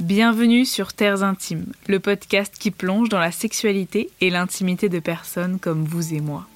Bienvenue 0.00 0.64
sur 0.64 0.92
Terres 0.92 1.24
Intimes, 1.24 1.72
le 1.88 1.98
podcast 1.98 2.54
qui 2.56 2.70
plonge 2.70 3.08
dans 3.08 3.18
la 3.18 3.32
sexualité 3.32 4.10
et 4.20 4.30
l'intimité 4.30 4.88
de 4.88 5.00
personnes 5.00 5.58
comme 5.58 5.82
vous 5.82 6.14
et 6.14 6.20
moi. 6.20 6.46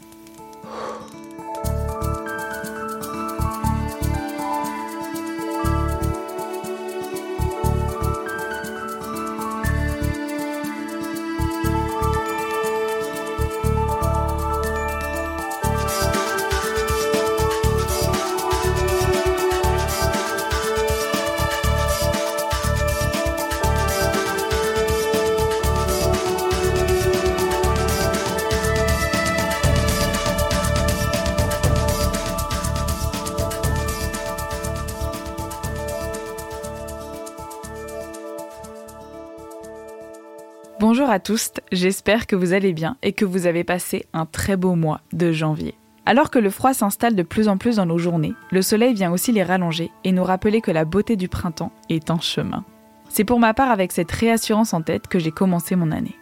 À 41.13 41.21
tous, 41.21 41.53
j'espère 41.71 42.27
que 42.27 42.35
vous 42.35 42.55
allez 42.55 42.73
bien 42.73 42.97
et 43.03 43.13
que 43.13 43.27
vous 43.27 43.47
avez 43.47 43.65
passé 43.65 44.07
un 44.15 44.25
très 44.25 44.57
beau 44.57 44.75
mois 44.75 45.03
de 45.13 45.31
janvier. 45.31 45.75
Alors 46.07 46.31
que 46.31 46.39
le 46.39 46.49
froid 46.49 46.73
s'installe 46.73 47.15
de 47.15 47.23
plus 47.23 47.49
en 47.49 47.59
plus 47.59 47.77
dans 47.77 47.87
nos 47.87 47.99
journées, 47.99 48.33
le 48.51 48.63
soleil 48.63 48.95
vient 48.95 49.13
aussi 49.13 49.31
les 49.31 49.43
rallonger 49.43 49.91
et 50.05 50.13
nous 50.13 50.25
rappeler 50.25 50.63
que 50.63 50.71
la 50.71 50.87
beauté 50.87 51.17
du 51.17 51.29
printemps 51.29 51.71
est 51.91 52.11
en 52.11 52.19
chemin. 52.19 52.65
C'est 53.11 53.25
pour 53.25 53.39
ma 53.39 53.53
part 53.53 53.71
avec 53.71 53.93
cette 53.93 54.11
réassurance 54.11 54.73
en 54.73 54.81
tête 54.81 55.07
que 55.07 55.19
j'ai 55.19 55.31
commencé 55.31 55.77
mon 55.77 55.93
année. 55.93 56.17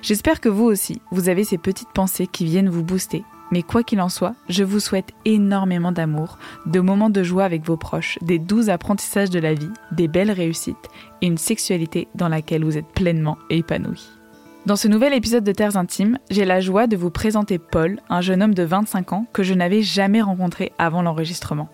J'espère 0.00 0.40
que 0.40 0.48
vous 0.48 0.64
aussi, 0.64 1.02
vous 1.10 1.28
avez 1.28 1.44
ces 1.44 1.58
petites 1.58 1.92
pensées 1.92 2.26
qui 2.26 2.46
viennent 2.46 2.70
vous 2.70 2.82
booster 2.82 3.24
mais 3.52 3.62
quoi 3.62 3.82
qu'il 3.82 4.00
en 4.00 4.08
soit, 4.08 4.36
je 4.48 4.62
vous 4.62 4.78
souhaite 4.78 5.12
énormément 5.24 5.90
d'amour, 5.90 6.38
de 6.66 6.78
moments 6.78 7.10
de 7.10 7.24
joie 7.24 7.42
avec 7.42 7.64
vos 7.64 7.76
proches, 7.76 8.16
des 8.22 8.38
doux 8.38 8.70
apprentissages 8.70 9.30
de 9.30 9.40
la 9.40 9.54
vie, 9.54 9.72
des 9.90 10.06
belles 10.06 10.30
réussites 10.30 10.88
et 11.20 11.26
une 11.26 11.36
sexualité 11.36 12.06
dans 12.14 12.28
laquelle 12.28 12.64
vous 12.64 12.78
êtes 12.78 12.92
pleinement 12.92 13.38
épanoui. 13.50 14.19
Dans 14.66 14.76
ce 14.76 14.88
nouvel 14.88 15.14
épisode 15.14 15.42
de 15.42 15.52
Terres 15.52 15.78
Intimes, 15.78 16.18
j'ai 16.28 16.44
la 16.44 16.60
joie 16.60 16.86
de 16.86 16.96
vous 16.96 17.10
présenter 17.10 17.58
Paul, 17.58 17.98
un 18.10 18.20
jeune 18.20 18.42
homme 18.42 18.52
de 18.52 18.62
25 18.62 19.14
ans 19.14 19.26
que 19.32 19.42
je 19.42 19.54
n'avais 19.54 19.80
jamais 19.80 20.20
rencontré 20.20 20.72
avant 20.76 21.00
l'enregistrement. 21.00 21.70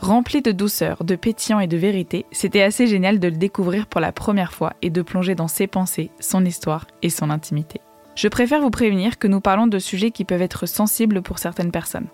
Rempli 0.00 0.40
de 0.40 0.52
douceur, 0.52 1.02
de 1.02 1.16
pétillant 1.16 1.58
et 1.58 1.66
de 1.66 1.76
vérité, 1.76 2.24
c'était 2.30 2.62
assez 2.62 2.86
génial 2.86 3.18
de 3.18 3.26
le 3.26 3.36
découvrir 3.36 3.86
pour 3.86 4.00
la 4.00 4.12
première 4.12 4.52
fois 4.52 4.74
et 4.82 4.90
de 4.90 5.02
plonger 5.02 5.34
dans 5.34 5.48
ses 5.48 5.66
pensées, 5.66 6.10
son 6.20 6.44
histoire 6.44 6.86
et 7.02 7.10
son 7.10 7.28
intimité. 7.28 7.80
Je 8.14 8.28
préfère 8.28 8.60
vous 8.60 8.70
prévenir 8.70 9.18
que 9.18 9.26
nous 9.26 9.40
parlons 9.40 9.66
de 9.66 9.80
sujets 9.80 10.12
qui 10.12 10.24
peuvent 10.24 10.42
être 10.42 10.66
sensibles 10.66 11.22
pour 11.22 11.40
certaines 11.40 11.72
personnes. 11.72 12.08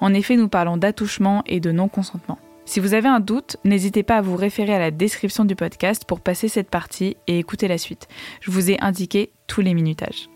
En 0.00 0.12
effet, 0.12 0.36
nous 0.36 0.48
parlons 0.48 0.76
d'attouchement 0.76 1.44
et 1.46 1.60
de 1.60 1.70
non-consentement. 1.70 2.38
Si 2.64 2.78
vous 2.78 2.94
avez 2.94 3.08
un 3.08 3.20
doute, 3.20 3.56
n'hésitez 3.64 4.02
pas 4.02 4.18
à 4.18 4.22
vous 4.22 4.36
référer 4.36 4.72
à 4.72 4.78
la 4.78 4.92
description 4.92 5.44
du 5.44 5.56
podcast 5.56 6.04
pour 6.04 6.20
passer 6.20 6.48
cette 6.48 6.70
partie 6.70 7.16
et 7.26 7.38
écouter 7.38 7.66
la 7.66 7.76
suite. 7.76 8.06
Je 8.40 8.50
vous 8.50 8.70
ai 8.70 8.80
indiqué 8.80 9.32
tous 9.52 9.60
les 9.60 9.74
minutages. 9.74 10.30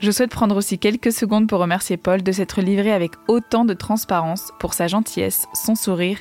Je 0.00 0.10
souhaite 0.12 0.30
prendre 0.30 0.54
aussi 0.56 0.78
quelques 0.78 1.12
secondes 1.12 1.48
pour 1.48 1.58
remercier 1.58 1.96
Paul 1.96 2.22
de 2.22 2.30
s'être 2.30 2.60
livré 2.60 2.92
avec 2.92 3.12
autant 3.26 3.64
de 3.64 3.74
transparence 3.74 4.52
pour 4.60 4.72
sa 4.72 4.86
gentillesse, 4.86 5.48
son 5.52 5.74
sourire 5.74 6.18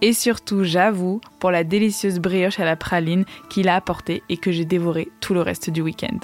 et 0.00 0.14
surtout, 0.14 0.64
j'avoue, 0.64 1.20
pour 1.38 1.50
la 1.50 1.64
délicieuse 1.64 2.18
brioche 2.18 2.60
à 2.60 2.64
la 2.64 2.76
praline 2.76 3.26
qu'il 3.50 3.68
a 3.68 3.74
apportée 3.74 4.22
et 4.30 4.38
que 4.38 4.52
j'ai 4.52 4.64
dévoré 4.64 5.08
tout 5.20 5.34
le 5.34 5.42
reste 5.42 5.68
du 5.68 5.82
week-end. 5.82 6.18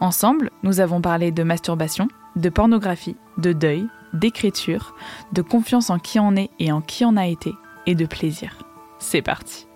Ensemble, 0.00 0.50
nous 0.62 0.80
avons 0.80 1.00
parlé 1.00 1.30
de 1.30 1.42
masturbation, 1.44 2.08
de 2.36 2.50
pornographie, 2.50 3.16
de 3.38 3.54
deuil, 3.54 3.86
d'écriture, 4.12 4.94
de 5.32 5.40
confiance 5.40 5.88
en 5.88 5.98
qui 5.98 6.20
on 6.20 6.36
est 6.36 6.50
et 6.58 6.72
en 6.72 6.82
qui 6.82 7.06
on 7.06 7.16
a 7.16 7.26
été, 7.26 7.54
et 7.86 7.94
de 7.94 8.04
plaisir. 8.04 8.58
C'est 8.98 9.22
parti. 9.22 9.66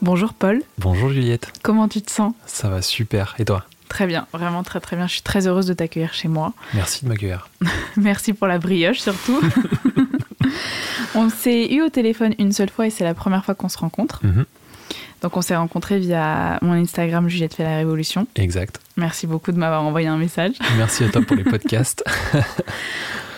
Bonjour 0.00 0.32
Paul. 0.32 0.62
Bonjour 0.78 1.10
Juliette. 1.10 1.52
Comment 1.62 1.88
tu 1.88 2.00
te 2.02 2.10
sens? 2.10 2.32
Ça 2.46 2.68
va 2.68 2.82
super. 2.82 3.34
Et 3.38 3.44
toi? 3.44 3.64
Très 3.88 4.06
bien, 4.06 4.26
vraiment 4.32 4.62
très 4.62 4.78
très 4.80 4.96
bien. 4.96 5.08
Je 5.08 5.14
suis 5.14 5.22
très 5.22 5.48
heureuse 5.48 5.66
de 5.66 5.74
t'accueillir 5.74 6.14
chez 6.14 6.28
moi. 6.28 6.52
Merci 6.74 7.04
de 7.04 7.08
m'accueillir. 7.08 7.48
Merci 7.96 8.32
pour 8.32 8.46
la 8.46 8.58
brioche 8.58 9.00
surtout. 9.00 9.40
on 11.16 11.28
s'est 11.30 11.72
eu 11.72 11.82
au 11.82 11.88
téléphone 11.88 12.34
une 12.38 12.52
seule 12.52 12.70
fois 12.70 12.86
et 12.86 12.90
c'est 12.90 13.04
la 13.04 13.14
première 13.14 13.44
fois 13.44 13.56
qu'on 13.56 13.68
se 13.68 13.78
rencontre. 13.78 14.24
Mhm. 14.24 14.44
Donc 15.22 15.36
on 15.36 15.42
s'est 15.42 15.56
rencontrés 15.56 15.98
via 15.98 16.58
mon 16.62 16.74
Instagram 16.74 17.28
Juliette 17.28 17.54
fait 17.54 17.64
la 17.64 17.76
révolution. 17.78 18.28
Exact. 18.36 18.80
Merci 18.96 19.26
beaucoup 19.26 19.50
de 19.50 19.58
m'avoir 19.58 19.82
envoyé 19.82 20.06
un 20.06 20.16
message. 20.16 20.52
Merci 20.76 21.04
à 21.04 21.08
toi 21.08 21.22
pour 21.22 21.34
les 21.34 21.44
podcasts. 21.44 22.04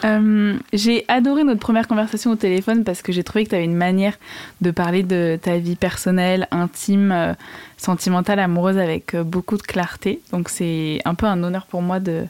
Euh, 0.04 0.58
j'ai 0.72 1.04
adoré 1.08 1.44
notre 1.44 1.60
première 1.60 1.86
conversation 1.88 2.30
au 2.30 2.36
téléphone 2.36 2.84
parce 2.84 3.02
que 3.02 3.12
j'ai 3.12 3.24
trouvé 3.24 3.44
que 3.44 3.50
tu 3.50 3.54
avais 3.54 3.64
une 3.64 3.76
manière 3.76 4.18
de 4.60 4.70
parler 4.70 5.02
de 5.02 5.38
ta 5.40 5.58
vie 5.58 5.76
personnelle, 5.76 6.48
intime, 6.50 7.12
euh, 7.12 7.34
sentimentale, 7.76 8.38
amoureuse 8.38 8.78
avec 8.78 9.14
euh, 9.14 9.24
beaucoup 9.24 9.56
de 9.56 9.62
clarté. 9.62 10.20
Donc 10.32 10.48
c'est 10.48 11.00
un 11.04 11.14
peu 11.14 11.26
un 11.26 11.42
honneur 11.42 11.66
pour 11.66 11.82
moi 11.82 12.00
de, 12.00 12.24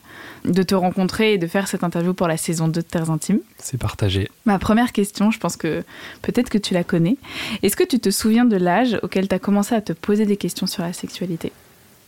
de 0.45 0.63
te 0.63 0.75
rencontrer 0.75 1.35
et 1.35 1.39
de 1.39 1.47
faire 1.47 1.69
cette 1.69 1.85
interview 1.85 2.15
pour 2.15 2.29
la 2.29 2.37
saison 2.37 2.69
2 2.69 2.73
de 2.73 2.87
Terres 2.87 3.11
Intimes. 3.11 3.41
C'est 3.59 3.79
partagé. 3.79 4.29
Ma 4.47 4.59
première 4.59 4.93
question, 4.93 5.31
je 5.31 5.39
pense 5.39 5.57
que 5.57 5.85
peut-être 6.23 6.51
que 6.51 6.59
tu 6.59 6.75
la 6.75 6.85
connais. 6.85 7.17
Est-ce 7.63 7.77
que 7.77 7.85
tu 7.85 8.01
te 8.01 8.11
souviens 8.11 8.45
de 8.45 8.57
l'âge 8.57 8.99
auquel 9.03 9.29
tu 9.29 9.35
as 9.35 9.39
commencé 9.39 9.75
à 9.75 9.81
te 9.81 9.93
poser 9.93 10.27
des 10.27 10.37
questions 10.37 10.67
sur 10.67 10.83
la 10.83 10.93
sexualité? 10.93 11.53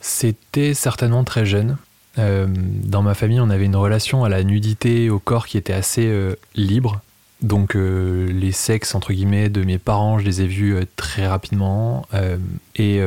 C'était 0.01 0.75
certainement 0.75 1.23
très 1.23 1.47
jeune. 1.47 1.77
Euh, 2.19 2.47
dans 2.49 3.03
ma 3.03 3.15
famille, 3.15 3.41
on 3.41 3.51
avait 3.51 3.65
une 3.65 3.77
relation 3.77 4.25
à 4.25 4.29
la 4.29 4.45
nudité, 4.45 5.11
au 5.11 5.19
corps 5.19 5.47
qui 5.47 5.57
était 5.57 5.73
assez 5.73 6.07
euh, 6.07 6.35
libre. 6.55 7.01
Donc 7.41 7.75
euh, 7.75 8.31
les 8.33 8.53
sexes, 8.53 8.95
entre 8.95 9.13
guillemets, 9.13 9.49
de 9.49 9.63
mes 9.63 9.79
parents, 9.79 10.19
je 10.19 10.25
les 10.25 10.43
ai 10.43 10.47
vus 10.47 10.77
très 10.97 11.27
rapidement. 11.27 12.07
Et 12.77 13.01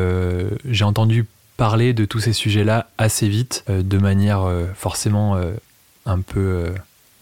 j'ai 0.65 0.83
entendu 0.83 1.25
parler 1.57 1.93
de 1.93 2.03
tous 2.03 2.19
ces 2.19 2.33
sujets-là 2.33 2.89
assez 2.97 3.29
vite, 3.29 3.63
de 3.69 3.97
manière 3.97 4.45
forcément 4.75 5.39
un 6.05 6.19
peu 6.19 6.65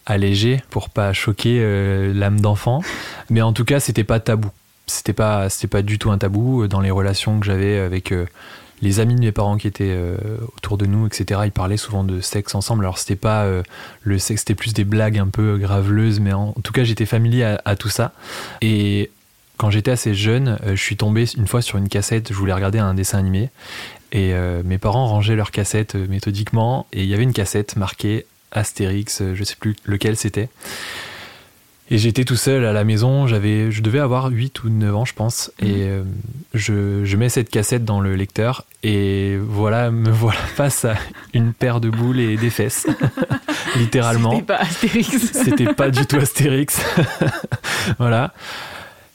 allégée, 0.07 0.63
pour 0.71 0.89
pas 0.89 1.13
choquer 1.13 2.11
l'âme 2.15 2.39
d'enfant. 2.39 2.81
Mais 3.29 3.43
en 3.43 3.53
tout 3.53 3.65
cas, 3.65 3.79
c'était 3.79 4.03
pas 4.03 4.19
tabou. 4.19 4.49
C'était 4.87 5.13
pas, 5.13 5.49
c'était 5.49 5.67
pas 5.67 5.83
du 5.83 5.99
tout 5.99 6.09
un 6.09 6.17
tabou 6.17 6.67
dans 6.67 6.81
les 6.81 6.91
relations 6.91 7.39
que 7.39 7.45
j'avais 7.45 7.77
avec 7.77 8.11
les 8.83 8.99
amis 8.99 9.15
de 9.15 9.21
mes 9.21 9.31
parents 9.31 9.57
qui 9.57 9.67
étaient 9.67 9.93
euh, 9.95 10.17
autour 10.57 10.77
de 10.77 10.85
nous, 10.85 11.07
etc. 11.07 11.41
Ils 11.45 11.51
parlaient 11.51 11.77
souvent 11.77 12.03
de 12.03 12.21
sexe 12.21 12.53
ensemble. 12.53 12.83
Alors 12.83 12.97
c'était 12.97 13.15
pas 13.15 13.43
euh, 13.43 13.63
le 14.03 14.19
sexe, 14.19 14.41
c'était 14.41 14.55
plus 14.55 14.73
des 14.73 14.83
blagues 14.83 15.17
un 15.17 15.27
peu 15.27 15.57
graveleuses, 15.57 16.19
mais 16.19 16.33
en, 16.33 16.53
tout 16.63 16.73
cas 16.73 16.83
j'étais 16.83 17.05
familier 17.05 17.43
à, 17.43 17.61
à 17.65 17.75
tout 17.75 17.89
ça. 17.89 18.13
Et 18.61 19.09
quand 19.57 19.69
j'étais 19.69 19.91
assez 19.91 20.13
jeune, 20.13 20.59
euh, 20.63 20.75
je 20.75 20.81
suis 20.81 20.97
tombé 20.97 21.25
une 21.37 21.47
fois 21.47 21.61
sur 21.61 21.77
une 21.77 21.89
cassette. 21.89 22.29
Je 22.29 22.37
voulais 22.37 22.53
regarder 22.53 22.79
un 22.79 22.93
dessin 22.93 23.17
animé 23.17 23.49
et 24.13 24.33
euh, 24.33 24.61
mes 24.63 24.77
parents 24.77 25.07
rangeaient 25.07 25.35
leurs 25.35 25.51
cassettes 25.51 25.95
euh, 25.95 26.07
méthodiquement 26.07 26.85
et 26.93 27.01
il 27.01 27.09
y 27.09 27.15
avait 27.15 27.23
une 27.23 27.33
cassette 27.33 27.75
marquée 27.75 28.25
Astérix, 28.51 29.21
euh, 29.21 29.33
je 29.33 29.43
sais 29.43 29.55
plus 29.55 29.75
lequel 29.85 30.15
c'était. 30.15 30.49
Et 31.91 31.97
j'étais 31.97 32.23
tout 32.23 32.37
seul 32.37 32.65
à 32.65 32.71
la 32.71 32.83
maison, 32.85 33.27
j'avais, 33.27 33.69
je 33.69 33.81
devais 33.81 33.99
avoir 33.99 34.29
8 34.29 34.63
ou 34.63 34.69
9 34.69 34.95
ans, 34.95 35.05
je 35.05 35.13
pense. 35.13 35.51
Et 35.59 35.83
euh, 35.83 36.03
je, 36.53 37.03
je 37.03 37.17
mets 37.17 37.29
cette 37.29 37.49
cassette 37.49 37.83
dans 37.83 37.99
le 37.99 38.15
lecteur, 38.15 38.65
et 38.83 39.37
voilà, 39.37 39.91
me 39.91 40.09
voilà 40.09 40.39
face 40.39 40.85
à 40.85 40.95
une 41.33 41.53
paire 41.53 41.81
de 41.81 41.89
boules 41.89 42.19
et 42.19 42.37
des 42.37 42.49
fesses. 42.49 42.87
Littéralement. 43.75 44.31
C'était 44.31 44.45
pas 44.45 44.55
Astérix. 44.57 45.09
C'était 45.33 45.73
pas 45.73 45.89
du 45.89 46.05
tout 46.05 46.17
Astérix. 46.17 46.81
voilà. 47.99 48.33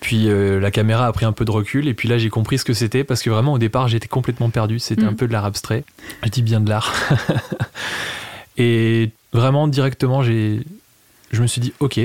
Puis 0.00 0.28
euh, 0.28 0.60
la 0.60 0.70
caméra 0.70 1.06
a 1.06 1.12
pris 1.12 1.24
un 1.24 1.32
peu 1.32 1.44
de 1.44 1.50
recul, 1.50 1.88
et 1.88 1.94
puis 1.94 2.08
là 2.08 2.18
j'ai 2.18 2.28
compris 2.28 2.58
ce 2.58 2.64
que 2.64 2.72
c'était, 2.72 3.02
parce 3.02 3.22
que 3.22 3.30
vraiment 3.30 3.54
au 3.54 3.58
départ 3.58 3.88
j'étais 3.88 4.06
complètement 4.06 4.50
perdu, 4.50 4.78
c'était 4.78 5.04
un 5.04 5.14
peu 5.14 5.26
de 5.26 5.32
l'art 5.32 5.44
abstrait. 5.44 5.84
Je 6.22 6.28
dis 6.28 6.42
bien 6.42 6.60
de 6.60 6.68
l'art. 6.68 6.94
et 8.58 9.10
vraiment 9.32 9.66
directement, 9.66 10.22
j'ai, 10.22 10.60
je 11.32 11.42
me 11.42 11.46
suis 11.46 11.60
dit, 11.60 11.72
ok, 11.80 12.00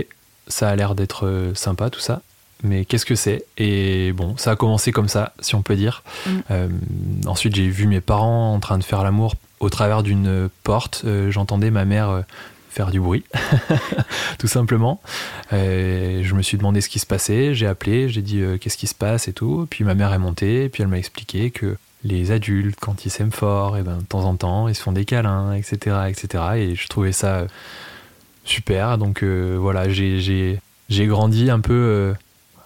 ça 0.48 0.70
a 0.70 0.76
l'air 0.76 0.96
d'être 0.96 1.26
euh, 1.26 1.54
sympa 1.56 1.90
tout 1.90 2.00
ça, 2.00 2.22
mais 2.64 2.86
qu'est-ce 2.86 3.06
que 3.06 3.16
c'est? 3.16 3.46
Et 3.58 4.14
bon, 4.14 4.36
ça 4.38 4.52
a 4.52 4.56
commencé 4.56 4.92
comme 4.92 5.10
ça, 5.10 5.34
si 5.42 5.54
on 5.54 5.62
peut 5.62 5.76
dire. 5.76 6.02
Mm. 6.26 6.32
Euh, 6.52 6.68
ensuite, 7.26 7.56
j'ai 7.56 7.68
vu 7.68 7.88
mes 7.88 8.02
parents 8.02 8.54
en 8.54 8.60
train 8.60 8.78
de 8.78 8.84
faire 8.84 9.04
l'amour 9.04 9.36
au 9.60 9.70
travers 9.70 10.02
d'une 10.02 10.50
porte. 10.64 11.04
Euh, 11.06 11.30
J'entendais 11.30 11.72
ma 11.72 11.84
mère 11.84 12.10
euh, 12.10 12.22
faire 12.70 12.90
du 12.90 13.02
bruit, 13.02 13.24
tout 14.40 14.48
simplement. 14.48 15.02
Je 15.52 16.34
me 16.34 16.42
suis 16.42 16.58
demandé 16.58 16.82
ce 16.82 16.90
qui 16.90 17.00
se 17.00 17.06
passait. 17.06 17.54
J'ai 17.54 17.68
appelé, 17.68 18.10
j'ai 18.10 18.24
dit 18.24 18.42
qu'est-ce 18.60 18.78
qui 18.78 18.88
se 18.88 18.96
passe 18.96 19.28
et 19.28 19.34
tout. 19.34 19.68
Puis 19.70 19.84
ma 19.84 19.94
mère 19.94 20.12
est 20.12 20.18
montée, 20.18 20.70
puis 20.70 20.82
elle 20.82 20.90
m'a 20.90 20.98
expliqué 20.98 21.52
que 21.52 21.78
les 22.04 22.32
adultes, 22.32 22.80
quand 22.80 23.06
ils 23.06 23.12
s'aiment 23.12 23.32
fort, 23.32 23.78
et 23.78 23.84
ben, 23.84 23.98
de 23.98 24.04
temps 24.04 24.24
en 24.24 24.36
temps, 24.36 24.68
ils 24.68 24.74
se 24.74 24.82
font 24.82 24.92
des 24.92 25.06
câlins, 25.06 25.54
etc., 25.54 25.98
etc. 26.10 26.44
Et 26.56 26.76
je 26.76 26.88
trouvais 26.88 27.12
ça 27.12 27.46
super. 28.44 28.98
Donc 28.98 29.24
euh, 29.24 29.58
voilà, 29.60 29.90
j'ai- 29.90 30.60
grandi 30.90 31.50
un 31.50 31.60
peu 31.60 31.74
euh, 31.74 32.14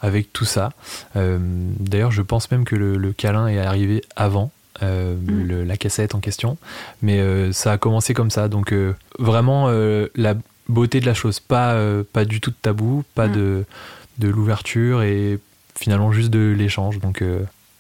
avec 0.01 0.33
tout 0.33 0.45
ça. 0.45 0.71
D'ailleurs, 1.15 2.11
je 2.11 2.21
pense 2.21 2.51
même 2.51 2.65
que 2.65 2.75
le, 2.75 3.13
câlin 3.13 3.47
est 3.47 3.59
arrivé 3.59 4.03
avant. 4.15 4.51
Mm. 4.79 5.63
la 5.63 5.75
cassette 5.75 6.13
en 6.13 6.19
question 6.19 6.55
mais 7.01 7.19
ça 7.51 7.71
a 7.71 7.77
commencé 7.79 8.13
comme 8.13 8.29
ça 8.29 8.47
donc 8.47 8.75
vraiment 9.17 9.71
la 10.13 10.35
beauté 10.69 10.99
de 10.99 11.07
la 11.07 11.15
chose 11.15 11.39
pas 11.39 11.75
pas 12.13 12.25
du 12.25 12.41
tout 12.41 12.51
de 12.51 12.55
tabou 12.61 13.03
pas 13.15 13.27
mm. 13.27 13.31
de 13.31 13.65
de 14.19 14.27
l'ouverture 14.27 15.01
et 15.01 15.39
finalement 15.73 16.11
juste 16.11 16.29
de 16.29 16.53
l'échange 16.55 16.99
donc 16.99 17.23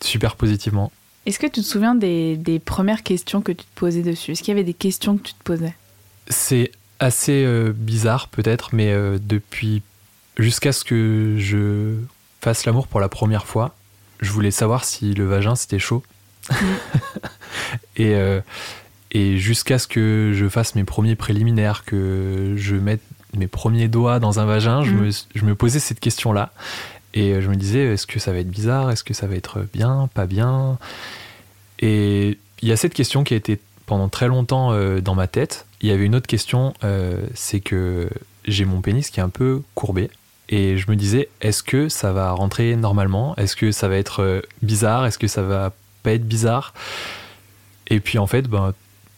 super 0.01 0.35
positivement 0.35 0.91
est-ce 1.27 1.39
que 1.39 1.47
tu 1.47 1.59
te 1.59 1.65
souviens 1.65 1.93
des, 1.93 2.61
premières 2.63 3.03
questions 3.03 3.41
que 3.41 3.51
tu 3.51 3.65
te 3.65 3.75
posais 3.79 4.01
dessus? 4.01 4.31
Est-ce 4.31 4.41
qu'il 4.41 4.53
y 4.53 4.55
avait 4.57 4.63
des 4.63 4.73
questions 4.73 5.17
que 5.17 5.23
tu 5.23 5.33
te 5.33 5.43
posais? 5.43 5.75
C'est 6.29 6.71
assez 6.99 7.43
euh, 7.45 7.73
bizarre 7.75 8.27
peut-être, 8.27 8.69
mais 8.73 8.91
euh, 8.91 9.17
depuis 9.21 9.81
jusqu'à 10.37 10.71
ce 10.71 10.83
que 10.83 11.35
je 11.37 11.95
fasse 12.41 12.65
l'amour 12.65 12.87
pour 12.87 12.99
la 12.99 13.09
première 13.09 13.45
fois, 13.45 13.75
je 14.19 14.31
voulais 14.31 14.51
savoir 14.51 14.83
si 14.83 15.13
le 15.13 15.25
vagin 15.25 15.55
c'était 15.55 15.79
chaud. 15.79 16.03
Mm. 16.49 16.55
et, 17.97 18.15
euh, 18.15 18.41
et 19.11 19.37
jusqu'à 19.37 19.79
ce 19.79 19.87
que 19.87 20.31
je 20.33 20.47
fasse 20.47 20.75
mes 20.75 20.83
premiers 20.83 21.15
préliminaires, 21.15 21.83
que 21.85 22.53
je 22.57 22.75
mette 22.75 23.01
mes 23.35 23.47
premiers 23.47 23.87
doigts 23.87 24.19
dans 24.19 24.39
un 24.39 24.45
vagin, 24.45 24.83
je, 24.83 24.91
mm. 24.91 24.99
me, 24.99 25.11
je 25.35 25.45
me 25.45 25.55
posais 25.55 25.79
cette 25.79 25.99
question-là. 25.99 26.51
Et 27.13 27.41
je 27.41 27.49
me 27.49 27.55
disais, 27.55 27.93
est-ce 27.93 28.05
que 28.05 28.19
ça 28.19 28.31
va 28.31 28.39
être 28.39 28.49
bizarre? 28.49 28.91
Est-ce 28.91 29.03
que 29.03 29.13
ça 29.15 29.25
va 29.25 29.35
être 29.35 29.65
bien? 29.73 30.07
Pas 30.13 30.27
bien? 30.27 30.77
Et 31.79 32.37
il 32.61 32.67
y 32.67 32.71
a 32.71 32.77
cette 32.77 32.93
question 32.93 33.23
qui 33.23 33.33
a 33.33 33.37
été 33.37 33.59
pendant 33.87 34.07
très 34.07 34.27
longtemps 34.27 34.77
dans 34.99 35.15
ma 35.15 35.25
tête. 35.25 35.66
Il 35.81 35.89
y 35.89 35.91
avait 35.91 36.05
une 36.05 36.15
autre 36.15 36.27
question, 36.27 36.73
euh, 36.83 37.25
c'est 37.33 37.59
que 37.59 38.09
j'ai 38.45 38.65
mon 38.65 38.81
pénis 38.81 39.09
qui 39.09 39.19
est 39.19 39.23
un 39.23 39.29
peu 39.29 39.61
courbé. 39.75 40.09
Et 40.49 40.77
je 40.77 40.89
me 40.89 40.95
disais, 40.95 41.29
est-ce 41.41 41.61
que 41.61 41.89
ça 41.89 42.13
va 42.13 42.31
rentrer 42.31 42.75
normalement? 42.75 43.35
Est-ce 43.35 43.55
que 43.55 43.71
ça 43.71 43.87
va 43.87 43.97
être 43.97 44.21
euh, 44.21 44.41
bizarre? 44.61 45.05
Est-ce 45.05 45.19
que 45.19 45.27
ça 45.27 45.41
va 45.41 45.73
pas 46.03 46.13
être 46.13 46.27
bizarre? 46.27 46.73
Et 47.87 47.99
puis 47.99 48.17
en 48.17 48.27
fait, 48.27 48.43
ben, 48.43 48.73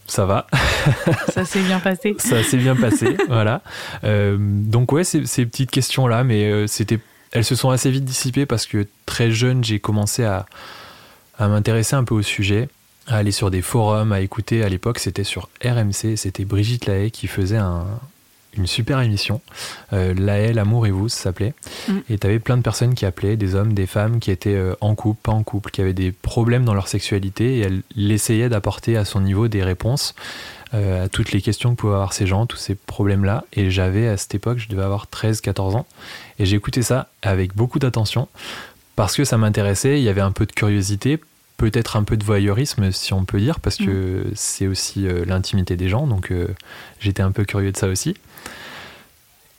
ça 0.07 0.25
va. 0.25 0.47
ça 1.29 1.45
s'est 1.45 1.61
bien 1.61 1.79
passé. 1.79 2.15
ça 2.17 2.43
s'est 2.43 2.57
bien 2.57 2.75
passé, 2.75 3.15
voilà. 3.29 3.61
donc 4.03 4.91
ouais, 4.91 5.03
ces, 5.03 5.25
ces 5.27 5.45
petites 5.45 5.71
questions-là, 5.71 6.23
mais 6.23 6.67
c'était 6.67 6.99
elles 7.31 7.45
se 7.45 7.55
sont 7.55 7.69
assez 7.69 7.91
vite 7.91 8.05
dissipées 8.05 8.45
parce 8.45 8.65
que 8.65 8.87
très 9.05 9.31
jeune, 9.31 9.63
j'ai 9.63 9.79
commencé 9.79 10.23
à, 10.23 10.45
m'intéresser 11.39 11.95
un 11.95 12.03
peu 12.03 12.15
au 12.15 12.21
sujet, 12.21 12.67
à 13.09 13.17
aller 13.17 13.31
sur 13.31 13.51
des 13.51 13.61
forums, 13.61 14.11
à 14.11 14.21
écouter. 14.21 14.63
À 14.63 14.69
l'époque, 14.69 14.99
c'était 14.99 15.23
sur 15.23 15.49
RMC, 15.63 16.15
c'était 16.15 16.45
Brigitte 16.45 16.85
Lahaye 16.85 17.11
qui 17.11 17.27
faisait 17.27 17.59
une 18.55 18.67
super 18.67 19.01
émission. 19.01 19.41
Euh, 19.93 20.13
Lahaye, 20.13 20.53
l'amour 20.53 20.87
et 20.87 20.91
vous, 20.91 21.09
ça 21.09 21.23
s'appelait. 21.23 21.53
Mm. 21.87 21.97
Et 22.09 22.17
tu 22.17 22.27
avais 22.27 22.39
plein 22.39 22.57
de 22.57 22.61
personnes 22.61 22.93
qui 22.93 23.05
appelaient, 23.05 23.35
des 23.35 23.55
hommes, 23.55 23.73
des 23.73 23.87
femmes, 23.87 24.19
qui 24.19 24.31
étaient 24.31 24.55
euh, 24.55 24.75
en 24.79 24.95
couple, 24.95 25.19
pas 25.23 25.31
en 25.31 25.43
couple, 25.43 25.71
qui 25.71 25.81
avaient 25.81 25.93
des 25.93 26.11
problèmes 26.11 26.65
dans 26.65 26.73
leur 26.73 26.87
sexualité 26.87 27.57
et 27.57 27.61
elle 27.61 28.11
essayait 28.11 28.49
d'apporter 28.49 28.95
à 28.95 29.05
son 29.05 29.21
niveau 29.21 29.47
des 29.47 29.63
réponses. 29.63 30.15
Euh, 30.75 31.05
à 31.05 31.09
toutes 31.09 31.31
les 31.31 31.41
questions 31.41 31.71
que 31.71 31.77
pouvaient 31.77 31.95
avoir 31.95 32.13
ces 32.13 32.27
gens, 32.27 32.45
tous 32.45 32.57
ces 32.57 32.75
problèmes-là. 32.75 33.45
Et 33.53 33.71
j'avais 33.71 34.07
à 34.07 34.17
cette 34.17 34.35
époque, 34.35 34.59
je 34.59 34.69
devais 34.69 34.83
avoir 34.83 35.07
13-14 35.07 35.75
ans. 35.75 35.87
Et 36.37 36.45
j'ai 36.45 36.55
écouté 36.55 36.83
ça 36.83 37.09
avec 37.23 37.55
beaucoup 37.55 37.79
d'attention 37.79 38.27
parce 38.95 39.15
que 39.15 39.23
ça 39.23 39.37
m'intéressait. 39.37 39.99
Il 39.99 40.03
y 40.03 40.09
avait 40.09 40.21
un 40.21 40.31
peu 40.31 40.45
de 40.45 40.51
curiosité, 40.51 41.19
peut-être 41.59 41.97
un 41.97 42.03
peu 42.03 42.15
de 42.15 42.23
voyeurisme, 42.23 42.91
si 42.91 43.13
on 43.13 43.25
peut 43.25 43.39
dire, 43.39 43.59
parce 43.59 43.75
que 43.75 44.23
mm. 44.23 44.31
c'est 44.33 44.65
aussi 44.65 45.05
euh, 45.05 45.25
l'intimité 45.25 45.75
des 45.75 45.89
gens. 45.89 46.07
Donc 46.07 46.31
euh, 46.31 46.47
j'étais 46.99 47.21
un 47.21 47.31
peu 47.31 47.43
curieux 47.43 47.71
de 47.71 47.77
ça 47.77 47.87
aussi. 47.87 48.15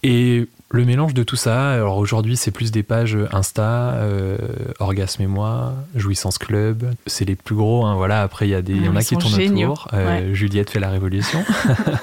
Et 0.02 0.48
le 0.70 0.84
mélange 0.86 1.12
de 1.12 1.22
tout 1.22 1.36
ça, 1.36 1.72
alors 1.72 1.98
aujourd'hui 1.98 2.38
c'est 2.38 2.52
plus 2.52 2.70
des 2.70 2.82
pages 2.82 3.18
Insta, 3.32 3.92
euh, 3.96 4.38
Orgasme 4.78 5.22
et 5.22 5.26
moi, 5.26 5.74
Jouissance 5.94 6.38
Club, 6.38 6.90
c'est 7.06 7.26
les 7.26 7.36
plus 7.36 7.54
gros, 7.54 7.84
hein, 7.84 7.96
voilà, 7.96 8.22
après 8.22 8.48
il 8.48 8.52
y, 8.52 8.54
a 8.54 8.62
des, 8.62 8.76
y 8.76 8.88
en 8.88 8.96
a 8.96 9.02
qui 9.02 9.16
tournent 9.18 9.34
autour, 9.34 9.88
euh, 9.92 10.32
Juliette 10.32 10.70
fait 10.70 10.80
la 10.80 10.88
révolution, 10.88 11.44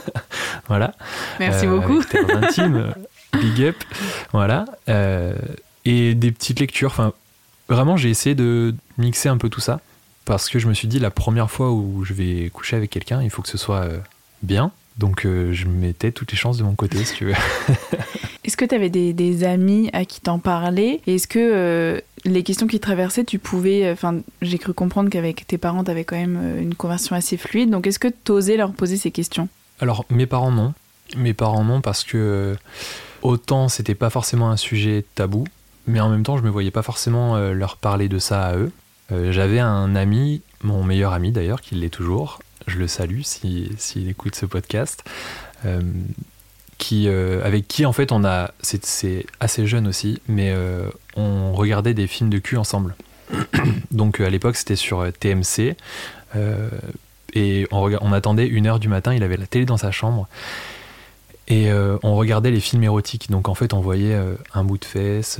voilà. 0.67 0.93
Merci 1.39 1.65
beaucoup. 1.65 2.03
intime, 2.35 2.93
big 3.41 3.63
up, 3.63 3.75
voilà. 4.31 4.65
et 5.85 6.13
des 6.13 6.31
petites 6.31 6.59
lectures, 6.59 6.91
enfin 6.91 7.13
vraiment 7.69 7.97
j'ai 7.97 8.09
essayé 8.09 8.35
de 8.35 8.75
mixer 8.97 9.29
un 9.29 9.37
peu 9.37 9.49
tout 9.49 9.61
ça, 9.61 9.79
parce 10.25 10.49
que 10.49 10.59
je 10.59 10.67
me 10.67 10.73
suis 10.73 10.87
dit 10.87 10.99
la 10.99 11.11
première 11.11 11.51
fois 11.51 11.71
où 11.71 12.03
je 12.03 12.13
vais 12.13 12.49
coucher 12.49 12.75
avec 12.75 12.89
quelqu'un, 12.89 13.21
il 13.21 13.29
faut 13.29 13.41
que 13.41 13.49
ce 13.49 13.57
soit 13.57 13.87
bien, 14.43 14.71
donc 14.97 15.25
euh, 15.25 15.53
je 15.53 15.67
mettais 15.67 16.11
toutes 16.11 16.31
les 16.31 16.37
chances 16.37 16.57
de 16.57 16.63
mon 16.63 16.73
côté, 16.73 17.03
si 17.05 17.15
tu 17.15 17.25
veux. 17.25 17.33
Est-ce 18.43 18.57
que 18.57 18.65
tu 18.65 18.73
avais 18.73 18.89
des, 18.89 19.43
amis 19.43 19.89
à 19.93 20.05
qui 20.05 20.21
t'en 20.21 20.39
parlais? 20.39 21.01
Est-ce 21.05 21.27
que 21.27 21.39
euh, 21.39 22.01
les 22.25 22.43
questions 22.43 22.65
qui 22.65 22.79
traversaient, 22.79 23.25
tu 23.25 23.39
pouvais... 23.39 23.85
Euh, 23.85 23.93
enfin, 23.93 24.21
j'ai 24.41 24.57
cru 24.57 24.73
comprendre 24.73 25.09
qu'avec 25.09 25.45
tes 25.45 25.57
parents, 25.57 25.83
tu 25.83 25.91
avais 25.91 26.05
quand 26.05 26.15
même 26.15 26.57
une 26.59 26.73
conversion 26.73 27.15
assez 27.15 27.37
fluide. 27.37 27.69
Donc 27.69 27.85
est-ce 27.87 27.99
que 27.99 28.07
tu 28.07 28.31
osais 28.31 28.57
leur 28.57 28.71
poser 28.71 28.97
ces 28.97 29.11
questions? 29.11 29.49
Alors, 29.79 30.05
mes 30.09 30.25
parents, 30.25 30.51
non. 30.51 30.73
Mes 31.15 31.33
parents, 31.33 31.63
non, 31.63 31.81
parce 31.81 32.03
que 32.03 32.55
autant 33.21 33.67
c'était 33.69 33.95
pas 33.95 34.09
forcément 34.09 34.49
un 34.49 34.57
sujet 34.57 35.05
tabou, 35.15 35.45
mais 35.87 35.99
en 35.99 36.09
même 36.09 36.23
temps, 36.23 36.37
je 36.37 36.43
me 36.43 36.49
voyais 36.49 36.71
pas 36.71 36.83
forcément 36.83 37.37
leur 37.51 37.77
parler 37.77 38.09
de 38.09 38.19
ça 38.19 38.45
à 38.45 38.55
eux. 38.55 38.71
J'avais 39.09 39.59
un 39.59 39.95
ami, 39.95 40.41
mon 40.63 40.83
meilleur 40.83 41.13
ami 41.13 41.31
d'ailleurs, 41.31 41.61
qui 41.61 41.75
l'est 41.75 41.89
toujours, 41.89 42.39
je 42.67 42.77
le 42.77 42.87
salue 42.87 43.21
s'il 43.21 43.71
si, 43.77 44.07
écoute 44.09 44.35
ce 44.35 44.45
podcast, 44.45 45.03
euh, 45.65 45.81
qui, 46.77 47.07
euh, 47.07 47.43
avec 47.43 47.67
qui 47.67 47.85
en 47.85 47.93
fait 47.93 48.11
on 48.11 48.23
a, 48.23 48.51
c'est 48.61 49.25
assez 49.39 49.65
jeune 49.65 49.87
aussi, 49.87 50.21
mais 50.27 50.51
euh, 50.51 50.89
on 51.15 51.53
regardait 51.53 51.93
des 51.93 52.07
films 52.07 52.29
de 52.29 52.37
cul 52.37 52.57
ensemble. 52.57 52.95
Donc 53.91 54.19
à 54.19 54.29
l'époque 54.29 54.57
c'était 54.57 54.75
sur 54.75 55.11
TMC 55.19 55.75
et 57.33 57.67
on, 57.71 58.13
attendait 58.13 58.47
une 58.47 58.67
heure 58.67 58.79
du 58.79 58.87
matin, 58.89 59.13
il 59.13 59.23
avait 59.23 59.37
la 59.37 59.47
télé 59.47 59.65
dans 59.65 59.77
sa 59.77 59.91
chambre. 59.91 60.27
Et 61.47 61.71
on 62.03 62.15
regardait 62.15 62.51
les 62.51 62.59
films 62.59 62.83
érotiques. 62.83 63.29
Donc 63.31 63.47
en 63.47 63.55
fait, 63.55 63.73
on 63.73 63.79
voyait 63.79 64.19
un 64.53 64.63
bout 64.63 64.77
de 64.77 64.85
fesse, 64.85 65.39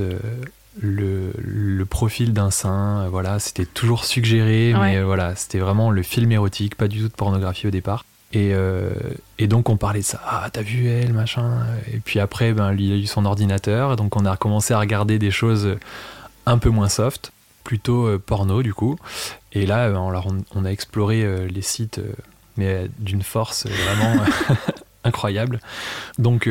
le, 0.81 1.85
profil 1.85 2.33
d'un 2.33 2.51
sein, 2.51 3.03
euh, 3.03 3.09
voilà, 3.09 3.39
c'était 3.39 3.65
toujours 3.65 4.05
suggéré, 4.05 4.73
mais 4.79 4.97
euh, 4.97 5.05
voilà, 5.05 5.35
c'était 5.35 5.59
vraiment 5.59 5.89
le 5.91 6.03
film 6.03 6.31
érotique, 6.31 6.75
pas 6.75 6.87
du 6.87 6.99
tout 6.99 7.07
de 7.07 7.13
pornographie 7.13 7.67
au 7.67 7.71
départ. 7.71 8.05
Et, 8.33 8.51
euh, 8.53 8.89
et 9.39 9.47
donc 9.47 9.69
on 9.69 9.77
parlait 9.77 10.01
de 10.01 10.05
ça, 10.05 10.21
ah 10.25 10.49
t'as 10.51 10.61
vu 10.61 10.87
elle, 10.87 11.13
machin. 11.13 11.65
Et 11.93 11.99
puis 11.99 12.19
après, 12.19 12.53
ben, 12.53 12.73
il 12.77 12.91
a 12.91 12.95
eu 12.95 13.05
son 13.05 13.25
ordinateur, 13.25 13.95
donc 13.95 14.15
on 14.15 14.25
a 14.25 14.31
recommencé 14.31 14.73
à 14.73 14.79
regarder 14.79 15.17
des 15.17 15.31
choses 15.31 15.77
un 16.45 16.57
peu 16.57 16.69
moins 16.69 16.89
soft, 16.89 17.31
plutôt 17.63 18.19
porno 18.19 18.63
du 18.63 18.73
coup. 18.73 18.97
Et 19.53 19.65
là, 19.65 19.91
on, 19.95 20.43
on, 20.53 20.65
a 20.65 20.69
exploré 20.69 21.47
les 21.47 21.61
sites, 21.61 22.01
mais 22.57 22.89
d'une 22.99 23.23
force 23.23 23.65
vraiment 23.65 24.25
incroyable. 25.07 25.59
Donc 26.19 26.47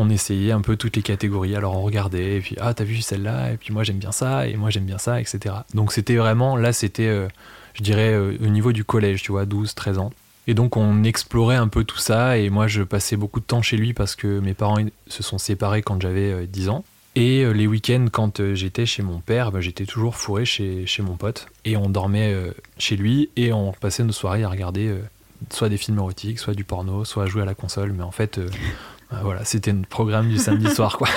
on 0.00 0.08
essayait 0.08 0.52
un 0.52 0.62
peu 0.62 0.76
toutes 0.76 0.96
les 0.96 1.02
catégories. 1.02 1.54
Alors 1.54 1.76
on 1.76 1.82
regardait, 1.82 2.36
et 2.36 2.40
puis 2.40 2.56
ah, 2.60 2.74
t'as 2.74 2.84
vu 2.84 3.00
celle-là, 3.02 3.52
et 3.52 3.56
puis 3.56 3.72
moi 3.72 3.84
j'aime 3.84 3.98
bien 3.98 4.12
ça, 4.12 4.46
et 4.46 4.56
moi 4.56 4.70
j'aime 4.70 4.86
bien 4.86 4.98
ça, 4.98 5.20
etc. 5.20 5.54
Donc 5.74 5.92
c'était 5.92 6.16
vraiment, 6.16 6.56
là 6.56 6.72
c'était, 6.72 7.06
euh, 7.06 7.28
je 7.74 7.82
dirais, 7.82 8.12
euh, 8.12 8.36
au 8.42 8.46
niveau 8.46 8.72
du 8.72 8.84
collège, 8.84 9.22
tu 9.22 9.32
vois, 9.32 9.44
12, 9.44 9.74
13 9.74 9.98
ans. 9.98 10.10
Et 10.46 10.54
donc 10.54 10.76
on 10.76 11.04
explorait 11.04 11.56
un 11.56 11.68
peu 11.68 11.84
tout 11.84 11.98
ça, 11.98 12.38
et 12.38 12.50
moi 12.50 12.66
je 12.66 12.82
passais 12.82 13.16
beaucoup 13.16 13.40
de 13.40 13.44
temps 13.44 13.62
chez 13.62 13.76
lui 13.76 13.92
parce 13.92 14.16
que 14.16 14.40
mes 14.40 14.54
parents 14.54 14.78
se 15.06 15.22
sont 15.22 15.38
séparés 15.38 15.82
quand 15.82 16.00
j'avais 16.00 16.46
10 16.46 16.68
euh, 16.68 16.72
ans. 16.72 16.84
Et 17.16 17.44
les 17.52 17.66
week-ends, 17.66 18.06
quand 18.10 18.40
j'étais 18.54 18.86
chez 18.86 19.02
mon 19.02 19.18
père, 19.18 19.50
bah, 19.50 19.60
j'étais 19.60 19.84
toujours 19.84 20.14
fourré 20.14 20.44
chez, 20.44 20.86
chez 20.86 21.02
mon 21.02 21.16
pote. 21.16 21.48
Et 21.64 21.76
on 21.76 21.88
dormait 21.88 22.32
chez 22.78 22.96
lui 22.96 23.30
et 23.34 23.52
on 23.52 23.72
passait 23.72 24.04
nos 24.04 24.12
soirées 24.12 24.44
à 24.44 24.48
regarder 24.48 24.94
soit 25.50 25.68
des 25.68 25.76
films 25.76 25.98
érotiques, 25.98 26.38
soit 26.38 26.54
du 26.54 26.64
porno, 26.64 27.04
soit 27.04 27.24
à 27.24 27.26
jouer 27.26 27.42
à 27.42 27.46
la 27.46 27.54
console. 27.54 27.92
Mais 27.92 28.02
en 28.02 28.10
fait, 28.10 28.40
ah, 29.10 29.20
voilà, 29.22 29.44
c'était 29.44 29.70
un 29.70 29.82
programme 29.88 30.28
du 30.28 30.38
samedi 30.38 30.70
soir, 30.74 30.98
quoi. 30.98 31.08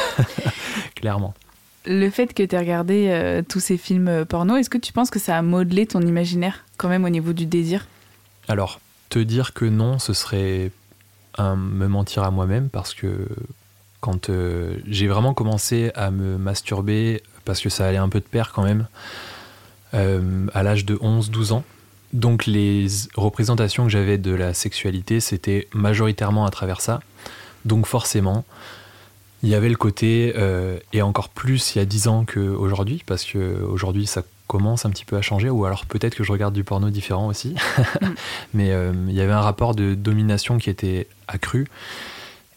Clairement. 0.96 1.34
Le 1.86 2.10
fait 2.10 2.34
que 2.34 2.44
tu 2.44 2.56
aies 2.56 2.60
regardé 2.60 3.08
euh, 3.10 3.42
tous 3.48 3.60
ces 3.60 3.78
films 3.78 4.08
euh, 4.08 4.26
porno, 4.26 4.56
est-ce 4.56 4.70
que 4.70 4.78
tu 4.78 4.94
penses 4.94 5.10
que 5.10 5.20
ça 5.20 5.38
a 5.38 5.42
modelé 5.42 5.86
ton 5.86 6.02
imaginaire 6.02 6.64
quand 6.78 6.88
même 6.88 7.04
au 7.04 7.10
niveau 7.10 7.34
du 7.34 7.46
désir? 7.46 7.88
Alors, 8.48 8.80
te 9.10 9.20
dire 9.20 9.54
que 9.54 9.66
non, 9.66 10.00
ce 10.00 10.14
serait 10.14 10.72
me 11.40 11.88
mentir 11.88 12.24
à 12.24 12.32
moi-même 12.32 12.70
parce 12.70 12.94
que 12.94 13.28
quand 14.02 14.30
euh, 14.30 14.78
j'ai 14.86 15.08
vraiment 15.08 15.34
commencé 15.34 15.92
à 15.96 16.12
me 16.12 16.38
masturber, 16.38 17.22
parce 17.44 17.60
que 17.60 17.70
ça 17.70 17.88
allait 17.88 17.98
un 17.98 18.10
peu 18.10 18.20
de 18.20 18.26
pair 18.26 18.52
quand 18.54 18.64
même, 18.64 18.88
à 19.94 20.64
l'âge 20.64 20.86
de 20.86 20.96
11-12 20.96 21.54
ans, 21.54 21.64
donc 22.14 22.46
les 22.46 22.88
représentations 23.16 23.84
que 23.84 23.90
j'avais 23.90 24.18
de 24.18 24.34
la 24.34 24.54
sexualité, 24.54 25.20
c'était 25.20 25.68
majoritairement 25.74 26.46
à 26.46 26.52
travers 26.52 26.80
ça. 26.80 27.02
Donc 27.66 27.88
forcément, 27.88 28.46
il 29.42 29.50
y 29.50 29.56
avait 29.56 29.70
le 29.70 29.76
côté, 29.76 30.34
euh, 30.38 30.78
et 30.94 31.02
encore 31.02 31.30
plus 31.30 31.76
il 31.76 31.80
y 31.80 31.82
a 31.82 31.86
10 31.86 32.08
ans 32.08 32.26
qu'aujourd'hui, 32.26 33.04
parce 33.06 33.26
qu'aujourd'hui 33.26 34.06
ça 34.06 34.22
commence 34.48 34.86
un 34.86 34.90
petit 34.92 35.06
peu 35.06 35.18
à 35.18 35.22
changer, 35.22 35.50
ou 35.50 35.66
alors 35.66 35.86
peut-être 35.86 36.16
que 36.16 36.24
je 36.24 36.32
regarde 36.32 36.54
du 36.54 36.64
porno 36.64 36.90
différent 36.90 37.28
aussi, 37.28 37.56
mais 38.54 38.72
euh, 38.72 38.94
il 39.08 39.16
y 39.16 39.22
avait 39.22 39.34
un 39.34 39.42
rapport 39.42 39.74
de 39.74 39.96
domination 39.96 40.58
qui 40.60 40.70
était 40.70 41.08
accru. 41.28 41.68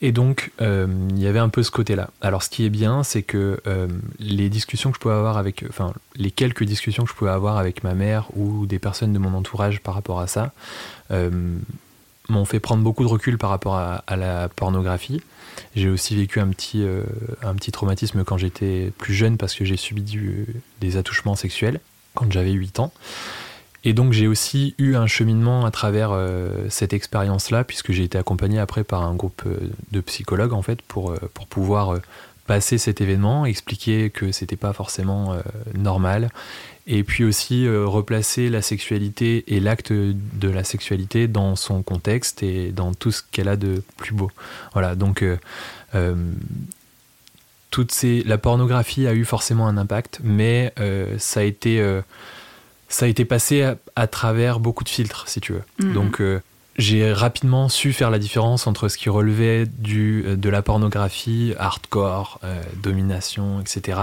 Et 0.02 0.12
donc, 0.12 0.52
euh, 0.60 0.86
il 1.10 1.18
y 1.18 1.26
avait 1.26 1.38
un 1.38 1.48
peu 1.48 1.62
ce 1.62 1.70
côté-là. 1.70 2.10
Alors, 2.20 2.42
ce 2.42 2.50
qui 2.50 2.64
est 2.64 2.70
bien, 2.70 3.02
c'est 3.02 3.22
que 3.22 3.60
euh, 3.66 3.88
les 4.18 4.48
discussions 4.48 4.90
que 4.90 4.96
je 4.96 5.00
pouvais 5.00 5.14
avoir 5.14 5.38
avec, 5.38 5.64
enfin, 5.68 5.92
les 6.16 6.30
quelques 6.30 6.64
discussions 6.64 7.04
que 7.04 7.10
je 7.10 7.14
pouvais 7.14 7.30
avoir 7.30 7.56
avec 7.56 7.82
ma 7.82 7.94
mère 7.94 8.26
ou 8.36 8.66
des 8.66 8.78
personnes 8.78 9.12
de 9.12 9.18
mon 9.18 9.32
entourage 9.34 9.80
par 9.80 9.94
rapport 9.94 10.20
à 10.20 10.26
ça, 10.26 10.52
euh, 11.10 11.30
m'ont 12.28 12.44
fait 12.44 12.60
prendre 12.60 12.82
beaucoup 12.82 13.04
de 13.04 13.08
recul 13.08 13.38
par 13.38 13.50
rapport 13.50 13.76
à, 13.76 14.16
la 14.16 14.48
pornographie. 14.48 15.22
J'ai 15.74 15.88
aussi 15.88 16.16
vécu 16.16 16.40
un 16.40 16.48
petit, 16.48 16.84
un 17.42 17.54
petit 17.54 17.70
traumatisme 17.70 18.24
quand 18.24 18.36
j'étais 18.36 18.92
plus 18.98 19.14
jeune 19.14 19.38
parce 19.38 19.54
que 19.54 19.64
j'ai 19.64 19.76
subi 19.76 20.02
des 20.80 20.96
attouchements 20.96 21.36
sexuels 21.36 21.78
quand 22.14 22.30
j'avais 22.32 22.50
8 22.50 22.80
ans. 22.80 22.92
Et 23.86 23.92
donc 23.92 24.12
j'ai 24.12 24.26
aussi 24.26 24.74
eu 24.78 24.96
un 24.96 25.06
cheminement 25.06 25.64
à 25.64 25.70
travers 25.70 26.10
euh, 26.10 26.66
cette 26.70 26.92
expérience-là, 26.92 27.62
puisque 27.62 27.92
j'ai 27.92 28.02
été 28.02 28.18
accompagné 28.18 28.58
après 28.58 28.82
par 28.82 29.04
un 29.04 29.14
groupe 29.14 29.44
euh, 29.46 29.70
de 29.92 30.00
psychologues 30.00 30.54
en 30.54 30.60
fait 30.60 30.82
pour, 30.82 31.12
euh, 31.12 31.18
pour 31.34 31.46
pouvoir 31.46 32.00
passer 32.48 32.78
cet 32.78 33.00
événement, 33.00 33.46
expliquer 33.46 34.10
que 34.10 34.32
c'était 34.32 34.56
pas 34.56 34.72
forcément 34.72 35.36
normal, 35.74 36.30
et 36.86 37.02
puis 37.02 37.24
aussi 37.24 37.68
replacer 37.68 38.50
la 38.50 38.62
sexualité 38.62 39.42
et 39.48 39.58
l'acte 39.58 39.92
de 39.92 40.48
la 40.48 40.62
sexualité 40.62 41.26
dans 41.26 41.56
son 41.56 41.82
contexte 41.82 42.44
et 42.44 42.70
dans 42.70 42.94
tout 42.94 43.10
ce 43.10 43.22
qu'elle 43.32 43.48
a 43.48 43.56
de 43.56 43.82
plus 43.96 44.12
beau. 44.12 44.30
Voilà, 44.74 44.94
donc 44.94 45.24
toutes 47.72 47.90
ces, 47.90 48.22
la 48.22 48.38
pornographie 48.38 49.08
a 49.08 49.14
eu 49.14 49.24
forcément 49.24 49.66
un 49.66 49.76
impact, 49.76 50.20
mais 50.22 50.72
ça 51.18 51.40
a 51.40 51.42
été 51.42 51.80
ça 52.88 53.06
a 53.06 53.08
été 53.08 53.24
passé 53.24 53.74
à, 53.96 54.06
travers 54.06 54.60
beaucoup 54.60 54.84
de 54.84 54.88
filtres, 54.88 55.28
si 55.28 55.40
tu 55.40 55.52
veux. 55.52 55.62
Mhm. 55.80 55.92
Donc, 55.92 56.20
euh, 56.20 56.40
j'ai 56.76 57.12
rapidement 57.12 57.68
su 57.68 57.92
faire 57.92 58.10
la 58.10 58.18
différence 58.18 58.66
entre 58.66 58.88
ce 58.88 58.98
qui 58.98 59.08
relevait 59.08 59.66
du, 59.66 60.24
euh, 60.26 60.36
de 60.36 60.48
la 60.48 60.62
pornographie, 60.62 61.54
hardcore, 61.58 62.38
euh, 62.44 62.62
domination, 62.82 63.60
etc., 63.60 63.98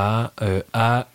à 0.74 1.08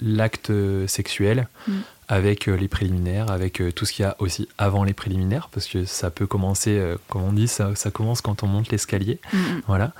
l'acte 0.00 0.52
sexuel. 0.86 1.48
Mhm. 1.66 1.82
avec 2.10 2.46
les 2.46 2.68
préliminaires, 2.68 3.30
avec 3.30 3.62
tout 3.74 3.84
ce 3.84 3.92
qu'il 3.92 4.02
y 4.02 4.06
a 4.06 4.16
aussi 4.18 4.48
avant 4.56 4.82
les 4.82 4.94
préliminaires, 4.94 5.50
parce 5.52 5.66
que 5.66 5.84
ça 5.84 6.08
peut 6.08 6.26
commencer, 6.26 6.82
comme 7.10 7.22
on 7.22 7.34
dit, 7.34 7.48
ça, 7.48 7.74
ça 7.74 7.90
commence 7.90 8.22
quand 8.22 8.42
on 8.42 8.46
monte 8.46 8.70
l'escalier. 8.70 9.20
Mhm. 9.30 9.62
Voilà. 9.66 9.92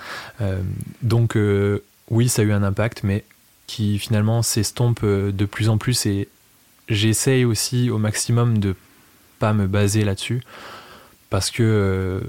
donc, 1.03 1.37
oui, 2.09 2.31
ça 2.31 2.41
a 2.41 2.45
eu 2.47 2.53
un 2.53 2.63
impact, 2.63 3.03
mais 3.03 3.25
qui 3.67 3.99
finalement 3.99 4.43
s'estompe 4.43 5.05
de 5.05 5.45
plus 5.45 5.69
en 5.69 5.77
plus 5.77 6.07
et 6.07 6.29
j'essaye 6.89 7.45
aussi 7.45 7.91
au 7.91 7.99
maximum 7.99 8.59
de 8.59 8.75
pas 9.39 9.53
me 9.53 9.67
baser 9.67 10.05
là-dessus 10.05 10.43
parce 11.31 11.51
que 11.51 11.63
euh, 11.63 12.21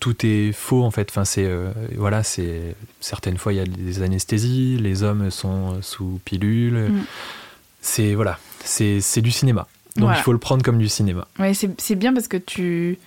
tout 0.00 0.24
est 0.24 0.52
faux 0.52 0.82
en 0.84 0.90
fait. 0.90 1.08
Enfin, 1.10 1.24
c'est 1.24 1.44
euh, 1.44 1.70
voilà, 1.96 2.22
c'est 2.22 2.74
certaines 3.00 3.38
fois 3.38 3.52
il 3.52 3.56
y 3.56 3.60
a 3.60 3.64
des 3.64 4.02
anesthésies, 4.02 4.78
les 4.80 5.02
hommes 5.02 5.30
sont 5.30 5.82
sous 5.82 6.20
pilule. 6.24 6.90
Mm. 6.90 7.04
C'est 7.80 8.14
voilà, 8.14 8.38
c'est 8.64 9.20
du 9.20 9.30
cinéma. 9.30 9.66
Donc 9.96 10.10
il 10.16 10.22
faut 10.22 10.32
le 10.32 10.38
prendre 10.38 10.62
comme 10.62 10.78
du 10.78 10.88
cinéma. 10.88 11.26
Ouais, 11.38 11.52
c'est 11.54 11.94
bien 11.96 12.14
parce 12.14 12.28
que 12.28 12.38
tu 12.38 12.98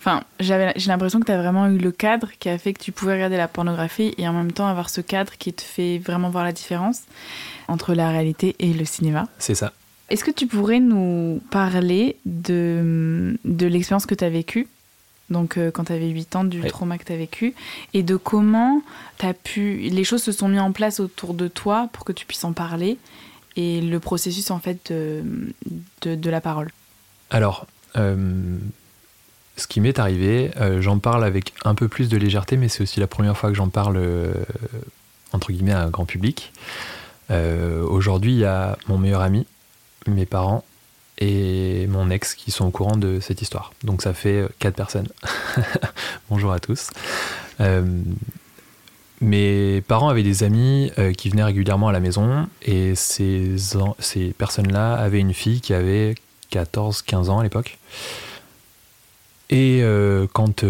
Enfin, 0.00 0.22
j'ai 0.38 0.72
l'impression 0.86 1.20
que 1.20 1.26
tu 1.26 1.32
as 1.32 1.36
vraiment 1.36 1.66
eu 1.66 1.76
le 1.76 1.92
cadre 1.92 2.30
qui 2.38 2.48
a 2.48 2.56
fait 2.56 2.72
que 2.72 2.82
tu 2.82 2.90
pouvais 2.90 3.12
regarder 3.12 3.36
la 3.36 3.48
pornographie 3.48 4.14
et 4.16 4.26
en 4.26 4.32
même 4.32 4.50
temps 4.50 4.66
avoir 4.66 4.88
ce 4.88 5.02
cadre 5.02 5.34
qui 5.38 5.52
te 5.52 5.60
fait 5.60 5.98
vraiment 5.98 6.30
voir 6.30 6.42
la 6.42 6.52
différence 6.52 7.02
entre 7.68 7.92
la 7.92 8.08
réalité 8.08 8.56
et 8.60 8.72
le 8.72 8.86
cinéma. 8.86 9.28
C'est 9.38 9.54
ça. 9.54 9.74
Est-ce 10.10 10.24
que 10.24 10.30
tu 10.32 10.46
pourrais 10.46 10.80
nous 10.80 11.40
parler 11.50 12.16
de, 12.26 13.38
de 13.44 13.66
l'expérience 13.66 14.06
que 14.06 14.14
tu 14.14 14.24
as 14.24 14.30
vécue 14.30 14.68
donc 15.30 15.56
euh, 15.56 15.70
quand 15.70 15.84
tu 15.84 15.92
avais 15.92 16.08
8 16.08 16.36
ans, 16.36 16.44
du 16.44 16.60
trauma 16.62 16.98
que 16.98 17.04
tu 17.04 17.12
as 17.12 17.16
vécu, 17.16 17.54
et 17.94 18.02
de 18.02 18.16
comment 18.16 18.82
as 19.20 19.32
pu, 19.32 19.76
les 19.76 20.04
choses 20.04 20.22
se 20.22 20.32
sont 20.32 20.48
mises 20.48 20.60
en 20.60 20.72
place 20.72 21.00
autour 21.00 21.34
de 21.34 21.48
toi 21.48 21.88
pour 21.92 22.04
que 22.04 22.12
tu 22.12 22.26
puisses 22.26 22.44
en 22.44 22.52
parler, 22.52 22.98
et 23.56 23.80
le 23.80 24.00
processus 24.00 24.50
en 24.50 24.58
fait 24.58 24.92
de, 24.92 25.22
de, 26.16 26.30
la 26.30 26.40
parole? 26.40 26.70
Alors, 27.30 27.66
euh, 27.96 28.56
ce 29.56 29.66
qui 29.66 29.80
m'est 29.80 29.98
arrivé, 29.98 30.50
euh, 30.56 30.80
j'en 30.80 30.98
parle 30.98 31.24
avec 31.24 31.52
un 31.64 31.74
peu 31.74 31.86
plus 31.86 32.08
de 32.08 32.16
légèreté, 32.16 32.56
mais 32.56 32.68
c'est 32.68 32.82
aussi 32.82 32.98
la 32.98 33.06
première 33.06 33.36
fois 33.36 33.50
que 33.50 33.56
j'en 33.56 33.68
parle, 33.68 34.02
entre 35.32 35.52
guillemets, 35.52 35.72
à 35.72 35.82
un 35.82 35.90
grand 35.90 36.06
public. 36.06 36.52
Aujourd'hui, 37.30 38.32
il 38.32 38.38
y 38.38 38.44
a 38.44 38.76
mon 38.88 38.98
meilleur 38.98 39.20
ami 39.20 39.46
mes 40.06 40.26
parents 40.26 40.64
et 41.18 41.86
mon 41.88 42.10
ex 42.10 42.34
qui 42.34 42.50
sont 42.50 42.66
au 42.66 42.70
courant 42.70 42.96
de 42.96 43.20
cette 43.20 43.42
histoire. 43.42 43.72
Donc 43.84 44.02
ça 44.02 44.14
fait 44.14 44.40
euh, 44.40 44.48
quatre 44.58 44.76
personnes. 44.76 45.08
Bonjour 46.30 46.52
à 46.52 46.58
tous. 46.60 46.90
Euh, 47.60 47.84
mes 49.20 49.82
parents 49.82 50.08
avaient 50.08 50.22
des 50.22 50.42
amis 50.42 50.90
euh, 50.98 51.12
qui 51.12 51.28
venaient 51.28 51.44
régulièrement 51.44 51.88
à 51.88 51.92
la 51.92 52.00
maison 52.00 52.48
et 52.62 52.94
ces, 52.94 53.54
ces 53.98 54.32
personnes-là 54.32 54.94
avaient 54.94 55.20
une 55.20 55.34
fille 55.34 55.60
qui 55.60 55.74
avait 55.74 56.14
14-15 56.52 57.28
ans 57.28 57.40
à 57.40 57.42
l'époque. 57.42 57.78
Et 59.50 59.82
quand 60.32 60.64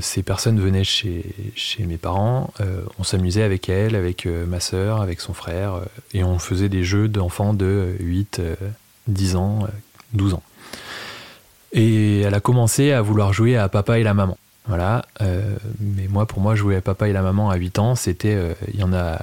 ces 0.00 0.22
personnes 0.22 0.60
venaient 0.60 0.84
chez, 0.84 1.24
chez 1.56 1.84
mes 1.84 1.96
parents, 1.96 2.52
on 2.98 3.02
s'amusait 3.02 3.42
avec 3.42 3.68
elle, 3.68 3.96
avec 3.96 4.26
ma 4.26 4.60
sœur, 4.60 5.00
avec 5.00 5.20
son 5.20 5.34
frère, 5.34 5.80
et 6.14 6.22
on 6.22 6.38
faisait 6.38 6.68
des 6.68 6.84
jeux 6.84 7.08
d'enfants 7.08 7.52
de 7.52 7.96
8, 7.98 8.40
10 9.08 9.36
ans, 9.36 9.66
12 10.12 10.34
ans. 10.34 10.42
Et 11.72 12.20
elle 12.20 12.34
a 12.34 12.40
commencé 12.40 12.92
à 12.92 13.02
vouloir 13.02 13.32
jouer 13.32 13.56
à 13.56 13.68
papa 13.68 13.98
et 13.98 14.04
la 14.04 14.14
maman. 14.14 14.38
Voilà. 14.68 15.04
mais 15.80 16.06
moi, 16.08 16.26
pour 16.26 16.40
moi, 16.40 16.54
jouer 16.54 16.76
à 16.76 16.80
papa 16.80 17.08
et 17.08 17.12
la 17.12 17.22
maman 17.22 17.50
à 17.50 17.56
8 17.56 17.78
ans, 17.80 17.94
c'était. 17.96 18.54
Il 18.72 18.78
y 18.78 18.84
en 18.84 18.92
a 18.92 19.18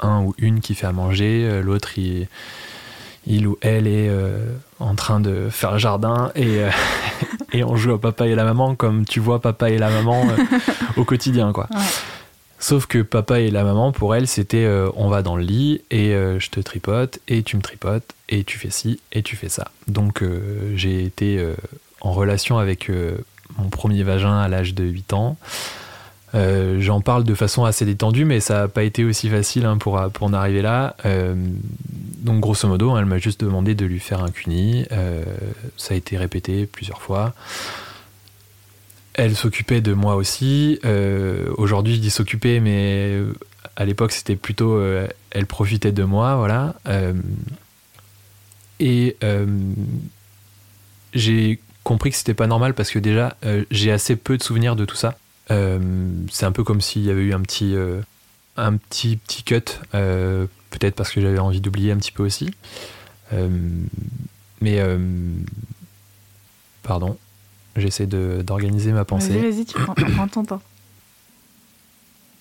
un 0.00 0.20
ou 0.22 0.34
une 0.36 0.60
qui 0.60 0.74
fait 0.74 0.86
à 0.86 0.92
manger, 0.92 1.62
l'autre, 1.62 1.98
il 3.28 3.46
ou 3.46 3.58
elle 3.60 3.86
est 3.86 4.08
euh, 4.08 4.38
en 4.80 4.94
train 4.94 5.20
de 5.20 5.48
faire 5.50 5.72
le 5.72 5.78
jardin 5.78 6.32
et, 6.34 6.60
euh, 6.62 6.70
et 7.52 7.64
on 7.64 7.76
joue 7.76 7.92
au 7.92 7.98
papa 7.98 8.26
et 8.26 8.34
la 8.34 8.44
maman 8.44 8.74
comme 8.74 9.04
tu 9.04 9.20
vois 9.20 9.40
papa 9.40 9.70
et 9.70 9.78
la 9.78 9.90
maman 9.90 10.28
euh, 10.28 10.58
au 10.96 11.04
quotidien 11.04 11.52
quoi. 11.52 11.68
Sauf 12.58 12.86
que 12.86 13.02
papa 13.02 13.40
et 13.40 13.50
la 13.50 13.64
maman 13.64 13.92
pour 13.92 14.14
elle 14.14 14.26
c'était 14.26 14.68
on 14.96 15.08
va 15.08 15.22
dans 15.22 15.36
le 15.36 15.44
lit 15.44 15.82
et 15.90 16.10
je 16.10 16.50
te 16.50 16.58
tripote 16.58 17.20
et 17.28 17.44
tu 17.44 17.56
me 17.56 17.62
tripotes 17.62 18.14
et 18.28 18.42
tu 18.42 18.58
fais 18.58 18.70
ci 18.70 18.98
et 19.12 19.22
tu 19.22 19.36
fais 19.36 19.48
ça. 19.48 19.70
Donc 19.86 20.24
j'ai 20.74 21.04
été 21.04 21.40
en 22.00 22.10
relation 22.10 22.58
avec 22.58 22.90
mon 23.58 23.68
premier 23.68 24.02
vagin 24.02 24.36
à 24.36 24.48
l'âge 24.48 24.74
de 24.74 24.82
8 24.82 25.12
ans. 25.12 25.36
Euh, 26.34 26.80
j'en 26.80 27.00
parle 27.00 27.24
de 27.24 27.34
façon 27.34 27.64
assez 27.64 27.84
détendue, 27.84 28.24
mais 28.24 28.40
ça 28.40 28.60
n'a 28.60 28.68
pas 28.68 28.82
été 28.82 29.04
aussi 29.04 29.28
facile 29.28 29.64
hein, 29.64 29.78
pour, 29.78 30.00
pour 30.12 30.26
en 30.26 30.32
arriver 30.32 30.62
là. 30.62 30.96
Euh, 31.06 31.34
donc, 32.18 32.40
grosso 32.40 32.68
modo, 32.68 32.96
elle 32.98 33.06
m'a 33.06 33.18
juste 33.18 33.40
demandé 33.40 33.74
de 33.74 33.86
lui 33.86 34.00
faire 34.00 34.22
un 34.22 34.30
cuni. 34.30 34.84
Euh, 34.92 35.24
ça 35.76 35.94
a 35.94 35.96
été 35.96 36.16
répété 36.16 36.66
plusieurs 36.66 37.00
fois. 37.00 37.34
Elle 39.14 39.34
s'occupait 39.34 39.80
de 39.80 39.94
moi 39.94 40.14
aussi. 40.14 40.78
Aujourd'hui, 41.56 41.96
je 41.96 42.00
dis 42.00 42.10
s'occuper, 42.10 42.60
mais 42.60 43.20
à 43.74 43.84
l'époque, 43.84 44.12
c'était 44.12 44.36
plutôt 44.36 44.80
elle 45.30 45.46
profitait 45.46 45.90
de 45.90 46.04
moi, 46.04 46.36
voilà. 46.36 46.74
et 48.78 49.16
j'ai 51.14 51.58
compris 51.82 52.10
que 52.10 52.16
c'était 52.16 52.34
pas 52.34 52.46
normal 52.46 52.74
parce 52.74 52.92
que 52.92 53.00
déjà, 53.00 53.36
j'ai 53.72 53.90
assez 53.90 54.14
peu 54.14 54.36
de 54.36 54.42
souvenirs 54.44 54.76
de 54.76 54.84
tout 54.84 54.94
ça. 54.94 55.18
Euh, 55.50 55.78
c'est 56.30 56.46
un 56.46 56.52
peu 56.52 56.64
comme 56.64 56.80
s'il 56.80 57.02
y 57.02 57.10
avait 57.10 57.22
eu 57.22 57.34
un 57.34 57.40
petit, 57.40 57.74
euh, 57.74 58.00
un 58.56 58.76
petit, 58.76 59.16
petit 59.16 59.42
cut, 59.42 59.80
euh, 59.94 60.46
peut-être 60.70 60.94
parce 60.94 61.10
que 61.10 61.20
j'avais 61.20 61.38
envie 61.38 61.60
d'oublier 61.60 61.92
un 61.92 61.96
petit 61.96 62.12
peu 62.12 62.24
aussi. 62.24 62.50
mais 64.60 64.82
pardon, 66.82 67.16
j'essaie 67.76 68.06
d'organiser 68.06 68.92
ma 68.92 69.04
pensée. 69.04 69.38
Vas-y, 69.38 69.50
vas-y, 69.50 69.64
tu 69.64 69.78
prends, 69.78 70.28
ton 70.28 70.44
temps. 70.44 70.62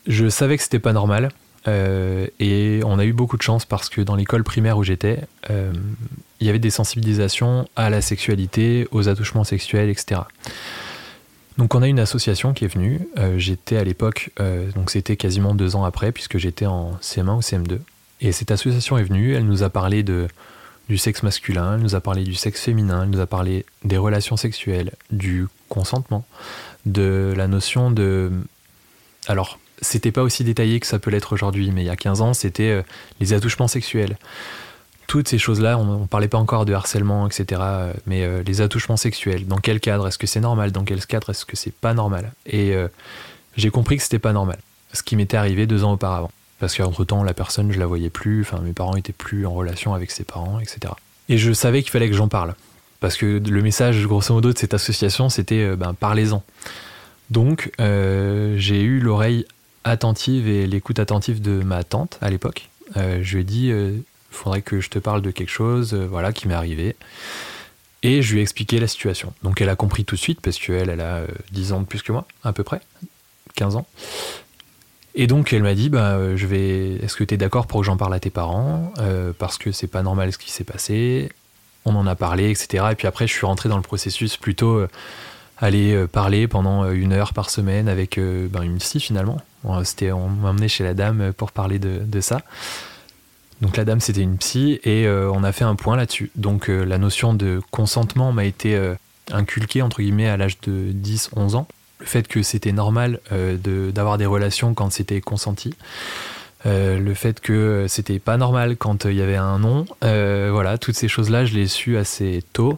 Je 0.08 0.30
savais 0.30 0.58
que 0.58 0.64
c'était 0.64 0.80
pas 0.80 0.94
normal. 0.94 1.32
et 1.68 2.82
on 2.86 3.00
a 3.00 3.06
eu 3.06 3.14
beaucoup 3.14 3.38
de 3.38 3.42
chance 3.42 3.66
parce 3.66 3.90
que 3.90 4.02
dans 4.02 4.16
l'école 4.16 4.44
primaire 4.44 4.78
où 4.78 4.84
j'étais, 4.84 5.20
il 5.50 6.46
y 6.48 6.50
avait 6.50 6.60
des 6.60 6.70
sensibilisations 6.70 7.68
à 7.76 7.90
la 7.90 8.02
sexualité, 8.02 8.88
aux 8.92 9.10
attouchements 9.10 9.44
sexuels, 9.44 9.90
etc. 9.90 10.22
Donc 11.58 11.74
on 11.74 11.82
a 11.82 11.88
une 11.88 12.00
association 12.00 12.54
qui 12.54 12.66
est 12.66 12.74
venue. 12.74 13.08
Euh, 13.18 13.38
j'étais 13.40 13.78
à 13.78 13.84
l'époque, 13.84 14.32
euh, 14.40 14.72
donc 14.72 14.92
c'était 14.92 15.16
quasiment 15.16 15.56
deux 15.56 15.76
ans 15.76 15.86
après, 15.86 16.12
puisque 16.12 16.38
j'étais 16.38 16.66
en 16.68 16.94
CM1 17.02 17.38
ou 17.38 17.40
CM2. 17.40 17.80
Et 18.22 18.32
cette 18.32 18.52
association 18.52 18.98
est 18.98 19.04
venue, 19.04 19.34
elle 19.34 19.46
nous 19.46 19.64
a 19.64 19.70
parlé 19.70 20.04
du 20.04 20.98
sexe 20.98 21.24
masculin, 21.24 21.76
elle 21.76 21.82
nous 21.82 21.96
a 21.96 22.02
parlé 22.02 22.24
du 22.24 22.36
sexe 22.36 22.62
féminin, 22.62 23.04
elle 23.04 23.10
nous 23.10 23.20
a 23.20 23.28
parlé 23.28 23.66
des 23.84 23.98
relations 23.98 24.38
sexuelles, 24.38 24.92
du 25.12 25.48
consentement, 25.70 26.26
de 26.86 27.34
la 27.36 27.48
notion 27.48 27.92
de... 27.92 28.32
Alors, 29.28 29.60
c'était 29.82 30.12
pas 30.12 30.24
aussi 30.24 30.44
détaillé 30.44 30.80
que 30.80 30.88
ça 30.88 30.98
peut 30.98 31.12
l'être 31.12 31.34
aujourd'hui, 31.34 31.70
mais 31.72 31.84
il 31.84 31.86
y 31.86 31.92
a 31.92 31.96
15 31.96 32.22
ans, 32.22 32.34
c'était 32.34 32.72
euh, 32.72 32.82
les 33.20 33.34
attouchements 33.34 33.68
sexuels. 33.68 34.18
Toutes 35.08 35.30
ces 35.30 35.38
choses-là, 35.38 35.78
on 35.78 36.02
ne 36.02 36.06
parlait 36.06 36.28
pas 36.28 36.38
encore 36.38 36.66
de 36.66 36.74
harcèlement, 36.74 37.28
etc. 37.28 37.62
Mais 38.06 38.24
euh, 38.24 38.44
les 38.46 38.62
attouchements 38.62 38.98
sexuels, 38.98 39.48
dans 39.48 39.58
quel 39.58 39.80
cadre 39.80 40.08
Est-ce 40.08 40.18
que 40.18 40.28
c'est 40.28 40.42
normal? 40.42 40.74
Dans 40.74 40.84
quel 40.84 41.04
cadre 41.06 41.30
est-ce 41.30 41.46
que 41.46 41.56
c'est 41.56 41.74
pas 41.74 41.94
normal? 41.94 42.34
Et 42.46 42.76
euh, 42.76 42.90
j'ai 43.56 43.70
compris 43.70 43.98
que 43.98 44.04
c'était 44.04 44.20
pas 44.20 44.34
normal. 44.34 44.60
Ce 44.94 45.02
qui 45.02 45.16
m'était 45.16 45.38
arrivé 45.38 45.66
deux 45.66 45.86
ans 45.86 45.94
auparavant. 45.94 46.30
Parce 46.60 46.76
qu'entre 46.76 47.06
temps, 47.06 47.24
la 47.24 47.34
personne, 47.34 47.72
je 47.72 47.80
la 47.80 47.86
voyais 47.86 48.10
plus, 48.10 48.42
enfin, 48.42 48.60
mes 48.60 48.74
parents 48.74 48.96
étaient 48.96 49.14
plus 49.14 49.46
en 49.46 49.54
relation 49.54 49.94
avec 49.94 50.12
ses 50.12 50.24
parents, 50.24 50.60
etc. 50.60 50.94
Et 51.30 51.38
je 51.38 51.54
savais 51.54 51.82
qu'il 51.84 51.92
fallait 51.92 52.10
que 52.10 52.16
j'en 52.16 52.28
parle. 52.28 52.56
Parce 53.00 53.16
que 53.16 53.40
le 53.40 53.62
message, 53.62 54.06
grosso 54.06 54.34
modo, 54.34 54.52
de 54.52 54.58
cette 54.58 54.74
association, 54.74 55.30
c'était 55.30 55.64
euh, 55.64 55.76
ben, 55.76 55.94
parlez-en. 55.94 56.44
Donc, 57.30 57.72
j'ai 57.80 58.82
eu 58.82 59.00
l'oreille 59.00 59.46
attentive 59.84 60.48
et 60.48 60.66
l'écoute 60.66 61.00
attentive 61.00 61.42
de 61.42 61.62
ma 61.62 61.84
tante 61.84 62.18
à 62.22 62.30
l'époque. 62.30 62.70
je 62.96 63.34
lui 63.34 63.42
ai 63.42 63.44
dit 63.44 63.72
faudrait 64.38 64.62
que 64.62 64.80
je 64.80 64.90
te 64.90 65.00
parle 65.00 65.22
de 65.22 65.32
quelque 65.32 65.50
chose 65.50 65.94
euh, 65.94 66.08
voilà, 66.08 66.32
qui 66.32 66.48
m'est 66.48 66.54
arrivé. 66.54 66.96
Et 68.04 68.22
je 68.22 68.34
lui 68.34 68.40
ai 68.40 68.42
expliqué 68.44 68.80
la 68.80 68.88
situation. 68.88 69.34
Donc 69.44 69.60
elle 69.60 69.70
a 69.70 69.76
compris 69.76 70.06
tout 70.06 70.16
de 70.16 70.20
suite, 70.22 70.40
parce 70.42 70.58
qu'elle, 70.58 70.90
elle 70.90 71.02
a 71.02 71.24
10 71.52 71.72
euh, 71.72 71.76
ans 71.76 71.80
de 71.82 71.86
plus 71.86 72.04
que 72.04 72.12
moi, 72.12 72.26
à 72.44 72.54
peu 72.54 72.64
près, 72.64 72.80
15 73.56 73.76
ans. 73.76 73.88
Et 75.16 75.26
donc 75.26 75.52
elle 75.52 75.64
m'a 75.64 75.74
dit, 75.74 75.90
bah, 75.90 76.14
euh, 76.14 76.38
je 76.38 76.46
vais, 76.46 76.96
est-ce 76.98 77.16
que 77.16 77.24
tu 77.24 77.34
es 77.34 77.38
d'accord 77.38 77.66
pour 77.66 77.80
que 77.82 77.86
j'en 77.86 77.98
parle 77.98 78.14
à 78.14 78.20
tes 78.20 78.30
parents 78.30 78.94
Parce 79.40 79.58
que 79.58 79.72
c'est 79.72 79.88
pas 79.88 80.04
normal 80.04 80.32
ce 80.32 80.38
qui 80.38 80.52
s'est 80.52 80.64
passé. 80.64 81.32
On 81.86 81.96
en 81.96 82.06
a 82.06 82.16
parlé, 82.16 82.52
etc. 82.52 82.86
Et 82.92 82.96
puis 82.96 83.08
après, 83.08 83.28
je 83.28 83.34
suis 83.34 83.46
rentré 83.46 83.70
dans 83.70 83.78
le 83.78 83.82
processus 83.82 84.38
plutôt 84.38 84.86
aller 85.58 86.06
parler 86.12 86.48
pendant 86.48 86.92
une 86.92 87.14
heure 87.14 87.34
par 87.34 87.50
semaine 87.50 87.88
avec 87.88 88.20
ben, 88.20 88.62
une 88.62 88.78
psy 88.78 89.00
finalement. 89.00 89.42
On 89.64 89.74
m'a 89.74 90.50
emmené 90.50 90.68
chez 90.68 90.84
la 90.84 90.94
dame 90.94 91.34
pour 91.34 91.52
parler 91.52 91.80
de 91.80 92.22
ça. 92.22 92.42
Donc 93.62 93.78
la 93.78 93.86
dame 93.86 94.00
c'était 94.00 94.22
une 94.22 94.38
psy 94.38 94.80
et 94.84 95.08
euh, 95.08 95.32
on 95.34 95.44
a 95.44 95.52
fait 95.52 95.64
un 95.64 95.76
point 95.76 95.96
là-dessus. 95.96 96.32
Donc 96.36 96.70
euh, 96.70 96.84
la 96.84 96.98
notion 96.98 97.34
de 97.34 97.62
consentement 97.72 98.32
m'a 98.32 98.46
été 98.46 98.76
euh, 98.76 98.94
inculquée 99.32 99.82
entre 99.82 100.02
guillemets 100.02 100.28
à 100.28 100.38
l'âge 100.38 100.60
de 100.62 100.92
10-11 100.92 101.56
ans. 101.56 101.68
Le 102.00 102.06
fait 102.06 102.28
que 102.28 102.44
c'était 102.44 102.72
normal 102.72 103.20
d'avoir 103.32 104.20
des 104.20 104.28
relations 104.28 104.76
quand 104.76 104.92
c'était 104.92 105.20
consenti. 105.20 105.74
le 106.64 107.14
fait 107.16 107.40
que 107.40 107.88
c'était 107.90 108.20
pas 108.20 108.38
normal 108.38 108.78
quand 108.78 109.06
il 109.06 109.16
y 109.16 109.22
avait 109.24 109.36
un 109.36 109.58
non. 109.58 109.88
voilà, 110.02 110.78
toutes 110.78 110.94
ces 110.94 111.08
choses-là, 111.08 111.46
je 111.46 111.56
les 111.56 111.66
su 111.66 111.98
assez 111.98 112.44
tôt. 112.54 112.78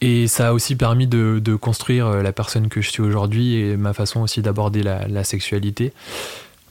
Et 0.00 0.28
ça 0.28 0.50
a 0.50 0.52
aussi 0.52 0.76
permis 0.76 1.08
de, 1.08 1.56
construire 1.56 2.22
la 2.22 2.32
personne 2.32 2.68
que 2.68 2.80
je 2.80 2.90
suis 2.90 3.02
aujourd'hui 3.02 3.56
et 3.56 3.76
ma 3.76 3.92
façon 3.92 4.20
aussi 4.20 4.40
d'aborder 4.40 4.84
la, 4.84 5.24
sexualité. 5.24 5.92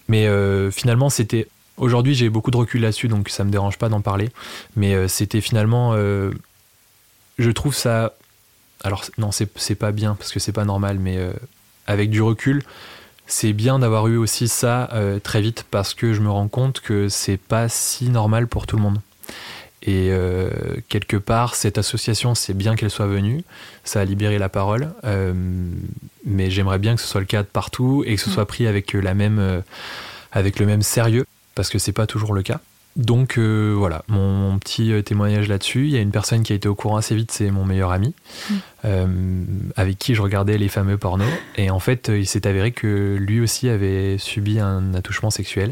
Mais 0.07 0.25
finalement, 0.71 1.09
c'était 1.09 1.49
Aujourd'hui, 1.77 2.13
j'ai 2.13 2.29
beaucoup 2.29 2.51
de 2.51 2.57
recul 2.57 2.81
là-dessus, 2.81 3.07
donc 3.07 3.29
ça 3.29 3.43
me 3.43 3.49
dérange 3.49 3.77
pas 3.77 3.89
d'en 3.89 4.01
parler. 4.01 4.29
Mais 4.75 4.93
euh, 4.93 5.07
c'était 5.07 5.41
finalement. 5.41 5.93
Euh, 5.95 6.31
je 7.37 7.49
trouve 7.49 7.75
ça. 7.75 8.13
Alors, 8.83 9.05
non, 9.17 9.31
c'est 9.31 9.75
pas 9.75 9.91
bien, 9.91 10.15
parce 10.15 10.31
que 10.31 10.39
c'est 10.39 10.51
pas 10.51 10.65
normal, 10.65 10.97
mais 10.99 11.17
euh, 11.17 11.33
avec 11.85 12.09
du 12.09 12.21
recul, 12.21 12.63
c'est 13.27 13.53
bien 13.53 13.79
d'avoir 13.79 14.07
eu 14.07 14.17
aussi 14.17 14.47
ça 14.47 14.89
très 15.23 15.39
vite, 15.39 15.65
parce 15.69 15.93
que 15.93 16.13
je 16.13 16.19
me 16.19 16.31
rends 16.31 16.47
compte 16.47 16.79
que 16.79 17.07
c'est 17.07 17.37
pas 17.37 17.69
si 17.69 18.09
normal 18.09 18.47
pour 18.47 18.65
tout 18.65 18.77
le 18.77 18.81
monde. 18.81 18.99
Et 19.83 20.11
quelque 20.89 21.15
part, 21.15 21.53
cette 21.53 21.77
association, 21.77 22.33
c'est 22.33 22.55
bien 22.55 22.75
qu'elle 22.75 22.89
soit 22.89 23.05
venue, 23.05 23.43
ça 23.83 24.01
a 24.01 24.05
libéré 24.05 24.39
la 24.39 24.49
parole, 24.49 24.91
mais 26.25 26.49
j'aimerais 26.49 26.79
bien 26.79 26.95
que 26.95 27.01
ce 27.01 27.07
soit 27.07 27.21
le 27.21 27.27
cas 27.27 27.43
de 27.43 27.47
partout 27.47 28.03
et 28.05 28.15
que 28.15 28.21
ce 28.21 28.31
mm. 28.31 28.33
soit 28.33 28.45
pris 28.47 28.65
avec, 28.65 28.93
la 28.93 29.13
même, 29.13 29.63
avec 30.31 30.59
le 30.59 30.65
même 30.65 30.81
sérieux 30.81 31.25
parce 31.55 31.69
que 31.69 31.79
c'est 31.79 31.91
pas 31.91 32.07
toujours 32.07 32.33
le 32.33 32.43
cas. 32.43 32.59
Donc 32.97 33.37
euh, 33.37 33.73
voilà, 33.77 34.03
mon, 34.09 34.57
petit 34.59 34.91
euh, 34.91 35.01
témoignage 35.01 35.47
là-dessus. 35.47 35.85
Il 35.85 35.91
y 35.91 35.97
a 35.97 36.01
une 36.01 36.11
personne 36.11 36.43
qui 36.43 36.51
a 36.51 36.55
été 36.55 36.67
au 36.67 36.75
courant 36.75 36.97
assez 36.97 37.15
vite, 37.15 37.31
c'est 37.31 37.49
mon 37.49 37.63
meilleur 37.63 37.91
ami, 37.91 38.13
mm. 38.49 38.55
euh, 38.85 39.43
avec 39.77 39.97
qui 39.97 40.13
je 40.13 40.21
regardais 40.21 40.57
les 40.57 40.67
fameux 40.67 40.97
pornos. 40.97 41.27
Et 41.55 41.69
en 41.69 41.79
fait, 41.79 42.09
il 42.13 42.27
s'est 42.27 42.45
avéré 42.47 42.73
que 42.73 43.15
lui 43.17 43.39
aussi 43.39 43.69
avait 43.69 44.17
subi 44.17 44.59
un 44.59 44.93
attouchement 44.93 45.29
sexuel. 45.29 45.71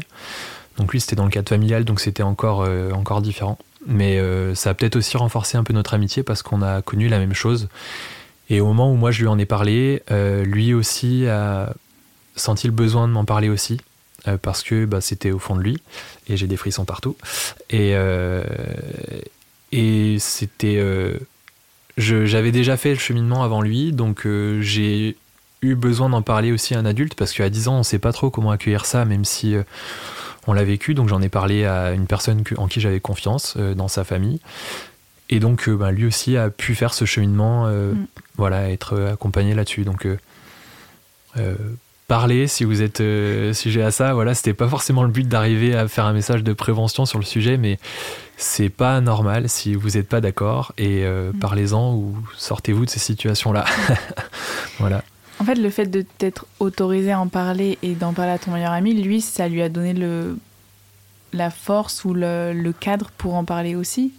Donc 0.78 0.92
lui, 0.92 1.00
c'était 1.00 1.16
dans 1.16 1.26
le 1.26 1.30
cadre 1.30 1.48
familial, 1.48 1.84
donc 1.84 2.00
c'était 2.00 2.22
encore, 2.22 2.66
encore 2.94 3.20
différent. 3.20 3.58
Mais 3.86 4.18
ça 4.54 4.70
a 4.70 4.74
peut-être 4.74 4.96
aussi 4.96 5.16
renforcé 5.18 5.58
un 5.58 5.64
peu 5.64 5.74
notre 5.74 5.92
amitié 5.92 6.22
parce 6.22 6.42
qu'on 6.42 6.62
a 6.62 6.80
connu 6.80 7.08
la 7.08 7.18
même 7.18 7.34
chose. 7.34 7.68
Et 8.48 8.60
au 8.60 8.66
moment 8.66 8.90
où 8.90 8.94
moi 8.94 9.10
je 9.10 9.20
lui 9.20 9.28
en 9.28 9.38
ai 9.38 9.44
parlé, 9.44 10.02
lui 10.08 10.72
aussi 10.72 11.26
a 11.26 11.74
senti 12.34 12.66
le 12.66 12.72
besoin 12.72 13.08
de 13.08 13.12
m'en 13.12 13.26
parler 13.26 13.50
aussi. 13.50 13.78
Euh, 14.28 14.36
parce 14.40 14.62
que 14.62 14.84
bah, 14.84 15.00
c'était 15.00 15.30
au 15.30 15.38
fond 15.38 15.56
de 15.56 15.62
lui 15.62 15.78
et 16.28 16.36
j'ai 16.36 16.46
des 16.46 16.56
frissons 16.56 16.84
partout. 16.84 17.16
Et, 17.70 17.92
euh, 17.94 18.44
et 19.72 20.16
c'était. 20.18 20.76
Euh, 20.78 21.18
j'avais 21.96 22.52
déjà 22.52 22.76
fait 22.76 22.90
le 22.90 22.98
cheminement 22.98 23.42
avant 23.42 23.60
lui, 23.60 23.92
donc 23.92 24.26
j'ai 24.60 25.16
eu 25.60 25.74
besoin 25.74 26.08
d'en 26.08 26.22
parler 26.22 26.50
aussi 26.50 26.74
à 26.74 26.78
un 26.78 26.86
adulte 26.86 27.14
parce 27.14 27.32
qu'à 27.32 27.50
10 27.50 27.68
ans, 27.68 27.74
on 27.74 27.78
ne 27.78 27.82
sait 27.82 27.98
pas 27.98 28.12
trop 28.12 28.30
comment 28.30 28.52
accueillir 28.52 28.86
ça, 28.86 29.04
même 29.04 29.26
si 29.26 29.54
on 30.46 30.54
l'a 30.54 30.64
vécu. 30.64 30.94
Donc 30.94 31.10
j'en 31.10 31.20
ai 31.20 31.28
parlé 31.28 31.66
à 31.66 31.92
une 31.92 32.06
personne 32.06 32.42
en 32.56 32.68
qui 32.68 32.80
j'avais 32.80 33.00
confiance 33.00 33.58
dans 33.58 33.88
sa 33.88 34.04
famille. 34.04 34.40
Et 35.28 35.40
donc 35.40 35.68
bah, 35.68 35.90
lui 35.90 36.06
aussi 36.06 36.38
a 36.38 36.48
pu 36.48 36.74
faire 36.74 36.94
ce 36.94 37.04
cheminement, 37.04 37.66
mm. 37.66 38.06
voilà, 38.36 38.70
être 38.70 38.98
accompagné 39.12 39.54
là-dessus. 39.54 39.82
Donc 39.82 40.06
parler 42.10 42.48
si 42.48 42.64
vous 42.64 42.82
êtes 42.82 43.00
euh, 43.00 43.52
sujet 43.52 43.82
à 43.82 43.92
ça. 43.92 44.14
Voilà, 44.14 44.34
c'était 44.34 44.52
pas 44.52 44.66
forcément 44.66 45.04
le 45.04 45.10
but 45.10 45.28
d'arriver 45.28 45.76
à 45.76 45.86
faire 45.86 46.06
un 46.06 46.12
message 46.12 46.42
de 46.42 46.52
prévention 46.52 47.06
sur 47.06 47.20
le 47.20 47.24
sujet, 47.24 47.56
mais 47.56 47.78
c'est 48.36 48.68
pas 48.68 49.00
normal 49.00 49.48
si 49.48 49.74
vous 49.74 49.90
n'êtes 49.90 50.08
pas 50.08 50.20
d'accord 50.20 50.72
et 50.76 51.04
euh, 51.04 51.30
mm. 51.32 51.38
parlez-en 51.38 51.94
ou 51.94 52.16
sortez-vous 52.36 52.84
de 52.84 52.90
ces 52.90 52.98
situations-là. 52.98 53.64
voilà. 54.80 55.04
En 55.38 55.44
fait, 55.44 55.54
le 55.54 55.70
fait 55.70 55.86
de 55.86 56.04
t'être 56.18 56.46
autorisé 56.58 57.12
à 57.12 57.20
en 57.20 57.28
parler 57.28 57.78
et 57.84 57.94
d'en 57.94 58.12
parler 58.12 58.32
à 58.32 58.38
ton 58.38 58.50
meilleur 58.50 58.72
ami, 58.72 58.92
lui, 58.92 59.20
ça 59.20 59.46
lui 59.46 59.62
a 59.62 59.68
donné 59.68 59.94
le, 59.94 60.36
la 61.32 61.50
force 61.50 62.04
ou 62.04 62.12
le, 62.12 62.52
le 62.52 62.72
cadre 62.72 63.12
pour 63.18 63.36
en 63.36 63.44
parler 63.44 63.76
aussi? 63.76 64.12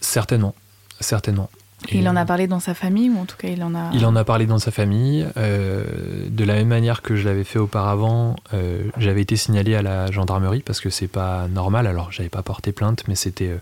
Certainement, 0.00 0.56
certainement 0.98 1.50
il 1.92 2.08
en 2.08 2.16
a 2.16 2.24
parlé 2.24 2.46
dans 2.46 2.60
sa 2.60 2.74
famille 2.74 3.10
ou 3.10 3.18
en 3.18 3.24
tout 3.24 3.36
cas 3.36 3.48
il 3.48 3.62
en 3.62 3.74
a. 3.74 3.90
Il 3.92 4.04
en 4.06 4.16
a 4.16 4.24
parlé 4.24 4.46
dans 4.46 4.58
sa 4.58 4.70
famille. 4.70 5.26
Euh, 5.36 5.84
de 6.28 6.44
la 6.44 6.54
même 6.54 6.68
manière 6.68 7.02
que 7.02 7.16
je 7.16 7.24
l'avais 7.24 7.44
fait 7.44 7.58
auparavant, 7.58 8.36
euh, 8.54 8.84
j'avais 8.98 9.22
été 9.22 9.36
signalé 9.36 9.74
à 9.74 9.82
la 9.82 10.10
gendarmerie 10.10 10.62
parce 10.62 10.80
que 10.80 10.90
c'est 10.90 11.08
pas 11.08 11.48
normal. 11.48 11.86
Alors 11.86 12.12
j'avais 12.12 12.28
pas 12.28 12.42
porté 12.42 12.72
plainte, 12.72 13.04
mais 13.08 13.14
c'était. 13.14 13.50
Euh, 13.50 13.58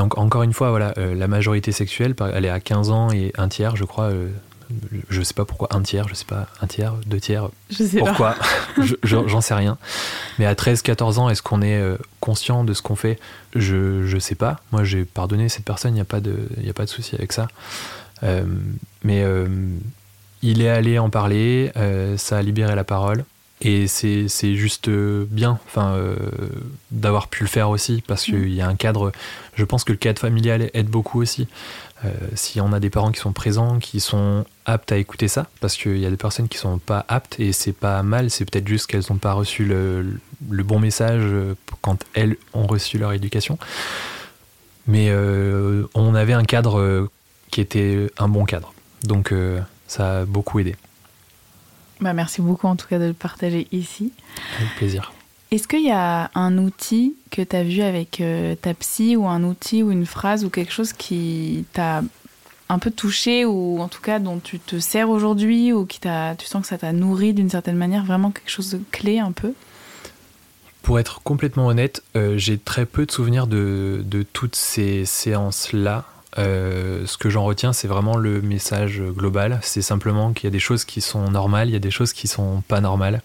encore 0.00 0.42
une 0.42 0.54
fois, 0.54 0.70
voilà, 0.70 0.94
la 0.96 1.28
majorité 1.28 1.70
sexuelle, 1.70 2.14
elle 2.32 2.46
est 2.46 2.50
à 2.50 2.60
15 2.60 2.90
ans 2.90 3.10
et 3.12 3.30
un 3.36 3.48
tiers, 3.48 3.76
je 3.76 3.84
crois, 3.84 4.10
je 5.08 5.22
sais 5.22 5.34
pas 5.34 5.44
pourquoi 5.44 5.68
un 5.72 5.82
tiers, 5.82 6.08
je 6.08 6.14
sais 6.14 6.24
pas, 6.24 6.46
un 6.60 6.66
tiers, 6.66 6.94
deux 7.06 7.20
tiers. 7.20 7.48
Je 7.70 7.84
sais 7.84 7.98
pourquoi? 7.98 8.36
J'en 9.02 9.40
sais 9.40 9.54
rien. 9.54 9.78
Mais 10.38 10.46
à 10.46 10.54
13-14 10.54 11.18
ans, 11.18 11.28
est-ce 11.28 11.42
qu'on 11.42 11.62
est 11.62 11.80
euh, 11.80 11.96
conscient 12.20 12.64
de 12.64 12.74
ce 12.74 12.82
qu'on 12.82 12.96
fait? 12.96 13.18
Je, 13.54 14.06
je 14.06 14.18
sais 14.18 14.34
pas. 14.34 14.60
Moi, 14.72 14.84
j'ai 14.84 15.04
pardonné 15.04 15.48
cette 15.48 15.64
personne, 15.64 15.92
il 15.92 15.96
n'y 15.96 16.00
a 16.00 16.06
pas 16.06 16.20
de, 16.20 16.36
y 16.60 16.70
a 16.70 16.72
pas 16.72 16.84
de 16.84 16.90
souci 16.90 17.14
avec 17.14 17.32
ça. 17.32 17.48
Euh, 18.22 18.44
mais 19.04 19.22
euh, 19.22 19.46
il 20.42 20.62
est 20.62 20.68
allé 20.68 20.98
en 20.98 21.10
parler, 21.10 21.72
ça 22.16 22.38
a 22.38 22.42
libéré 22.42 22.74
la 22.74 22.84
parole. 22.84 23.24
Et 23.64 23.86
c'est 23.86 24.56
juste 24.56 24.90
bien 24.90 25.60
enfin, 25.66 25.96
d'avoir 26.90 27.28
pu 27.28 27.44
le 27.44 27.48
faire 27.48 27.70
aussi, 27.70 28.02
parce 28.04 28.24
qu'il 28.24 28.52
y 28.52 28.60
a 28.60 28.66
un 28.66 28.74
cadre, 28.74 29.12
je 29.54 29.64
pense 29.64 29.84
que 29.84 29.92
le 29.92 29.98
cadre 29.98 30.20
familial 30.20 30.68
aide 30.74 30.88
beaucoup 30.88 31.22
aussi. 31.22 31.46
Euh, 32.04 32.10
si 32.34 32.60
on 32.60 32.72
a 32.72 32.80
des 32.80 32.90
parents 32.90 33.12
qui 33.12 33.20
sont 33.20 33.32
présents, 33.32 33.78
qui 33.78 34.00
sont 34.00 34.44
aptes 34.64 34.90
à 34.92 34.96
écouter 34.96 35.28
ça, 35.28 35.46
parce 35.60 35.76
qu'il 35.76 35.98
y 35.98 36.06
a 36.06 36.10
des 36.10 36.16
personnes 36.16 36.48
qui 36.48 36.58
sont 36.58 36.78
pas 36.78 37.04
aptes 37.08 37.38
et 37.38 37.52
c'est 37.52 37.72
pas 37.72 38.02
mal, 38.02 38.30
c'est 38.30 38.44
peut-être 38.44 38.66
juste 38.66 38.88
qu'elles 38.88 39.04
n'ont 39.10 39.18
pas 39.18 39.32
reçu 39.34 39.64
le, 39.64 40.18
bon 40.40 40.78
message 40.78 41.22
euh, 41.22 41.54
quand 41.80 42.04
elles 42.14 42.36
ont 42.54 42.66
reçu 42.66 42.98
leur 42.98 43.12
éducation. 43.12 43.58
Mais 44.86 45.08
euh, 45.10 45.86
on 45.94 46.14
avait 46.14 46.32
un 46.32 46.44
cadre 46.44 47.08
qui 47.50 47.60
était 47.60 48.10
un 48.18 48.28
bon 48.28 48.44
cadre. 48.44 48.74
Donc 49.04 49.32
ça 49.86 50.20
a 50.20 50.24
beaucoup 50.24 50.58
aidé. 50.58 50.74
Bah 52.00 52.12
merci 52.14 52.42
beaucoup 52.42 52.66
en 52.66 52.74
tout 52.74 52.88
cas 52.88 52.98
de 52.98 53.04
le 53.04 53.12
partager 53.12 53.68
ici. 53.70 54.12
Avec 54.58 54.74
plaisir. 54.74 55.12
Est-ce 55.52 55.68
qu'il 55.68 55.84
y 55.84 55.90
a 55.90 56.30
un 56.34 56.56
outil 56.56 57.14
que 57.30 57.42
tu 57.42 57.54
as 57.54 57.62
vu 57.62 57.82
avec 57.82 58.22
euh, 58.22 58.54
ta 58.54 58.72
psy 58.72 59.16
ou 59.16 59.28
un 59.28 59.44
outil 59.44 59.82
ou 59.82 59.90
une 59.90 60.06
phrase 60.06 60.46
ou 60.46 60.48
quelque 60.48 60.72
chose 60.72 60.94
qui 60.94 61.66
t'a 61.74 62.02
un 62.70 62.78
peu 62.78 62.90
touché 62.90 63.44
ou 63.44 63.78
en 63.78 63.88
tout 63.88 64.00
cas 64.00 64.18
dont 64.18 64.38
tu 64.38 64.58
te 64.58 64.78
sers 64.78 65.10
aujourd'hui 65.10 65.74
ou 65.74 65.84
qui 65.84 66.00
tu 66.00 66.46
sens 66.46 66.62
que 66.62 66.68
ça 66.68 66.78
t'a 66.78 66.94
nourri 66.94 67.34
d'une 67.34 67.50
certaine 67.50 67.76
manière, 67.76 68.02
vraiment 68.02 68.30
quelque 68.30 68.48
chose 68.48 68.70
de 68.70 68.80
clé 68.92 69.18
un 69.18 69.32
peu? 69.32 69.52
Pour 70.80 70.98
être 70.98 71.20
complètement 71.22 71.66
honnête, 71.66 72.02
euh, 72.16 72.38
j'ai 72.38 72.56
très 72.56 72.86
peu 72.86 73.04
de 73.04 73.12
souvenirs 73.12 73.46
de, 73.46 74.02
toutes 74.32 74.56
ces 74.56 75.04
séances-là. 75.04 76.06
Ce 76.36 77.16
que 77.18 77.28
j'en 77.28 77.44
retiens, 77.44 77.72
c'est 77.72 77.88
vraiment 77.88 78.16
le 78.16 78.40
message 78.40 79.00
global. 79.00 79.58
C'est 79.62 79.82
simplement 79.82 80.32
qu'il 80.32 80.44
y 80.44 80.48
a 80.48 80.50
des 80.50 80.58
choses 80.58 80.84
qui 80.84 81.00
sont 81.00 81.30
normales, 81.30 81.68
il 81.68 81.72
y 81.72 81.76
a 81.76 81.80
des 81.80 81.90
choses 81.90 82.12
qui 82.12 82.26
sont 82.26 82.62
pas 82.68 82.80
normales. 82.80 83.22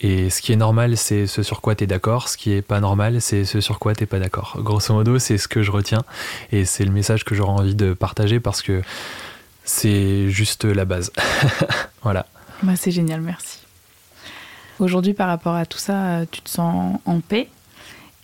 Et 0.00 0.28
ce 0.28 0.42
qui 0.42 0.52
est 0.52 0.56
normal, 0.56 0.96
c'est 0.96 1.26
ce 1.26 1.42
sur 1.42 1.60
quoi 1.60 1.74
tu 1.74 1.84
es 1.84 1.86
d'accord. 1.86 2.28
Ce 2.28 2.36
qui 2.36 2.52
est 2.52 2.62
pas 2.62 2.80
normal, 2.80 3.20
c'est 3.20 3.44
ce 3.44 3.60
sur 3.60 3.78
quoi 3.78 3.94
t'es 3.94 4.06
pas 4.06 4.18
d'accord. 4.18 4.56
Grosso 4.60 4.92
modo, 4.92 5.18
c'est 5.18 5.38
ce 5.38 5.48
que 5.48 5.62
je 5.62 5.70
retiens. 5.70 6.04
Et 6.52 6.64
c'est 6.64 6.84
le 6.84 6.92
message 6.92 7.24
que 7.24 7.34
j'aurais 7.34 7.52
envie 7.52 7.74
de 7.74 7.94
partager 7.94 8.38
parce 8.38 8.62
que 8.62 8.82
c'est 9.64 10.28
juste 10.28 10.64
la 10.64 10.84
base. 10.84 11.12
voilà. 12.02 12.26
Bah, 12.62 12.76
c'est 12.76 12.90
génial, 12.90 13.22
merci. 13.22 13.60
Aujourd'hui, 14.78 15.14
par 15.14 15.28
rapport 15.28 15.54
à 15.54 15.64
tout 15.64 15.78
ça, 15.78 16.26
tu 16.30 16.42
te 16.42 16.50
sens 16.50 17.00
en 17.06 17.20
paix. 17.20 17.48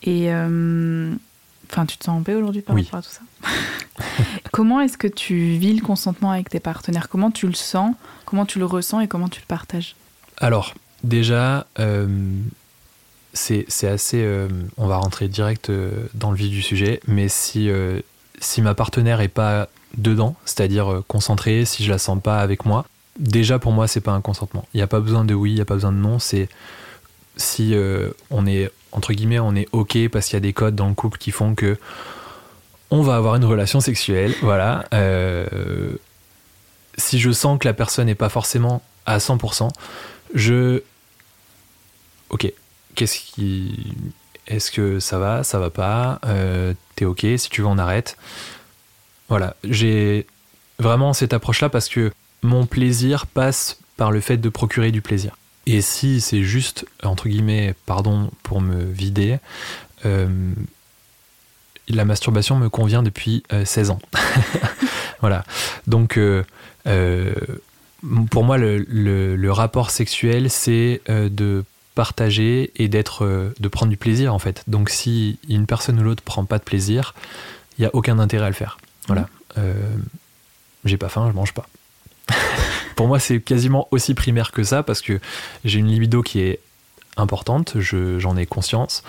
Et. 0.03 0.33
Euh, 0.33 1.15
enfin, 1.73 1.87
tu 1.87 1.97
te 1.97 2.05
sens 2.05 2.21
en 2.21 2.23
paix 2.23 2.35
aujourd'hui 2.35 2.63
par 2.63 2.77
rapport 2.77 2.99
à 2.99 3.03
tout 3.03 3.11
ça 3.11 3.23
Comment 4.53 4.81
est-ce 4.81 4.99
que 4.99 5.09
tu 5.09 5.57
vis 5.57 5.73
le 5.73 5.83
consentement 5.83 6.31
avec 6.31 6.51
tes 6.51 6.61
partenaires? 6.61 7.09
Comment 7.09 7.31
tu 7.31 7.47
le 7.47 7.55
sens? 7.55 7.95
Comment 8.27 8.45
tu 8.47 8.59
le 8.59 8.67
ressens 8.67 9.01
et 9.01 9.09
comment 9.09 9.29
tu 9.29 9.41
le 9.41 9.47
partages? 9.47 9.97
Alors, 10.39 10.75
Déjà, 11.05 11.67
euh, 11.81 12.07
c'est 13.33 13.67
assez. 13.85 14.23
Euh, 14.23 14.49
on 14.77 14.87
va 14.87 14.99
rentrer 14.99 15.29
direct 15.29 15.71
euh, 15.71 15.91
dans 16.15 16.31
le 16.31 16.37
vif 16.37 16.51
du 16.51 16.63
sujet, 16.63 17.01
mais 17.07 17.29
si, 17.29 17.71
si 18.41 18.63
ma 18.63 18.75
partenaire 18.75 19.21
est 19.21 19.29
pas 19.29 19.69
dedans, 19.97 20.37
c'est-à-dire 20.45 21.03
concentrée, 21.09 21.65
si 21.65 21.85
je 21.85 21.91
la 21.91 21.99
sens 21.99 22.21
pas 22.23 22.41
avec 22.41 22.65
moi, 22.65 22.87
déjà 23.19 23.59
pour 23.59 23.73
moi 23.73 23.89
c'est 23.89 24.01
pas 24.01 24.13
un 24.13 24.21
consentement. 24.21 24.67
Il 24.73 24.79
n'y 24.79 24.83
a 24.83 24.87
pas 24.87 25.01
besoin 25.01 25.25
de 25.25 25.35
oui, 25.35 25.51
il 25.51 25.55
n'y 25.57 25.61
a 25.61 25.67
pas 25.67 25.75
besoin 25.75 25.93
de 25.93 25.99
non, 25.99 26.19
c'est 26.19 26.49
si 27.37 27.75
on 28.31 28.47
est 28.47 28.71
entre 28.93 29.13
guillemets 29.13 29.39
on 29.39 29.55
est 29.55 29.69
ok 29.73 30.09
parce 30.09 30.27
qu'il 30.27 30.35
y 30.35 30.37
a 30.37 30.41
des 30.41 30.53
codes 30.53 30.77
dans 30.77 30.89
le 30.89 30.95
couple 30.95 31.19
qui 31.19 31.31
font 31.31 31.55
que 31.55 31.79
on 32.91 33.03
va 33.03 33.17
avoir 33.17 33.37
une 33.37 33.45
relation 33.47 33.81
sexuelle, 33.81 34.35
voilà. 34.43 34.85
si 36.99 37.19
je 37.19 37.31
sens 37.31 37.59
que 37.59 37.67
la 37.67 37.73
personne 37.73 38.07
n'est 38.07 38.15
pas 38.15 38.29
forcément 38.29 38.83
à 39.07 39.19
100%, 39.19 39.71
je 40.35 40.83
ok, 42.33 42.53
qu'est-ce 42.95 43.19
qui. 43.19 43.95
Est-ce 44.49 44.73
que 44.73 44.99
ça 44.99 45.19
va, 45.19 45.45
ça 45.45 45.61
va 45.61 45.71
pas 45.71 46.19
euh, 46.27 46.75
T'es 46.97 47.05
ok, 47.05 47.25
si 47.37 47.49
tu 47.49 47.61
veux, 47.61 47.69
on 47.69 47.79
arrête. 47.79 48.17
Voilà, 49.29 49.55
j'ai 49.63 50.27
vraiment 50.81 51.13
cette 51.13 51.33
approche-là 51.33 51.69
parce 51.69 51.89
que 51.89 52.13
mon 52.43 52.67
plaisir 52.67 53.27
passe 53.27 53.79
par 53.97 54.11
le 54.11 54.21
fait 54.21 54.37
de 54.37 54.49
procurer 54.49 54.91
du 54.91 55.01
plaisir. 55.01 55.37
Et 55.67 55.81
si 55.81 56.21
c'est 56.21 56.43
juste, 56.43 56.87
entre 57.03 57.29
guillemets, 57.29 57.75
pardon, 57.87 58.31
pour 58.43 58.61
me 58.61 58.83
vider, 58.83 59.39
euh, 60.05 60.53
la 61.89 62.05
masturbation 62.05 62.57
me 62.57 62.69
convient 62.69 63.03
depuis 63.03 63.43
16 63.65 63.91
euh, 63.91 63.93
ans. 63.93 64.01
voilà. 65.21 65.45
Donc, 65.87 66.19
pour 68.31 68.45
moi, 68.45 68.59
le, 68.59 68.79
le 68.79 69.53
rapport 69.53 69.91
sexuel, 69.91 70.51
c'est 70.51 71.01
de 71.09 71.65
partager 71.95 72.73
et 72.77 72.89
d'être, 72.89 73.25
euh, 73.25 73.55
de 73.61 73.69
prendre 73.69 73.91
du 73.91 73.97
plaisir 73.97 74.35
en 74.35 74.39
fait. 74.39 74.65
Donc 74.67 74.91
si 74.91 75.39
une 75.49 75.67
personne 75.67 75.99
ou 75.99 76.03
l'autre 76.03 76.23
prend 76.23 76.45
pas 76.45 76.59
de 76.59 76.65
plaisir, 76.65 77.15
il 77.79 77.83
y 77.83 77.85
a 77.85 77.91
aucun 77.95 78.19
intérêt 78.19 78.47
à 78.47 78.49
le 78.49 78.55
faire. 78.55 78.79
Voilà. 79.07 79.29
Euh, 79.59 79.75
j'ai 80.85 80.97
pas 80.97 81.09
faim, 81.09 81.29
je 81.31 81.37
mange 81.37 81.53
pas. 81.53 81.67
Pour 82.97 83.09
moi, 83.09 83.19
c'est 83.19 83.41
quasiment 83.41 83.89
aussi 83.91 84.15
primaire 84.15 84.53
que 84.53 84.63
ça 84.63 84.83
parce 84.83 85.01
que 85.01 85.19
j'ai 85.65 85.79
une 85.79 85.89
libido 85.89 86.23
qui 86.23 86.41
est 86.41 86.61
importante, 87.17 87.77
j'en 87.79 88.37
ai 88.37 88.47
conscience. 88.47 89.03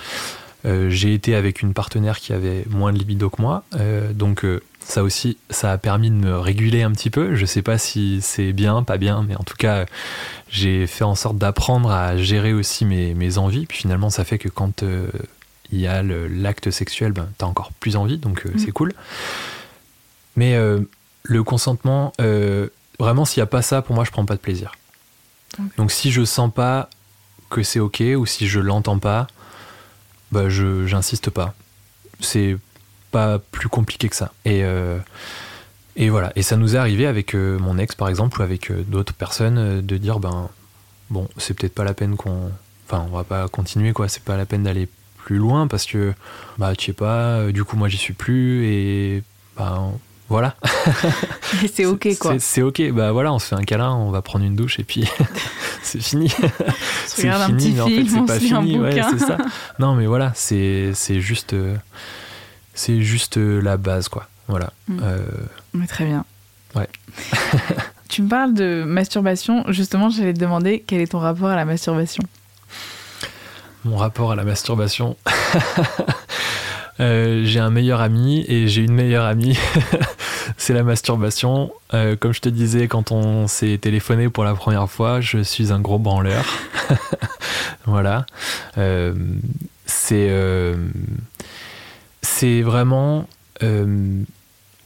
Euh, 0.65 0.89
j'ai 0.89 1.13
été 1.13 1.35
avec 1.35 1.61
une 1.61 1.73
partenaire 1.73 2.19
qui 2.19 2.31
avait 2.31 2.63
moins 2.69 2.93
de 2.93 2.97
libido 2.97 3.29
que 3.29 3.41
moi, 3.41 3.63
donc 4.13 4.45
ça 4.85 5.03
aussi, 5.03 5.37
ça 5.49 5.71
a 5.71 5.77
permis 5.77 6.09
de 6.09 6.15
me 6.15 6.37
réguler 6.37 6.83
un 6.83 6.91
petit 6.91 7.09
peu. 7.09 7.35
Je 7.35 7.45
sais 7.45 7.61
pas 7.61 7.77
si 7.77 8.19
c'est 8.21 8.53
bien, 8.53 8.83
pas 8.83 8.97
bien, 8.97 9.23
mais 9.27 9.35
en 9.35 9.43
tout 9.43 9.55
cas, 9.57 9.85
j'ai 10.49 10.87
fait 10.87 11.03
en 11.03 11.15
sorte 11.15 11.37
d'apprendre 11.37 11.91
à 11.91 12.17
gérer 12.17 12.53
aussi 12.53 12.85
mes, 12.85 13.13
mes, 13.13 13.37
envies. 13.37 13.65
Puis 13.65 13.79
finalement, 13.79 14.09
ça 14.09 14.23
fait 14.23 14.37
que 14.37 14.49
quand 14.49 14.83
euh, 14.83 15.07
il 15.71 15.79
y 15.79 15.87
a 15.87 16.03
l'acte 16.03 16.69
sexuel, 16.71 17.11
ben, 17.11 17.29
tu 17.37 17.45
as 17.45 17.47
encore 17.47 17.71
plus 17.73 17.95
envie, 17.95 18.17
donc 18.17 18.45
euh, 18.45 18.51
c'est 18.57 18.71
cool. 18.71 18.93
Mais 20.35 20.55
euh, 20.55 20.81
le 21.23 21.43
consentement, 21.43 22.13
vraiment, 22.99 23.25
s'il 23.25 23.41
n'y 23.41 23.43
a 23.43 23.47
pas 23.47 23.61
ça, 23.61 23.81
pour 23.81 23.95
moi, 23.95 24.03
je 24.03 24.11
prends 24.11 24.25
pas 24.25 24.35
de 24.35 24.39
plaisir. 24.39 24.73
Donc 25.77 25.91
si 25.91 26.11
je 26.11 26.25
sens 26.25 26.51
pas 26.51 26.89
que 27.49 27.63
c'est 27.63 27.79
ok 27.79 28.01
ou 28.17 28.25
si 28.25 28.47
je 28.47 28.59
l'entends 28.59 28.99
pas, 28.99 29.27
bah, 30.31 30.49
je 30.49 30.87
j'insiste 30.87 31.29
pas. 31.29 31.53
C'est 32.19 32.57
pas 33.11 33.39
plus 33.39 33.69
compliqué 33.69 34.09
que 34.09 34.15
ça. 34.15 34.31
Et, 34.45 34.63
euh, 34.63 34.97
et 35.95 36.09
voilà. 36.09 36.31
Et 36.35 36.41
ça 36.41 36.57
nous 36.57 36.75
est 36.75 36.79
arrivé 36.79 37.05
avec 37.05 37.35
euh, 37.35 37.59
mon 37.59 37.77
ex, 37.77 37.95
par 37.95 38.09
exemple, 38.09 38.41
ou 38.41 38.43
avec 38.43 38.71
euh, 38.71 38.83
d'autres 38.83 39.13
personnes, 39.13 39.81
de 39.81 39.97
dire 39.97 40.19
ben, 40.19 40.49
bon, 41.09 41.27
c'est 41.37 41.53
peut-être 41.53 41.75
pas 41.75 41.83
la 41.83 41.93
peine 41.93 42.15
qu'on. 42.15 42.51
Enfin, 42.87 43.05
on 43.09 43.15
va 43.15 43.23
pas 43.23 43.47
continuer, 43.47 43.93
quoi. 43.93 44.09
C'est 44.09 44.23
pas 44.23 44.35
la 44.35 44.45
peine 44.45 44.63
d'aller 44.63 44.89
plus 45.17 45.37
loin 45.37 45.67
parce 45.67 45.85
que, 45.85 46.13
bah, 46.57 46.75
tu 46.75 46.87
sais 46.87 46.93
pas, 46.93 47.51
du 47.51 47.63
coup, 47.63 47.77
moi, 47.77 47.87
j'y 47.87 47.97
suis 47.97 48.13
plus 48.13 48.65
et, 48.65 49.23
ben, 49.55 49.93
voilà. 50.33 50.55
c'est 51.73 51.85
ok 51.85 52.17
quoi. 52.19 52.35
C'est 52.39 52.61
ok, 52.61 52.91
bah 52.91 53.11
voilà, 53.11 53.31
on 53.31 53.39
se 53.39 53.47
fait 53.47 53.55
un 53.55 53.63
câlin, 53.63 53.93
on 53.93 54.09
va 54.09 54.21
prendre 54.21 54.43
une 54.43 54.55
douche 54.55 54.79
et 54.79 54.83
puis 54.83 55.07
c'est 55.83 56.01
fini. 56.01 56.29
c'est 57.05 57.31
fini, 57.31 57.73
mais 57.73 57.81
en 57.81 57.87
fait 57.87 58.05
c'est 58.05 58.25
pas 58.25 58.39
fini, 58.39 58.79
ouais, 58.79 59.01
c'est 59.11 59.25
ça. 59.25 59.37
Non 59.79 59.95
mais 59.95 60.07
voilà, 60.07 60.31
c'est 60.35 60.93
juste 61.19 61.55
c'est 62.73 63.01
juste 63.01 63.37
euh, 63.37 63.61
la 63.61 63.77
base, 63.77 64.07
quoi. 64.07 64.27
Voilà. 64.47 64.71
Mm. 64.87 64.99
Euh, 65.03 65.85
très 65.87 66.05
bien. 66.05 66.25
Ouais. 66.75 66.89
tu 68.09 68.23
me 68.23 68.29
parles 68.29 68.53
de 68.53 68.83
masturbation. 68.85 69.63
Justement, 69.69 70.09
j'allais 70.09 70.33
te 70.33 70.39
demander 70.39 70.83
quel 70.85 71.01
est 71.01 71.11
ton 71.11 71.19
rapport 71.19 71.49
à 71.49 71.55
la 71.55 71.65
masturbation? 71.65 72.23
Mon 73.85 73.97
rapport 73.97 74.31
à 74.31 74.35
la 74.35 74.43
masturbation. 74.43 75.15
Euh, 76.99 77.43
j'ai 77.43 77.59
un 77.59 77.69
meilleur 77.69 78.01
ami 78.01 78.45
et 78.47 78.67
j'ai 78.67 78.81
une 78.81 78.93
meilleure 78.93 79.25
amie. 79.25 79.57
c'est 80.57 80.73
la 80.73 80.83
masturbation. 80.83 81.71
comme 82.19 82.33
je 82.33 82.41
te 82.41 82.49
disais, 82.49 82.87
quand 82.87 83.11
on 83.11 83.47
s'est 83.47 83.77
téléphoné 83.79 84.29
pour 84.29 84.43
la 84.43 84.55
première 84.55 84.89
fois, 84.89 85.21
je 85.21 85.39
suis 85.39 85.71
un 85.71 85.79
gros 85.79 85.99
branleur. 85.99 86.45
voilà. 87.85 88.25
c'est 89.85 90.29
c'est 92.21 92.61
vraiment 92.61 93.27
euh, 93.61 94.23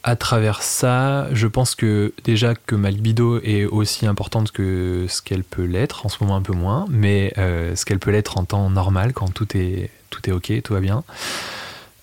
à 0.03 0.15
travers 0.15 0.63
ça, 0.63 1.27
je 1.33 1.47
pense 1.47 1.75
que 1.75 2.13
déjà 2.23 2.55
que 2.55 2.75
ma 2.75 2.91
libido 2.91 3.41
est 3.41 3.65
aussi 3.65 4.05
importante 4.05 4.51
que 4.51 5.05
ce 5.09 5.21
qu'elle 5.21 5.43
peut 5.43 5.65
l'être, 5.65 6.05
en 6.05 6.09
ce 6.09 6.17
moment 6.21 6.37
un 6.37 6.41
peu 6.41 6.53
moins, 6.53 6.85
mais 6.89 7.33
euh, 7.37 7.75
ce 7.75 7.85
qu'elle 7.85 7.99
peut 7.99 8.11
l'être 8.11 8.37
en 8.37 8.45
temps 8.45 8.69
normal, 8.69 9.11
quand 9.13 9.33
tout 9.33 9.57
est, 9.57 9.89
tout 10.09 10.29
est 10.29 10.31
ok, 10.31 10.61
tout 10.63 10.73
va 10.73 10.79
bien. 10.79 11.03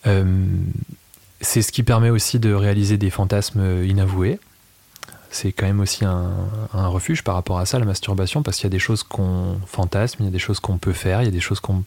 Euh, 0.07 0.45
c'est 1.41 1.63
ce 1.63 1.73
qui 1.73 1.83
permet 1.83 2.11
aussi 2.11 2.39
de 2.39 2.53
réaliser 2.53 2.97
des 2.97 3.11
fantasmes 3.11 3.85
inavoués. 3.85 4.39
C'est 5.31 5.53
quand 5.53 5.67
même 5.67 5.81
aussi 5.81 6.05
un, 6.05 6.31
refuge 6.73 7.25
par 7.25 7.35
rapport 7.35 7.59
à 7.59 7.67
ça, 7.67 7.79
la 7.79 7.85
masturbation, 7.85 8.43
parce 8.43 8.57
qu'il 8.57 8.65
y 8.65 8.69
a 8.69 8.71
des 8.71 8.79
choses 8.79 9.03
qu'on 9.03 9.59
fantasme, 9.67 10.23
il 10.23 10.27
y 10.27 10.29
a 10.29 10.33
des 10.33 10.39
choses 10.39 10.61
qu'on 10.61 10.79
peut 10.79 10.93
faire, 10.93 11.23
il 11.23 11.25
y 11.25 11.29
a 11.29 11.33
des 11.33 11.41
choses 11.41 11.61
qu'on 11.61 11.85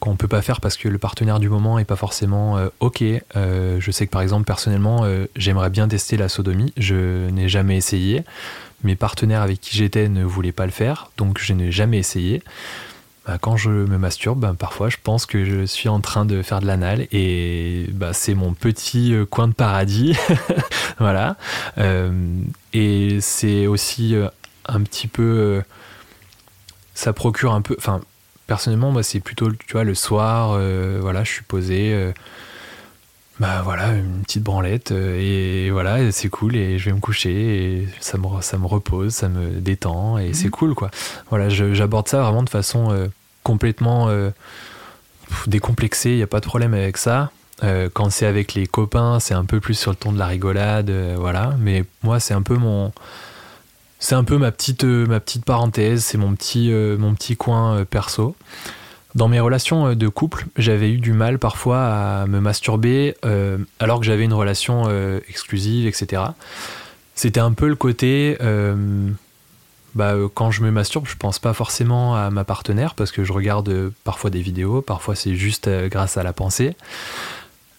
qu'on 0.00 0.14
peut 0.14 0.28
pas 0.28 0.42
faire 0.42 0.60
parce 0.60 0.76
que 0.76 0.88
le 0.88 0.98
partenaire 0.98 1.40
du 1.40 1.48
moment 1.48 1.80
est 1.80 1.84
pas 1.84 1.96
forcément 1.96 2.56
euh, 2.56 2.68
ok. 2.78 3.02
Euh, 3.34 3.80
je 3.80 3.90
sais 3.90 4.06
que 4.06 4.12
par 4.12 4.22
exemple 4.22 4.44
personnellement 4.44 5.04
j'aimerais 5.34 5.70
bien 5.70 5.88
tester 5.88 6.16
la 6.16 6.28
sodomie, 6.28 6.72
je 6.76 7.28
n'ai 7.30 7.48
jamais 7.48 7.76
essayé. 7.76 8.22
Mes 8.84 8.94
partenaires 8.94 9.42
avec 9.42 9.60
qui 9.60 9.76
j'étais 9.76 10.08
ne 10.08 10.22
voulaient 10.22 10.52
pas 10.52 10.66
le 10.66 10.72
faire, 10.72 11.10
donc 11.16 11.40
je 11.40 11.52
n'ai 11.52 11.72
jamais 11.72 11.98
essayé. 11.98 12.42
Bah, 13.28 13.38
quand 13.40 13.56
je 13.56 13.70
me 13.70 13.96
masturbe, 13.96 14.40
bah, 14.40 14.54
parfois 14.58 14.88
je 14.88 14.96
pense 15.00 15.24
que 15.24 15.44
je 15.44 15.64
suis 15.66 15.88
en 15.88 16.00
train 16.00 16.24
de 16.24 16.42
faire 16.42 16.60
de 16.60 16.66
l'anal 16.66 17.06
et 17.12 17.86
bah, 17.92 18.12
c'est 18.12 18.34
mon 18.34 18.54
petit 18.54 19.14
coin 19.30 19.46
de 19.46 19.52
paradis. 19.52 20.16
voilà. 20.98 21.36
et 22.72 23.18
c'est 23.20 23.68
aussi 23.68 24.16
un 24.66 24.80
petit 24.82 25.06
peu. 25.06 25.62
ça 26.94 27.12
procure 27.12 27.52
un 27.52 27.62
peu. 27.62 27.76
Enfin, 27.78 28.00
personnellement, 28.48 28.90
moi, 28.90 29.04
c'est 29.04 29.20
plutôt, 29.20 29.52
tu 29.52 29.72
vois, 29.72 29.84
le 29.84 29.94
soir, 29.94 30.52
euh, 30.54 30.98
voilà, 31.00 31.22
je 31.22 31.30
suis 31.30 31.44
posé, 31.44 31.92
euh, 31.92 32.12
bah 33.38 33.60
voilà, 33.62 33.92
une 33.92 34.22
petite 34.22 34.42
branlette, 34.42 34.90
euh, 34.90 35.66
et 35.66 35.70
voilà, 35.70 36.10
c'est 36.10 36.30
cool, 36.30 36.56
et 36.56 36.78
je 36.78 36.86
vais 36.86 36.92
me 36.96 37.00
coucher, 37.00 37.82
et 37.82 37.88
ça 38.00 38.18
me, 38.18 38.26
ça 38.40 38.58
me 38.58 38.66
repose, 38.66 39.14
ça 39.14 39.28
me 39.28 39.60
détend, 39.60 40.18
et 40.18 40.32
c'est 40.32 40.46
mhm. 40.46 40.50
cool, 40.50 40.74
quoi. 40.74 40.90
Voilà, 41.28 41.48
j'aborde 41.48 42.08
ça 42.08 42.22
vraiment 42.22 42.42
de 42.42 42.50
façon 42.50 43.08
complètement 43.48 44.08
décomplexée, 45.46 46.10
il 46.10 46.16
n'y 46.16 46.22
a 46.22 46.28
pas 46.28 46.40
de 46.40 46.46
problème 46.46 46.74
avec 46.74 46.96
ça. 46.96 47.30
quand 47.94 48.10
c'est 48.10 48.26
avec 48.26 48.54
les 48.54 48.66
copains, 48.66 49.20
c'est 49.20 49.34
un 49.34 49.44
peu 49.44 49.60
plus 49.60 49.74
sur 49.74 49.90
le 49.90 49.96
ton 49.96 50.12
de 50.12 50.18
la 50.18 50.26
rigolade, 50.26 50.90
voilà, 51.16 51.54
mais 51.58 51.84
moi, 52.02 52.20
c'est 52.20 52.34
un 52.34 52.42
peu 52.42 52.56
mon 52.56 52.92
c'est 54.00 54.14
un 54.14 54.24
peu 54.24 54.38
ma 54.38 54.52
petite, 54.52 54.84
euh, 54.84 55.06
ma 55.06 55.20
petite 55.20 55.44
parenthèse, 55.44 56.04
c'est 56.04 56.18
mon 56.18 56.34
petit, 56.34 56.72
euh, 56.72 56.96
mon 56.96 57.14
petit 57.14 57.36
coin 57.36 57.78
euh, 57.78 57.84
perso. 57.84 58.36
Dans 59.14 59.26
mes 59.26 59.40
relations 59.40 59.94
de 59.94 60.08
couple, 60.08 60.46
j'avais 60.56 60.92
eu 60.92 60.98
du 60.98 61.12
mal 61.12 61.38
parfois 61.38 61.80
à 61.86 62.26
me 62.26 62.40
masturber 62.40 63.16
alors 63.80 64.00
que 64.00 64.06
j'avais 64.06 64.24
une 64.24 64.34
relation 64.34 64.86
exclusive, 65.28 65.86
etc. 65.86 66.22
C'était 67.14 67.40
un 67.40 67.52
peu 67.52 67.68
le 67.68 67.74
côté 67.74 68.36
bah, 69.98 70.14
euh, 70.14 70.28
quand 70.32 70.52
je 70.52 70.62
me 70.62 70.70
masturbe, 70.70 71.06
je 71.08 71.16
pense 71.16 71.40
pas 71.40 71.52
forcément 71.52 72.14
à 72.14 72.30
ma 72.30 72.44
partenaire 72.44 72.94
parce 72.94 73.10
que 73.10 73.24
je 73.24 73.32
regarde 73.32 73.68
euh, 73.68 73.90
parfois 74.04 74.30
des 74.30 74.40
vidéos, 74.40 74.80
parfois 74.80 75.16
c'est 75.16 75.34
juste 75.34 75.66
euh, 75.66 75.88
grâce 75.88 76.16
à 76.16 76.22
la 76.22 76.32
pensée. 76.32 76.76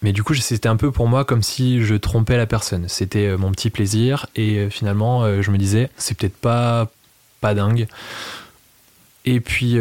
Mais 0.02 0.12
du 0.12 0.22
coup, 0.22 0.34
c'était 0.34 0.68
un 0.68 0.76
peu 0.76 0.90
pour 0.90 1.08
moi 1.08 1.24
comme 1.24 1.42
si 1.42 1.82
je 1.82 1.94
trompais 1.94 2.36
la 2.36 2.46
personne. 2.46 2.88
C'était 2.88 3.36
mon 3.36 3.52
petit 3.52 3.70
plaisir 3.70 4.26
et 4.36 4.70
finalement, 4.70 5.42
je 5.42 5.50
me 5.50 5.58
disais, 5.58 5.90
c'est 5.98 6.16
peut-être 6.16 6.38
pas, 6.38 6.90
pas 7.42 7.52
dingue. 7.52 7.86
Et 9.26 9.40
puis, 9.40 9.78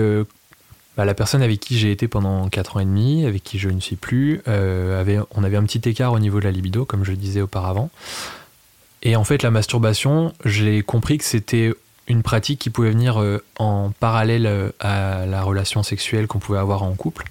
bah, 0.98 1.06
la 1.06 1.14
personne 1.14 1.42
avec 1.42 1.62
qui 1.62 1.80
j'ai 1.80 1.94
été 1.94 2.10
pendant 2.10 2.50
4 2.50 2.76
ans 2.76 2.80
et 2.82 2.86
demi, 2.86 3.26
avec 3.26 3.46
qui 3.46 3.60
je 3.60 3.70
ne 3.70 3.80
suis 3.80 3.96
plus, 3.96 4.42
avait, 4.46 5.20
on 5.32 5.46
avait 5.46 5.56
un 5.56 5.64
petit 5.64 5.88
écart 5.88 6.12
au 6.12 6.20
niveau 6.20 6.40
de 6.40 6.44
la 6.44 6.52
libido, 6.52 6.84
comme 6.84 7.06
je 7.06 7.14
disais 7.14 7.40
auparavant. 7.40 7.90
Et 9.02 9.16
en 9.16 9.24
fait, 9.24 9.42
la 9.42 9.52
masturbation, 9.52 10.34
j'ai 10.44 10.82
compris 10.82 11.18
que 11.18 11.24
c'était 11.24 11.74
une 12.10 12.24
pratique 12.24 12.60
qui 12.60 12.70
pouvait 12.72 12.90
venir 12.90 13.22
euh, 13.22 13.42
en 13.58 13.92
parallèle 13.92 14.48
euh, 14.48 14.72
à 14.80 15.26
la 15.28 15.44
relation 15.44 15.84
sexuelle 15.84 16.28
qu'on 16.28 16.40
pouvait 16.40 16.58
avoir 16.58 16.84
en 16.84 16.94
couple. 16.96 17.26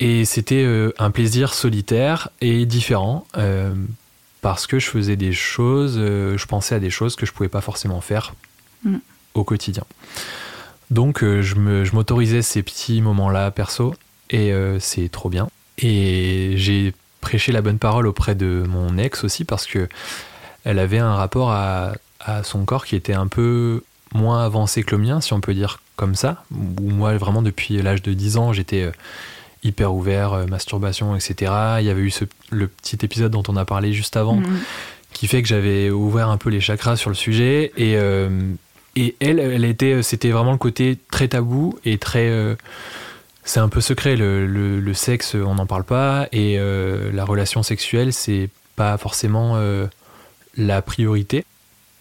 Et 0.00 0.24
c'était 0.24 0.64
euh, 0.64 0.92
un 0.98 1.12
plaisir 1.12 1.54
solitaire 1.54 2.28
et 2.40 2.66
différent 2.66 3.24
parce 4.40 4.66
que 4.66 4.80
je 4.80 4.88
faisais 4.88 5.14
des 5.14 5.32
choses, 5.32 5.96
je 5.96 6.46
pensais 6.46 6.74
à 6.74 6.80
des 6.80 6.90
choses 6.90 7.14
que 7.14 7.24
je 7.26 7.32
pouvais 7.32 7.48
pas 7.48 7.60
forcément 7.60 8.00
faire 8.00 8.34
mm. 8.84 8.96
au 9.34 9.44
quotidien. 9.44 9.84
Donc 10.90 11.20
je 11.20 11.94
m'autorisais 11.94 12.42
ces 12.42 12.64
petits 12.64 13.00
moments-là 13.02 13.52
perso 13.52 13.94
et 14.30 14.52
c'est 14.80 15.08
trop 15.10 15.28
bien. 15.28 15.48
Et 15.78 16.54
j'ai 16.56 16.92
prêché 17.20 17.52
la 17.52 17.62
bonne 17.62 17.78
parole 17.78 18.08
auprès 18.08 18.34
de 18.34 18.64
mon 18.68 18.98
ex 18.98 19.22
aussi 19.22 19.44
parce 19.44 19.64
que 19.68 19.88
elle 20.64 20.80
avait 20.80 20.98
un 20.98 21.14
rapport 21.14 21.52
à, 21.52 21.92
à 22.18 22.42
son 22.42 22.64
corps 22.64 22.84
qui 22.84 22.96
était 22.96 23.14
un 23.14 23.28
peu 23.28 23.84
moins 24.14 24.44
avancé 24.44 24.82
que 24.82 24.94
le 24.94 25.02
mien, 25.02 25.20
si 25.20 25.32
on 25.32 25.40
peut 25.40 25.54
dire 25.54 25.80
comme 25.96 26.14
ça. 26.14 26.44
Où 26.52 26.90
moi, 26.90 27.16
vraiment, 27.16 27.42
depuis 27.42 27.80
l'âge 27.80 28.02
de 28.02 28.12
10 28.12 28.36
ans, 28.36 28.52
j'étais 28.52 28.82
euh, 28.82 28.92
hyper 29.62 29.94
ouvert, 29.94 30.32
euh, 30.32 30.46
masturbation, 30.46 31.14
etc. 31.16 31.52
Il 31.80 31.86
y 31.86 31.90
avait 31.90 32.02
eu 32.02 32.12
le 32.50 32.68
petit 32.68 32.98
épisode 33.02 33.32
dont 33.32 33.42
on 33.48 33.56
a 33.56 33.64
parlé 33.64 33.92
juste 33.92 34.16
avant, 34.16 34.36
mm. 34.36 34.60
qui 35.12 35.26
fait 35.26 35.42
que 35.42 35.48
j'avais 35.48 35.90
ouvert 35.90 36.28
un 36.28 36.38
peu 36.38 36.50
les 36.50 36.60
chakras 36.60 36.96
sur 36.96 37.10
le 37.10 37.16
sujet. 37.16 37.72
Et, 37.76 37.96
euh, 37.96 38.52
et 38.96 39.16
elle, 39.20 39.38
elle 39.38 39.64
était, 39.64 40.02
c'était 40.02 40.30
vraiment 40.30 40.52
le 40.52 40.58
côté 40.58 40.98
très 41.10 41.28
tabou 41.28 41.78
et 41.84 41.98
très. 41.98 42.30
c'est 43.42 43.60
un 43.60 43.70
peu 43.70 43.80
secret, 43.80 44.16
le, 44.16 44.46
le, 44.46 44.94
sexe, 44.94 45.34
on 45.34 45.54
n'en 45.54 45.64
parle 45.64 45.84
pas, 45.84 46.28
et 46.30 46.58
la 46.58 47.24
relation 47.24 47.62
sexuelle, 47.62 48.12
c'est 48.12 48.50
pas 48.76 48.98
forcément 48.98 49.58
la 50.58 50.82
priorité. 50.82 51.46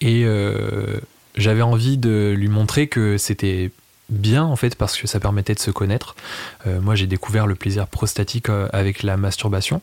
Et 0.01 0.25
j'avais 1.35 1.61
envie 1.61 1.97
de 1.97 2.33
lui 2.37 2.47
montrer 2.47 2.87
que 2.87 3.17
c'était 3.17 3.71
bien 4.11 4.43
en 4.43 4.55
fait 4.55 4.75
parce 4.75 4.97
que 4.97 5.07
ça 5.07 5.19
permettait 5.19 5.55
de 5.55 5.59
se 5.59 5.71
connaître. 5.71 6.15
Euh, 6.67 6.79
moi 6.81 6.95
j'ai 6.95 7.07
découvert 7.07 7.47
le 7.47 7.55
plaisir 7.55 7.87
prostatique 7.87 8.49
euh, 8.49 8.67
avec 8.73 9.03
la 9.03 9.17
masturbation 9.17 9.81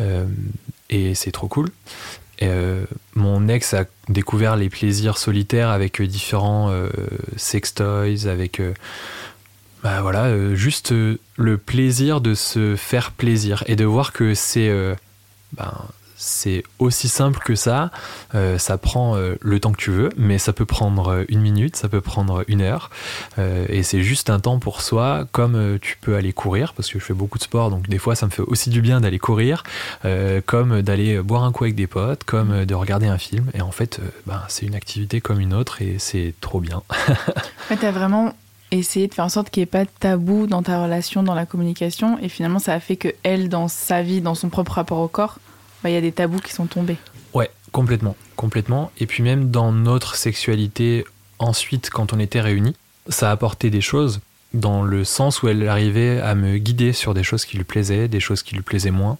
euh, 0.00 0.26
et 0.90 1.14
c'est 1.14 1.32
trop 1.32 1.48
cool. 1.48 1.70
mon 3.14 3.48
ex 3.48 3.74
a 3.74 3.84
découvert 4.08 4.56
les 4.56 4.68
plaisirs 4.68 5.18
solitaires 5.18 5.68
avec 5.68 6.02
différents 6.02 6.72
sex 7.36 7.74
toys, 7.74 8.26
avec 8.26 8.60
bah 9.82 10.00
voilà, 10.00 10.54
juste 10.54 10.92
le 10.92 11.58
plaisir 11.58 12.20
de 12.20 12.34
se 12.34 12.76
faire 12.76 13.12
plaisir 13.12 13.62
et 13.66 13.76
de 13.76 13.84
voir 13.84 14.12
que 14.12 14.34
c'est 14.34 14.70
ben, 15.52 15.72
c'est 16.20 16.62
aussi 16.78 17.08
simple 17.08 17.40
que 17.42 17.54
ça. 17.54 17.90
Euh, 18.34 18.58
ça 18.58 18.76
prend 18.76 19.16
euh, 19.16 19.36
le 19.40 19.58
temps 19.58 19.72
que 19.72 19.80
tu 19.80 19.90
veux, 19.90 20.10
mais 20.16 20.36
ça 20.38 20.52
peut 20.52 20.66
prendre 20.66 21.08
euh, 21.08 21.24
une 21.28 21.40
minute, 21.40 21.76
ça 21.76 21.88
peut 21.88 22.02
prendre 22.02 22.44
une 22.46 22.60
heure. 22.60 22.90
et 23.38 23.82
c'est 23.82 24.02
juste 24.02 24.28
un 24.28 24.38
temps 24.38 24.58
pour 24.58 24.82
soi, 24.82 25.26
comme 25.32 25.78
tu 25.80 25.96
peux 26.00 26.16
aller 26.16 26.32
courir, 26.32 26.74
parce 26.74 26.90
que 26.90 26.98
je 26.98 27.04
fais 27.04 27.14
beaucoup 27.14 27.38
de 27.38 27.42
sport, 27.42 27.70
donc 27.70 27.88
des 27.88 27.98
fois 27.98 28.14
ça 28.14 28.26
me 28.26 28.30
fait 28.30 28.42
aussi 28.42 28.68
du 28.68 28.82
bien 28.82 29.00
d'aller 29.00 29.18
courir, 29.18 29.62
comme 30.46 30.82
d'aller 30.82 31.22
boire 31.22 31.44
un 31.44 31.52
coup 31.52 31.64
avec 31.64 31.74
des 31.74 31.86
potes, 31.86 32.24
comme 32.24 32.66
de 32.66 32.74
regarder 32.74 33.06
un 33.06 33.16
film. 33.16 33.46
Et 33.54 33.62
en 33.62 33.70
fait, 33.70 34.00
ben, 34.26 34.42
c'est 34.48 34.66
une 34.66 34.74
activité 34.74 35.20
comme 35.20 35.40
une 35.40 35.54
autre 35.54 35.80
et 35.80 35.96
c'est 35.98 36.34
trop 36.40 36.60
bien. 36.60 36.82
tu 37.68 37.86
as 37.86 37.92
vraiment 37.92 38.34
essayé 38.70 39.08
de 39.08 39.14
faire 39.14 39.24
en 39.24 39.30
sorte 39.30 39.50
qu'il 39.50 39.60
n'y 39.60 39.64
ait 39.64 39.66
pas 39.66 39.84
de 39.84 39.90
tabou 39.98 40.46
dans 40.46 40.62
ta 40.62 40.82
relation, 40.82 41.22
dans 41.22 41.34
la 41.34 41.46
communication, 41.46 42.18
et 42.20 42.28
finalement 42.28 42.58
ça 42.58 42.74
a 42.74 42.80
fait 42.80 42.96
que 42.96 43.08
elle, 43.22 43.48
dans 43.48 43.68
sa 43.68 44.02
vie, 44.02 44.20
dans 44.20 44.34
son 44.34 44.48
propre 44.48 44.72
rapport 44.72 44.98
au 44.98 45.08
corps, 45.08 45.38
bah, 45.82 45.90
y 45.90 45.96
a 45.96 46.00
des 46.00 46.12
tabous 46.12 46.38
qui 46.38 46.52
sont 46.52 46.66
tombés. 46.66 46.96
Ouais, 47.34 47.50
complètement, 47.72 48.16
complètement. 48.36 48.90
Et 48.98 49.06
puis 49.06 49.22
même 49.22 49.50
dans 49.50 49.72
notre 49.72 50.16
sexualité, 50.16 51.04
ensuite, 51.38 51.90
quand 51.90 52.12
on 52.12 52.18
était 52.18 52.40
réunis, 52.40 52.76
ça 53.08 53.30
a 53.30 53.32
apporté 53.32 53.70
des 53.70 53.80
choses 53.80 54.20
dans 54.52 54.82
le 54.82 55.04
sens 55.04 55.42
où 55.42 55.48
elle 55.48 55.68
arrivait 55.68 56.20
à 56.20 56.34
me 56.34 56.58
guider 56.58 56.92
sur 56.92 57.14
des 57.14 57.22
choses 57.22 57.44
qui 57.44 57.56
lui 57.56 57.64
plaisaient, 57.64 58.08
des 58.08 58.20
choses 58.20 58.42
qui 58.42 58.54
lui 58.54 58.62
plaisaient 58.62 58.90
moins, 58.90 59.16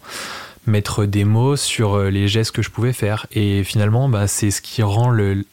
mettre 0.67 1.05
des 1.05 1.25
mots 1.25 1.57
sur 1.57 1.95
euh, 1.95 2.11
les 2.11 2.29
gestes 2.29 2.53
que 2.53 2.63
je 2.63 2.71
pouvais 2.71 2.93
faire. 2.93 3.27
Et 3.33 3.65
finalement, 3.65 4.09
bah, 4.09 4.27
c'est 4.27 4.51
ce 4.51 4.61
qui 4.61 4.83
rend 4.83 5.11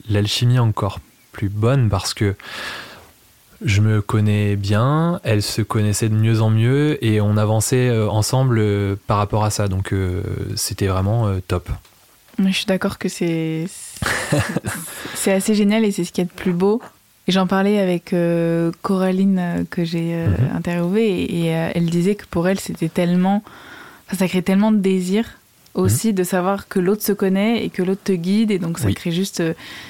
l'alchimie 0.10 0.60
encore 0.60 1.00
plus 1.32 1.50
bonne 1.50 1.90
parce 1.90 2.14
que 2.14 2.36
je 3.64 3.82
me 3.82 4.02
connais 4.02 4.56
bien, 4.56 5.20
elle 5.24 5.42
se 5.42 5.62
connaissait 5.62 6.10
de 6.10 6.16
mieux 6.16 6.42
en 6.42 6.50
mieux 6.50 7.04
et 7.04 7.22
on 7.22 7.38
avançait 7.38 7.90
euh, 7.90 8.08
ensemble 8.08 8.60
euh, 8.60 8.96
par 9.08 9.18
rapport 9.18 9.44
à 9.44 9.50
ça. 9.50 9.68
Donc 9.68 9.94
euh, 9.94 10.22
c'était 10.56 10.88
vraiment 10.88 11.28
top. 11.48 11.70
Je 12.40 12.52
suis 12.52 12.66
d'accord 12.66 13.00
que 13.00 13.10
c'est 13.10 13.66
c'est 15.16 15.32
assez 15.32 15.56
génial 15.56 15.84
et 15.86 15.92
c'est 15.92 16.04
ce 16.04 16.12
qui 16.12 16.22
est 16.22 16.26
de 16.26 16.30
plus 16.30 16.54
beau. 16.54 16.82
Et 17.28 17.32
j'en 17.32 17.48
parlais 17.48 17.80
avec 17.80 18.16
Coraline 18.84 19.66
que 19.70 19.84
j'ai 19.84 20.16
mhm. 20.16 20.56
interviewée 20.56 21.24
et, 21.24 21.48
elle 21.48 21.90
disait 21.90 22.16
que 22.16 22.26
pour 22.26 22.48
elle 22.48 22.60
c'était 22.60 22.88
tellement, 22.88 23.44
ça 24.14 24.28
crée 24.30 24.44
tellement 24.44 24.72
de 24.72 24.78
désir 24.78 25.37
aussi 25.78 26.10
mhm. 26.10 26.16
de 26.16 26.24
savoir 26.24 26.68
que 26.68 26.80
l'autre 26.80 27.04
se 27.04 27.14
connaît 27.14 27.64
et 27.64 27.70
que 27.70 27.82
l'autre 27.82 28.02
te 28.04 28.12
guide 28.12 28.52
et 28.52 28.60
donc 28.60 28.80
ça 28.80 28.92
crée 28.92 29.12
juste, 29.12 29.42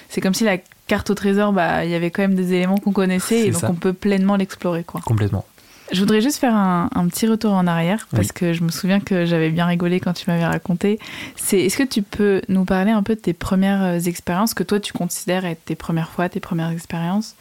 c'est 0.09 0.21
comme 0.21 0.35
si 0.35 0.43
la 0.43 0.57
carte 0.85 1.09
au 1.09 1.15
trésor, 1.15 1.53
bah, 1.53 1.85
il 1.85 1.91
y 1.91 1.95
avait 1.95 2.11
quand 2.11 2.21
même 2.21 2.35
des 2.35 2.53
éléments 2.53 2.77
qu'on 2.77 2.91
connaissait 2.91 3.47
et 3.47 3.51
donc 3.51 3.63
on 3.63 3.73
peut 3.73 3.93
pleinement 3.93 4.35
l'explorer. 4.35 4.83
quoi. 4.83 5.01
Complètement. 5.03 5.45
Je 5.91 6.01
voudrais 6.01 6.19
juste 6.19 6.37
faire 6.37 6.53
un, 6.53 7.07
petit 7.07 7.27
retour 7.27 7.53
en 7.53 7.65
arrière 7.65 8.07
parce 8.13 8.33
que 8.33 8.51
je 8.51 8.61
me 8.61 8.69
souviens 8.69 8.99
que 8.99 9.25
j'avais 9.25 9.49
bien 9.49 9.65
rigolé 9.65 10.01
quand 10.01 10.11
tu 10.11 10.29
m'avais 10.29 10.45
raconté. 10.45 10.99
C'est 11.37 11.61
est-ce 11.61 11.77
que 11.77 11.83
tu 11.83 12.01
peux 12.01 12.41
nous 12.49 12.65
parler 12.65 12.91
un 12.91 13.03
peu 13.03 13.15
de 13.15 13.21
tes 13.21 13.33
premières 13.33 13.83
euh, 13.83 13.99
expériences 13.99 14.53
que 14.53 14.63
toi 14.63 14.81
tu 14.81 14.91
considères 14.91 15.45
être 15.45 15.63
tes 15.63 15.75
premières 15.75 16.09
fois, 16.09 16.27
tes 16.27 16.41
premières 16.41 16.71
expériences? 16.71 17.35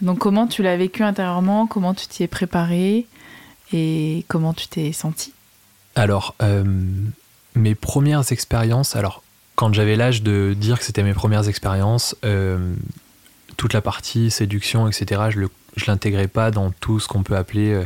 Donc 0.00 0.18
comment 0.18 0.46
tu 0.46 0.62
l'as 0.62 0.78
vécu 0.78 1.02
intérieurement, 1.02 1.66
comment 1.66 1.92
tu 1.92 2.06
t'y 2.06 2.22
es 2.22 2.26
préparé? 2.26 3.06
Et 3.72 4.24
comment 4.28 4.54
tu 4.54 4.66
t'es 4.68 4.92
senti 4.92 5.34
Alors 5.94 6.34
euh, 6.42 6.64
mes 7.54 7.74
premières 7.74 8.32
expériences, 8.32 8.96
alors 8.96 9.22
quand 9.54 9.72
j'avais 9.72 9.96
l'âge 9.96 10.22
de 10.22 10.54
dire 10.56 10.78
que 10.78 10.84
c'était 10.84 11.02
mes 11.02 11.14
premières 11.14 11.48
expériences, 11.48 12.16
euh, 12.24 12.74
toute 13.56 13.72
la 13.72 13.80
partie 13.80 14.30
séduction, 14.30 14.88
etc., 14.88 15.22
je 15.30 15.40
ne 15.40 15.46
l'intégrais 15.86 16.28
pas 16.28 16.50
dans 16.50 16.70
tout 16.70 16.98
ce 16.98 17.06
qu'on 17.06 17.22
peut 17.22 17.36
appeler 17.36 17.72
euh, 17.72 17.84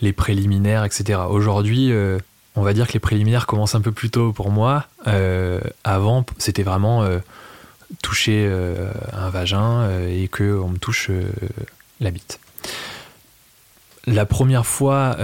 les 0.00 0.12
préliminaires, 0.12 0.84
etc. 0.84 1.20
Aujourd'hui, 1.28 1.90
euh, 1.90 2.18
on 2.54 2.62
va 2.62 2.72
dire 2.72 2.86
que 2.86 2.92
les 2.92 3.00
préliminaires 3.00 3.46
commencent 3.46 3.74
un 3.74 3.80
peu 3.80 3.92
plus 3.92 4.10
tôt 4.10 4.32
pour 4.32 4.50
moi. 4.50 4.86
avant, 5.84 6.24
c'était 6.38 6.64
vraiment 6.64 7.08
toucher 8.02 8.50
un 9.12 9.30
vagin 9.30 9.88
et 10.08 10.26
qu'on 10.26 10.68
me 10.68 10.76
touche 10.76 11.08
la 12.00 12.10
bite. 12.10 12.40
La 14.06 14.26
première 14.26 14.66
fois, 14.66 15.16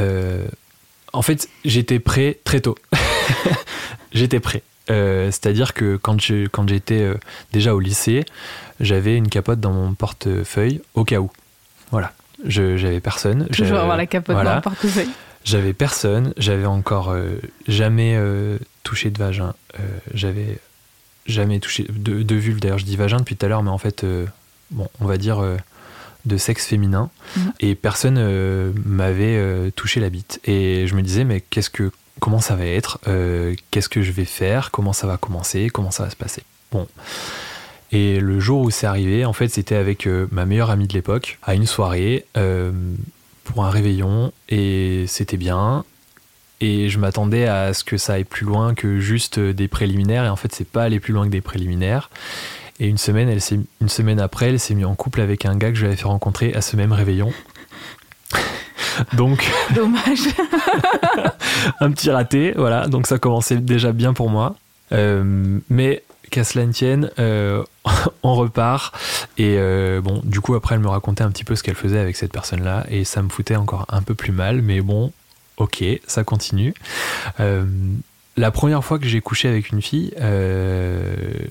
en 1.13 1.23
fait, 1.23 1.49
j'étais 1.65 1.99
prêt 1.99 2.39
très 2.45 2.61
tôt. 2.61 2.77
j'étais 4.13 4.41
prêt. 4.41 4.63
Euh, 4.91 5.27
c'est-à-dire 5.27 5.73
que 5.73 5.97
quand 5.97 6.21
j'étais 6.21 7.03
euh, 7.03 7.15
déjà 7.53 7.75
au 7.75 7.81
lycée, 7.81 8.25
j'avais 8.81 9.17
une 9.17 9.29
capote 9.29 9.61
dans 9.61 9.73
mon 9.73 9.95
portefeuille 9.95 10.83
au 10.95 11.05
cas 11.05 11.21
où. 11.21 11.31
Voilà. 11.91 12.13
J'avais 12.45 13.01
personne. 13.01 13.47
Toujours 13.49 13.79
avoir 13.79 13.97
la 13.97 14.07
capote 14.07 14.37
dans 14.37 14.57
le 14.57 14.61
portefeuille. 14.61 15.09
J'avais 15.45 15.73
personne. 15.73 16.35
J'avais 16.37 16.67
encore 16.67 17.11
euh, 17.11 17.41
jamais 17.69 18.19
touché 18.83 19.11
de 19.11 19.19
vagin. 19.19 19.55
j'avais 20.13 20.59
jamais 21.27 21.61
touché 21.61 21.87
de, 21.89 22.35
vulve. 22.35 22.61
D'ailleurs, 22.61 22.79
je 22.79 22.85
dis 22.85 22.97
vagin 22.97 23.19
depuis 23.19 23.37
tout 23.37 23.47
à 23.47 23.49
l'heure, 23.49 23.63
mais 23.63 23.71
en 23.71 23.79
fait, 23.79 24.05
bon, 24.71 24.89
on 25.01 25.07
va 25.07 25.17
dire 25.17 25.43
de 26.27 26.37
sexe 26.37 26.67
féminin. 26.67 27.09
Mhm. 27.37 27.53
Et 27.61 27.75
personne 27.75 28.75
m'avait 28.85 29.71
touché 29.71 30.01
la 30.01 30.11
bite. 30.11 30.41
Et 30.45 30.87
je 30.87 30.95
me 30.95 31.01
disais, 31.01 31.25
mais 31.25 31.41
qu'est-ce 31.41 31.71
que 31.71 31.91
comment 32.21 32.41
ça 32.41 32.57
va 32.57 32.67
être, 32.67 32.99
euh, 33.09 33.55
qu'est-ce 33.71 33.89
que 33.89 34.03
je 34.03 34.13
vais 34.13 34.25
faire, 34.25 34.71
comment 34.71 34.93
ça 34.93 35.07
va 35.07 35.17
commencer, 35.17 35.69
comment 35.71 35.91
ça 35.91 36.05
va 36.05 36.11
se 36.11 36.17
passer. 36.17 36.43
Bon. 36.73 36.87
Et 37.93 38.19
le 38.19 38.41
jour 38.41 38.63
où 38.63 38.71
c'est 38.71 38.87
arrivé, 38.87 39.25
en 39.25 39.33
fait, 39.33 39.49
c'était 39.49 39.77
avec 39.77 40.07
euh, 40.07 40.27
ma 40.33 40.47
meilleure 40.47 40.71
amie 40.71 40.89
de 40.89 40.95
l'époque, 40.95 41.39
à 41.43 41.55
une 41.55 41.67
soirée. 41.67 42.25
Euh, 42.37 42.73
pour 43.45 43.65
un 43.65 43.71
réveillon 43.71 44.33
et 44.49 45.05
c'était 45.07 45.37
bien. 45.37 45.85
Et 46.61 46.89
je 46.89 46.99
m'attendais 46.99 47.47
à 47.47 47.75
ce 47.75 47.85
que 47.85 47.97
ça 47.99 48.15
aille 48.15 48.25
plus 48.25 48.47
loin 48.47 48.75
que 48.75 48.99
juste 48.99 49.39
des 49.39 49.69
préliminaires. 49.69 50.25
Et 50.25 50.29
en 50.29 50.37
fait, 50.37 50.53
c'est 50.55 50.67
pas 50.67 50.83
aller 50.83 50.99
plus 50.99 51.13
loin 51.13 51.27
que 51.27 51.31
des 51.31 51.43
préliminaires. 51.43 52.11
Et 52.81 52.89
une 52.89 52.99
semaine, 52.99 53.29
elle 53.29 53.41
une 53.81 53.89
semaine 53.89 54.19
après, 54.19 54.49
elle 54.49 54.59
s'est 54.59 54.75
mise 54.75 54.87
en 54.87 54.95
couple 54.95 55.21
avec 55.21 55.45
un 55.45 55.57
gars 55.57 55.71
que 55.71 55.77
je 55.77 55.85
l'avais 55.85 55.97
fait 55.97 56.09
rencontrer 56.09 56.55
à 56.55 56.61
ce 56.61 56.77
même 56.77 56.93
réveillon. 56.93 57.33
Donc. 59.13 59.49
Dommage. 59.75 60.29
un 61.81 61.91
petit 61.91 62.11
raté, 62.11 62.53
voilà. 62.57 62.87
Donc 62.89 63.07
ça 63.07 63.19
commençait 63.19 63.57
déjà 63.57 63.93
bien 63.93 64.13
pour 64.13 64.31
moi. 64.31 64.57
Euh, 64.93 65.59
mais 65.69 66.03
qu'à 66.31 66.45
cela 66.45 66.67
ne 66.67 66.73
tienne, 66.73 67.11
euh, 67.19 67.63
on 68.23 68.35
repart. 68.35 68.95
Et 69.39 69.57
euh, 69.59 70.01
bon, 70.01 70.21
du 70.25 70.41
coup, 70.41 70.55
après, 70.55 70.75
elle 70.75 70.81
me 70.81 70.89
racontait 70.89 71.25
un 71.25 71.31
petit 71.31 71.45
peu 71.45 71.57
ce 71.57 71.63
qu'elle 71.63 71.75
faisait 71.75 71.99
avec 71.99 72.17
cette 72.17 72.33
personne-là. 72.33 72.87
Et 72.91 73.05
ça 73.05 73.23
me 73.23 73.29
foutait 73.29 73.57
encore 73.57 73.87
un 73.89 74.03
peu 74.03 74.15
plus 74.15 74.33
mal. 74.33 74.63
Mais 74.63 74.81
bon, 74.81 75.13
ok, 75.57 75.85
ça 76.07 76.25
continue. 76.25 76.75
la 78.37 78.51
première 78.51 78.85
fois 78.85 78.99
que 78.99 79.07
j'ai 79.07 79.21
couché 79.21 79.49
avec 79.49 79.71
une 79.71 79.83
fille, 79.83 80.13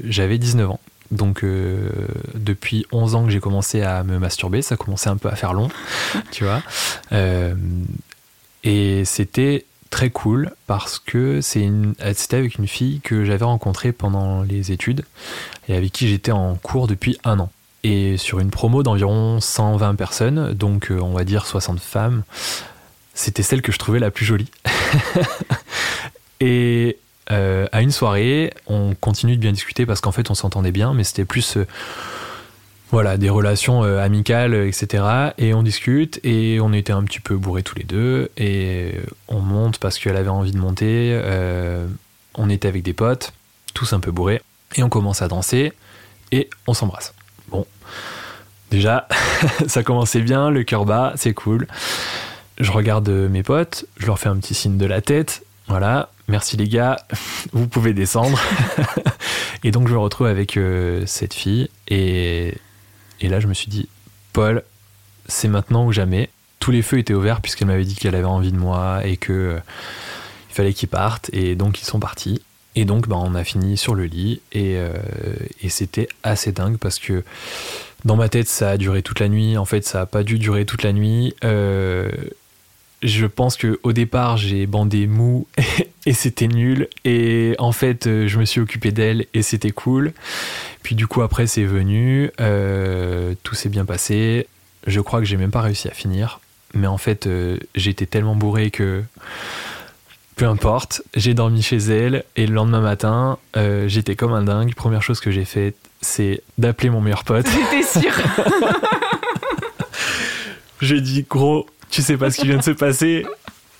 j'avais 0.03 0.37
19 0.37 0.69
ans. 0.69 0.79
Donc 1.11 1.45
depuis 2.33 2.87
11 2.91 3.15
ans 3.15 3.25
que 3.25 3.29
j'ai 3.29 3.39
commencé 3.39 3.83
à 3.83 4.03
me 4.03 4.17
masturber, 4.17 4.63
ça 4.63 4.77
commençait 4.77 5.09
un 5.09 5.17
peu 5.17 5.29
à 5.29 5.35
faire 5.35 5.53
long, 5.53 5.69
tu 6.31 6.43
vois. 6.43 6.61
Et 8.63 9.05
c'était 9.05 9.65
très 9.89 10.09
cool 10.09 10.51
parce 10.65 10.97
que 10.97 11.39
c'était 11.41 12.35
avec 12.35 12.55
une 12.55 12.67
fille 12.67 12.99
que 13.01 13.25
j'avais 13.25 13.45
rencontrée 13.45 13.91
pendant 13.91 14.41
les 14.41 14.71
études 14.71 15.05
et 15.67 15.75
avec 15.75 15.91
qui 15.91 16.07
j'étais 16.07 16.31
en 16.31 16.55
cours 16.55 16.87
depuis 16.87 17.19
un 17.23 17.39
an. 17.39 17.51
Et 17.83 18.17
sur 18.17 18.39
une 18.39 18.49
promo 18.49 18.81
d'environ 18.81 19.39
120 19.39 19.95
personnes, 19.95 20.53
donc 20.53 20.89
euh, 20.89 20.99
on 20.99 21.13
va 21.13 21.25
dire 21.25 21.45
60 21.45 21.79
femmes, 21.79 22.23
c'était 23.13 23.43
celle 23.43 23.61
que 23.61 23.71
je 23.71 23.77
trouvais 23.77 23.99
la 23.99 24.09
plus 24.09 24.25
jolie. 24.25 24.49
et 26.39 26.97
euh, 27.29 27.67
à 27.71 27.81
une 27.81 27.91
soirée, 27.91 28.51
on 28.67 28.95
continue 28.95 29.35
de 29.35 29.41
bien 29.41 29.51
discuter 29.51 29.85
parce 29.85 30.01
qu'en 30.01 30.11
fait 30.11 30.31
on 30.31 30.35
s'entendait 30.35 30.71
bien, 30.71 30.93
mais 30.93 31.03
c'était 31.03 31.25
plus... 31.25 31.57
Euh, 31.57 31.67
voilà, 32.93 33.17
des 33.17 33.31
relations 33.31 33.83
euh, 33.83 33.97
amicales, 33.97 34.53
etc. 34.53 35.03
Et 35.39 35.55
on 35.55 35.63
discute 35.63 36.19
et 36.23 36.59
on 36.61 36.71
était 36.73 36.93
un 36.93 37.03
petit 37.03 37.19
peu 37.19 37.35
bourrés 37.35 37.63
tous 37.63 37.75
les 37.75 37.85
deux 37.85 38.29
et 38.37 38.91
on 39.27 39.39
monte 39.39 39.79
parce 39.79 39.97
qu'elle 39.97 40.15
avait 40.15 40.29
envie 40.29 40.51
de 40.51 40.59
monter. 40.59 41.09
Euh, 41.11 41.87
on 42.35 42.51
était 42.51 42.67
avec 42.67 42.83
des 42.83 42.93
potes, 42.93 43.33
tous 43.73 43.93
un 43.93 43.99
peu 43.99 44.11
bourrés, 44.11 44.43
et 44.75 44.83
on 44.83 44.89
commence 44.89 45.23
à 45.23 45.27
danser 45.27 45.73
et 46.31 46.51
on 46.67 46.75
s'embrasse. 46.75 47.15
Bon, 47.47 47.65
déjà, 48.69 49.07
ça 49.67 49.81
commençait 49.81 50.21
bien, 50.21 50.51
le 50.51 50.63
cœur 50.63 50.85
bas, 50.85 51.13
c'est 51.15 51.33
cool. 51.33 51.65
Je 52.59 52.71
regarde 52.71 53.09
mes 53.09 53.41
potes, 53.41 53.85
je 53.97 54.05
leur 54.05 54.19
fais 54.19 54.29
un 54.29 54.37
petit 54.37 54.53
signe 54.53 54.77
de 54.77 54.85
la 54.85 55.01
tête. 55.01 55.43
Voilà, 55.67 56.11
merci 56.27 56.57
les 56.57 56.67
gars, 56.67 56.99
vous 57.53 57.67
pouvez 57.67 57.95
descendre. 57.95 58.39
et 59.63 59.71
donc 59.71 59.87
je 59.87 59.93
me 59.93 59.99
retrouve 59.99 60.27
avec 60.27 60.57
euh, 60.57 61.03
cette 61.07 61.33
fille 61.33 61.71
et 61.87 62.53
et 63.23 63.29
là, 63.29 63.39
je 63.39 63.47
me 63.47 63.53
suis 63.53 63.69
dit, 63.69 63.87
Paul, 64.33 64.63
c'est 65.27 65.47
maintenant 65.47 65.85
ou 65.85 65.93
jamais. 65.93 66.29
Tous 66.59 66.71
les 66.71 66.81
feux 66.81 66.99
étaient 66.99 67.13
ouverts 67.13 67.41
puisqu'elle 67.41 67.67
m'avait 67.69 67.85
dit 67.85 67.95
qu'elle 67.95 68.15
avait 68.15 68.25
envie 68.25 68.51
de 68.51 68.57
moi 68.57 69.01
et 69.05 69.15
que 69.15 69.33
euh, 69.33 69.59
fallait 70.49 70.73
qu'ils 70.73 70.89
partent. 70.89 71.29
Et 71.33 71.55
donc, 71.55 71.81
ils 71.81 71.85
sont 71.85 71.99
partis. 71.99 72.41
Et 72.75 72.83
donc, 72.83 73.07
bah, 73.07 73.15
on 73.17 73.33
a 73.33 73.45
fini 73.45 73.77
sur 73.77 73.95
le 73.95 74.03
lit. 74.05 74.41
Et, 74.51 74.75
euh, 74.75 74.91
et 75.61 75.69
c'était 75.69 76.09
assez 76.23 76.51
dingue 76.51 76.77
parce 76.77 76.99
que 76.99 77.23
dans 78.03 78.17
ma 78.17 78.27
tête, 78.27 78.49
ça 78.49 78.71
a 78.71 78.77
duré 78.77 79.01
toute 79.01 79.21
la 79.21 79.29
nuit. 79.29 79.57
En 79.57 79.65
fait, 79.65 79.85
ça 79.85 79.99
n'a 79.99 80.05
pas 80.05 80.23
dû 80.23 80.37
durer 80.37 80.65
toute 80.65 80.83
la 80.83 80.91
nuit. 80.91 81.33
Euh, 81.45 82.09
je 83.03 83.25
pense 83.25 83.57
que 83.57 83.79
au 83.83 83.91
départ 83.91 84.37
j'ai 84.37 84.65
bandé 84.65 85.07
mou 85.07 85.45
et 86.05 86.13
c'était 86.13 86.47
nul. 86.47 86.87
Et 87.05 87.55
en 87.59 87.71
fait 87.71 88.07
euh, 88.07 88.27
je 88.27 88.39
me 88.39 88.45
suis 88.45 88.61
occupé 88.61 88.91
d'elle 88.91 89.25
et 89.33 89.41
c'était 89.41 89.71
cool. 89.71 90.13
Puis 90.81 90.95
du 90.95 91.05
coup 91.07 91.21
après 91.21 91.45
c'est 91.45 91.65
venu. 91.65 92.31
Euh, 92.39 93.35
tout 93.43 93.55
s'est 93.55 93.69
bien 93.69 93.85
passé. 93.85 94.47
Je 94.87 95.01
crois 95.01 95.19
que 95.19 95.25
j'ai 95.25 95.37
même 95.37 95.51
pas 95.51 95.61
réussi 95.61 95.87
à 95.87 95.91
finir. 95.91 96.39
Mais 96.73 96.87
en 96.87 96.97
fait 96.97 97.27
euh, 97.27 97.57
j'étais 97.75 98.05
tellement 98.05 98.35
bourré 98.35 98.71
que 98.71 99.03
peu 100.35 100.45
importe. 100.45 101.03
J'ai 101.15 101.33
dormi 101.33 101.61
chez 101.61 101.77
elle 101.77 102.23
et 102.35 102.47
le 102.47 102.53
lendemain 102.55 102.81
matin 102.81 103.37
j'étais 103.87 104.15
comme 104.15 104.33
un 104.33 104.43
dingue. 104.43 104.73
Première 104.73 105.03
chose 105.03 105.19
que 105.19 105.29
j'ai 105.29 105.45
faite 105.45 105.75
c'est 106.01 106.41
d'appeler 106.57 106.89
mon 106.89 107.01
meilleur 107.01 107.23
pote. 107.23 107.45
J'étais 107.47 107.83
sûr. 107.83 108.11
J'ai 110.83 110.99
dit 110.99 111.25
gros 111.29 111.65
tu 111.93 112.01
sais 112.01 112.17
pas 112.17 112.31
ce 112.31 112.39
qui 112.39 112.47
vient 112.47 112.57
de 112.57 112.63
se 112.63 112.71
passer. 112.71 113.23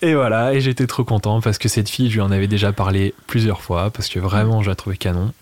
Et 0.04 0.14
voilà, 0.14 0.54
et 0.54 0.62
j'étais 0.62 0.86
trop 0.86 1.04
content 1.04 1.42
parce 1.42 1.58
que 1.58 1.68
cette 1.68 1.90
fille, 1.90 2.10
je 2.10 2.16
lui 2.16 2.22
en 2.22 2.30
avais 2.30 2.48
déjà 2.48 2.72
parlé 2.72 3.16
plusieurs 3.26 3.62
fois 3.62 3.90
parce 3.90 4.08
que 4.08 4.20
vraiment, 4.20 4.62
je 4.62 4.70
la 4.70 4.76
trouvais 4.76 4.98
canon. 4.98 5.34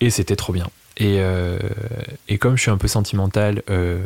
Et 0.00 0.10
c'était 0.10 0.36
trop 0.36 0.52
bien. 0.52 0.68
Et, 0.98 1.16
euh, 1.18 1.58
et, 2.28 2.38
comme 2.38 2.56
je 2.56 2.62
suis 2.62 2.70
un 2.70 2.76
peu 2.76 2.86
sentimental, 2.86 3.62
euh, 3.70 3.98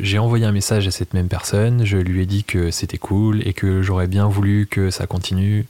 j'ai 0.00 0.18
envoyé 0.18 0.44
un 0.44 0.52
message 0.52 0.86
à 0.86 0.90
cette 0.90 1.14
même 1.14 1.28
personne. 1.28 1.84
Je 1.84 1.96
lui 1.96 2.22
ai 2.22 2.26
dit 2.26 2.44
que 2.44 2.70
c'était 2.70 2.98
cool 2.98 3.40
et 3.46 3.52
que 3.52 3.82
j'aurais 3.82 4.06
bien 4.06 4.28
voulu 4.28 4.68
que 4.70 4.90
ça 4.90 5.06
continue. 5.06 5.66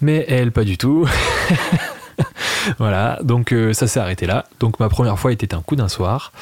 Mais 0.00 0.24
elle, 0.28 0.52
pas 0.52 0.64
du 0.64 0.78
tout. 0.78 1.08
voilà, 2.78 3.18
donc 3.22 3.52
euh, 3.52 3.72
ça 3.74 3.86
s'est 3.86 4.00
arrêté 4.00 4.26
là. 4.26 4.46
Donc 4.60 4.80
ma 4.80 4.88
première 4.88 5.18
fois 5.18 5.32
était 5.32 5.54
un 5.54 5.60
coup 5.60 5.76
d'un 5.76 5.88
soir. 5.88 6.32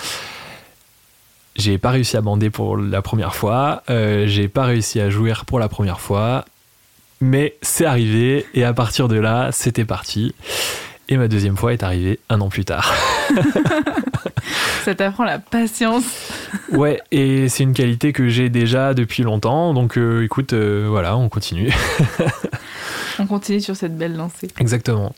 J'ai 1.56 1.78
pas 1.78 1.90
réussi 1.90 2.16
à 2.16 2.20
bander 2.20 2.50
pour 2.50 2.76
la 2.76 3.02
première 3.02 3.34
fois, 3.34 3.82
euh, 3.88 4.26
j'ai 4.26 4.48
pas 4.48 4.64
réussi 4.64 5.00
à 5.00 5.08
jouer 5.08 5.32
pour 5.46 5.58
la 5.58 5.68
première 5.68 6.00
fois, 6.00 6.44
mais 7.20 7.56
c'est 7.62 7.86
arrivé 7.86 8.46
et 8.54 8.64
à 8.64 8.74
partir 8.74 9.08
de 9.08 9.16
là, 9.16 9.50
c'était 9.52 9.86
parti. 9.86 10.34
Et 11.08 11.16
ma 11.16 11.28
deuxième 11.28 11.56
fois 11.56 11.72
est 11.72 11.82
arrivée 11.82 12.18
un 12.28 12.40
an 12.40 12.48
plus 12.48 12.64
tard. 12.64 12.92
Ça 14.84 14.94
t'apprend 14.94 15.24
la 15.24 15.38
patience. 15.38 16.04
ouais, 16.72 17.00
et 17.10 17.48
c'est 17.48 17.62
une 17.62 17.72
qualité 17.72 18.12
que 18.12 18.28
j'ai 18.28 18.50
déjà 18.50 18.94
depuis 18.94 19.22
longtemps, 19.22 19.72
donc 19.72 19.98
euh, 19.98 20.24
écoute, 20.24 20.52
euh, 20.52 20.86
voilà, 20.88 21.16
on 21.16 21.28
continue. 21.28 21.72
on 23.18 23.26
continue 23.26 23.60
sur 23.60 23.76
cette 23.76 23.96
belle 23.96 24.16
lancée. 24.16 24.48
Exactement. 24.58 25.14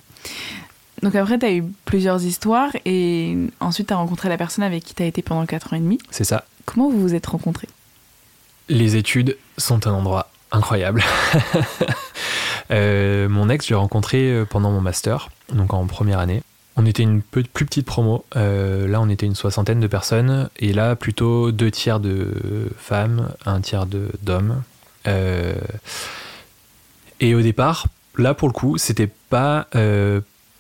Donc 1.03 1.15
après, 1.15 1.39
tu 1.39 1.47
as 1.47 1.53
eu 1.53 1.65
plusieurs 1.85 2.25
histoires 2.25 2.71
et 2.85 3.37
ensuite 3.61 3.89
tu 3.89 3.95
as 3.95 3.97
rencontré 3.97 4.29
la 4.29 4.37
personne 4.37 4.65
avec 4.65 4.85
qui 4.85 4.95
tu 4.95 5.03
as 5.03 5.07
été 5.07 5.23
pendant 5.23 5.47
4 5.47 5.73
ans 5.73 5.77
et 5.77 5.81
demi. 5.81 5.99
C'est 6.11 6.25
ça. 6.25 6.45
Comment 6.65 6.91
vous 6.91 7.01
vous 7.01 7.15
êtes 7.15 7.27
rencontrés? 7.27 7.69
Les 8.69 8.97
études 8.97 9.37
sont 9.57 9.87
un 9.87 9.93
endroit 9.93 10.31
incroyable. 10.53 11.03
Euh, 12.71 13.31
mon 13.31 13.49
ex, 13.49 13.65
je 13.65 13.71
l'ai 13.71 13.77
rencontré 13.77 14.31
euh, 14.31 14.45
pendant 14.45 14.71
mon 14.71 14.83
master, 14.83 15.31
donc 15.55 15.73
en 15.73 15.87
première 15.87 16.19
année. 16.19 16.43
On 16.77 16.85
était 16.85 17.03
une 17.03 17.23
plus 17.23 17.45
petite 17.45 17.87
promo. 17.87 18.27
Euh, 18.37 18.87
là, 18.87 19.01
on 19.01 19.09
était 19.09 19.25
une 19.25 19.35
soixantaine 19.35 19.81
de 19.81 19.87
personnes. 19.87 20.51
Et 20.59 20.75
là, 20.75 20.95
plutôt 20.95 21.51
deux 21.51 21.71
tiers 21.71 21.99
de 21.99 22.71
femmes, 22.77 23.31
un 23.47 23.63
tiers 23.63 23.87
d'hommes. 23.87 24.63
et 25.07 25.55
au 27.35 27.41
départ, 27.41 27.87
là, 28.19 28.35
pour 28.35 28.49
le 28.49 28.53
coup, 28.53 28.77
c'était 28.77 29.11
pas 29.31 29.67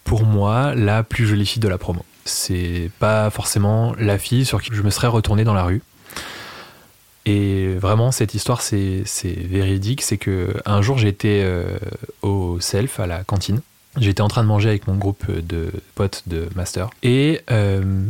pour 0.09 0.25
moi 0.25 0.75
la 0.75 1.03
plus 1.03 1.27
jolie 1.27 1.45
fille 1.45 1.61
de 1.61 1.69
la 1.69 1.77
promo. 1.77 2.03
C'est 2.25 2.91
pas 2.99 3.29
forcément 3.29 3.95
la 3.99 4.19
fille 4.19 4.47
sur 4.47 4.63
qui 4.63 4.71
je 4.73 4.83
me 4.83 4.89
serais 4.89 5.07
retourné 5.07 5.45
dans 5.45 5.53
la 5.53 5.65
rue. 5.65 5.83
Et 7.27 7.75
vraiment, 7.75 8.11
cette 8.11 8.33
histoire, 8.33 8.63
c'est 8.63 9.05
véridique. 9.25 10.01
C'est 10.01 10.17
que 10.17 10.55
un 10.65 10.81
jour, 10.81 10.97
j'étais 10.97 11.43
euh, 11.45 11.77
au 12.23 12.59
self 12.59 13.01
à 13.01 13.07
la 13.07 13.23
cantine. 13.23 13.61
J'étais 13.99 14.23
en 14.23 14.29
train 14.29 14.43
de 14.43 14.49
manger 14.49 14.71
avec 14.71 14.87
mon 14.87 14.97
groupe 14.97 15.31
de 15.31 15.71
potes 15.95 16.23
de 16.27 16.49
master. 16.57 16.89
Et 17.03 17.43
euh, 17.51 18.07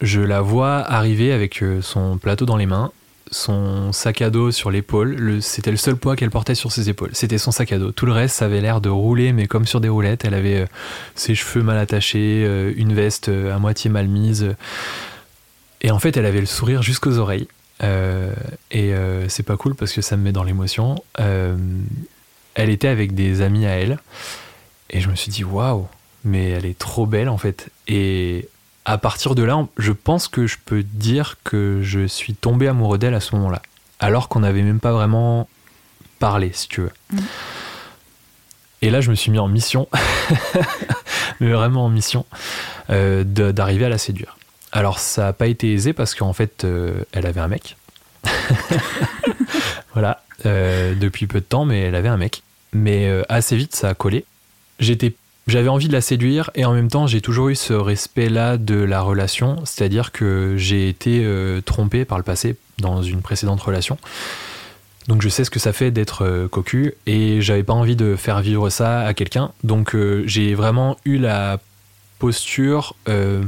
je 0.00 0.20
la 0.20 0.40
vois 0.40 0.76
arriver 0.76 1.32
avec 1.32 1.62
euh, 1.64 1.82
son 1.82 2.16
plateau 2.18 2.46
dans 2.46 2.56
les 2.56 2.66
mains 2.66 2.92
son 3.30 3.92
sac 3.92 4.22
à 4.22 4.30
dos 4.30 4.50
sur 4.50 4.70
l'épaule. 4.70 5.38
C'était 5.42 5.70
le 5.70 5.76
seul 5.76 5.96
poids 5.96 6.16
qu'elle 6.16 6.30
portait 6.30 6.54
sur 6.54 6.72
ses 6.72 6.88
épaules. 6.88 7.10
C'était 7.12 7.38
son 7.38 7.50
sac 7.50 7.72
à 7.72 7.78
dos. 7.78 7.92
Tout 7.92 8.06
le 8.06 8.12
reste, 8.12 8.36
ça 8.36 8.46
avait 8.46 8.60
l'air 8.60 8.80
de 8.80 8.88
rouler, 8.88 9.32
mais 9.32 9.46
comme 9.46 9.66
sur 9.66 9.80
des 9.80 9.88
roulettes. 9.88 10.24
Elle 10.24 10.34
avait 10.34 10.60
euh, 10.60 10.66
ses 11.14 11.34
cheveux 11.34 11.62
mal 11.62 11.78
attachés, 11.78 12.44
euh, 12.46 12.72
une 12.76 12.94
veste 12.94 13.28
euh, 13.28 13.54
à 13.54 13.58
moitié 13.58 13.90
mal 13.90 14.08
mise. 14.08 14.54
Et 15.80 15.90
en 15.90 15.98
fait, 15.98 16.16
elle 16.16 16.26
avait 16.26 16.40
le 16.40 16.46
sourire 16.46 16.82
jusqu'aux 16.82 17.18
oreilles. 17.18 17.48
et 17.82 18.92
c'est 19.28 19.44
pas 19.44 19.56
cool 19.56 19.74
parce 19.76 19.92
que 19.92 20.02
ça 20.02 20.16
me 20.16 20.24
met 20.24 20.32
dans 20.32 20.42
l'émotion. 20.42 20.96
elle 21.16 22.70
était 22.70 22.88
avec 22.88 23.14
des 23.14 23.42
amis 23.42 23.66
à 23.66 23.70
elle. 23.70 23.98
Et 24.90 25.00
je 25.00 25.08
me 25.08 25.14
suis 25.14 25.30
dit, 25.30 25.44
waouh, 25.44 25.86
mais 26.24 26.50
elle 26.50 26.66
est 26.66 26.78
trop 26.78 27.06
belle 27.06 27.28
en 27.28 27.38
fait. 27.38 27.68
Et 27.86 28.48
à 28.88 28.96
partir 28.96 29.34
de 29.34 29.42
là, 29.42 29.66
je 29.76 29.92
pense 29.92 30.28
que 30.28 30.46
je 30.46 30.56
peux 30.64 30.82
dire 30.82 31.36
que 31.44 31.80
je 31.82 32.06
suis 32.06 32.32
tombé 32.32 32.68
amoureux 32.68 32.96
d'elle 32.96 33.12
à 33.12 33.20
ce 33.20 33.36
moment-là. 33.36 33.60
Alors 34.00 34.30
qu'on 34.30 34.40
n'avait 34.40 34.62
même 34.62 34.80
pas 34.80 34.92
vraiment 34.92 35.46
parlé, 36.18 36.52
si 36.54 36.68
tu 36.68 36.80
veux. 36.80 36.92
Mm. 37.12 37.18
Et 38.80 38.90
là, 38.90 39.02
je 39.02 39.10
me 39.10 39.14
suis 39.14 39.30
mis 39.30 39.38
en 39.38 39.46
mission, 39.46 39.88
mais 41.40 41.52
vraiment 41.52 41.84
en 41.84 41.90
mission, 41.90 42.24
euh, 42.88 43.24
d'arriver 43.24 43.84
à 43.84 43.90
la 43.90 43.98
séduire. 43.98 44.38
Alors, 44.72 45.00
ça 45.00 45.24
n'a 45.24 45.32
pas 45.34 45.48
été 45.48 45.70
aisé 45.70 45.92
parce 45.92 46.14
qu'en 46.14 46.32
fait, 46.32 46.64
euh, 46.64 47.02
elle 47.12 47.26
avait 47.26 47.40
un 47.40 47.48
mec. 47.48 47.76
voilà, 49.92 50.22
depuis 50.44 51.26
peu 51.26 51.40
de 51.40 51.44
temps, 51.44 51.66
mais 51.66 51.82
elle 51.82 51.94
avait 51.94 52.08
un 52.08 52.16
mec. 52.16 52.42
Mais 52.72 53.10
assez 53.28 53.54
vite, 53.54 53.76
ça 53.76 53.90
a 53.90 53.94
collé. 53.94 54.24
J'étais 54.80 55.12
j'avais 55.48 55.68
envie 55.68 55.88
de 55.88 55.92
la 55.92 56.00
séduire 56.00 56.50
et 56.54 56.64
en 56.64 56.72
même 56.72 56.88
temps 56.88 57.06
j'ai 57.06 57.20
toujours 57.20 57.48
eu 57.48 57.56
ce 57.56 57.72
respect 57.72 58.28
là 58.28 58.56
de 58.56 58.76
la 58.76 59.00
relation, 59.00 59.56
c'est-à-dire 59.64 60.12
que 60.12 60.54
j'ai 60.56 60.88
été 60.88 61.26
trompé 61.64 62.04
par 62.04 62.18
le 62.18 62.24
passé 62.24 62.56
dans 62.78 63.02
une 63.02 63.22
précédente 63.22 63.60
relation. 63.60 63.98
Donc 65.08 65.22
je 65.22 65.30
sais 65.30 65.42
ce 65.42 65.50
que 65.50 65.58
ça 65.58 65.72
fait 65.72 65.90
d'être 65.90 66.22
euh, 66.22 66.48
cocu 66.48 66.92
et 67.06 67.40
j'avais 67.40 67.62
pas 67.62 67.72
envie 67.72 67.96
de 67.96 68.14
faire 68.14 68.40
vivre 68.40 68.68
ça 68.68 69.00
à 69.00 69.14
quelqu'un. 69.14 69.52
Donc 69.64 69.94
euh, 69.94 70.22
j'ai 70.26 70.54
vraiment 70.54 70.98
eu 71.06 71.16
la 71.16 71.58
posture 72.18 72.94
euh, 73.08 73.42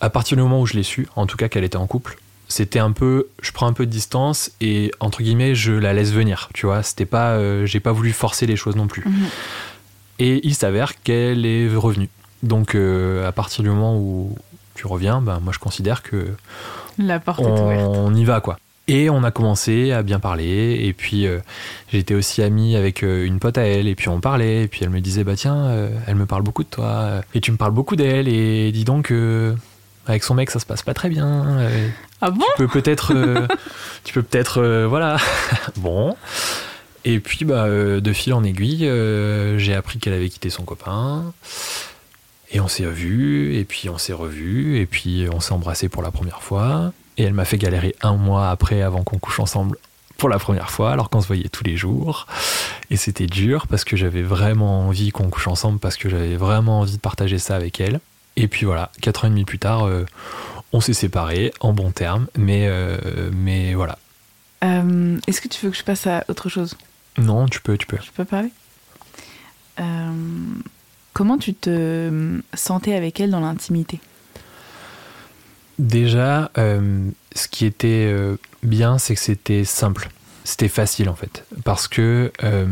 à 0.00 0.08
partir 0.08 0.38
du 0.38 0.42
moment 0.42 0.60
où 0.60 0.66
je 0.66 0.72
l'ai 0.72 0.82
su, 0.82 1.06
en 1.14 1.26
tout 1.26 1.36
cas 1.36 1.48
qu'elle 1.48 1.64
était 1.64 1.76
en 1.76 1.86
couple. 1.86 2.18
C'était 2.48 2.78
un 2.78 2.92
peu, 2.92 3.28
je 3.42 3.52
prends 3.52 3.66
un 3.66 3.74
peu 3.74 3.84
de 3.84 3.90
distance 3.90 4.52
et 4.62 4.90
entre 4.98 5.22
guillemets 5.22 5.54
je 5.54 5.72
la 5.72 5.92
laisse 5.92 6.12
venir. 6.12 6.48
Tu 6.54 6.64
vois, 6.64 6.82
c'était 6.82 7.04
pas, 7.04 7.66
j'ai 7.66 7.80
pas 7.80 7.92
voulu 7.92 8.12
forcer 8.12 8.46
les 8.46 8.56
choses 8.56 8.76
non 8.76 8.86
plus. 8.86 9.02
Mhm. 9.04 9.26
Et 10.18 10.46
il 10.46 10.54
s'avère 10.54 11.00
qu'elle 11.02 11.44
est 11.46 11.74
revenue. 11.74 12.08
Donc 12.42 12.74
à 12.74 13.32
partir 13.32 13.62
du 13.62 13.70
moment 13.70 13.96
où 13.96 14.36
tu 14.74 14.86
reviens, 14.86 15.20
ben 15.20 15.40
moi 15.40 15.52
je 15.52 15.58
considère 15.58 16.02
que 16.02 16.28
la 16.98 17.18
porte 17.18 17.40
est 17.40 17.44
ouverte. 17.44 17.96
On 17.96 18.14
y 18.14 18.24
va 18.24 18.40
quoi. 18.40 18.58
Et 18.88 19.10
on 19.10 19.24
a 19.24 19.30
commencé 19.30 19.92
à 19.92 20.02
bien 20.02 20.20
parler. 20.20 20.78
Et 20.82 20.92
puis 20.92 21.26
euh, 21.26 21.40
j'étais 21.92 22.14
aussi 22.14 22.42
ami 22.42 22.76
avec 22.76 23.02
euh, 23.02 23.24
une 23.24 23.40
pote 23.40 23.58
à 23.58 23.62
elle. 23.62 23.88
Et 23.88 23.94
puis 23.94 24.08
on 24.08 24.20
parlait. 24.20 24.62
Et 24.62 24.68
puis 24.68 24.80
elle 24.84 24.90
me 24.90 25.00
disait 25.00 25.24
bah 25.24 25.34
tiens, 25.36 25.66
euh, 25.66 25.90
elle 26.06 26.14
me 26.14 26.26
parle 26.26 26.42
beaucoup 26.42 26.62
de 26.62 26.68
toi. 26.68 27.22
Et 27.34 27.40
tu 27.40 27.50
me 27.50 27.56
parles 27.56 27.72
beaucoup 27.72 27.96
d'elle. 27.96 28.28
Et 28.28 28.70
dis 28.72 28.84
donc 28.84 29.12
avec 30.06 30.22
son 30.22 30.34
mec 30.34 30.50
ça 30.50 30.60
se 30.60 30.66
passe 30.66 30.82
pas 30.82 30.94
très 30.94 31.08
bien. 31.08 31.58
ah 32.20 32.30
bon? 32.30 32.44
Tu 32.56 32.66
peux 32.66 32.80
peut-être, 32.80 33.12
tu 34.04 34.14
peux 34.14 34.22
peut-être 34.22 34.84
voilà. 34.88 35.16
bon. 35.76 36.14
Et 37.06 37.20
puis 37.20 37.46
bah 37.46 37.68
de 37.68 38.12
fil 38.12 38.34
en 38.34 38.44
aiguille, 38.44 38.90
j'ai 39.56 39.74
appris 39.74 39.98
qu'elle 39.98 40.12
avait 40.12 40.28
quitté 40.28 40.50
son 40.50 40.64
copain. 40.64 41.32
Et 42.50 42.60
on 42.60 42.68
s'est 42.68 42.84
vu, 42.84 43.56
et 43.56 43.64
puis 43.64 43.88
on 43.88 43.98
s'est 43.98 44.12
revu, 44.12 44.78
et 44.78 44.86
puis 44.86 45.26
on 45.32 45.40
s'est 45.40 45.52
embrassé 45.52 45.88
pour 45.88 46.02
la 46.02 46.10
première 46.10 46.42
fois. 46.42 46.92
Et 47.16 47.22
elle 47.22 47.32
m'a 47.32 47.44
fait 47.44 47.58
galérer 47.58 47.96
un 48.02 48.16
mois 48.16 48.50
après 48.50 48.82
avant 48.82 49.02
qu'on 49.02 49.18
couche 49.18 49.40
ensemble 49.40 49.78
pour 50.16 50.28
la 50.28 50.38
première 50.38 50.70
fois, 50.70 50.92
alors 50.92 51.10
qu'on 51.10 51.20
se 51.20 51.26
voyait 51.26 51.48
tous 51.48 51.64
les 51.64 51.76
jours. 51.76 52.26
Et 52.90 52.96
c'était 52.96 53.26
dur 53.26 53.66
parce 53.66 53.84
que 53.84 53.96
j'avais 53.96 54.22
vraiment 54.22 54.86
envie 54.86 55.10
qu'on 55.10 55.28
couche 55.28 55.48
ensemble, 55.48 55.78
parce 55.78 55.96
que 55.96 56.08
j'avais 56.08 56.36
vraiment 56.36 56.80
envie 56.80 56.96
de 56.96 57.00
partager 57.00 57.38
ça 57.38 57.56
avec 57.56 57.80
elle. 57.80 58.00
Et 58.36 58.48
puis 58.48 58.66
voilà, 58.66 58.90
quatre 59.00 59.24
ans 59.24 59.28
et 59.28 59.30
demi 59.30 59.44
plus 59.44 59.58
tard, 59.58 59.86
euh, 59.86 60.04
on 60.72 60.80
s'est 60.80 60.92
séparés 60.92 61.52
en 61.60 61.72
bons 61.72 61.90
termes, 61.90 62.26
mais, 62.36 62.66
euh, 62.68 63.30
mais 63.32 63.74
voilà. 63.74 63.98
Euh, 64.64 65.18
est-ce 65.26 65.40
que 65.40 65.48
tu 65.48 65.64
veux 65.64 65.70
que 65.70 65.76
je 65.76 65.84
passe 65.84 66.06
à 66.06 66.24
autre 66.28 66.48
chose? 66.48 66.76
Non, 67.18 67.46
tu 67.46 67.60
peux, 67.60 67.76
tu 67.76 67.86
peux. 67.86 67.98
Je 68.02 68.10
peux 68.10 68.24
parler? 68.24 68.50
Comment 71.12 71.38
tu 71.38 71.54
te 71.54 72.40
sentais 72.52 72.94
avec 72.94 73.20
elle 73.20 73.30
dans 73.30 73.40
l'intimité? 73.40 74.00
Déjà, 75.78 76.50
euh, 76.58 77.08
ce 77.34 77.48
qui 77.48 77.64
était 77.64 78.06
euh, 78.06 78.36
bien, 78.62 78.98
c'est 78.98 79.14
que 79.14 79.20
c'était 79.20 79.64
simple. 79.64 80.10
C'était 80.44 80.68
facile 80.68 81.08
en 81.08 81.14
fait. 81.14 81.46
Parce 81.64 81.88
que 81.88 82.32
euh, 82.44 82.66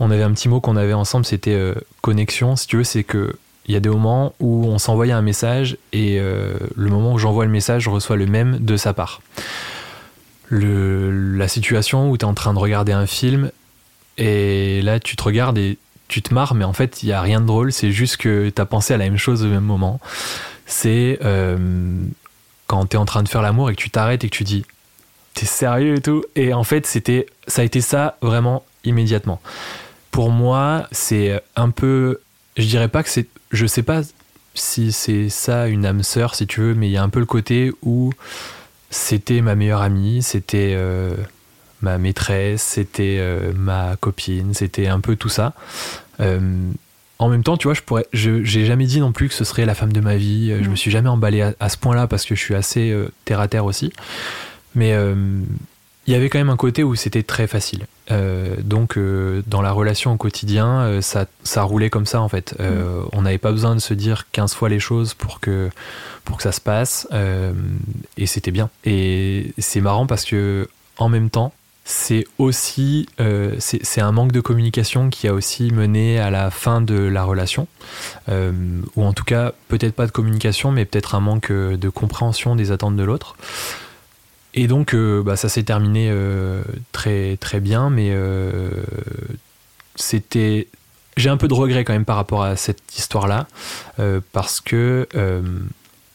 on 0.00 0.10
avait 0.10 0.22
un 0.22 0.32
petit 0.32 0.48
mot 0.48 0.60
qu'on 0.60 0.76
avait 0.76 0.94
ensemble, 0.94 1.26
c'était 1.26 1.74
connexion. 2.00 2.56
Si 2.56 2.66
tu 2.66 2.78
veux, 2.78 2.84
c'est 2.84 3.04
que 3.04 3.36
il 3.66 3.74
y 3.74 3.76
a 3.76 3.80
des 3.80 3.90
moments 3.90 4.34
où 4.40 4.64
on 4.66 4.78
s'envoyait 4.78 5.12
un 5.12 5.20
message 5.20 5.76
et 5.92 6.18
le 6.18 6.90
moment 6.90 7.12
où 7.12 7.18
j'envoie 7.18 7.44
le 7.44 7.50
message, 7.50 7.82
je 7.82 7.90
reçois 7.90 8.16
le 8.16 8.26
même 8.26 8.58
de 8.58 8.76
sa 8.76 8.92
part. 8.92 9.22
Le, 10.48 11.36
la 11.36 11.46
situation 11.46 12.10
où 12.10 12.16
tu 12.16 12.24
es 12.24 12.28
en 12.28 12.34
train 12.34 12.54
de 12.54 12.58
regarder 12.58 12.92
un 12.92 13.06
film 13.06 13.52
et 14.18 14.82
là 14.82 15.00
tu 15.00 15.16
te 15.16 15.22
regardes 15.22 15.58
et 15.58 15.78
tu 16.08 16.22
te 16.22 16.34
marres, 16.34 16.54
mais 16.54 16.64
en 16.64 16.72
fait 16.72 17.02
il 17.02 17.06
n'y 17.06 17.12
a 17.12 17.20
rien 17.20 17.40
de 17.40 17.46
drôle, 17.46 17.72
c'est 17.72 17.90
juste 17.90 18.18
que 18.18 18.50
tu 18.50 18.60
as 18.60 18.66
pensé 18.66 18.94
à 18.94 18.96
la 18.96 19.04
même 19.04 19.16
chose 19.16 19.42
au 19.44 19.48
même 19.48 19.64
moment. 19.64 20.00
C'est 20.66 21.18
quand 22.66 22.86
t'es 22.86 22.96
en 22.96 23.04
train 23.04 23.22
de 23.22 23.28
faire 23.28 23.42
l'amour 23.42 23.70
et 23.70 23.74
que 23.74 23.80
tu 23.80 23.90
t'arrêtes 23.90 24.24
et 24.24 24.28
que 24.28 24.36
tu 24.36 24.44
dis 24.44 24.64
t'es 25.34 25.46
sérieux 25.46 25.96
et 25.96 26.00
tout. 26.00 26.24
Et 26.36 26.52
en 26.52 26.64
fait 26.64 26.86
c'était 26.86 27.26
ça 27.46 27.62
a 27.62 27.64
été 27.64 27.80
ça 27.80 28.16
vraiment 28.20 28.64
immédiatement. 28.84 29.40
Pour 30.10 30.30
moi 30.30 30.86
c'est 30.92 31.42
un 31.56 31.70
peu 31.70 32.20
je 32.56 32.66
dirais 32.66 32.88
pas 32.88 33.02
que 33.02 33.08
c'est 33.08 33.26
je 33.50 33.66
sais 33.66 33.82
pas 33.82 34.02
si 34.54 34.92
c'est 34.92 35.30
ça 35.30 35.66
une 35.66 35.86
âme 35.86 36.02
sœur 36.02 36.34
si 36.34 36.46
tu 36.46 36.60
veux 36.60 36.74
mais 36.74 36.88
il 36.88 36.92
y 36.92 36.98
a 36.98 37.02
un 37.02 37.08
peu 37.08 37.20
le 37.20 37.26
côté 37.26 37.72
où 37.82 38.12
c'était 38.90 39.40
ma 39.40 39.54
meilleure 39.54 39.80
amie 39.80 40.22
c'était 40.22 40.74
euh, 40.76 41.16
ma 41.82 41.98
maîtresse 41.98 42.62
c'était 42.62 43.18
euh, 43.20 43.52
ma 43.54 43.96
copine 43.96 44.54
c'était 44.54 44.86
un 44.86 45.00
peu 45.00 45.16
tout 45.16 45.28
ça 45.28 45.52
euh, 46.20 46.40
en 47.22 47.28
même 47.28 47.44
temps, 47.44 47.56
tu 47.56 47.68
vois, 47.68 47.74
je 47.74 47.82
pourrais, 47.82 48.06
je, 48.12 48.42
j'ai 48.42 48.66
jamais 48.66 48.84
dit 48.84 48.98
non 48.98 49.12
plus 49.12 49.28
que 49.28 49.34
ce 49.34 49.44
serait 49.44 49.64
la 49.64 49.76
femme 49.76 49.92
de 49.92 50.00
ma 50.00 50.16
vie. 50.16 50.52
Je 50.60 50.68
me 50.68 50.74
suis 50.74 50.90
jamais 50.90 51.08
emballé 51.08 51.52
à, 51.58 51.68
ce 51.68 51.76
point-là 51.76 52.08
parce 52.08 52.24
que 52.24 52.34
je 52.34 52.40
suis 52.40 52.56
assez 52.56 52.90
euh, 52.90 53.12
terre 53.24 53.38
à 53.38 53.46
terre 53.46 53.64
aussi. 53.64 53.92
Mais 54.74 54.92
euh, 54.92 55.14
il 56.08 56.12
y 56.12 56.16
avait 56.16 56.28
quand 56.28 56.38
même 56.38 56.50
un 56.50 56.56
côté 56.56 56.82
où 56.82 56.96
c'était 56.96 57.22
très 57.22 57.46
facile. 57.46 57.86
Euh, 58.10 58.56
donc, 58.64 58.98
dans 59.46 59.62
la 59.62 59.70
relation 59.70 60.12
au 60.12 60.16
quotidien, 60.16 61.00
ça, 61.00 61.26
ça 61.44 61.62
roulait 61.62 61.90
comme 61.90 62.06
ça 62.06 62.20
en 62.20 62.28
fait. 62.28 62.56
Mm. 62.58 62.64
On 63.12 63.22
n'avait 63.22 63.38
pas 63.38 63.52
besoin 63.52 63.76
de 63.76 63.80
se 63.80 63.94
dire 63.94 64.26
15 64.32 64.54
fois 64.54 64.68
les 64.68 64.80
choses 64.80 65.14
pour 65.14 65.38
que, 65.38 65.70
pour 66.24 66.38
que 66.38 66.42
ça 66.42 66.50
se 66.50 66.60
passe. 66.60 67.06
et 68.16 68.26
c'était 68.26 68.50
bien. 68.50 68.68
Et 68.84 69.54
c'est 69.58 69.80
marrant 69.80 70.06
parce 70.08 70.24
que 70.24 70.68
en 70.98 71.08
même 71.08 71.30
temps, 71.30 71.52
c'est 71.84 72.26
aussi 72.38 73.08
euh, 73.20 73.56
c'est 73.58 74.00
un 74.00 74.12
manque 74.12 74.30
de 74.30 74.40
communication 74.40 75.10
qui 75.10 75.26
a 75.26 75.34
aussi 75.34 75.72
mené 75.72 76.20
à 76.20 76.30
la 76.30 76.50
fin 76.50 76.80
de 76.80 76.94
la 76.94 77.24
relation. 77.24 77.66
Euh, 78.28 78.52
ou 78.94 79.04
en 79.04 79.12
tout 79.12 79.24
cas 79.24 79.52
peut-être 79.68 79.94
pas 79.94 80.06
de 80.06 80.12
communication 80.12 80.70
mais 80.70 80.84
peut-être 80.84 81.14
un 81.16 81.20
manque 81.20 81.50
euh, 81.50 81.76
de 81.76 81.88
compréhension 81.88 82.54
des 82.54 82.70
attentes 82.70 82.96
de 82.96 83.02
l'autre. 83.02 83.36
Et 84.54 84.66
donc 84.68 84.94
bah, 84.94 85.36
ça 85.36 85.48
s'est 85.48 85.62
terminé 85.62 86.14
très 86.92 87.38
très 87.38 87.58
bien 87.58 87.88
mais 87.88 88.14
c'était 89.96 90.68
j'ai 91.16 91.30
un 91.30 91.38
peu 91.38 91.48
de 91.48 91.54
regret 91.54 91.84
quand 91.84 91.94
même 91.94 92.04
par 92.04 92.16
rapport 92.16 92.42
à 92.42 92.56
cette 92.56 92.82
histoire 92.94 93.26
là 93.26 93.46
parce 94.32 94.60
que 94.60 95.08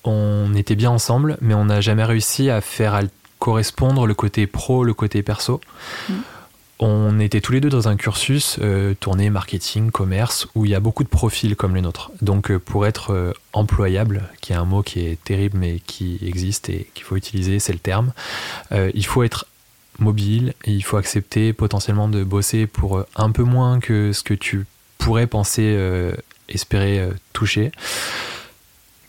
on 0.03 0.53
était 0.53 0.75
bien 0.75 0.91
ensemble 0.91 1.39
mais 1.41 1.55
on 1.55 1.65
n'a 1.65 1.81
jamais 1.81 2.03
réussi 2.03 2.51
à 2.51 2.61
faire 2.61 3.01
correspondre 3.39 4.05
le 4.05 4.13
côté 4.13 4.47
pro, 4.47 4.83
le 4.83 4.93
côté 4.93 5.23
perso. 5.23 5.61
Mm. 6.09 6.13
On 6.79 7.19
était 7.19 7.41
tous 7.41 7.53
les 7.53 7.59
deux 7.59 7.69
dans 7.69 7.87
un 7.87 7.95
cursus 7.95 8.57
euh, 8.61 8.93
tourné 8.99 9.31
marketing, 9.31 9.89
commerce, 9.89 10.47
où 10.53 10.65
il 10.65 10.71
y 10.71 10.75
a 10.75 10.79
beaucoup 10.79 11.03
de 11.03 11.09
profils 11.09 11.55
comme 11.55 11.73
le 11.73 11.81
nôtre. 11.81 12.11
Donc 12.21 12.51
euh, 12.51 12.59
pour 12.59 12.85
être 12.85 13.13
euh, 13.13 13.33
employable, 13.53 14.29
qui 14.41 14.53
est 14.53 14.55
un 14.55 14.65
mot 14.65 14.83
qui 14.83 14.99
est 14.99 15.23
terrible 15.23 15.57
mais 15.57 15.79
qui 15.87 16.19
existe 16.21 16.69
et 16.69 16.87
qu'il 16.93 17.03
faut 17.03 17.15
utiliser, 17.15 17.57
c'est 17.57 17.73
le 17.73 17.79
terme, 17.79 18.13
il 18.71 19.05
faut 19.05 19.23
être 19.23 19.47
mobile 19.97 20.53
et 20.65 20.71
il 20.71 20.83
faut 20.83 20.97
accepter 20.97 21.51
potentiellement 21.51 22.09
de 22.09 22.23
bosser 22.23 22.67
pour 22.67 23.03
un 23.15 23.31
peu 23.31 23.43
moins 23.43 23.79
que 23.79 24.11
ce 24.13 24.21
que 24.21 24.35
tu 24.35 24.67
pourrais 24.99 25.25
penser 25.25 25.75
espérer 26.47 27.09
toucher. 27.33 27.71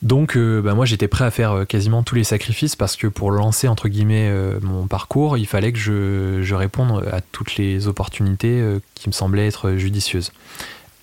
Donc 0.03 0.37
euh, 0.37 0.63
bah, 0.63 0.75
moi 0.75 0.87
j'étais 0.87 1.09
prêt 1.09 1.25
à 1.25 1.31
faire 1.31 1.53
euh, 1.53 1.65
quasiment 1.65 2.05
tous 2.05 2.15
les 2.15 2.23
sacrifices 2.23 2.77
parce 2.77 2.95
que 2.95 3.09
pour 3.09 3.33
lancer 3.33 3.67
entre 3.67 3.89
guillemets 3.89 4.29
euh, 4.31 4.61
mon 4.63 4.87
parcours, 4.87 5.37
il 5.37 5.47
fallait 5.47 5.73
que 5.73 5.79
je, 5.79 6.41
je 6.43 6.55
réponde 6.55 7.05
à 7.11 7.21
toutes 7.21 7.57
les 7.57 7.89
opportunités 7.89 8.63
qui 8.95 9.09
me 9.09 9.13
semblaient 9.13 9.49
être 9.49 9.73
judicieuses. 9.73 10.33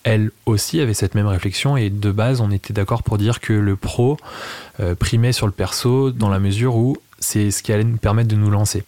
Elle 0.04 0.32
aussi 0.46 0.80
avait 0.80 0.94
cette 0.94 1.16
même 1.16 1.28
réflexion 1.28 1.78
et 1.78 1.90
de 1.90 2.12
base 2.12 2.40
on 2.40 2.52
était 2.52 2.74
d'accord 2.74 3.04
pour 3.04 3.18
dire 3.18 3.40
que 3.40 3.54
le 3.54 3.76
pro 3.76 4.18
primait 5.00 5.32
sur 5.32 5.48
le 5.48 5.52
perso 5.52 6.12
dans 6.12 6.30
la 6.30 6.40
mesure 6.40 6.76
où 6.76 6.98
c'est 7.20 7.52
ce 7.52 7.64
qui 7.64 7.74
allait 7.74 7.84
nous 7.84 7.98
permettre 7.98 8.30
de 8.30 8.36
nous 8.36 8.52
lancer. 8.52 8.84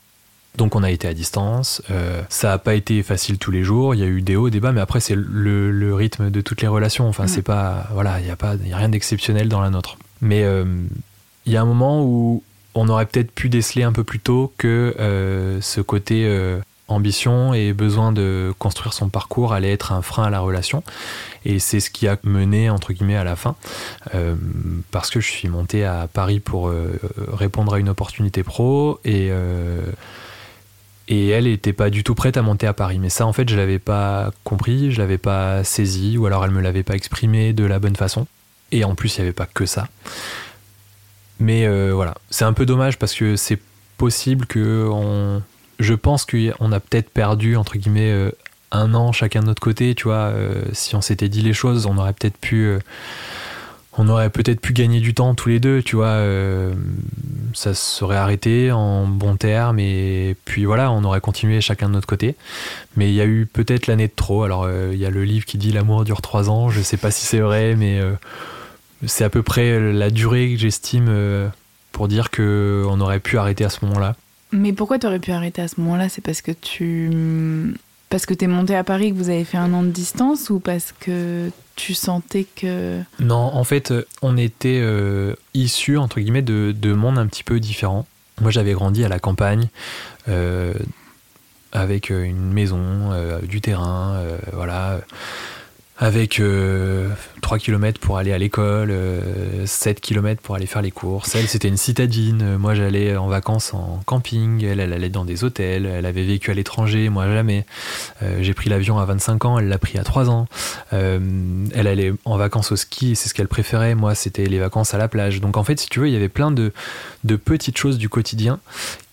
Donc 0.58 0.76
on 0.76 0.82
a 0.82 0.90
été 0.90 1.08
à 1.08 1.14
distance. 1.14 1.84
Euh, 1.92 2.22
ça 2.30 2.50
n'a 2.50 2.58
pas 2.58 2.74
été 2.74 3.04
facile 3.04 3.38
tous 3.38 3.52
les 3.52 3.64
jours. 3.64 3.94
Il 3.94 4.00
y 4.00 4.04
a 4.04 4.08
eu 4.08 4.22
des 4.22 4.36
hauts, 4.36 4.50
des 4.50 4.60
bas, 4.60 4.72
mais 4.72 4.82
après 4.82 5.00
c'est 5.00 5.16
le, 5.16 5.94
rythme 5.94 6.32
de 6.32 6.42
toutes 6.42 6.62
les 6.62 6.68
relations. 6.68 7.08
Enfin, 7.08 7.28
c'est 7.28 7.44
pas 7.44 7.88
voilà, 7.94 8.20
il 8.20 8.26
n'y 8.26 8.32
a 8.32 8.36
pas, 8.36 8.54
a 8.54 8.78
rien 8.78 8.90
d'exceptionnel 8.90 9.50
dans 9.50 9.62
la 9.62 9.70
nôtre. 9.70 9.98
Mais 10.20 10.44
euh, 10.44 10.66
il 11.46 11.54
y 11.54 11.58
a 11.58 11.62
un 11.62 11.66
moment 11.66 12.04
où 12.04 12.44
on 12.74 12.90
aurait 12.90 13.06
peut-être 13.06 13.32
pu 13.32 13.50
déceler 13.50 13.84
un 13.84 13.92
peu 13.92 14.04
plus 14.04 14.20
tôt 14.20 14.52
que 14.58 14.96
euh, 15.00 15.62
ce 15.62 15.80
côté 15.80 16.28
ambition 16.88 17.54
et 17.54 17.74
besoin 17.74 18.12
de 18.12 18.54
construire 18.58 18.94
son 18.94 19.10
parcours 19.10 19.54
allait 19.54 19.74
être 19.74 19.92
un 19.92 20.02
frein 20.02 20.24
à 20.24 20.30
la 20.30 20.40
relation. 20.40 20.84
Et 21.46 21.60
c'est 21.60 21.80
ce 21.80 21.92
qui 21.92 22.08
a 22.08 22.18
mené, 22.24 22.70
entre 22.70 22.94
guillemets, 22.94 23.18
à 23.18 23.24
la 23.24 23.36
fin. 23.36 23.56
parce 24.90 25.12
que 25.12 25.20
je 25.20 25.30
suis 25.30 25.50
monté 25.50 25.86
à 25.86 26.08
Paris 26.12 26.40
pour 26.40 26.72
répondre 27.32 27.76
à 27.76 27.80
une 27.80 27.90
opportunité 27.90 28.44
pro 28.44 29.00
et 29.06 29.32
et 31.08 31.30
elle 31.30 31.46
n'était 31.46 31.74
pas 31.74 31.90
du 31.90 32.04
tout 32.04 32.16
prête 32.16 32.38
à 32.38 32.42
monter 32.42 32.68
à 32.68 32.74
Paris. 32.74 33.00
Mais 33.00 33.10
ça, 33.10 33.26
en 33.26 33.34
fait, 33.34 33.50
je 33.50 33.56
l'avais 33.56 33.80
pas 33.80 34.32
compris, 34.44 34.92
je 34.92 35.00
l'avais 35.00 35.18
pas 35.18 35.64
saisi, 35.64 36.18
ou 36.18 36.26
alors 36.26 36.44
elle 36.46 36.52
me 36.52 36.62
l'avait 36.62 36.84
pas 36.84 36.96
exprimé 36.96 37.54
de 37.54 37.64
la 37.64 37.80
bonne 37.80 37.96
façon. 37.96 38.28
Et 38.72 38.84
en 38.84 38.96
plus, 38.96 39.16
il 39.18 39.22
n'y 39.22 39.28
avait 39.28 39.34
pas 39.34 39.46
que 39.46 39.66
ça. 39.66 39.88
Mais 41.40 41.66
euh, 41.66 41.92
voilà, 41.94 42.16
c'est 42.30 42.46
un 42.46 42.54
peu 42.54 42.66
dommage 42.66 42.98
parce 42.98 43.14
que 43.14 43.36
c'est 43.36 43.60
possible 43.98 44.46
que 44.46 44.88
on, 44.92 45.42
je 45.80 45.94
pense 45.94 46.26
qu'on 46.26 46.72
a 46.72 46.80
peut-être 46.80 47.10
perdu, 47.10 47.56
entre 47.56 47.78
guillemets, 47.78 48.32
un 48.72 48.94
an 48.94 49.12
chacun 49.12 49.42
de 49.42 49.46
notre 49.46 49.62
côté, 49.62 49.96
tu 49.96 50.06
vois. 50.06 50.34
si 50.74 50.96
on 50.96 51.02
s'était 51.02 51.30
dit 51.30 51.42
les 51.42 51.54
choses, 51.54 51.86
on 51.86 51.98
aurait 51.98 52.14
peut-être 52.14 52.38
pu 52.38 52.78
on 53.98 54.08
aurait 54.10 54.30
peut-être 54.30 54.62
pu 54.62 54.74
gagner 54.74 55.00
du 55.00 55.14
temps 55.14 55.34
tous 55.34 55.50
les 55.50 55.60
deux, 55.60 55.82
tu 55.82 55.96
vois. 55.96 56.08
Euh, 56.08 56.74
ça 57.54 57.74
serait 57.74 58.18
arrêté 58.18 58.72
en 58.72 59.08
bon 59.08 59.36
terme 59.36 59.80
et 59.80 60.36
puis 60.46 60.66
voilà, 60.66 60.92
on 60.92 61.04
aurait 61.04 61.22
continué 61.22 61.62
chacun 61.62 61.88
de 61.88 61.94
notre 61.94 62.08
côté. 62.08 62.36
Mais 62.96 63.10
il 63.10 63.16
y 63.16 63.22
a 63.22 63.26
eu 63.26 63.48
peut-être 63.52 63.88
l'année 63.88 64.08
de 64.08 64.14
trop. 64.16 64.44
Alors 64.44 64.64
euh, 64.64 64.92
il 64.94 65.00
y 65.00 65.06
a 65.06 65.10
le 65.10 65.24
livre 65.24 65.46
qui 65.46 65.58
dit 65.58 65.72
l'amour 65.72 66.06
dure 66.06 66.22
trois 66.22 66.50
ans. 66.50 66.70
Je 66.70 66.82
sais 66.82 66.98
pas 66.98 67.10
si 67.10 67.26
c'est 67.26 67.40
vrai, 67.40 67.76
mais 67.76 68.00
euh, 68.00 68.14
c'est 69.06 69.24
à 69.24 69.30
peu 69.30 69.42
près 69.42 69.80
la 69.92 70.12
durée 70.12 70.54
que 70.54 70.60
j'estime 70.60 71.52
pour 71.92 72.08
dire 72.08 72.30
que 72.30 72.86
on 72.88 73.02
aurait 73.02 73.20
pu 73.20 73.38
arrêter 73.38 73.66
à 73.66 73.70
ce 73.70 73.84
moment-là. 73.86 74.16
Mais 74.52 74.74
pourquoi 74.74 75.00
tu 75.00 75.08
aurais 75.08 75.20
pu 75.20 75.32
arrêter 75.32 75.62
à 75.62 75.68
ce 75.68 75.82
moment-là? 75.82 76.08
C'est 76.10 76.24
parce 76.24 76.42
que 76.42 76.52
tu 76.52 77.74
parce 78.10 78.26
que 78.26 78.34
tu 78.34 78.46
es 78.46 78.48
monté 78.48 78.76
à 78.76 78.84
Paris, 78.84 79.12
que 79.12 79.18
vous 79.18 79.30
avez 79.30 79.44
fait 79.44 79.58
un 79.58 79.74
an 79.74 79.84
de 79.84 79.90
distance 79.90 80.50
ou 80.50 80.60
parce 80.60 80.94
que 81.00 81.52
tu 81.78 81.94
sentais 81.94 82.44
que... 82.44 83.02
Non, 83.20 83.36
en 83.36 83.64
fait, 83.64 83.94
on 84.22 84.36
était 84.36 84.80
euh, 84.82 85.36
issus, 85.54 85.98
entre 85.98 86.20
guillemets, 86.20 86.42
de, 86.42 86.76
de, 86.76 86.92
mondes 86.92 87.18
un 87.18 87.28
petit 87.28 87.44
peu 87.44 87.62
différents. 87.62 88.06
Moi, 88.42 88.52
j'avais 88.52 88.74
grandi 88.74 89.06
à 89.06 89.08
la 89.08 89.20
campagne, 89.20 89.70
euh, 90.28 90.74
avec 91.72 92.10
une 92.10 92.52
maison, 92.52 93.12
euh, 93.12 93.40
du 93.42 93.62
terrain, 93.62 94.22
voilà 94.52 95.00
avec 96.00 96.36
3 96.36 96.46
euh, 96.46 97.10
km 97.60 98.00
pour 98.00 98.18
aller 98.18 98.32
à 98.32 98.38
l'école, 98.38 98.94
7 99.66 99.98
euh, 99.98 100.00
km 100.00 100.42
pour 100.42 100.56
aller 100.56 100.68
faire 100.68 100.82
les 100.82 100.92
courses. 100.92 101.34
Elle, 101.36 101.48
c'était 101.48 101.68
une 101.68 101.78
citadine. 101.78 102.58
Moi, 102.58 102.76
j'allais 102.76 103.18
en 103.18 103.28
vacances 103.28 103.74
en 103.74 104.00
camping. 104.06 104.64
Elle, 104.64 104.80
elle 104.80 104.94
allait 104.94 105.10
dans 105.10 105.26
des 105.26 105.44
hôtels. 105.44 105.86
Elle 105.88 106.06
avait 106.06 106.24
vécu 106.24 106.52
à 106.52 106.54
l'étranger. 106.54 107.10
Moi, 107.10 107.28
jamais. 107.28 107.66
Euh, 108.22 108.40
j'ai 108.42 108.54
pris 108.54 108.70
l'avion 108.70 109.00
à 109.00 109.06
25 109.06 109.46
ans. 109.46 109.60
Elle 109.60 109.70
l'a 109.70 109.80
pris 109.80 109.98
à 109.98 110.04
3 110.04 110.30
ans. 110.30 110.48
elle 110.92 111.88
allait 111.88 112.14
en 112.26 112.38
vacances 112.38 112.72
au 112.72 112.76
ski. 112.76 113.16
C'est 113.16 113.30
ce 113.30 113.34
qu'elle 113.34 113.48
préférait. 113.48 113.96
Moi, 113.96 114.14
c'était 114.14 114.46
les 114.46 114.60
vacances 114.60 114.94
à 114.94 115.00
la 115.00 115.08
plage. 115.08 115.42
Donc, 115.42 115.58
en 115.58 115.64
fait, 115.64 115.80
si 115.80 115.90
tu 115.90 116.00
veux, 116.00 116.08
il 116.08 116.14
y 116.14 116.18
avait 116.18 116.30
plein 116.30 116.52
de, 116.52 116.74
de 117.24 117.36
petites 117.36 117.78
choses 117.78 117.98
du 117.98 118.08
quotidien 118.08 118.60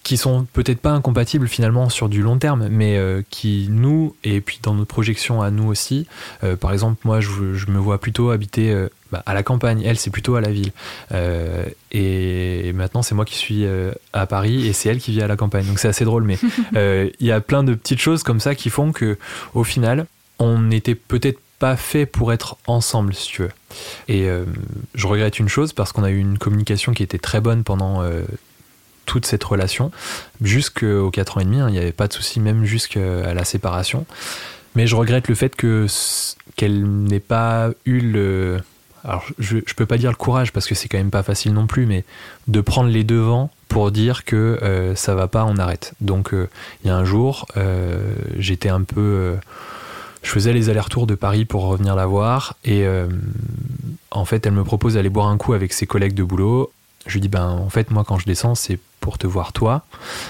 qui 0.04 0.18
sont 0.18 0.46
peut-être 0.52 0.80
pas 0.80 0.90
incompatibles 0.90 1.48
finalement 1.48 1.88
sur 1.88 2.10
du 2.10 2.20
long 2.22 2.38
terme, 2.38 2.68
mais 2.68 2.98
euh, 2.98 3.22
qui 3.30 3.68
nous, 3.70 4.14
et 4.22 4.42
puis 4.42 4.60
dans 4.62 4.74
notre 4.74 4.88
projection 4.88 5.40
à 5.40 5.50
nous 5.50 5.66
aussi, 5.66 6.06
euh, 6.44 6.56
par 6.56 6.72
exemple, 6.72 7.00
moi 7.04 7.20
je, 7.20 7.30
me 7.70 7.78
vois 7.78 7.98
plutôt 7.98 8.30
habiter 8.30 8.70
euh, 8.70 8.88
bah, 9.10 9.22
à 9.24 9.32
la 9.32 9.42
campagne, 9.42 9.82
elle 9.82 9.96
c'est 9.96 10.10
plutôt 10.10 10.36
à 10.36 10.42
la 10.42 10.50
ville. 10.50 10.72
et 11.90 12.72
maintenant 12.74 13.00
c'est 13.00 13.14
moi 13.14 13.24
qui 13.24 13.36
suis 13.36 13.64
à 14.12 14.26
Paris 14.26 14.68
et 14.68 14.74
c'est 14.74 14.90
elle 14.90 14.98
qui 14.98 15.10
vit 15.10 15.22
à 15.22 15.26
la 15.26 15.36
campagne. 15.36 15.66
Donc 15.66 15.78
c'est 15.78 15.88
assez 15.88 16.04
drôle, 16.04 16.24
mais 16.24 16.38
il 17.18 17.26
y 17.26 17.32
a 17.32 17.40
plein 17.40 17.64
de 17.64 17.74
petites 17.74 18.00
choses 18.00 18.22
comme 18.22 18.40
ça 18.40 18.54
qui 18.54 18.68
font 18.68 18.92
que 18.92 19.18
au 19.54 19.64
final, 19.64 20.06
on 20.38 20.60
n'était 20.60 20.94
peut-être 20.94 21.38
pas 21.58 21.76
fait 21.76 22.04
pour 22.04 22.32
être 22.32 22.58
ensemble, 22.66 23.14
si 23.14 23.28
tu 23.28 23.42
veux. 23.42 23.50
Et 24.08 24.28
je 24.94 25.06
regrette 25.06 25.38
une 25.38 25.48
chose 25.48 25.72
parce 25.72 25.92
qu'on 25.92 26.04
a 26.04 26.10
eu 26.10 26.18
une 26.18 26.36
communication 26.36 26.92
qui 26.92 27.02
était 27.02 27.18
très 27.18 27.40
bonne 27.40 27.64
pendant 27.64 28.02
toute 29.06 29.26
cette 29.26 29.44
relation 29.44 29.90
jusqu'aux 30.40 31.10
4 31.10 31.38
ans 31.38 31.40
et 31.40 31.44
demi. 31.44 31.60
Hein, 31.60 31.68
il 31.68 31.72
n'y 31.72 31.78
avait 31.78 31.92
pas 31.92 32.08
de 32.08 32.12
souci, 32.12 32.40
même 32.40 32.64
jusqu'à 32.64 33.34
la 33.34 33.44
séparation. 33.44 34.06
Mais 34.74 34.86
je 34.86 34.96
regrette 34.96 35.28
le 35.28 35.34
fait 35.34 35.54
que 35.54 35.86
qu'elle 36.56 36.84
n'ait 36.84 37.20
pas 37.20 37.70
eu 37.84 38.00
le. 38.00 38.58
Alors, 39.04 39.24
je, 39.38 39.58
je 39.66 39.74
peux 39.74 39.86
pas 39.86 39.98
dire 39.98 40.10
le 40.10 40.16
courage 40.16 40.52
parce 40.52 40.66
que 40.66 40.74
c'est 40.74 40.88
quand 40.88 40.98
même 40.98 41.10
pas 41.10 41.22
facile 41.22 41.52
non 41.52 41.66
plus, 41.66 41.84
mais 41.84 42.04
de 42.48 42.60
prendre 42.60 42.88
les 42.88 43.04
devants 43.04 43.50
pour 43.74 43.90
dire 43.90 44.24
que 44.24 44.36
euh, 44.62 44.94
ça 44.94 45.16
va 45.16 45.26
pas, 45.26 45.44
on 45.44 45.56
arrête. 45.56 45.94
Donc, 46.00 46.32
euh, 46.32 46.48
il 46.82 46.86
y 46.86 46.90
a 46.90 46.96
un 46.96 47.04
jour, 47.04 47.46
euh, 47.56 48.14
j'étais 48.38 48.68
un 48.68 48.82
peu. 48.82 49.36
je 50.22 50.30
faisais 50.30 50.52
les 50.52 50.70
allers-retours 50.70 51.08
de 51.08 51.16
Paris 51.16 51.44
pour 51.44 51.64
revenir 51.64 51.96
la 51.96 52.06
voir 52.06 52.54
et 52.64 52.86
en 54.12 54.24
fait, 54.24 54.46
elle 54.46 54.52
me 54.52 54.62
propose 54.62 54.94
d'aller 54.94 55.08
boire 55.08 55.26
un 55.26 55.36
coup 55.36 55.54
avec 55.54 55.72
ses 55.72 55.86
collègues 55.86 56.14
de 56.14 56.22
boulot. 56.22 56.72
Je 57.06 57.14
lui 57.14 57.20
dis, 57.20 57.28
ben, 57.28 57.48
en 57.48 57.68
fait, 57.68 57.90
moi, 57.90 58.04
quand 58.06 58.18
je 58.18 58.26
descends, 58.26 58.54
c'est 58.54 58.78
pour 59.04 59.18
te 59.18 59.26
voir 59.26 59.52
toi. 59.52 59.82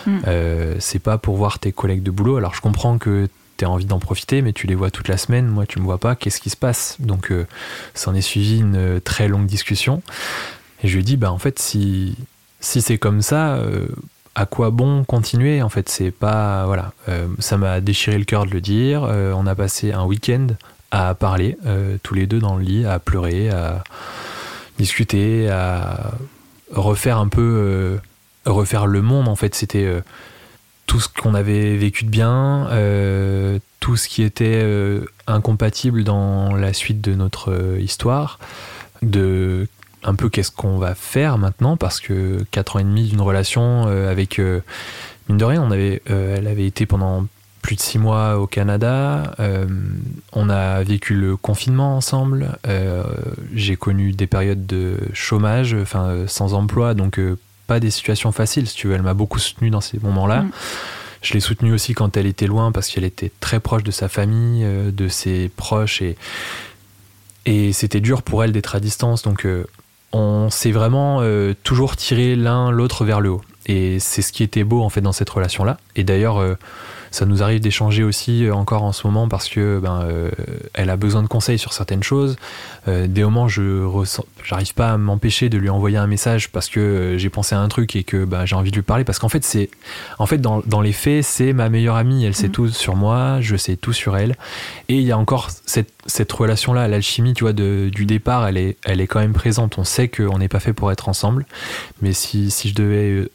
Mm. 0.05 0.19
Euh, 0.27 0.75
c'est 0.81 0.99
pas 0.99 1.17
pour 1.17 1.37
voir 1.37 1.61
tes 1.61 1.71
collègues 1.71 2.03
de 2.03 2.11
boulot. 2.11 2.39
Alors, 2.39 2.57
je 2.57 2.61
comprends 2.61 2.99
que 2.99 3.29
tu 3.57 3.65
as 3.65 3.71
envie 3.71 3.85
d'en 3.85 4.01
profiter, 4.01 4.43
mais 4.43 4.53
tu 4.53 4.67
les 4.67 4.75
vois 4.75 4.91
toute 4.91 5.07
la 5.07 5.17
semaine. 5.17 5.47
Moi, 5.47 5.65
tu 5.65 5.79
me 5.79 5.85
vois 5.85 5.99
pas. 5.99 6.17
Qu'est-ce 6.17 6.41
qui 6.41 6.51
se 6.51 6.57
passe? 6.57 6.97
Donc, 6.99 7.31
euh, 7.31 7.47
ça 7.95 8.11
en 8.11 8.17
est 8.17 8.21
suivi 8.21 8.59
une 8.59 8.75
euh, 8.75 9.01
très 9.01 9.29
longue 9.29 9.47
discussion. 9.47 10.03
Et 10.83 10.89
je 10.89 10.97
lui 10.97 11.05
dis, 11.05 11.17
ben, 11.17 11.31
en 11.31 11.39
fait, 11.39 11.61
si, 11.61 12.17
si 12.59 12.83
c'est 12.83 12.99
comme 12.99 13.23
ça, 13.23 13.61
à 14.35 14.45
quoi 14.45 14.71
bon 14.71 15.05
continuer? 15.05 15.63
En 15.63 15.69
fait, 15.69 15.89
c'est 15.89 16.11
pas. 16.11 16.67
Voilà. 16.67 16.93
ça 17.39 17.57
m'a 17.57 17.81
déchiré 17.81 18.19
le 18.19 18.25
cœur 18.25 18.45
de 18.45 18.51
le 18.51 18.61
dire. 18.61 19.03
on 19.03 19.47
a 19.47 19.55
passé 19.55 19.93
un 19.93 20.05
week-end 20.05 20.49
à 20.91 21.15
parler, 21.15 21.57
tous 22.03 22.13
les 22.15 22.27
deux 22.27 22.41
dans 22.41 22.57
le 22.57 22.65
lit, 22.65 22.85
à 22.85 22.99
pleurer, 22.99 23.49
à 23.49 23.83
discuter, 24.77 25.49
à 25.49 26.13
refaire 26.75 27.19
un 27.19 27.29
peu, 27.29 27.41
euh, 27.43 27.97
refaire 28.47 28.87
le 28.87 29.03
monde 29.03 29.29
en 29.29 29.37
fait. 29.37 29.55
C'était 29.55 29.85
euh, 29.85 30.01
tout 30.87 31.01
ce 31.01 31.09
qu'on 31.09 31.35
avait 31.35 31.77
vécu 31.77 32.05
de 32.05 32.11
bien, 32.11 32.69
euh, 32.71 33.59
tout 33.81 33.97
ce 33.97 34.09
qui 34.09 34.23
était 34.23 34.65
incompatible 35.27 36.05
dans 36.05 36.55
la 36.55 36.73
suite 36.73 37.01
de 37.01 37.15
notre 37.15 37.79
histoire, 37.79 38.39
de 39.03 39.69
un 40.03 40.15
peu 40.15 40.29
qu'est-ce 40.29 40.51
qu'on 40.51 40.77
va 40.77 40.95
faire 40.95 41.39
maintenant 41.39 41.79
parce 41.79 42.01
que 42.01 42.45
4 42.51 42.77
ans 42.77 42.79
et 42.81 42.85
demi 42.85 43.09
d'une 43.09 43.23
relation 43.23 43.87
avec 43.87 44.39
mine 44.39 45.39
de 45.39 45.45
rien 45.45 45.63
on 45.63 45.71
avait 45.71 46.03
elle 46.07 46.47
avait 46.47 46.67
été 46.67 46.85
pendant 46.85 47.25
plus 47.65 47.77
de 47.77 47.81
six 47.81 47.99
mois 47.99 48.39
au 48.39 48.47
Canada. 48.47 49.35
Euh, 49.41 49.65
on 50.35 50.51
a 50.51 50.83
vécu 50.83 51.15
le 51.15 51.35
confinement 51.39 51.97
ensemble. 51.97 52.59
Euh, 52.69 53.05
j'ai 53.55 53.77
connu 53.77 54.13
des 54.13 54.27
périodes 54.27 54.67
de 54.67 54.99
chômage, 55.15 55.75
sans 56.27 56.53
emploi, 56.53 56.93
donc 56.93 57.19
euh, 57.19 57.39
pas 57.67 57.81
des 57.81 57.91
situations 57.91 58.33
faciles. 58.33 58.69
Si 58.69 58.77
tu 58.77 58.89
veux, 58.89 58.95
elle 58.95 59.03
m'a 59.03 59.15
beaucoup 59.15 59.39
soutenu 59.39 59.71
dans 59.71 59.81
ces 59.81 59.99
moments-là. 59.99 60.43
Mm. 60.43 60.51
Je 61.23 61.35
l'ai 61.35 61.41
soutenue 61.41 61.73
aussi 61.73 61.95
quand 61.95 62.17
elle 62.17 62.27
était 62.27 62.47
loin 62.47 62.71
parce 62.71 62.89
qu'elle 62.89 63.05
était 63.05 63.33
très 63.41 63.59
proche 63.59 63.83
de 63.83 63.91
sa 63.91 64.09
famille, 64.09 64.65
de 64.65 65.09
ses 65.09 65.51
proches 65.57 66.03
et 66.03 66.17
et 67.47 67.73
c'était 67.73 68.01
dur 68.01 68.23
pour 68.23 68.45
elle 68.45 68.53
d'être 68.53 68.75
à 68.75 68.81
distance. 68.81 69.23
Donc 69.23 69.47
on 70.13 70.51
s'est 70.51 70.71
vraiment 70.71 71.23
toujours 71.63 71.97
tiré 71.97 72.37
l'un 72.37 72.71
l'autre 72.71 73.07
vers 73.07 73.23
le 73.23 73.31
haut. 73.31 73.43
Et 73.65 73.99
c'est 74.01 74.21
ce 74.21 74.33
qui 74.33 74.43
était 74.43 74.65
beau 74.65 74.83
en 74.83 74.91
fait 74.91 75.01
dans 75.01 75.13
cette 75.13 75.31
relation-là. 75.31 75.79
Et 75.97 76.05
d'ailleurs 76.05 76.43
ça 77.15 77.27
nous 77.27 77.45
arrive 77.45 77.61
d'échanger 77.61 78.03
aussi 78.03 78.45
euh, 78.45 78.53
encore 78.53 78.83
en 78.83 78.91
ce 78.91 79.07
moment 79.07 79.29
parce 79.29 79.49
que 79.49 79.79
ben, 79.79 80.03
euh, 80.03 80.33
elle 80.73 80.91
a 80.91 80.97
besoin 80.97 81.23
de 81.23 81.29
conseils 81.29 81.61
sur 81.61 81.73
certaines 81.73 82.03
choses. 82.03 82.35
Euh, 82.89 83.07
des 83.07 83.23
moments, 83.23 83.47
je 83.47 83.87
j'arrive 84.43 84.75
pas 84.75 84.91
à 84.91 84.99
m'empêcher 84.99 85.49
de 85.49 85.57
lui 85.57 85.71
envoyer 85.71 85.97
un 85.97 86.09
message 86.09 86.51
parce 86.51 86.69
que 86.69 87.15
j'ai 87.17 87.31
pensé 87.31 87.55
à 87.55 87.61
un 87.61 87.69
truc 87.69 87.95
et 87.95 88.03
que 88.03 88.25
ben, 88.25 88.47
j'ai 88.47 88.57
envie 88.57 88.73
de 88.73 88.77
lui 88.77 88.83
parler 88.83 89.05
parce 89.05 89.21
qu'en 89.21 89.29
fait, 89.29 89.45
c'est, 89.45 89.71
en 90.19 90.27
fait, 90.27 90.39
dans, 90.39 90.61
dans 90.67 90.81
les 90.81 90.93
faits, 90.93 91.23
c'est 91.23 91.53
ma 91.53 91.69
meilleure 91.69 91.95
amie. 91.95 92.25
Elle 92.25 92.35
sait 92.35 92.49
mhm. 92.49 92.53
tout 92.53 92.69
sur 92.69 92.97
moi, 92.97 93.41
je 93.41 93.55
sais 93.55 93.77
tout 93.77 93.93
sur 93.93 94.17
elle. 94.17 94.37
Et 94.89 94.97
il 94.97 95.05
y 95.05 95.13
a 95.13 95.19
encore 95.19 95.51
cette, 95.67 95.93
cette 96.07 96.33
relation-là, 96.33 96.89
l'alchimie, 96.89 97.35
tu 97.35 97.45
vois, 97.45 97.53
de, 97.53 97.91
du 97.95 98.07
départ, 98.07 98.49
elle 98.49 98.57
est, 98.57 98.77
elle 98.85 99.01
est 99.01 99.07
quand 99.07 99.21
même 99.21 99.35
présente. 99.35 99.79
On 99.79 99.85
sait 99.85 100.09
qu'on 100.09 100.39
n'est 100.39 100.49
pas 100.49 100.61
fait 100.61 100.73
pour 100.73 100.91
être 100.91 101.09
ensemble. 101.09 101.47
Mais 102.03 102.13
si, 102.13 102.51
si 102.51 102.71
je 102.71 102.75
devais 102.75 103.29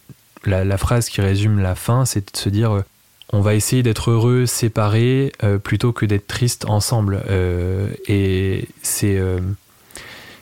la, 0.45 0.65
la, 0.65 0.77
phrase 0.77 1.07
qui 1.07 1.21
résume 1.21 1.59
la 1.59 1.75
fin, 1.75 2.03
c'est 2.03 2.33
de 2.33 2.37
se 2.37 2.49
dire 2.49 2.83
on 3.31 3.41
va 3.41 3.53
essayer 3.53 3.83
d'être 3.83 4.11
heureux 4.11 4.45
séparés 4.45 5.31
euh, 5.43 5.59
plutôt 5.59 5.93
que 5.93 6.05
d'être 6.05 6.27
triste 6.27 6.65
ensemble. 6.65 7.21
Euh, 7.29 7.89
et 8.07 8.67
euh, 9.03 9.39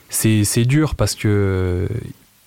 c'est, 0.10 0.44
c'est, 0.46 0.66
dur 0.66 0.96
parce 0.96 1.14
que 1.16 1.88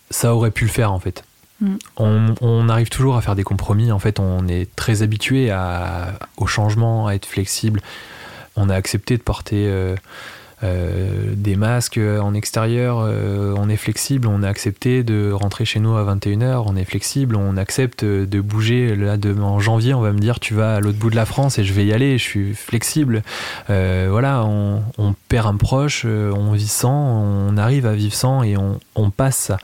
ça 0.08 0.34
aurait 0.34 0.50
pu 0.50 0.64
le 0.64 0.70
faire 0.70 0.92
en 0.92 0.98
fait. 0.98 1.24
Mm. 1.60 1.76
On, 1.98 2.68
arrive 2.70 2.88
toujours 2.88 3.16
à 3.16 3.20
faire 3.20 3.36
des 3.36 3.42
compromis. 3.42 3.92
En 3.92 3.98
fait, 3.98 4.18
on 4.18 4.48
est 4.48 4.74
très 4.76 5.02
habitué 5.02 5.52
au 6.38 6.46
changement, 6.46 7.06
à 7.06 7.14
être 7.14 7.26
flexible. 7.26 7.82
On 8.56 8.70
a 8.70 8.74
accepté 8.74 9.16
de 9.18 9.22
porter 9.22 9.70
euh, 10.62 11.32
des 11.36 11.56
masques 11.56 11.98
en 11.98 12.34
extérieur, 12.34 13.00
euh, 13.00 13.54
on 13.56 13.70
est 13.70 13.76
flexible, 13.76 14.26
on 14.28 14.42
a 14.42 14.48
accepté 14.48 15.02
de 15.02 15.32
rentrer 15.32 15.64
chez 15.64 15.80
nous 15.80 15.96
à 15.96 16.04
21h, 16.04 16.64
on 16.66 16.76
est 16.76 16.84
flexible, 16.84 17.36
on 17.36 17.56
accepte 17.56 18.04
de 18.04 18.40
bouger. 18.40 18.94
Là, 18.94 19.16
de, 19.16 19.32
en 19.40 19.60
janvier, 19.60 19.94
on 19.94 20.00
va 20.00 20.12
me 20.12 20.18
dire 20.18 20.38
tu 20.38 20.54
vas 20.54 20.76
à 20.76 20.80
l'autre 20.80 20.98
bout 20.98 21.10
de 21.10 21.16
la 21.16 21.24
France 21.24 21.58
et 21.58 21.64
je 21.64 21.72
vais 21.72 21.86
y 21.86 21.92
aller, 21.92 22.18
je 22.18 22.22
suis 22.22 22.54
flexible. 22.54 23.22
Euh, 23.70 24.08
voilà, 24.10 24.44
on, 24.44 24.82
perd 25.28 25.46
un 25.46 25.56
proche, 25.56 26.04
on 26.04 26.52
vit 26.52 26.68
sans, 26.68 26.92
on 26.92 27.56
arrive 27.56 27.86
à 27.86 27.94
vivre 27.94 28.14
sans 28.14 28.42
et 28.42 28.56
on, 28.56 29.10
passe 29.10 29.36
ça. 29.36 29.58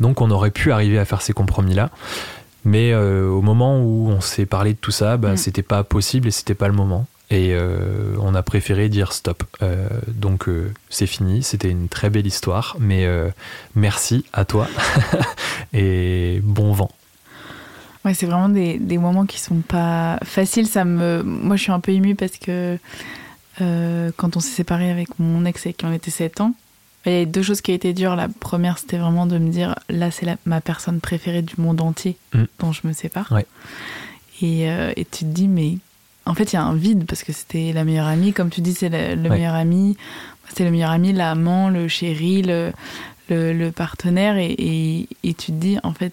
Donc 0.00 0.20
on 0.20 0.30
aurait 0.30 0.50
pu 0.50 0.72
arriver 0.72 0.98
à 0.98 1.04
faire 1.04 1.22
ces 1.22 1.32
compromis-là. 1.32 1.90
Mais 2.64 2.94
au 2.94 3.42
moment 3.42 3.80
où 3.80 4.08
on 4.08 4.20
s'est 4.20 4.46
parlé 4.46 4.72
de 4.72 4.78
tout 4.78 4.90
ça, 4.90 5.16
bah, 5.16 5.32
mm. 5.32 5.36
c'était 5.36 5.62
pas 5.62 5.82
possible 5.82 6.28
et 6.28 6.30
c'était 6.30 6.54
pas 6.54 6.68
le 6.68 6.74
moment. 6.74 7.06
Et 7.32 7.54
euh, 7.54 8.14
on 8.20 8.34
a 8.34 8.42
préféré 8.42 8.90
dire 8.90 9.14
stop. 9.14 9.42
Euh, 9.62 9.88
donc 10.06 10.48
euh, 10.48 10.70
c'est 10.90 11.06
fini, 11.06 11.42
c'était 11.42 11.70
une 11.70 11.88
très 11.88 12.10
belle 12.10 12.26
histoire, 12.26 12.76
mais 12.78 13.08
merci 13.74 14.26
à 14.34 14.44
toi 14.44 14.68
et 15.72 16.40
bon 16.44 16.72
vent. 16.72 16.90
Ouais, 18.04 18.12
c'est 18.12 18.26
vraiment 18.26 18.50
des, 18.50 18.78
des, 18.78 18.98
moments 18.98 19.24
qui 19.24 19.40
sont 19.40 19.62
pas 19.66 20.18
faciles. 20.24 20.66
Ça 20.66 20.84
me, 20.84 21.22
moi, 21.22 21.56
je 21.56 21.62
suis 21.62 21.72
un 21.72 21.80
peu 21.80 21.92
émue 21.92 22.16
parce 22.16 22.36
que 22.36 22.78
quand 23.58 24.36
on 24.36 24.40
s'est 24.40 24.56
séparé 24.56 24.90
avec 24.90 25.18
mon 25.18 25.46
ex 25.46 25.64
et 25.64 25.72
qu'on 25.72 25.92
était 25.92 26.10
7 26.10 26.42
ans, 26.42 26.52
il 27.06 27.12
y 27.12 27.22
a 27.22 27.24
deux 27.24 27.42
choses 27.42 27.62
qui 27.62 27.72
étaient 27.72 27.94
dures. 27.94 28.14
La 28.14 28.28
première, 28.28 28.76
c'était 28.76 28.98
vraiment 28.98 29.24
de 29.24 29.38
me 29.38 29.48
dire 29.48 29.74
là, 29.88 30.10
c'est 30.10 30.26
ma 30.44 30.60
personne 30.60 31.00
préférée 31.00 31.42
du 31.42 31.54
monde 31.56 31.80
entier 31.80 32.18
mm. 32.34 32.44
dont 32.58 32.72
je 32.72 32.86
me 32.86 32.92
sépare. 32.92 33.32
Ouais. 33.32 33.46
Et, 34.42 34.64
et, 34.64 35.06
tu 35.10 35.20
te 35.20 35.30
dis, 35.30 35.48
mais 35.48 35.78
en 36.26 36.34
fait, 36.34 36.52
il 36.52 36.56
y 36.56 36.58
a 36.58 36.62
un 36.62 36.74
vide 36.74 37.04
parce 37.06 37.22
que 37.22 37.32
c'était 37.32 37.72
la 37.72 37.84
meilleure 37.84 38.06
amie. 38.06 38.32
Comme 38.32 38.50
tu 38.50 38.60
dis, 38.60 38.74
c'est 38.74 38.88
le, 38.88 39.28
meilleur 39.28 39.54
ami. 39.54 39.96
C'est 40.54 40.64
le 40.64 40.70
meilleur 40.70 40.90
ami, 40.90 41.12
l'amant, 41.12 41.68
le 41.68 41.88
chéri, 41.88 42.42
le, 42.42 42.72
le, 43.28 43.70
partenaire. 43.70 44.36
Et, 44.36 44.52
et, 44.52 45.08
et, 45.24 45.34
tu 45.34 45.46
te 45.46 45.56
dis, 45.56 45.78
en 45.82 45.92
fait, 45.92 46.12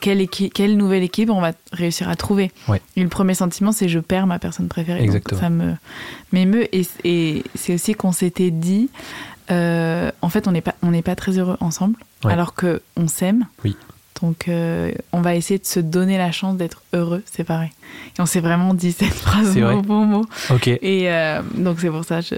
quelle, 0.00 0.28
quelle 0.28 0.76
nouvelle 0.76 1.02
équipe 1.02 1.30
on 1.30 1.40
va 1.40 1.52
réussir 1.72 2.08
à 2.08 2.16
trouver 2.16 2.50
Et 2.96 3.02
le 3.02 3.08
premier 3.08 3.34
sentiment, 3.34 3.72
c'est 3.72 3.88
je 3.88 4.00
perds 4.00 4.26
ma 4.26 4.38
personne 4.38 4.68
préférée. 4.68 5.02
Exactement. 5.02 5.40
ça 5.40 5.50
me 5.50 5.74
m'émeut. 6.32 6.68
Et, 6.74 6.86
et 7.04 7.44
c'est 7.54 7.74
aussi 7.74 7.94
qu'on 7.94 8.12
s'était 8.12 8.50
dit, 8.50 8.90
euh, 9.50 10.10
en 10.20 10.28
fait, 10.28 10.48
on 10.48 10.52
n'est 10.52 10.60
pas, 10.60 10.74
on 10.82 10.90
n'est 10.90 11.02
pas 11.02 11.16
très 11.16 11.38
heureux 11.38 11.56
ensemble, 11.60 11.96
alors 12.24 12.54
que 12.54 12.82
on 12.96 13.08
s'aime. 13.08 13.46
Oui. 13.64 13.76
Donc, 14.22 14.48
euh, 14.48 14.92
on 15.12 15.20
va 15.20 15.34
essayer 15.34 15.58
de 15.58 15.66
se 15.66 15.80
donner 15.80 16.18
la 16.18 16.32
chance 16.32 16.56
d'être 16.56 16.82
heureux, 16.92 17.22
c'est 17.30 17.44
pareil. 17.44 17.70
Et 18.16 18.20
on 18.20 18.26
s'est 18.26 18.40
vraiment 18.40 18.74
dit 18.74 18.92
cette 18.92 19.08
phrase 19.14 19.56
mot 19.56 19.82
pour 19.82 19.96
mot. 19.96 20.24
Ok. 20.50 20.68
Et 20.68 21.10
euh, 21.10 21.42
donc, 21.54 21.80
c'est 21.80 21.90
pour 21.90 22.04
ça, 22.04 22.20
je, 22.20 22.34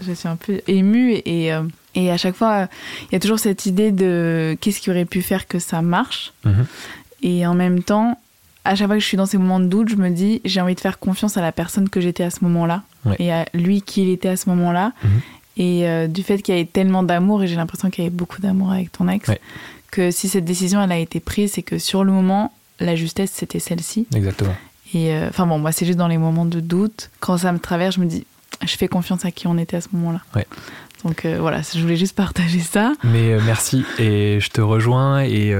je, 0.00 0.12
suis 0.12 0.28
un 0.28 0.36
peu 0.36 0.60
émue. 0.66 1.14
Et, 1.24 1.50
et 1.94 2.10
à 2.10 2.16
chaque 2.16 2.34
fois, 2.34 2.68
il 3.10 3.12
y 3.12 3.16
a 3.16 3.20
toujours 3.20 3.38
cette 3.38 3.66
idée 3.66 3.92
de 3.92 4.56
qu'est-ce 4.60 4.80
qui 4.80 4.90
aurait 4.90 5.04
pu 5.04 5.22
faire 5.22 5.46
que 5.46 5.58
ça 5.58 5.82
marche. 5.82 6.32
Mhm. 6.44 6.66
Et 7.22 7.46
en 7.46 7.54
même 7.54 7.82
temps, 7.82 8.18
à 8.64 8.74
chaque 8.74 8.86
fois 8.86 8.96
que 8.96 9.02
je 9.02 9.06
suis 9.06 9.16
dans 9.16 9.26
ces 9.26 9.38
moments 9.38 9.60
de 9.60 9.66
doute, 9.66 9.88
je 9.88 9.96
me 9.96 10.10
dis, 10.10 10.40
j'ai 10.44 10.60
envie 10.60 10.74
de 10.74 10.80
faire 10.80 10.98
confiance 10.98 11.36
à 11.36 11.40
la 11.40 11.52
personne 11.52 11.88
que 11.88 12.00
j'étais 12.00 12.24
à 12.24 12.30
ce 12.30 12.44
moment-là. 12.44 12.82
Et 13.18 13.32
à 13.32 13.46
lui 13.52 13.82
qui 13.82 14.02
il 14.02 14.10
était 14.10 14.28
à 14.28 14.36
ce 14.36 14.48
moment-là. 14.50 14.92
Mhm. 15.02 15.10
Et 15.56 15.88
euh, 15.88 16.06
du 16.06 16.22
fait 16.22 16.40
qu'il 16.40 16.54
y 16.54 16.58
avait 16.58 16.68
tellement 16.68 17.02
d'amour, 17.02 17.42
et 17.42 17.46
j'ai 17.46 17.56
l'impression 17.56 17.90
qu'il 17.90 18.04
y 18.04 18.06
avait 18.06 18.14
beaucoup 18.14 18.40
d'amour 18.40 18.72
avec 18.72 18.90
ton 18.92 19.08
ex, 19.08 19.30
que 19.92 20.10
si 20.10 20.28
cette 20.28 20.44
décision 20.44 20.82
elle 20.82 20.90
a 20.90 20.98
été 20.98 21.20
prise, 21.20 21.52
c'est 21.52 21.62
que 21.62 21.78
sur 21.78 22.02
le 22.02 22.10
moment, 22.10 22.52
la 22.80 22.96
justesse 22.96 23.30
c'était 23.32 23.60
celle-ci. 23.60 24.08
Exactement. 24.12 24.56
Et 24.94 25.14
euh, 25.14 25.28
enfin 25.28 25.46
bon, 25.46 25.58
moi 25.58 25.70
c'est 25.70 25.86
juste 25.86 25.98
dans 25.98 26.08
les 26.08 26.18
moments 26.18 26.46
de 26.46 26.58
doute, 26.58 27.10
quand 27.20 27.38
ça 27.38 27.52
me 27.52 27.60
traverse, 27.60 27.94
je 27.94 28.00
me 28.00 28.06
dis, 28.06 28.26
je 28.64 28.76
fais 28.76 28.88
confiance 28.88 29.24
à 29.24 29.30
qui 29.30 29.46
on 29.46 29.56
était 29.56 29.76
à 29.76 29.80
ce 29.80 29.88
moment-là. 29.92 30.20
Ouais. 30.34 30.46
Donc 31.04 31.24
euh, 31.24 31.38
voilà, 31.38 31.60
je 31.62 31.80
voulais 31.80 31.96
juste 31.96 32.16
partager 32.16 32.58
ça. 32.58 32.94
Mais 33.04 33.38
merci 33.44 33.84
et 33.98 34.40
je 34.40 34.48
te 34.48 34.60
rejoins 34.60 35.20
et 35.20 35.54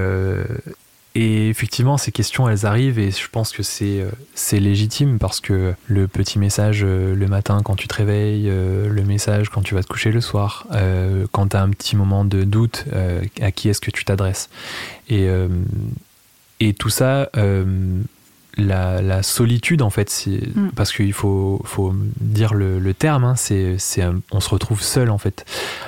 et 1.15 1.51
effectivement, 1.51 1.99
ces 1.99 2.11
questions, 2.11 2.49
elles 2.49 2.65
arrivent 2.65 2.99
et 2.99 3.11
je 3.11 3.29
pense 3.31 3.53
que 3.53 3.63
c'est, 3.63 4.01
euh, 4.01 4.11
c'est 4.35 4.61
légitime 4.61 5.19
parce 5.19 5.41
que 5.41 5.75
le 5.87 6.09
petit 6.09 6.39
message 6.39 6.83
euh, 6.85 7.15
le 7.15 7.27
matin 7.27 7.61
quand 7.63 7.77
tu 7.77 7.87
te 7.87 7.95
réveilles, 7.95 8.49
euh, 8.49 8.89
le 8.89 9.05
message 9.05 9.51
quand 9.51 9.61
tu 9.61 9.75
vas 9.75 9.83
te 9.83 9.89
coucher 9.89 10.11
le 10.11 10.23
soir, 10.23 10.67
quand 11.33 11.49
tu 11.49 11.57
as 11.57 11.63
un 11.63 11.71
petit 11.71 11.97
moment 11.97 12.25
de 12.25 12.45
doute, 12.45 12.85
à 13.41 13.51
qui 13.53 13.69
est-ce 13.69 13.81
que 13.81 13.91
tu 13.91 14.05
t'adresses 14.05 14.49
et, 15.09 15.29
et 16.61 16.75
tout 16.75 16.89
ça, 16.89 17.31
la, 18.57 19.23
solitude 19.23 19.83
en 19.83 19.91
fait, 19.91 20.09
c'est, 20.11 20.41
mm. 20.55 20.71
parce 20.75 20.93
qu'il 20.93 21.13
faut, 21.13 21.61
faut 21.65 21.95
dire 22.21 22.55
le, 22.55 22.95
terme, 22.95 23.25
hein, 23.25 23.37
c'est, 23.37 23.77
c'est 23.79 24.05
on 24.31 24.41
se 24.41 24.49
retrouve 24.49 24.83
seul 24.83 25.11
en 25.11 25.19
fait. 25.19 25.45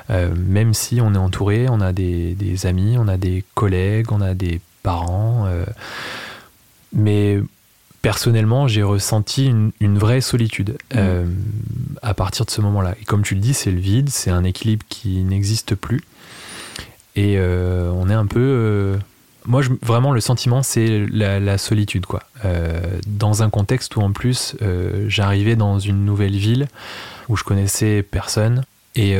même 0.08 0.74
si 0.74 1.00
on 1.00 1.14
est 1.14 1.18
entouré, 1.18 1.66
on 1.68 1.80
a 1.80 1.92
des, 1.92 2.34
des 2.34 2.66
amis, 2.66 2.96
on 2.98 3.08
a 3.08 3.16
des 3.16 3.44
collègues, 3.54 4.12
on 4.12 4.20
a 4.20 4.34
des 4.34 4.60
parents. 4.84 5.46
Euh, 5.46 5.64
mais 6.92 7.40
personnellement, 8.02 8.68
j'ai 8.68 8.84
ressenti 8.84 9.46
une, 9.80 9.98
vraie 9.98 10.20
solitude 10.20 10.70
mmh. 10.70 10.96
euh, 10.96 11.26
à 12.02 12.14
partir 12.14 12.44
de 12.44 12.50
ce 12.52 12.60
moment-là. 12.60 12.94
Et 13.02 13.04
comme 13.04 13.22
tu 13.22 13.34
le 13.34 13.40
dis, 13.40 13.54
c'est 13.54 13.72
le 13.72 13.80
vide, 13.80 14.10
c'est 14.10 14.30
un 14.30 14.44
équilibre 14.44 14.86
qui 14.88 15.24
n'existe 15.24 15.74
plus. 15.74 16.02
Et 17.16 17.34
euh, 17.38 17.90
on 17.94 18.08
est 18.10 18.14
un 18.14 18.26
peu. 18.26 18.96
moi, 19.46 19.62
je, 19.62 19.70
vraiment, 19.82 20.12
le 20.12 20.20
sentiment, 20.20 20.62
c'est 20.62 21.06
la, 21.10 21.58
solitude, 21.58 22.06
quoi. 22.06 22.22
dans 23.06 23.42
un 23.42 23.50
contexte 23.50 23.96
où, 23.96 24.00
en 24.02 24.12
plus, 24.12 24.54
j'arrivais 25.08 25.56
dans 25.56 25.78
une 25.80 26.04
nouvelle 26.04 26.36
ville 26.36 26.68
où 27.28 27.36
je 27.36 27.42
connaissais 27.42 28.02
personne. 28.02 28.64
Et, 28.96 29.16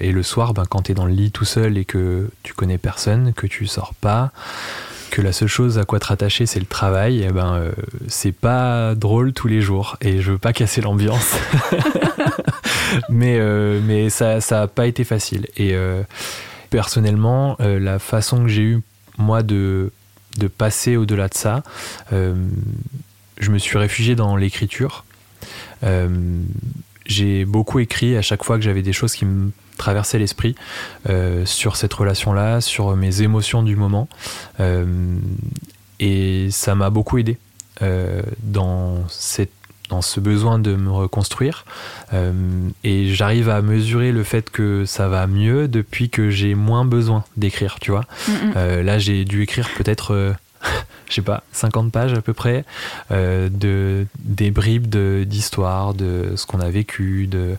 et 0.00 0.12
le 0.12 0.22
soir, 0.22 0.54
ben, 0.54 0.64
quand 0.64 0.82
tu 0.82 0.92
es 0.92 0.94
dans 0.94 1.06
le 1.06 1.12
lit 1.12 1.32
tout 1.32 1.44
seul 1.44 1.76
et 1.76 1.84
que 1.84 2.30
tu 2.42 2.54
connais 2.54 2.78
personne, 2.78 3.32
que 3.34 3.46
tu 3.46 3.66
sors 3.66 3.94
pas, 3.94 4.32
que 5.10 5.22
la 5.22 5.32
seule 5.32 5.48
chose 5.48 5.78
à 5.78 5.84
quoi 5.84 5.98
te 5.98 6.06
rattacher 6.06 6.46
c'est 6.46 6.60
le 6.60 6.66
travail, 6.66 7.24
eh 7.28 7.32
ben 7.32 7.54
euh, 7.54 7.72
c'est 8.08 8.32
pas 8.32 8.94
drôle 8.94 9.32
tous 9.32 9.48
les 9.48 9.60
jours 9.60 9.96
et 10.00 10.20
je 10.20 10.32
veux 10.32 10.38
pas 10.38 10.52
casser 10.52 10.80
l'ambiance. 10.80 11.34
mais 13.08 13.38
euh, 13.38 13.80
mais 13.84 14.10
ça 14.10 14.40
ça 14.40 14.62
a 14.62 14.66
pas 14.66 14.86
été 14.86 15.04
facile 15.04 15.46
et 15.56 15.74
euh, 15.74 16.02
personnellement 16.70 17.56
la 17.60 17.98
façon 17.98 18.42
que 18.42 18.48
j'ai 18.48 18.62
eu 18.62 18.82
moi 19.16 19.42
de 19.42 19.92
de 20.36 20.46
passer 20.46 20.96
au-delà 20.96 21.28
de 21.28 21.34
ça, 21.34 21.62
je 22.10 23.50
me 23.50 23.58
suis 23.58 23.78
réfugié 23.78 24.14
dans 24.14 24.36
l'écriture. 24.36 25.04
j'ai 27.06 27.44
beaucoup 27.44 27.78
écrit 27.80 28.16
à 28.16 28.22
chaque 28.22 28.44
fois 28.44 28.56
que 28.56 28.62
j'avais 28.62 28.82
des 28.82 28.92
choses 28.92 29.14
qui 29.14 29.24
me 29.24 29.50
traverser 29.78 30.18
l'esprit 30.18 30.54
euh, 31.08 31.46
sur 31.46 31.76
cette 31.76 31.94
relation-là, 31.94 32.60
sur 32.60 32.94
mes 32.96 33.22
émotions 33.22 33.62
du 33.62 33.76
moment. 33.76 34.08
Euh, 34.60 34.84
et 36.00 36.48
ça 36.50 36.74
m'a 36.74 36.90
beaucoup 36.90 37.16
aidé 37.16 37.38
euh, 37.80 38.20
dans, 38.42 39.08
cette, 39.08 39.52
dans 39.88 40.02
ce 40.02 40.20
besoin 40.20 40.58
de 40.58 40.76
me 40.76 40.90
reconstruire. 40.90 41.64
et 42.84 43.14
j'arrive 43.14 43.48
à 43.48 43.62
mesurer 43.62 44.12
le 44.12 44.22
fait 44.22 44.50
que 44.50 44.84
ça 44.84 45.08
va 45.08 45.26
mieux 45.26 45.68
depuis 45.68 46.10
que 46.10 46.28
j'ai 46.28 46.54
moins 46.54 46.84
besoin 46.84 47.24
d'écrire, 47.36 47.78
tu 47.80 47.90
vois. 47.90 48.04
là, 48.54 48.98
j'ai 48.98 49.24
dû 49.24 49.42
écrire 49.42 49.68
peut-être 49.76 50.34
je 51.08 51.14
sais 51.14 51.22
pas, 51.22 51.42
50 51.52 51.90
pages 51.90 52.12
à 52.12 52.20
peu 52.20 52.34
près, 52.34 52.64
de, 53.10 54.06
des 54.18 54.50
bribes 54.50 54.94
d'histoire, 55.24 55.94
de, 55.94 56.30
de, 56.30 56.36
ce 56.36 56.46
qu'on 56.46 56.60
a 56.60 56.68
vécu, 56.70 57.26
de, 57.26 57.56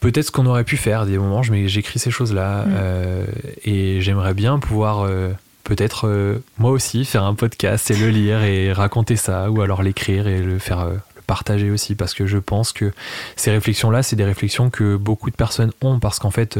peut-être 0.00 0.26
ce 0.26 0.30
qu'on 0.30 0.46
aurait 0.46 0.64
pu 0.64 0.76
faire 0.76 1.06
des 1.06 1.18
moments 1.18 1.42
j'écris 1.42 1.98
ces 1.98 2.10
choses 2.10 2.32
là 2.32 2.64
mm. 2.64 2.70
euh, 2.72 3.26
et 3.64 4.00
j'aimerais 4.00 4.34
bien 4.34 4.58
pouvoir 4.58 5.00
euh, 5.00 5.30
peut-être 5.64 6.06
euh, 6.06 6.42
moi 6.58 6.70
aussi 6.70 7.04
faire 7.04 7.24
un 7.24 7.34
podcast 7.34 7.90
et 7.90 7.96
le 7.96 8.10
lire 8.10 8.42
et 8.42 8.72
raconter 8.72 9.16
ça 9.16 9.50
ou 9.50 9.60
alors 9.60 9.82
l'écrire 9.82 10.26
et 10.28 10.40
le 10.40 10.58
faire 10.58 10.86
le 10.86 11.00
partager 11.26 11.70
aussi 11.70 11.94
parce 11.94 12.14
que 12.14 12.26
je 12.26 12.38
pense 12.38 12.72
que 12.72 12.92
ces 13.36 13.50
réflexions 13.50 13.90
là 13.90 14.02
c'est 14.02 14.16
des 14.16 14.24
réflexions 14.24 14.70
que 14.70 14.96
beaucoup 14.96 15.30
de 15.30 15.36
personnes 15.36 15.72
ont 15.82 15.98
parce 15.98 16.18
qu'en 16.18 16.30
fait 16.30 16.58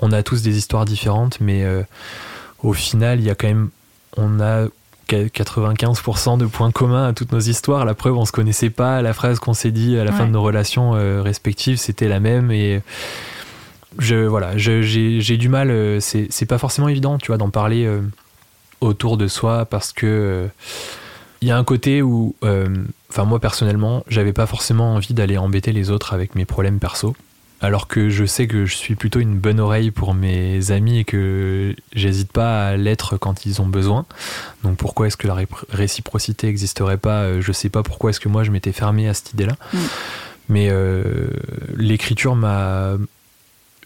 on 0.00 0.12
a 0.12 0.22
tous 0.22 0.42
des 0.42 0.58
histoires 0.58 0.84
différentes 0.84 1.40
mais 1.40 1.64
au 2.62 2.74
final 2.74 3.20
il 3.20 3.24
y 3.24 3.30
a 3.30 3.34
quand 3.34 3.46
même 3.46 3.70
on 4.18 4.38
a 4.40 4.66
95% 5.08 6.38
de 6.38 6.46
points 6.46 6.70
communs 6.70 7.08
à 7.08 7.12
toutes 7.12 7.32
nos 7.32 7.40
histoires. 7.40 7.84
La 7.84 7.94
preuve, 7.94 8.16
on 8.16 8.24
se 8.24 8.32
connaissait 8.32 8.70
pas. 8.70 9.02
La 9.02 9.12
phrase 9.12 9.38
qu'on 9.38 9.54
s'est 9.54 9.70
dit 9.70 9.98
à 9.98 10.04
la 10.04 10.12
fin 10.12 10.26
de 10.26 10.32
nos 10.32 10.42
relations 10.42 10.94
euh, 10.94 11.22
respectives, 11.22 11.76
c'était 11.76 12.08
la 12.08 12.20
même. 12.20 12.50
Et 12.50 12.82
je, 13.98 14.16
voilà, 14.16 14.56
j'ai 14.56 15.36
du 15.36 15.48
mal. 15.48 15.70
Euh, 15.70 16.00
c'est 16.00 16.46
pas 16.46 16.58
forcément 16.58 16.88
évident, 16.88 17.18
tu 17.18 17.28
vois, 17.28 17.38
d'en 17.38 17.50
parler 17.50 17.84
euh, 17.84 18.00
autour 18.80 19.16
de 19.16 19.28
soi 19.28 19.64
parce 19.64 19.92
que 19.92 20.48
il 21.42 21.48
y 21.48 21.50
a 21.50 21.56
un 21.58 21.64
côté 21.64 22.00
où, 22.02 22.34
enfin, 23.10 23.24
moi 23.24 23.38
personnellement, 23.38 24.02
j'avais 24.08 24.32
pas 24.32 24.46
forcément 24.46 24.94
envie 24.94 25.12
d'aller 25.12 25.36
embêter 25.36 25.72
les 25.72 25.90
autres 25.90 26.14
avec 26.14 26.34
mes 26.34 26.46
problèmes 26.46 26.78
perso 26.78 27.14
alors 27.60 27.88
que 27.88 28.10
je 28.10 28.24
sais 28.24 28.46
que 28.46 28.66
je 28.66 28.74
suis 28.74 28.94
plutôt 28.94 29.20
une 29.20 29.38
bonne 29.38 29.60
oreille 29.60 29.90
pour 29.90 30.12
mes 30.12 30.70
amis 30.70 30.98
et 30.98 31.04
que 31.04 31.74
j'hésite 31.94 32.30
pas 32.30 32.68
à 32.68 32.76
l'être 32.76 33.16
quand 33.16 33.46
ils 33.46 33.62
ont 33.62 33.66
besoin. 33.66 34.04
Donc 34.62 34.76
pourquoi 34.76 35.06
est-ce 35.06 35.16
que 35.16 35.26
la 35.26 35.36
réciprocité 35.70 36.48
n'existerait 36.48 36.98
pas 36.98 37.22
euh, 37.22 37.40
Je 37.40 37.52
sais 37.52 37.70
pas 37.70 37.82
pourquoi 37.82 38.10
est-ce 38.10 38.20
que 38.20 38.28
moi 38.28 38.44
je 38.44 38.50
m'étais 38.50 38.72
fermé 38.72 39.08
à 39.08 39.14
cette 39.14 39.32
idée-là. 39.32 39.56
Mm. 39.72 39.78
Mais 40.50 40.68
euh, 40.70 41.28
l'écriture 41.76 42.36
m'a, 42.36 42.92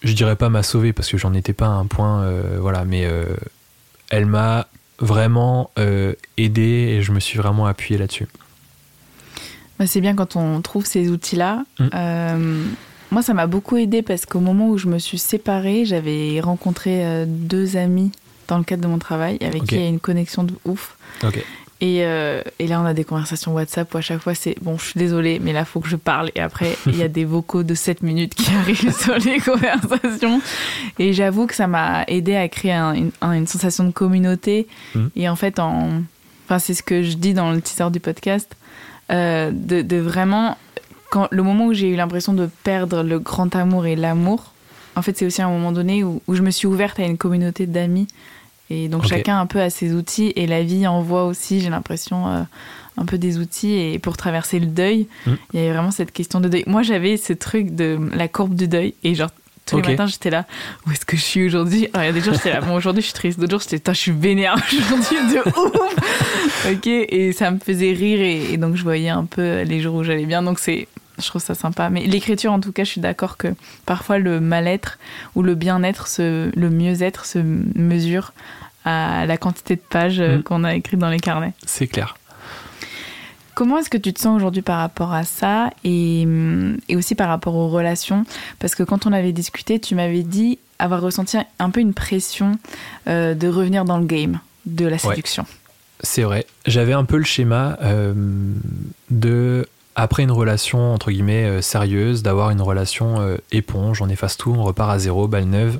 je 0.03 0.13
dirais 0.15 0.37
pas 0.37 0.49
m'a 0.49 0.65
sauvé 0.65 0.93
parce 0.93 1.09
que 1.09 1.17
j'en 1.17 1.33
étais 1.33 1.53
pas 1.53 1.67
à 1.67 1.71
un 1.71 1.87
point, 1.87 2.23
euh, 2.23 2.59
voilà, 2.61 2.85
mais 2.85 3.09
elle 4.11 4.27
m'a 4.27 4.67
vraiment 4.99 5.71
aidé 6.37 6.63
et 6.63 7.03
je 7.03 7.13
me 7.13 7.21
suis 7.21 7.39
vraiment 7.39 7.67
appuyé 7.67 7.99
là-dessus. 7.99 8.27
Bah, 9.79 9.87
c'est 9.87 10.03
bien 10.03 10.15
quand 10.15 10.35
on 10.35 10.61
trouve 10.61 10.85
ces 10.85 11.09
outils-là. 11.09 11.65
Mm. 11.79 12.75
Moi, 13.11 13.23
ça 13.23 13.35
m'a 13.35 13.47
beaucoup 13.47 13.77
aidé 13.77 14.03
parce 14.03 14.27
qu'au 14.27 14.41
moment 14.41 14.69
où 14.69 14.79
je 14.79 14.87
me 14.87 14.99
suis 14.99 15.19
séparée, 15.19 15.85
j'avais 15.85 16.41
rencontré 16.41 17.05
euh, 17.05 17.25
deux 17.27 17.77
amis 17.77 18.13
dans 18.49 18.59
le 18.59 18.65
cadre 18.65 18.83
de 18.83 18.89
mon 18.89 18.99
travail 18.99 19.39
avec 19.41 19.65
qui 19.65 19.77
il 19.77 19.81
y 19.81 19.85
a 19.85 19.89
une 19.89 20.01
connexion 20.01 20.45
de 20.45 20.55
ouf. 20.65 20.97
Et, 21.83 22.05
euh, 22.05 22.43
et, 22.59 22.67
là, 22.67 22.79
on 22.81 22.85
a 22.85 22.93
des 22.93 23.05
conversations 23.05 23.55
WhatsApp 23.55 23.95
où 23.95 23.97
à 23.97 24.03
chaque 24.03 24.21
fois 24.21 24.35
c'est 24.35 24.55
bon, 24.61 24.77
je 24.77 24.85
suis 24.85 24.99
désolée, 24.99 25.39
mais 25.43 25.55
là, 25.55 25.61
il 25.61 25.65
faut 25.65 25.81
que 25.81 25.89
je 25.89 25.97
parle. 25.97 26.31
Et 26.35 26.41
après, 26.41 26.77
il 26.87 26.97
y 26.97 27.03
a 27.03 27.09
des 27.09 27.25
vocaux 27.25 27.63
de 27.63 27.75
7 27.75 28.03
minutes 28.03 28.35
qui 28.35 28.51
arrivent 28.55 28.95
sur 28.95 29.17
les 29.17 29.41
conversations. 29.41 30.43
Et 30.99 31.15
j'avoue 31.15 31.47
que 31.47 31.55
ça 31.55 31.67
m'a 31.67 32.05
aidé 32.07 32.37
à 32.37 32.49
créer 32.49 32.73
une, 32.75 33.47
sensation 33.47 33.85
de 33.85 33.93
communauté. 33.93 34.69
Mmh. 34.95 35.07
Et 35.17 35.29
en 35.29 35.37
fait, 35.37 35.59
en, 35.59 36.03
enfin 36.45 36.59
c'est 36.59 36.75
ce 36.75 36.83
que 36.83 37.03
je 37.03 37.17
dis 37.17 37.33
dans 37.33 37.51
le 37.51 37.63
teaser 37.63 37.91
du 37.91 38.01
podcast, 38.01 38.55
euh, 39.11 39.51
de, 39.51 39.81
de 39.81 39.97
vraiment, 39.97 40.59
quand, 41.11 41.29
le 41.31 41.43
moment 41.43 41.67
où 41.67 41.73
j'ai 41.75 41.89
eu 41.89 41.97
l'impression 41.97 42.33
de 42.33 42.49
perdre 42.65 43.03
le 43.03 43.19
grand 43.19 43.55
amour 43.57 43.87
et 43.87 43.97
l'amour, 43.97 44.53
en 44.97 45.03
fait 45.03 45.17
c'est 45.17 45.27
aussi 45.27 45.43
un 45.43 45.49
moment 45.51 45.73
donné 45.73 46.03
où, 46.05 46.23
où 46.27 46.35
je 46.35 46.43
me 46.43 46.51
suis 46.51 46.67
ouverte 46.67 46.99
à 47.01 47.05
une 47.05 47.19
communauté 47.19 47.67
d'amis. 47.67 48.07
Et 48.71 48.89
donc 48.89 49.05
chacun 49.05 49.41
un 49.41 49.47
peu 49.47 49.61
a 49.61 49.69
ses 49.69 49.93
outils 49.95 50.33
et 50.37 50.47
la 50.47 50.63
vie 50.63 50.87
envoie 50.87 51.25
aussi, 51.27 51.61
j'ai 51.61 51.71
l'impression, 51.71 52.29
euh, 52.29 52.43
un 52.97 53.05
peu 53.05 53.19
des 53.19 53.39
outils. 53.39 53.73
Et 53.73 53.99
pour 53.99 54.17
traverser 54.17 54.61
le 54.61 54.67
deuil, 54.67 55.09
Mm. 55.27 55.31
il 55.53 55.61
y 55.61 55.63
avait 55.65 55.73
vraiment 55.73 55.91
cette 55.91 56.13
question 56.13 56.39
de 56.41 56.49
deuil. 56.49 56.63
Moi 56.69 56.83
j'avais 56.83 57.17
ce 57.17 57.33
truc 57.33 57.75
de 57.75 57.99
la 58.15 58.29
courbe 58.29 58.55
du 58.55 58.69
deuil 58.69 58.95
et 59.03 59.15
genre 59.17 59.31
tous 59.67 59.77
Ok. 59.77 59.87
les 59.87 59.93
matins 59.93 60.07
j'étais 60.07 60.31
là, 60.31 60.47
où 60.87 60.93
est-ce 60.93 61.05
que 61.05 61.17
je 61.17 61.23
suis 61.23 61.45
aujourd'hui? 61.47 61.89
Alors, 61.93 62.05
Il 62.05 62.07
y 62.07 62.11
a 62.11 62.13
des 62.13 62.21
jours 62.21 62.35
j'étais 62.35 62.53
là, 62.53 62.61
bon 62.61 62.75
aujourd'hui 62.77 63.03
je 63.03 63.07
suis 63.09 63.15
triste, 63.15 63.39
d'autres 63.41 63.51
jours 63.59 63.63
j'étais, 63.69 63.93
je 63.93 63.99
suis 63.99 64.13
vénère 64.13 64.55
aujourd'hui 64.73 65.17
de 65.35 65.49
ouf 65.49 66.73
Ok, 66.73 66.87
et 66.87 67.33
ça 67.33 67.51
me 67.51 67.59
faisait 67.59 67.93
rire 67.93 68.21
et, 68.21 68.53
et 68.53 68.57
donc 68.57 68.77
je 68.77 68.83
voyais 68.83 69.09
un 69.09 69.25
peu 69.25 69.63
les 69.63 69.81
jours 69.81 69.95
où 69.97 70.05
j'allais 70.05 70.27
bien. 70.27 70.43
Donc 70.43 70.59
c'est, 70.59 70.87
je 71.21 71.29
trouve 71.29 71.43
ça 71.43 71.55
sympa. 71.55 71.91
Mais 71.91 72.07
l'écriture 72.07 72.53
en 72.53 72.61
tout 72.61 72.73
cas, 72.73 72.85
je 72.85 72.91
suis 72.91 73.01
d'accord 73.01 73.37
que 73.37 73.49
parfois 73.87 74.19
le 74.19 74.41
mal-être 74.41 74.99
ou 75.35 75.43
le 75.43 75.55
bien-être, 75.55 76.09
le 76.19 76.71
mieux-être 76.71 77.27
se 77.27 77.39
mesure 77.39 78.33
à 78.85 79.27
la 79.27 79.37
quantité 79.37 79.77
de 79.77 79.81
pages 79.81 80.21
euh, 80.21 80.39
Mm. 80.39 80.43
qu'on 80.43 80.65
a 80.65 80.75
écrites 80.75 80.99
dans 80.99 81.11
les 81.11 81.21
carnets. 81.21 81.53
C'est 81.67 81.87
clair. 81.87 82.17
Comment 83.55 83.79
est-ce 83.79 83.91
que 83.91 83.99
tu 83.99 84.13
te 84.15 84.21
sens 84.21 84.37
aujourd'hui 84.37 84.63
par 84.63 84.79
rapport 84.79 85.13
à 85.13 85.25
ça 85.25 85.71
et, 85.85 86.23
hum, 86.25 86.79
et 86.89 86.97
aussi 86.97 87.15
par 87.15 87.29
rapport 87.29 87.55
aux 87.57 87.69
relations? 87.69 88.25
Parce 88.59 88.75
que 88.75 88.83
quand 88.83 89.07
on 89.07 89.13
avait 89.13 89.33
discuté, 89.33 89.79
tu 89.81 89.95
m'avais 89.95 90.23
dit 90.23 90.59
avoir 90.79 91.03
ressenti 91.03 91.37
un 91.59 91.71
peu 91.71 91.81
une 91.81 91.93
pression 91.93 92.53
euh, 93.07 93.35
de 93.35 93.49
revenir 93.49 93.85
dans 93.85 93.99
le 93.99 94.07
game 94.07 94.39
de 94.65 94.87
la 94.87 94.97
séduction. 94.97 95.45
C'est 96.03 96.23
vrai. 96.23 96.47
J'avais 96.65 96.95
un 96.95 97.05
peu 97.05 97.19
le 97.19 97.25
schéma 97.25 97.77
euh, 97.83 98.15
de, 99.11 99.69
après 100.01 100.23
une 100.23 100.31
relation 100.31 100.95
entre 100.95 101.11
guillemets 101.11 101.45
euh, 101.45 101.61
sérieuse, 101.61 102.23
d'avoir 102.23 102.49
une 102.51 102.63
relation 102.63 103.21
euh, 103.21 103.37
éponge, 103.53 104.01
on 104.01 104.09
efface 104.09 104.39
tout, 104.39 104.51
on 104.51 104.65
repart 104.65 104.91
à 104.91 104.99
zéro, 104.99 105.29
balle 105.29 105.45
neuve. 105.45 105.79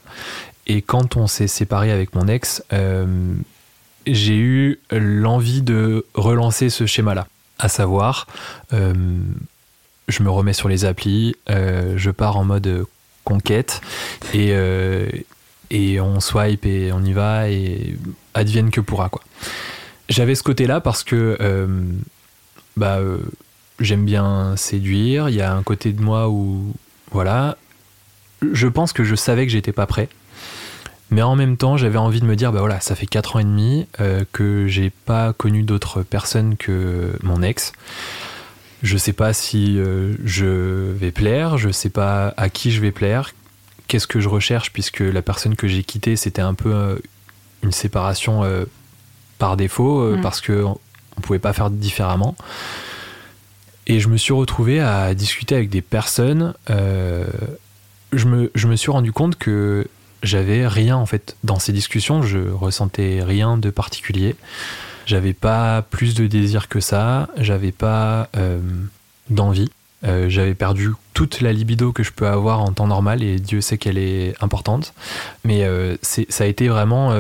Et 0.67 0.83
quand 0.83 1.17
on 1.17 1.27
s'est 1.27 1.47
séparé 1.47 1.91
avec 1.91 2.15
mon 2.15 2.29
ex, 2.29 2.63
euh, 2.75 3.07
j'ai 4.07 4.37
eu 4.37 4.79
l'envie 4.91 5.63
de 5.63 6.05
relancer 6.13 6.69
ce 6.69 6.85
schéma-là. 6.85 7.29
À 7.59 7.69
savoir, 7.69 8.27
je 8.73 10.23
me 10.23 10.31
remets 10.31 10.55
sur 10.55 10.69
les 10.69 10.87
applis, 10.87 11.35
je 11.47 12.11
pars 12.11 12.39
en 12.39 12.45
mode 12.45 12.87
conquête 13.25 13.83
et, 14.33 14.55
et 15.71 16.01
on 16.01 16.21
swipe 16.21 16.65
et 16.65 16.91
on 16.93 17.03
y 17.03 17.13
va 17.13 17.51
et 17.51 17.99
advienne 18.33 18.71
que 18.71 18.81
pourra. 18.81 19.11
J'avais 20.09 20.35
ce 20.35 20.43
côté-là 20.43 20.81
parce 20.81 21.05
que 21.05 21.37
bah, 22.79 23.01
j'aime 23.81 24.05
bien 24.05 24.55
séduire. 24.57 25.29
Il 25.29 25.35
y 25.35 25.41
a 25.43 25.53
un 25.55 25.63
côté 25.63 25.93
de 25.93 26.01
moi 26.03 26.29
où, 26.29 26.73
voilà, 27.11 27.57
je 28.53 28.67
pense 28.69 28.93
que 28.93 29.05
je 29.05 29.15
savais 29.15 29.47
que 29.47 29.53
j'étais 29.53 29.73
pas 29.73 29.87
prêt. 29.87 30.09
Mais 31.11 31.23
en 31.23 31.35
même 31.35 31.57
temps, 31.57 31.77
j'avais 31.77 31.99
envie 31.99 32.21
de 32.21 32.27
me 32.27 32.37
dire, 32.37 32.53
bah 32.53 32.61
voilà, 32.61 32.79
ça 32.81 32.95
fait 32.95 33.07
4 33.07 33.37
ans 33.37 33.39
et 33.41 33.45
demi 33.45 33.87
euh, 34.01 34.25
que 34.33 34.69
j'ai 34.69 34.91
pas 34.91 35.33
connu 35.33 35.63
d'autres 35.63 36.03
personnes 36.03 36.57
que 36.57 37.13
mon 37.23 37.43
ex. 37.43 37.73
Je 38.83 38.97
sais 38.97 39.13
pas 39.13 39.33
si 39.33 39.79
euh, 39.79 40.15
je 40.25 40.47
vais 40.93 41.11
plaire, 41.11 41.59
je 41.59 41.71
sais 41.71 41.91
pas 41.91 42.33
à 42.37 42.49
qui 42.49 42.71
je 42.71 42.81
vais 42.81 42.93
plaire, 42.93 43.35
qu'est-ce 43.89 44.07
que 44.07 44.21
je 44.21 44.29
recherche, 44.29 44.73
puisque 44.73 45.01
la 45.01 45.21
personne 45.21 45.57
que 45.57 45.67
j'ai 45.67 45.83
quittée, 45.83 46.15
c'était 46.15 46.43
un 46.43 46.55
peu 46.55 46.73
euh, 46.73 46.97
une 47.63 47.73
séparation 47.73 48.45
euh, 48.45 48.65
par 49.39 49.57
défaut, 49.57 50.17
Mm. 50.17 50.21
parce 50.21 50.41
que 50.41 50.65
on 50.65 51.21
pouvait 51.21 51.41
pas 51.41 51.53
faire 51.53 51.71
différemment. 51.71 52.37
Et 53.91 53.99
je 53.99 54.09
me 54.09 54.17
suis 54.17 54.33
retrouvé 54.33 54.79
à 54.81 55.15
discuter 55.15 55.57
avec 55.57 55.69
des 55.69 55.81
personnes. 55.83 56.55
euh, 56.71 57.25
je, 58.13 58.27
me, 58.27 58.51
je 58.55 58.69
me 58.69 58.77
suis 58.77 58.91
rendu 58.93 59.11
compte 59.13 59.37
que 59.37 59.87
j'avais 60.23 60.67
rien 60.69 60.97
en 60.97 61.07
fait 61.07 61.37
dans 61.43 61.59
ces 61.59 61.73
discussions. 61.73 62.23
Je 62.23 62.39
ressentais 62.39 63.21
rien 63.25 63.57
de 63.57 63.69
particulier. 63.71 64.37
J'avais 65.07 65.33
pas 65.33 65.83
plus 65.83 66.15
de 66.15 66.29
désir 66.29 66.69
que 66.69 66.79
ça. 66.79 67.29
J'avais 67.37 67.73
pas 67.73 68.29
euh, 68.37 68.61
d'envie. 69.29 69.71
Euh, 70.05 70.29
j'avais 70.29 70.55
perdu 70.55 70.91
toute 71.13 71.41
la 71.41 71.53
libido 71.53 71.93
que 71.93 72.03
je 72.05 72.13
peux 72.13 72.29
avoir 72.29 72.61
en 72.61 72.73
temps 72.73 72.87
normal 72.87 73.23
et 73.25 73.41
Dieu 73.41 73.61
sait 73.61 73.77
qu'elle 73.77 73.99
est 73.99 74.35
importante. 74.41 74.95
Mais 75.45 75.67
c'est- 76.01 76.31
ça 76.31 76.45
a 76.45 76.47
été 76.47 76.69
vraiment. 76.69 77.13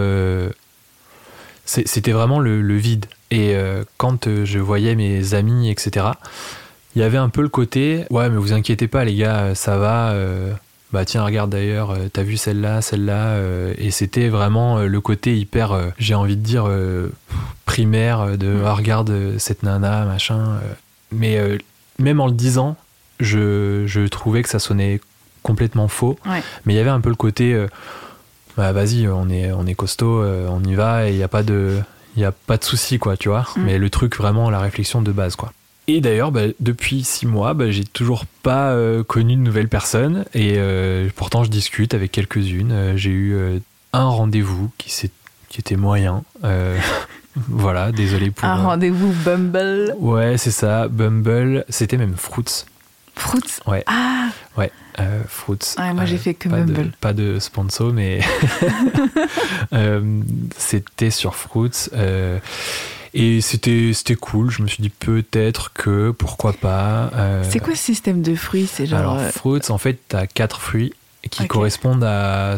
C'était 1.64 2.12
vraiment 2.12 2.38
le 2.38 2.76
vide. 2.76 3.06
Et 3.30 3.54
euh, 3.54 3.84
quand 3.96 4.26
euh, 4.26 4.44
je 4.44 4.58
voyais 4.58 4.94
mes 4.94 5.34
amis, 5.34 5.70
etc., 5.70 6.06
il 6.96 7.00
y 7.02 7.04
avait 7.04 7.18
un 7.18 7.28
peu 7.28 7.42
le 7.42 7.48
côté 7.48 8.04
Ouais, 8.10 8.28
mais 8.28 8.36
vous 8.36 8.52
inquiétez 8.52 8.88
pas, 8.88 9.04
les 9.04 9.14
gars, 9.14 9.54
ça 9.54 9.76
va. 9.78 10.10
euh, 10.10 10.52
bah 10.92 11.04
tiens, 11.04 11.22
regarde 11.24 11.50
d'ailleurs, 11.50 11.92
euh, 11.92 12.08
t'as 12.12 12.24
vu 12.24 12.36
celle-là, 12.36 12.82
celle-là. 12.82 13.26
euh, 13.34 13.72
et 13.78 13.92
c'était 13.92 14.28
vraiment 14.28 14.78
euh, 14.78 14.86
le 14.86 15.00
côté 15.00 15.36
hyper, 15.38 15.70
euh, 15.72 15.90
j'ai 15.98 16.16
envie 16.16 16.36
de 16.36 16.42
dire, 16.42 16.64
euh, 16.66 17.12
primaire 17.64 18.20
euh, 18.22 18.36
de 18.36 18.48
Mm. 18.48 18.62
Ah, 18.66 18.74
regarde 18.74 19.10
euh, 19.10 19.38
cette 19.38 19.62
nana, 19.62 20.04
machin. 20.04 20.38
euh. 20.40 20.74
Mais 21.12 21.38
euh, 21.38 21.58
même 22.00 22.20
en 22.20 22.26
le 22.26 22.32
disant, 22.32 22.76
je, 23.20 23.84
je 23.86 24.00
trouvais 24.08 24.42
que 24.42 24.48
ça 24.48 24.58
sonnait 24.58 25.00
complètement 25.44 25.86
faux. 25.86 26.18
Ouais. 26.26 26.42
Mais 26.66 26.74
il 26.74 26.76
y 26.76 26.80
avait 26.80 26.90
un 26.90 27.00
peu 27.00 27.08
le 27.10 27.14
côté 27.14 27.54
euh, 27.54 27.68
bah 28.56 28.72
vas-y, 28.72 29.06
on 29.06 29.28
est, 29.28 29.52
on 29.52 29.66
est 29.66 29.74
costaud, 29.74 30.22
euh, 30.22 30.48
on 30.50 30.62
y 30.64 30.74
va 30.74 31.06
et 31.08 31.12
il 31.12 31.16
n'y 31.16 31.22
a 31.22 31.28
pas 31.28 31.44
de. 31.44 31.78
Il 32.16 32.22
y 32.22 32.24
a 32.24 32.32
pas 32.32 32.56
de 32.56 32.64
souci, 32.64 32.98
quoi, 32.98 33.16
tu 33.16 33.28
vois. 33.28 33.46
Mm. 33.56 33.62
Mais 33.62 33.78
le 33.78 33.90
truc, 33.90 34.16
vraiment, 34.16 34.50
la 34.50 34.61
réflexion 34.61 35.02
de 35.02 35.12
base, 35.12 35.36
quoi. 35.36 35.52
Et 35.88 36.00
d'ailleurs, 36.00 36.30
bah, 36.30 36.42
depuis 36.61 37.02
six 37.02 37.26
mois, 37.26 37.54
bah, 37.54 37.70
j'ai 37.70 37.84
toujours 37.84 38.24
pas 38.42 38.70
euh, 38.70 39.02
connu 39.02 39.34
de 39.34 39.40
nouvelles 39.40 39.68
personnes. 39.68 40.24
Et 40.34 40.54
euh, 40.56 41.08
pourtant, 41.16 41.42
je 41.42 41.50
discute 41.50 41.94
avec 41.94 42.12
quelques-unes. 42.12 42.72
Euh, 42.72 42.96
j'ai 42.96 43.11
eu 43.11 43.34
euh, 43.34 43.58
un 43.92 44.04
rendez-vous 44.04 44.70
qui, 44.78 45.11
qui 45.48 45.61
était 45.61 45.76
moyen. 45.76 46.22
Voilà, 47.48 47.92
désolé 47.92 48.32
pour. 48.32 48.48
Un 48.48 48.56
rendez-vous 48.56 49.12
Bumble. 49.24 49.94
Ouais, 49.98 50.36
c'est 50.36 50.50
ça. 50.50 50.88
Bumble. 50.88 51.64
C'était 51.68 51.96
même 51.96 52.16
Fruits. 52.16 52.64
Fruits? 53.20 53.60
Ouais. 53.66 53.84
Ah, 53.86 54.28
Euh, 54.98 55.22
Fruits. 55.28 55.58
Ouais, 55.78 55.94
moi, 55.94 56.04
j'ai 56.04 56.16
Euh, 56.16 56.18
fait 56.18 56.34
que 56.34 56.48
pas 56.48 56.60
de- 56.62 56.90
pas 57.00 57.12
de 57.12 57.38
sponsor, 57.38 57.92
mais 57.92 58.20
euh, 59.72 60.20
c'était 60.56 61.10
sur 61.10 61.34
Fruits. 61.36 61.88
et 63.14 63.40
c'était 63.40 63.92
c'était 63.94 64.14
cool. 64.16 64.50
Je 64.50 64.62
me 64.62 64.68
suis 64.68 64.82
dit 64.82 64.90
peut-être 64.90 65.72
que, 65.72 66.10
pourquoi 66.10 66.52
pas. 66.52 67.10
euh, 67.14 67.42
c'est 67.48 67.60
quoi 67.60 67.74
ce 67.74 67.82
système 67.82 68.22
de 68.22 68.34
fruits? 68.34 68.66
C'est 68.72 68.86
genre. 68.86 68.98
Alors, 69.00 69.20
Fruits, 69.32 69.70
en 69.70 69.78
fait, 69.78 69.98
tu 70.08 70.16
as 70.16 70.26
quatre 70.26 70.60
fruits 70.60 70.92
qui 71.30 71.46
correspondent 71.46 72.04
à 72.04 72.56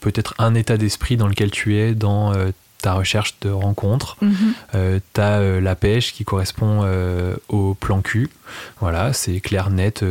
peut-être 0.00 0.34
un 0.38 0.54
état 0.54 0.76
d'esprit 0.76 1.16
dans 1.16 1.26
lequel 1.26 1.50
tu 1.50 1.76
es 1.76 1.94
dans 1.94 2.32
ta 2.80 2.94
recherche 2.94 3.34
de 3.40 3.50
rencontre. 3.50 4.16
Euh, 4.74 5.00
t'as 5.12 5.38
euh, 5.38 5.60
la 5.60 5.74
pêche 5.74 6.12
qui 6.12 6.24
correspond 6.24 6.82
euh, 6.84 7.36
au 7.48 7.74
plan 7.74 8.00
cul. 8.00 8.30
Voilà, 8.80 9.12
c'est 9.12 9.40
clair, 9.40 9.70
net. 9.70 10.04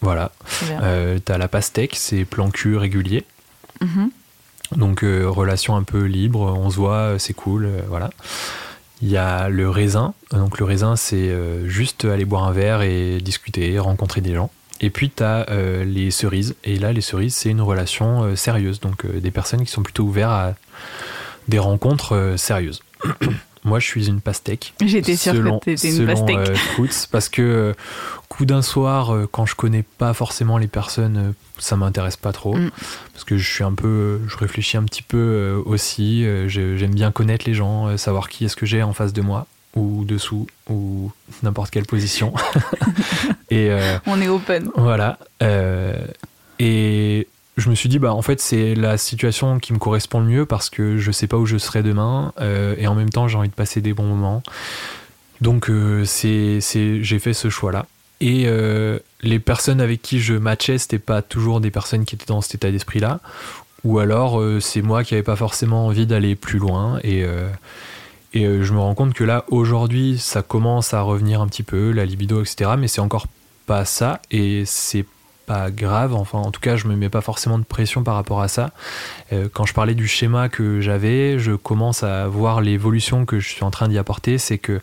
voilà. 0.00 0.32
T'as 1.24 1.38
la 1.38 1.48
pastèque, 1.48 1.96
c'est 1.96 2.24
plan 2.24 2.50
cul 2.50 2.76
régulier. 2.76 3.24
Mhm. 3.80 4.10
Donc 4.76 5.00
relation 5.02 5.76
un 5.76 5.84
peu 5.84 6.04
libre, 6.04 6.40
on 6.40 6.70
se 6.70 6.76
voit, 6.76 7.18
c'est 7.18 7.34
cool, 7.34 7.68
voilà. 7.88 8.10
Il 9.00 9.08
y 9.08 9.16
a 9.16 9.48
le 9.48 9.70
raisin. 9.70 10.14
Donc 10.32 10.58
le 10.58 10.64
raisin, 10.64 10.96
c'est 10.96 11.32
juste 11.66 12.04
aller 12.04 12.24
boire 12.24 12.44
un 12.44 12.52
verre 12.52 12.82
et 12.82 13.20
discuter, 13.20 13.78
rencontrer 13.78 14.20
des 14.20 14.34
gens. 14.34 14.50
Et 14.80 14.90
puis 14.90 15.10
tu 15.10 15.22
as 15.22 15.46
les 15.84 16.10
cerises. 16.10 16.54
Et 16.64 16.78
là, 16.78 16.92
les 16.92 17.00
cerises, 17.00 17.34
c'est 17.34 17.50
une 17.50 17.62
relation 17.62 18.24
euh, 18.24 18.36
sérieuse. 18.36 18.80
Donc 18.80 19.04
euh, 19.04 19.20
des 19.20 19.30
personnes 19.30 19.64
qui 19.64 19.70
sont 19.70 19.82
plutôt 19.82 20.04
ouvertes 20.04 20.32
à 20.32 20.54
des 21.48 21.58
rencontres 21.58 22.14
euh, 22.14 22.36
sérieuses. 22.36 22.82
Moi, 23.66 23.80
je 23.80 23.86
suis 23.86 24.06
une 24.06 24.20
pastèque. 24.20 24.74
J'étais 24.84 25.16
sûre 25.16 25.32
que 25.32 25.64
t'étais 25.64 25.88
une 25.88 25.96
selon, 25.96 26.14
pastèque. 26.14 26.36
euh, 26.36 26.86
parce 27.10 27.28
que 27.28 27.42
euh, 27.42 27.72
coup 28.28 28.46
d'un 28.46 28.62
soir, 28.62 29.12
euh, 29.12 29.28
quand 29.30 29.44
je 29.44 29.56
connais 29.56 29.82
pas 29.82 30.14
forcément 30.14 30.56
les 30.56 30.68
personnes, 30.68 31.34
ça 31.58 31.74
m'intéresse 31.76 32.16
pas 32.16 32.30
trop. 32.32 32.54
Mm. 32.54 32.70
Parce 33.12 33.24
que 33.24 33.36
je 33.36 33.52
suis 33.52 33.64
un 33.64 33.72
peu, 33.72 34.20
je 34.28 34.36
réfléchis 34.36 34.76
un 34.76 34.84
petit 34.84 35.02
peu 35.02 35.60
aussi. 35.66 36.24
J'aime 36.46 36.94
bien 36.94 37.10
connaître 37.10 37.44
les 37.44 37.54
gens, 37.54 37.96
savoir 37.98 38.28
qui 38.28 38.44
est-ce 38.44 38.54
que 38.54 38.66
j'ai 38.66 38.84
en 38.84 38.92
face 38.92 39.12
de 39.12 39.20
moi 39.20 39.48
ou 39.74 40.04
dessous 40.04 40.46
ou 40.70 41.10
n'importe 41.42 41.70
quelle 41.70 41.86
position. 41.86 42.32
et 43.50 43.76
On 44.06 44.20
est 44.22 44.28
open. 44.28 44.70
voilà. 44.76 45.18
et 46.60 47.26
je 47.56 47.70
me 47.70 47.74
suis 47.74 47.88
dit, 47.88 47.98
bah 47.98 48.12
en 48.12 48.22
fait, 48.22 48.40
c'est 48.40 48.74
la 48.74 48.98
situation 48.98 49.58
qui 49.58 49.72
me 49.72 49.78
correspond 49.78 50.20
le 50.20 50.26
mieux 50.26 50.46
parce 50.46 50.68
que 50.68 50.98
je 50.98 51.10
sais 51.10 51.26
pas 51.26 51.38
où 51.38 51.46
je 51.46 51.56
serai 51.56 51.82
demain 51.82 52.32
euh, 52.40 52.74
et 52.78 52.86
en 52.86 52.94
même 52.94 53.10
temps, 53.10 53.28
j'ai 53.28 53.38
envie 53.38 53.48
de 53.48 53.54
passer 53.54 53.80
des 53.80 53.94
bons 53.94 54.04
moments. 54.06 54.42
Donc, 55.40 55.70
euh, 55.70 56.04
c'est, 56.04 56.60
j'ai 56.60 57.18
fait 57.18 57.34
ce 57.34 57.48
choix-là. 57.48 57.86
Et 58.20 58.44
euh, 58.46 58.98
les 59.22 59.38
personnes 59.38 59.80
avec 59.80 60.00
qui 60.00 60.20
je 60.20 60.34
matchais, 60.34 60.78
c'était 60.78 60.98
pas 60.98 61.22
toujours 61.22 61.60
des 61.60 61.70
personnes 61.70 62.04
qui 62.04 62.14
étaient 62.14 62.26
dans 62.26 62.40
cet 62.40 62.56
état 62.56 62.70
d'esprit-là. 62.70 63.20
Ou 63.84 63.98
alors, 63.98 64.40
euh, 64.40 64.60
c'est 64.60 64.82
moi 64.82 65.04
qui 65.04 65.14
avais 65.14 65.22
pas 65.22 65.36
forcément 65.36 65.86
envie 65.86 66.06
d'aller 66.06 66.34
plus 66.34 66.58
loin 66.58 66.98
et, 67.04 67.24
Et 68.32 68.44
je 68.44 68.72
me 68.72 68.78
rends 68.78 68.94
compte 68.94 69.14
que 69.14 69.24
là, 69.24 69.44
aujourd'hui, 69.48 70.18
ça 70.18 70.42
commence 70.42 70.92
à 70.92 71.00
revenir 71.02 71.40
un 71.40 71.48
petit 71.48 71.62
peu, 71.62 71.90
la 71.90 72.04
libido, 72.04 72.42
etc. 72.42 72.72
Mais 72.78 72.88
c'est 72.88 73.00
encore 73.00 73.26
pas 73.66 73.84
ça. 73.84 74.20
Et 74.30 74.64
c'est 74.66 75.06
pas 75.46 75.70
grave. 75.70 76.14
Enfin, 76.14 76.38
en 76.38 76.50
tout 76.50 76.60
cas, 76.60 76.76
je 76.76 76.86
me 76.86 76.96
mets 76.96 77.08
pas 77.08 77.20
forcément 77.20 77.58
de 77.58 77.64
pression 77.64 78.02
par 78.02 78.14
rapport 78.14 78.40
à 78.40 78.48
ça. 78.48 78.70
quand 79.52 79.66
je 79.66 79.74
parlais 79.74 79.94
du 79.94 80.06
schéma 80.06 80.48
que 80.48 80.80
j'avais, 80.80 81.38
je 81.38 81.52
commence 81.52 82.02
à 82.02 82.28
voir 82.28 82.60
l'évolution 82.60 83.24
que 83.24 83.40
je 83.40 83.48
suis 83.48 83.64
en 83.64 83.70
train 83.70 83.88
d'y 83.88 83.98
apporter. 83.98 84.38
C'est 84.38 84.58
que 84.58 84.80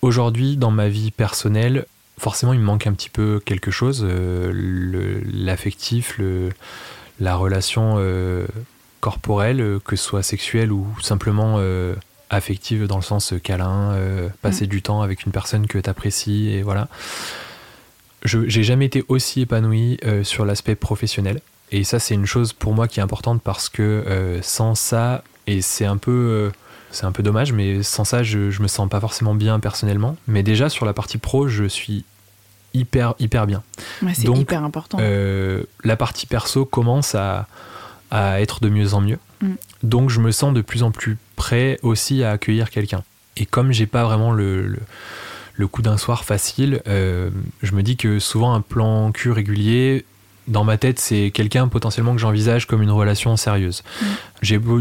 aujourd'hui, 0.00 0.56
dans 0.56 0.70
ma 0.70 0.88
vie 0.88 1.10
personnelle, 1.10 1.86
forcément, 2.18 2.52
il 2.52 2.60
me 2.60 2.64
manque 2.64 2.86
un 2.86 2.92
petit 2.92 3.10
peu 3.10 3.40
quelque 3.44 3.70
chose. 3.70 4.04
L'affectif, 4.04 6.18
le, 6.18 6.50
la 7.22 7.36
relation 7.36 7.94
euh, 7.98 8.46
corporelle, 9.00 9.60
euh, 9.60 9.78
que 9.78 9.96
ce 9.96 10.04
soit 10.04 10.22
sexuelle 10.22 10.72
ou 10.72 10.86
simplement 11.00 11.56
euh, 11.58 11.94
affective 12.30 12.86
dans 12.86 12.96
le 12.96 13.02
sens 13.02 13.34
câlin, 13.42 13.96
passer 14.40 14.64
mm. 14.64 14.68
du 14.68 14.82
temps 14.82 15.02
avec 15.02 15.24
une 15.24 15.32
personne 15.32 15.66
que 15.66 15.78
tu 15.78 15.88
apprécies 15.88 16.50
et 16.50 16.62
voilà. 16.62 16.88
Je 18.24 18.48
j'ai 18.48 18.62
jamais 18.62 18.86
été 18.86 19.04
aussi 19.08 19.42
épanoui 19.42 19.98
sur 20.22 20.44
l'aspect 20.44 20.74
professionnel 20.74 21.40
et 21.70 21.84
ça 21.84 21.98
c'est 21.98 22.14
une 22.14 22.26
chose 22.26 22.52
pour 22.52 22.74
moi 22.74 22.86
qui 22.86 23.00
est 23.00 23.02
importante 23.02 23.42
parce 23.42 23.68
que 23.68 24.40
sans 24.42 24.74
ça 24.74 25.24
et 25.46 25.60
c'est 25.60 25.86
un 25.86 25.96
peu 25.96 26.52
c'est 26.92 27.04
un 27.04 27.12
peu 27.12 27.22
dommage 27.22 27.52
mais 27.52 27.82
sans 27.82 28.04
ça 28.04 28.22
je, 28.22 28.50
je 28.50 28.62
me 28.62 28.68
sens 28.68 28.88
pas 28.88 29.00
forcément 29.00 29.34
bien 29.34 29.58
personnellement 29.58 30.16
mais 30.28 30.42
déjà 30.42 30.68
sur 30.68 30.86
la 30.86 30.92
partie 30.92 31.18
pro 31.18 31.48
je 31.48 31.64
suis 31.64 32.04
hyper, 32.74 33.14
hyper 33.18 33.46
bien. 33.46 33.62
c'est 34.14 34.28
hyper 34.28 34.64
important. 34.64 34.98
Euh, 35.00 35.64
la 35.84 35.96
partie 35.96 36.26
perso 36.26 36.64
commence 36.64 37.14
à, 37.14 37.46
à, 38.10 38.40
être 38.40 38.60
de 38.60 38.68
mieux 38.68 38.94
en 38.94 39.00
mieux. 39.00 39.18
Mm. 39.40 39.54
Donc, 39.82 40.10
je 40.10 40.20
me 40.20 40.30
sens 40.30 40.54
de 40.54 40.60
plus 40.60 40.82
en 40.82 40.90
plus 40.90 41.18
prêt 41.36 41.78
aussi 41.82 42.22
à 42.22 42.32
accueillir 42.32 42.70
quelqu'un. 42.70 43.02
Et 43.36 43.46
comme 43.46 43.72
j'ai 43.72 43.86
pas 43.86 44.04
vraiment 44.04 44.32
le, 44.32 44.66
le, 44.66 44.78
coup 45.66 45.82
d'un 45.82 45.96
soir 45.96 46.24
facile, 46.24 46.82
euh, 46.86 47.30
je 47.62 47.72
me 47.74 47.82
dis 47.82 47.96
que 47.96 48.18
souvent 48.18 48.54
un 48.54 48.60
plan 48.60 49.12
cul 49.12 49.30
régulier, 49.30 50.04
dans 50.48 50.64
ma 50.64 50.76
tête, 50.76 50.98
c'est 50.98 51.30
quelqu'un 51.30 51.68
potentiellement 51.68 52.14
que 52.14 52.20
j'envisage 52.20 52.66
comme 52.66 52.82
une 52.82 52.90
relation 52.90 53.36
sérieuse. 53.36 53.84
Mm. 54.00 54.06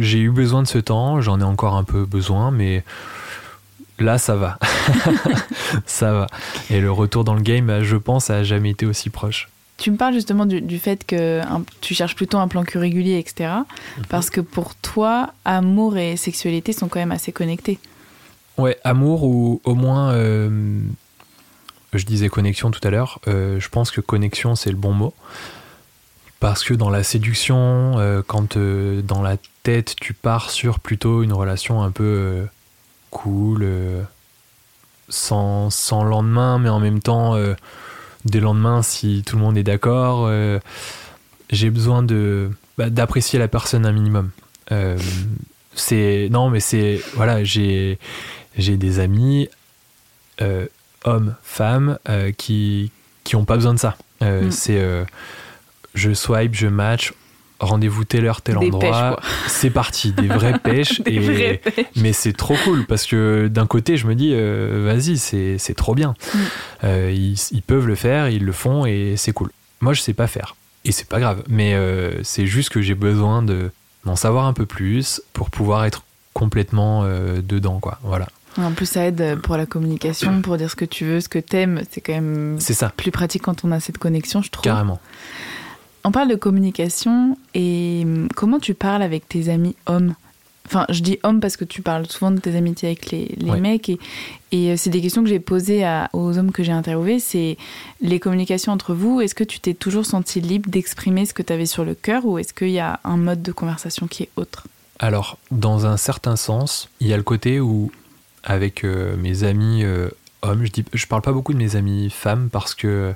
J'ai 0.01 0.19
eu 0.19 0.31
besoin 0.31 0.63
de 0.63 0.67
ce 0.67 0.79
temps, 0.79 1.21
j'en 1.21 1.39
ai 1.39 1.43
encore 1.43 1.75
un 1.75 1.83
peu 1.83 2.05
besoin, 2.05 2.51
mais 2.51 2.83
Là, 4.01 4.17
ça 4.17 4.35
va. 4.35 4.57
ça 5.85 6.11
va. 6.11 6.27
Et 6.69 6.81
le 6.81 6.91
retour 6.91 7.23
dans 7.23 7.35
le 7.35 7.41
game, 7.41 7.83
je 7.83 7.95
pense, 7.95 8.29
a 8.29 8.43
jamais 8.43 8.71
été 8.71 8.85
aussi 8.85 9.09
proche. 9.09 9.47
Tu 9.77 9.89
me 9.91 9.97
parles 9.97 10.13
justement 10.13 10.45
du, 10.45 10.79
fait 10.79 11.05
que 11.05 11.41
tu 11.81 11.95
cherches 11.95 12.15
plutôt 12.15 12.37
un 12.37 12.47
plan 12.47 12.63
que 12.63 12.77
régulier, 12.77 13.17
etc. 13.17 13.49
Mhm. 13.97 14.05
Parce 14.09 14.29
que 14.29 14.41
pour 14.41 14.75
toi, 14.75 15.33
amour 15.45 15.97
et 15.97 16.17
sexualité 16.17 16.73
sont 16.73 16.87
quand 16.87 16.99
même 16.99 17.11
assez 17.11 17.31
connectés. 17.31 17.79
Ouais, 18.61 18.77
amour 18.83 19.23
ou 19.23 19.59
au 19.63 19.73
moins, 19.73 20.11
euh, 20.11 20.79
je 21.93 22.05
disais 22.05 22.29
connexion 22.29 22.69
tout 22.69 22.87
à 22.87 22.91
l'heure, 22.91 23.19
euh, 23.27 23.59
je 23.59 23.69
pense 23.69 23.89
que 23.89 24.01
connexion 24.01 24.55
c'est 24.55 24.69
le 24.69 24.75
bon 24.77 24.93
mot. 24.93 25.15
Parce 26.39 26.63
que 26.63 26.75
dans 26.75 26.91
la 26.91 27.01
séduction, 27.01 27.97
euh, 27.97 28.21
quand 28.25 28.59
dans 28.59 29.23
la 29.23 29.37
tête 29.63 29.95
tu 29.99 30.13
pars 30.13 30.51
sur 30.51 30.79
plutôt 30.79 31.23
une 31.23 31.33
relation 31.33 31.81
un 31.81 31.89
peu 31.89 32.45
cool, 33.09 33.67
sans, 35.09 35.71
sans, 35.71 36.03
lendemain, 36.03 36.59
mais 36.59 36.69
en 36.69 36.79
même 36.79 36.99
temps, 36.99 37.35
des 38.25 38.39
lendemains 38.39 38.83
si 38.83 39.23
tout 39.25 39.37
le 39.37 39.41
monde 39.41 39.57
est 39.57 39.63
d'accord. 39.63 40.31
J'ai 41.49 41.71
besoin 41.71 42.03
de 42.03 42.51
bah, 42.77 42.91
d'apprécier 42.91 43.39
la 43.39 43.47
personne 43.47 43.87
un 43.87 43.91
minimum. 43.91 44.29
c'est 45.73 46.29
non, 46.31 46.51
mais 46.51 46.59
c'est 46.59 47.01
voilà, 47.15 47.43
j'ai 47.43 47.97
j'ai 48.57 48.77
des 48.77 48.99
amis 48.99 49.49
hommes, 51.03 51.35
femmes 51.43 51.97
qui 52.37 52.91
qui 53.23 53.35
ont 53.35 53.45
pas 53.45 53.55
besoin 53.55 53.73
de 53.73 53.79
ça. 53.79 53.97
Mm. 54.21 54.51
C'est 54.51 55.05
je 55.93 56.13
swipe, 56.13 56.55
je 56.55 56.67
match, 56.67 57.13
rendez-vous 57.61 58.03
telle 58.03 58.25
heure, 58.25 58.41
tel 58.41 58.57
endroit. 58.57 59.19
C'est 59.47 59.69
parti, 59.69 60.11
des 60.11 60.27
vraies 60.27 60.59
pêches. 60.63 61.01
et... 61.05 61.61
Mais 61.95 62.13
c'est 62.13 62.33
trop 62.33 62.55
cool 62.63 62.85
parce 62.85 63.05
que 63.05 63.47
d'un 63.47 63.67
côté, 63.67 63.97
je 63.97 64.07
me 64.07 64.15
dis, 64.15 64.31
euh, 64.33 64.83
vas-y, 64.85 65.17
c'est 65.17 65.75
trop 65.75 65.95
bien. 65.95 66.15
Mm. 66.33 66.37
Euh, 66.83 67.11
ils, 67.51 67.61
peuvent 67.61 67.87
le 67.87 67.95
faire, 67.95 68.29
ils 68.29 68.43
le 68.43 68.51
font 68.51 68.85
et 68.85 69.15
c'est 69.17 69.33
cool. 69.33 69.51
Moi, 69.81 69.93
je 69.93 70.01
sais 70.01 70.13
pas 70.13 70.27
faire. 70.27 70.55
Et 70.83 70.91
c'est 70.91 71.07
pas 71.07 71.19
grave. 71.19 71.43
Mais 71.47 71.75
euh, 71.75 72.23
c'est 72.23 72.47
juste 72.47 72.69
que 72.69 72.81
j'ai 72.81 72.95
besoin 72.95 73.43
d'en 73.43 74.15
savoir 74.15 74.45
un 74.45 74.53
peu 74.53 74.65
plus 74.65 75.21
pour 75.33 75.49
pouvoir 75.49 75.85
être 75.85 76.03
complètement 76.33 77.03
dedans, 77.03 77.79
quoi. 77.79 77.99
Voilà. 78.03 78.27
En 78.57 78.71
plus, 78.71 78.85
ça 78.85 79.05
aide 79.05 79.39
pour 79.41 79.57
la 79.57 79.65
communication, 79.65 80.41
pour 80.41 80.57
dire 80.57 80.69
ce 80.69 80.75
que 80.75 80.85
tu 80.85 81.05
veux, 81.05 81.21
ce 81.21 81.29
que 81.29 81.39
t'aimes. 81.39 81.81
C'est 81.89 82.01
quand 82.01 82.13
même 82.13 82.59
ça. 82.59 82.91
plus 82.95 83.11
pratique 83.11 83.43
quand 83.43 83.63
on 83.63 83.71
a 83.71 83.79
cette 83.79 83.97
connexion, 83.97 84.41
je 84.41 84.49
trouve. 84.49 84.63
Carrément. 84.63 84.99
On 86.03 86.11
parle 86.11 86.29
de 86.29 86.35
communication 86.35 87.37
et 87.53 88.01
hum, 88.03 88.27
comment 88.35 88.59
tu 88.59 88.73
parles 88.73 89.03
avec 89.03 89.29
tes 89.29 89.49
amis 89.49 89.75
hommes? 89.85 90.15
Enfin, 90.65 90.85
je 90.89 91.01
dis 91.01 91.19
hommes 91.23 91.39
parce 91.41 91.57
que 91.57 91.65
tu 91.65 91.81
parles 91.81 92.07
souvent 92.07 92.31
de 92.31 92.39
tes 92.39 92.55
amitiés 92.55 92.89
avec 92.89 93.11
les, 93.11 93.35
mecs 93.59 93.89
et, 93.89 93.99
et 94.51 94.71
euh, 94.71 94.75
c'est 94.77 94.89
des 94.89 95.01
questions 95.01 95.21
que 95.21 95.27
j'ai 95.27 95.39
posées 95.39 95.83
aux 96.13 96.37
hommes 96.37 96.51
que 96.51 96.63
j'ai 96.63 96.71
interviewés. 96.71 97.19
C'est 97.19 97.57
les 97.99 98.19
communications 98.19 98.71
entre 98.71 98.93
vous. 98.93 99.21
Est-ce 99.21 99.35
que 99.35 99.43
tu 99.43 99.59
t'es 99.59 99.73
toujours 99.73 100.05
senti 100.05 100.39
libre 100.39 100.69
d'exprimer 100.69 101.25
ce 101.25 101.33
que 101.33 101.41
tu 101.41 101.51
avais 101.51 101.65
sur 101.65 101.83
le 101.83 101.93
cœur 101.93 102.25
ou 102.25 102.37
est-ce 102.37 102.53
qu'il 102.53 102.69
y 102.69 102.79
a 102.79 102.99
un 103.03 103.17
mode 103.17 103.41
de 103.41 103.51
conversation 103.51 104.07
qui 104.07 104.23
est 104.23 104.29
autre? 104.37 104.67
Alors, 104.99 105.37
dans 105.49 105.87
un 105.87 105.97
certain 105.97 106.35
sens, 106.35 106.89
il 107.01 107.07
y 107.07 107.13
a 107.13 107.17
le 107.17 107.23
côté 107.23 107.59
où, 107.59 107.91
avec 108.43 108.83
euh, 108.83 109.15
mes 109.17 109.43
amis 109.43 109.83
euh, 109.83 110.09
hommes, 110.41 110.65
je, 110.65 110.71
dis, 110.71 110.83
parle 111.07 111.21
pas 111.21 111.31
beaucoup 111.31 111.53
de 111.53 111.57
mes 111.57 111.75
amis 111.75 112.09
femmes 112.09 112.49
parce 112.51 112.75
que 112.75 113.13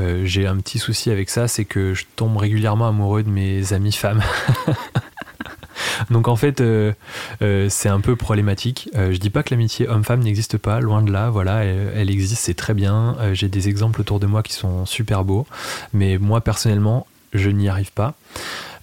euh, 0.00 0.22
j'ai 0.24 0.46
un 0.46 0.56
petit 0.58 0.78
souci 0.78 1.10
avec 1.10 1.30
ça, 1.30 1.48
c'est 1.48 1.64
que 1.64 1.94
je 1.94 2.04
tombe 2.16 2.36
régulièrement 2.36 2.88
amoureux 2.88 3.22
de 3.22 3.30
mes 3.30 3.72
amis 3.72 3.92
femmes. 3.92 4.22
Donc 6.10 6.28
en 6.28 6.36
fait, 6.36 6.62
c'est 7.40 7.88
un 7.88 8.00
peu 8.00 8.14
problématique. 8.14 8.88
je 8.94 9.16
dis 9.16 9.30
pas 9.30 9.42
que 9.42 9.50
l'amitié 9.52 9.88
homme-femme 9.88 10.20
n'existe 10.20 10.56
pas, 10.56 10.80
loin 10.80 11.02
de 11.02 11.10
là. 11.10 11.30
Voilà, 11.30 11.64
elle, 11.64 12.10
existe, 12.10 12.42
c'est 12.42 12.54
très 12.54 12.74
bien. 12.74 13.16
J'ai 13.32 13.48
des 13.48 13.68
exemples 13.68 14.00
autour 14.00 14.20
de 14.20 14.26
moi 14.26 14.44
qui 14.44 14.52
sont 14.52 14.86
super 14.86 15.24
beaux, 15.24 15.46
mais 15.92 16.18
moi 16.18 16.40
personnellement, 16.40 17.06
je 17.32 17.50
n'y 17.50 17.68
arrive 17.68 17.92
pas. 17.92 18.14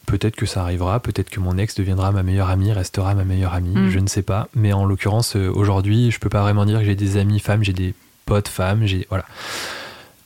Peut-être 0.05 0.35
que 0.35 0.45
ça 0.45 0.61
arrivera, 0.61 0.99
peut-être 0.99 1.29
que 1.29 1.39
mon 1.39 1.57
ex 1.57 1.75
deviendra 1.75 2.11
ma 2.11 2.23
meilleure 2.23 2.49
amie, 2.49 2.71
restera 2.71 3.15
ma 3.15 3.23
meilleure 3.23 3.53
amie, 3.53 3.75
mm. 3.75 3.89
je 3.89 3.99
ne 3.99 4.07
sais 4.07 4.21
pas. 4.21 4.47
Mais 4.53 4.73
en 4.73 4.85
l'occurrence, 4.85 5.35
aujourd'hui, 5.35 6.11
je 6.11 6.19
peux 6.19 6.29
pas 6.29 6.41
vraiment 6.41 6.65
dire 6.65 6.79
que 6.79 6.85
j'ai 6.85 6.95
des 6.95 7.17
amis 7.17 7.39
femmes, 7.39 7.63
j'ai 7.63 7.73
des 7.73 7.93
potes 8.25 8.47
femmes, 8.47 8.85
j'ai 8.85 9.05
voilà. 9.09 9.25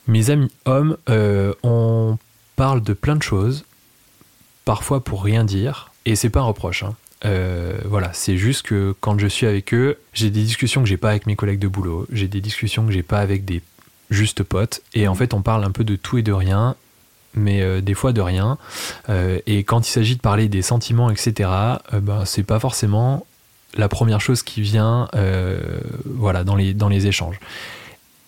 Mes 0.08 0.32
amis 0.32 0.52
hommes, 0.66 0.98
euh, 1.10 1.54
on 1.64 2.18
parle 2.56 2.82
de 2.82 2.94
plein 2.94 3.16
de 3.16 3.22
choses, 3.22 3.66
parfois 4.66 5.04
pour 5.04 5.24
rien 5.24 5.44
dire, 5.44 5.92
et 6.06 6.16
c'est 6.16 6.30
pas 6.30 6.40
un 6.40 6.46
reproche. 6.46 6.84
Hein. 6.84 6.96
Euh, 7.26 7.78
voilà, 7.86 8.12
c'est 8.14 8.38
juste 8.38 8.66
que 8.66 8.96
quand 9.02 9.20
je 9.20 9.28
suis 9.28 9.46
avec 9.46 9.74
eux, 9.74 9.98
j'ai 10.14 10.30
des 10.30 10.44
discussions 10.44 10.82
que 10.82 10.88
j'ai 10.88 10.98
pas 10.98 11.10
avec 11.10 11.28
mes 11.28 11.36
collègues 11.36 11.60
de 11.60 11.68
boulot, 11.68 12.08
j'ai 12.12 12.28
des 12.28 12.42
discussions 12.42 12.86
que 12.86 12.92
j'ai 12.92 13.04
pas 13.04 13.20
avec 13.20 13.46
des 13.46 13.62
justes 14.10 14.42
potes, 14.42 14.82
et 14.94 15.08
en 15.08 15.16
fait 15.16 15.34
on 15.34 15.42
parle 15.42 15.64
un 15.64 15.72
peu 15.72 15.84
de 15.84 15.96
tout 15.96 16.18
et 16.18 16.24
de 16.24 16.32
rien, 16.32 16.76
mais 17.34 17.62
euh, 17.62 17.82
des 17.82 17.94
fois 17.94 18.14
de 18.14 18.22
rien. 18.22 18.58
et 19.46 19.64
quand 19.64 19.88
il 19.88 19.92
s'agit 19.92 20.16
de 20.16 20.22
parler 20.22 20.48
des 20.50 20.62
sentiments, 20.62 21.10
etc., 21.10 21.50
ben 21.94 22.26
c'est 22.26 22.44
pas 22.44 22.60
forcément 22.60 23.26
la 23.78 23.88
première 23.88 24.22
chose 24.22 24.42
qui 24.44 24.62
vient, 24.62 25.08
voilà, 26.06 26.44
dans 26.44 26.56
les 26.56 26.74
dans 26.74 26.90
les 26.90 27.08
échanges. 27.08 27.40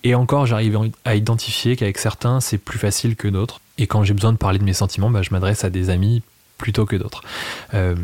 Et 0.03 0.15
encore, 0.15 0.45
j'arrive 0.45 0.79
à 1.05 1.15
identifier 1.15 1.75
qu'avec 1.75 1.97
certains, 1.97 2.39
c'est 2.39 2.57
plus 2.57 2.79
facile 2.79 3.15
que 3.15 3.27
d'autres. 3.27 3.61
Et 3.77 3.87
quand 3.87 4.03
j'ai 4.03 4.13
besoin 4.13 4.31
de 4.31 4.37
parler 4.37 4.57
de 4.57 4.63
mes 4.63 4.73
sentiments, 4.73 5.11
bah, 5.11 5.21
je 5.21 5.29
m'adresse 5.31 5.63
à 5.63 5.69
des 5.69 5.89
amis 5.89 6.23
plutôt 6.57 6.85
que 6.85 6.95
d'autres. 6.95 7.21
Euh, 7.73 7.95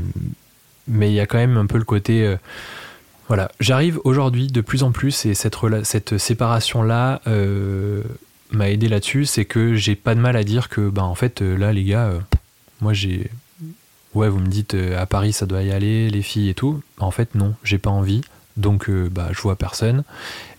mais 0.87 1.09
il 1.09 1.13
y 1.13 1.19
a 1.19 1.25
quand 1.25 1.37
même 1.37 1.57
un 1.57 1.65
peu 1.65 1.77
le 1.77 1.85
côté... 1.85 2.23
Euh, 2.23 2.37
voilà, 3.27 3.51
j'arrive 3.59 3.99
aujourd'hui 4.05 4.47
de 4.47 4.61
plus 4.61 4.83
en 4.83 4.91
plus, 4.91 5.25
et 5.25 5.33
cette, 5.33 5.57
cette 5.83 6.17
séparation-là 6.17 7.19
euh, 7.27 8.01
m'a 8.51 8.69
aidé 8.69 8.87
là-dessus, 8.87 9.25
c'est 9.25 9.45
que 9.45 9.75
j'ai 9.75 9.95
pas 9.95 10.15
de 10.15 10.19
mal 10.19 10.35
à 10.35 10.43
dire 10.43 10.69
que, 10.69 10.89
bah, 10.89 11.03
en 11.03 11.15
fait, 11.15 11.41
là, 11.41 11.73
les 11.73 11.83
gars, 11.83 12.13
moi 12.81 12.93
j'ai... 12.93 13.29
Ouais, 14.13 14.29
vous 14.29 14.39
me 14.39 14.47
dites, 14.47 14.75
à 14.97 15.05
Paris, 15.05 15.33
ça 15.33 15.45
doit 15.45 15.61
y 15.61 15.71
aller, 15.71 16.09
les 16.09 16.21
filles 16.21 16.49
et 16.49 16.53
tout. 16.53 16.81
En 16.99 17.11
fait, 17.11 17.35
non, 17.35 17.53
j'ai 17.63 17.77
pas 17.77 17.91
envie. 17.91 18.21
Donc, 18.55 18.89
bah, 18.89 19.29
je 19.31 19.41
vois 19.41 19.55
personne. 19.55 20.03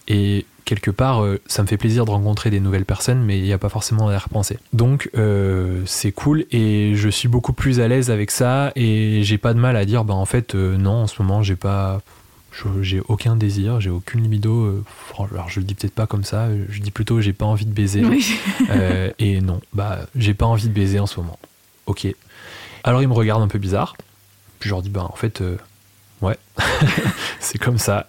Et 0.06 0.46
quelque 0.68 0.90
part, 0.90 1.24
euh, 1.24 1.40
ça 1.46 1.62
me 1.62 1.66
fait 1.66 1.78
plaisir 1.78 2.04
de 2.04 2.10
rencontrer 2.10 2.50
des 2.50 2.60
nouvelles 2.60 2.84
personnes, 2.84 3.22
mais 3.24 3.38
il 3.38 3.44
n'y 3.44 3.54
a 3.54 3.58
pas 3.58 3.70
forcément 3.70 4.10
à 4.10 4.18
repenser. 4.18 4.58
Donc, 4.74 5.08
euh, 5.16 5.82
c'est 5.86 6.12
cool 6.12 6.44
et 6.50 6.92
je 6.94 7.08
suis 7.08 7.26
beaucoup 7.26 7.54
plus 7.54 7.80
à 7.80 7.88
l'aise 7.88 8.10
avec 8.10 8.30
ça 8.30 8.70
et 8.76 9.22
j'ai 9.22 9.38
pas 9.38 9.54
de 9.54 9.58
mal 9.58 9.76
à 9.76 9.86
dire, 9.86 10.04
bah 10.04 10.12
en 10.12 10.26
fait, 10.26 10.54
euh, 10.54 10.76
non, 10.76 11.04
en 11.04 11.06
ce 11.06 11.22
moment, 11.22 11.42
j'ai 11.42 11.56
pas. 11.56 12.02
J'ai 12.80 13.00
aucun 13.08 13.36
désir, 13.36 13.80
j'ai 13.80 13.90
aucune 13.90 14.22
libido. 14.22 14.84
alors, 15.32 15.48
je 15.48 15.60
le 15.60 15.66
dis 15.66 15.74
peut-être 15.74 15.94
pas 15.94 16.06
comme 16.06 16.24
ça, 16.24 16.48
je 16.68 16.80
dis 16.80 16.90
plutôt, 16.90 17.20
j'ai 17.20 17.32
pas 17.32 17.46
envie 17.46 17.66
de 17.66 17.72
baiser. 17.72 18.02
et 19.18 19.40
non, 19.40 19.60
bah, 19.72 20.00
j'ai 20.16 20.34
pas 20.34 20.46
envie 20.46 20.68
de 20.68 20.72
baiser 20.72 20.98
en 20.98 21.06
ce 21.06 21.20
moment. 21.20 21.38
Ok. 21.86 22.06
Alors, 22.84 23.02
il 23.02 23.08
me 23.08 23.12
regarde 23.14 23.42
un 23.42 23.48
peu 23.48 23.58
bizarre. 23.58 23.96
Puis 24.60 24.68
je 24.68 24.74
leur 24.74 24.82
dis, 24.82 24.90
bah 24.90 25.06
en 25.08 25.14
fait, 25.16 25.42
ouais, 26.22 26.36
c'est 27.40 27.58
comme 27.58 27.78
ça. 27.78 28.08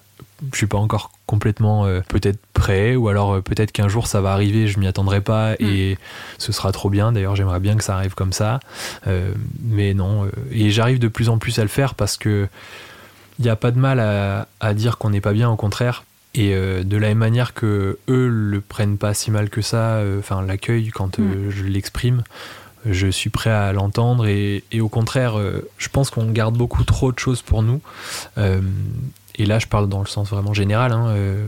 Je 0.53 0.57
suis 0.57 0.67
pas 0.67 0.77
encore 0.77 1.11
complètement 1.25 1.85
euh, 1.85 1.99
peut-être 2.07 2.39
prêt, 2.53 2.95
ou 2.95 3.09
alors 3.09 3.33
euh, 3.35 3.41
peut-être 3.41 3.71
qu'un 3.73 3.89
jour 3.89 4.07
ça 4.07 4.21
va 4.21 4.31
arriver, 4.31 4.67
je 4.67 4.79
m'y 4.79 4.87
attendrai 4.87 5.19
pas 5.21 5.55
et 5.59 5.97
ce 6.37 6.51
sera 6.53 6.71
trop 6.71 6.89
bien. 6.89 7.11
D'ailleurs, 7.11 7.35
j'aimerais 7.35 7.59
bien 7.59 7.75
que 7.75 7.83
ça 7.83 7.95
arrive 7.95 8.15
comme 8.15 8.31
ça, 8.33 8.59
Euh, 9.05 9.33
mais 9.61 9.93
non. 9.93 10.25
euh, 10.25 10.31
et 10.51 10.69
j'arrive 10.71 10.97
de 10.99 11.09
plus 11.09 11.27
en 11.29 11.37
plus 11.37 11.59
à 11.59 11.61
le 11.61 11.67
faire 11.67 11.93
parce 11.93 12.15
que 12.17 12.47
il 13.39 13.43
n'y 13.45 13.49
a 13.49 13.55
pas 13.55 13.71
de 13.71 13.79
mal 13.79 13.99
à, 13.99 14.47
à 14.59 14.73
dire 14.73 14.97
qu'on 14.97 15.09
n'est 15.09 15.21
pas 15.21 15.33
bien, 15.33 15.49
au 15.49 15.55
contraire. 15.55 16.03
Et 16.35 16.53
euh, 16.53 16.83
de 16.83 16.95
la 16.97 17.07
même 17.07 17.17
manière 17.17 17.53
que 17.55 17.97
eux 18.07 18.27
le 18.27 18.61
prennent 18.61 18.97
pas 18.97 19.13
si 19.15 19.31
mal 19.31 19.49
que 19.49 19.61
ça, 19.61 19.95
euh, 19.95 20.19
enfin 20.19 20.43
l'accueil 20.43 20.89
quand 20.89 21.17
euh, 21.19 21.49
je 21.49 21.63
l'exprime, 21.63 22.23
je 22.85 23.07
suis 23.07 23.29
prêt 23.31 23.49
à 23.49 23.73
l'entendre 23.73 24.27
et, 24.27 24.63
et 24.71 24.79
au 24.79 24.89
contraire, 24.89 25.39
euh, 25.39 25.67
je 25.79 25.89
pense 25.89 26.11
qu'on 26.11 26.29
garde 26.31 26.55
beaucoup 26.55 26.83
trop 26.83 27.11
de 27.11 27.17
choses 27.19 27.41
pour 27.41 27.63
nous. 27.63 27.81
Euh, 28.37 28.61
et 29.35 29.45
là, 29.47 29.57
je 29.57 29.65
parle 29.67 29.89
dans 29.89 29.99
le 30.01 30.05
sens 30.07 30.29
vraiment 30.29 30.53
général. 30.53 30.91
hein, 30.91 31.07
euh, 31.07 31.47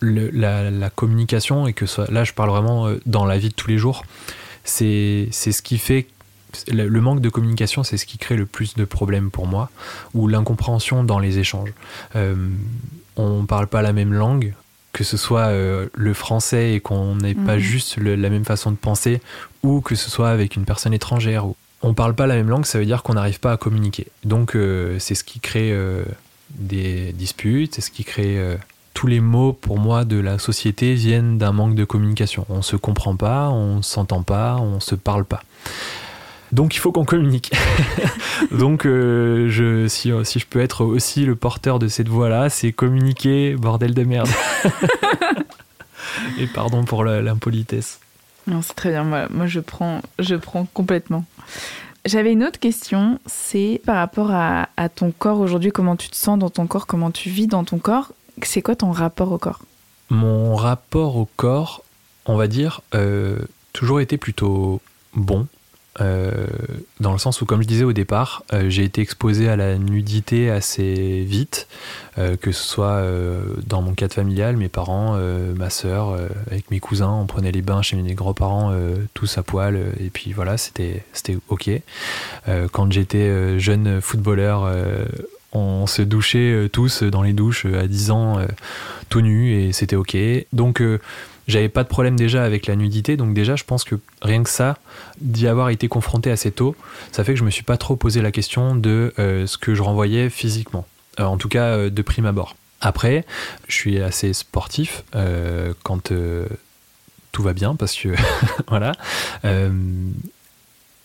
le- 0.00 0.30
la, 0.30 0.70
la 0.70 0.90
communication 0.90 1.66
et 1.66 1.72
que 1.72 1.86
ça, 1.86 2.04
là, 2.10 2.24
je 2.24 2.32
parle 2.32 2.50
vraiment 2.50 2.88
euh, 2.88 3.00
dans 3.06 3.24
la 3.24 3.38
vie 3.38 3.48
de 3.48 3.54
tous 3.54 3.68
les 3.68 3.78
jours. 3.78 4.04
C'est 4.64 5.28
c'est 5.32 5.50
ce 5.52 5.60
qui 5.62 5.78
fait 5.78 6.06
le 6.70 7.00
manque 7.00 7.20
de 7.20 7.28
communication, 7.28 7.82
c'est 7.82 7.96
ce 7.96 8.06
qui 8.06 8.18
crée 8.18 8.36
le 8.36 8.46
plus 8.46 8.74
de 8.74 8.84
problèmes 8.84 9.30
pour 9.30 9.46
moi, 9.46 9.70
ou 10.14 10.28
l'incompréhension 10.28 11.04
dans 11.04 11.18
les 11.18 11.38
échanges. 11.38 11.72
Euh, 12.16 12.34
on 13.16 13.44
parle 13.46 13.66
pas 13.66 13.82
la 13.82 13.92
même 13.92 14.12
langue, 14.12 14.54
que 14.92 15.04
ce 15.04 15.16
soit 15.16 15.46
euh, 15.48 15.88
le 15.94 16.12
français 16.14 16.74
et 16.74 16.80
qu'on 16.80 17.16
n'ait 17.16 17.34
pas 17.34 17.54
Mhm. 17.56 17.58
juste 17.58 17.96
le- 17.96 18.14
la 18.16 18.28
même 18.30 18.44
façon 18.44 18.70
de 18.70 18.76
penser, 18.76 19.20
ou 19.62 19.80
que 19.80 19.94
ce 19.94 20.10
soit 20.10 20.30
avec 20.30 20.56
une 20.56 20.64
personne 20.64 20.92
étrangère. 20.94 21.46
ou- 21.46 21.56
On 21.82 21.94
parle 21.94 22.14
pas 22.14 22.26
la 22.28 22.34
même 22.36 22.48
langue, 22.48 22.64
ça 22.64 22.78
veut 22.78 22.84
dire 22.86 23.02
qu'on 23.02 23.14
n'arrive 23.14 23.40
pas 23.40 23.52
à 23.52 23.56
communiquer. 23.56 24.06
Donc 24.24 24.54
euh, 24.54 24.98
c'est 25.00 25.14
ce 25.16 25.24
qui 25.24 25.40
crée 25.40 25.74
des 26.50 27.12
disputes, 27.12 27.74
c'est 27.74 27.80
ce 27.80 27.90
qui 27.90 28.04
crée 28.04 28.38
tous 28.94 29.06
les 29.06 29.20
mots 29.20 29.52
pour 29.54 29.78
moi 29.78 30.04
de 30.04 30.18
la 30.20 30.38
société 30.38 30.94
viennent 30.94 31.38
d'un 31.38 31.52
manque 31.52 31.74
de 31.74 31.84
communication. 31.84 32.44
On 32.50 32.60
se 32.62 32.76
comprend 32.76 33.16
pas, 33.16 33.48
on 33.50 33.80
s'entend 33.82 34.22
pas, 34.22 34.58
on 34.60 34.78
se 34.78 34.94
parle 34.94 35.24
pas. 35.24 35.42
Donc 36.52 36.74
il 36.74 36.78
faut 36.78 36.92
qu'on 36.92 37.04
communique. 37.04 37.50
Donc 38.50 38.86
euh, 38.86 39.48
je, 39.50 39.88
si, 39.88 40.12
si 40.24 40.38
je 40.38 40.46
peux 40.46 40.60
être 40.60 40.84
aussi 40.84 41.24
le 41.24 41.34
porteur 41.34 41.78
de 41.78 41.88
cette 41.88 42.08
voix-là, 42.08 42.50
c'est 42.50 42.72
communiquer, 42.72 43.54
bordel 43.54 43.94
de 43.94 44.04
merde. 44.04 44.28
Et 46.38 46.46
pardon 46.46 46.84
pour 46.84 47.04
l'impolitesse. 47.04 48.00
Non, 48.46 48.60
c'est 48.60 48.74
très 48.74 48.90
bien. 48.90 49.04
Moi, 49.04 49.46
je 49.46 49.60
prends, 49.60 50.02
je 50.18 50.34
prends 50.34 50.66
complètement. 50.66 51.24
J'avais 52.04 52.32
une 52.32 52.42
autre 52.42 52.58
question, 52.58 53.20
c'est 53.26 53.80
par 53.86 53.96
rapport 53.96 54.32
à, 54.32 54.68
à 54.76 54.88
ton 54.88 55.12
corps 55.12 55.38
aujourd'hui, 55.38 55.70
comment 55.70 55.94
tu 55.94 56.08
te 56.08 56.16
sens 56.16 56.38
dans 56.38 56.50
ton 56.50 56.66
corps, 56.66 56.88
comment 56.88 57.12
tu 57.12 57.30
vis 57.30 57.46
dans 57.46 57.62
ton 57.62 57.78
corps. 57.78 58.10
C'est 58.42 58.60
quoi 58.60 58.74
ton 58.74 58.90
rapport 58.90 59.30
au 59.30 59.38
corps? 59.38 59.60
Mon 60.10 60.56
rapport 60.56 61.16
au 61.16 61.28
corps, 61.36 61.84
on 62.26 62.36
va 62.36 62.48
dire, 62.48 62.80
euh, 62.94 63.38
toujours 63.72 64.00
été 64.00 64.16
plutôt 64.16 64.80
bon. 65.14 65.46
Euh, 66.00 66.46
dans 67.00 67.12
le 67.12 67.18
sens 67.18 67.42
où, 67.42 67.46
comme 67.46 67.62
je 67.62 67.68
disais 67.68 67.84
au 67.84 67.92
départ, 67.92 68.44
euh, 68.52 68.70
j'ai 68.70 68.84
été 68.84 69.02
exposé 69.02 69.48
à 69.48 69.56
la 69.56 69.76
nudité 69.76 70.50
assez 70.50 71.22
vite, 71.26 71.68
euh, 72.18 72.36
que 72.36 72.50
ce 72.50 72.62
soit 72.62 73.02
dans 73.66 73.82
mon 73.82 73.92
cadre 73.92 74.14
familial, 74.14 74.56
mes 74.56 74.68
parents, 74.68 75.18
ma 75.56 75.70
sœur, 75.70 76.16
avec 76.50 76.70
mes 76.70 76.80
cousins, 76.80 77.10
on 77.10 77.26
prenait 77.26 77.52
les 77.52 77.62
bains 77.62 77.82
chez 77.82 77.96
mes 77.96 78.14
grands-parents, 78.14 78.74
tous 79.14 79.38
à 79.38 79.42
poil, 79.42 79.78
et 80.00 80.10
puis 80.10 80.32
voilà, 80.32 80.56
c'était 80.56 81.04
ok. 81.48 81.70
Quand 82.72 82.92
j'étais 82.92 83.58
jeune 83.58 84.00
footballeur, 84.00 84.70
on 85.52 85.86
se 85.86 86.02
douchait 86.02 86.68
tous 86.72 87.02
dans 87.02 87.22
les 87.22 87.32
douches 87.32 87.66
à 87.66 87.86
10 87.86 88.10
ans, 88.10 88.38
tout 89.08 89.20
nu, 89.20 89.52
et 89.54 89.72
c'était 89.72 89.96
ok. 89.96 90.16
Donc 90.52 90.82
j'avais 91.48 91.68
pas 91.68 91.82
de 91.82 91.88
problème 91.88 92.16
déjà 92.16 92.44
avec 92.44 92.66
la 92.66 92.76
nudité, 92.76 93.16
donc 93.16 93.34
déjà 93.34 93.56
je 93.56 93.64
pense 93.64 93.84
que 93.84 93.96
rien 94.22 94.42
que 94.42 94.50
ça, 94.50 94.78
d'y 95.20 95.46
avoir 95.48 95.68
été 95.70 95.88
confronté 95.88 96.30
assez 96.30 96.50
tôt, 96.52 96.76
ça 97.12 97.24
fait 97.24 97.32
que 97.34 97.38
je 97.38 97.44
me 97.44 97.50
suis 97.50 97.62
pas 97.64 97.76
trop 97.76 97.96
posé 97.96 98.22
la 98.22 98.30
question 98.32 98.74
de 98.76 99.12
euh, 99.18 99.46
ce 99.46 99.58
que 99.58 99.74
je 99.74 99.82
renvoyais 99.82 100.30
physiquement, 100.30 100.86
Euh, 101.20 101.24
en 101.24 101.36
tout 101.36 101.48
cas 101.48 101.64
euh, 101.76 101.90
de 101.90 102.02
prime 102.02 102.26
abord. 102.26 102.56
Après, 102.80 103.24
je 103.68 103.74
suis 103.76 104.00
assez 104.00 104.32
sportif 104.32 105.04
quand 105.84 106.12
tout 107.32 107.42
va 107.42 107.52
bien, 107.52 107.76
parce 107.76 107.94
que 107.94 108.08
voilà. 108.68 108.92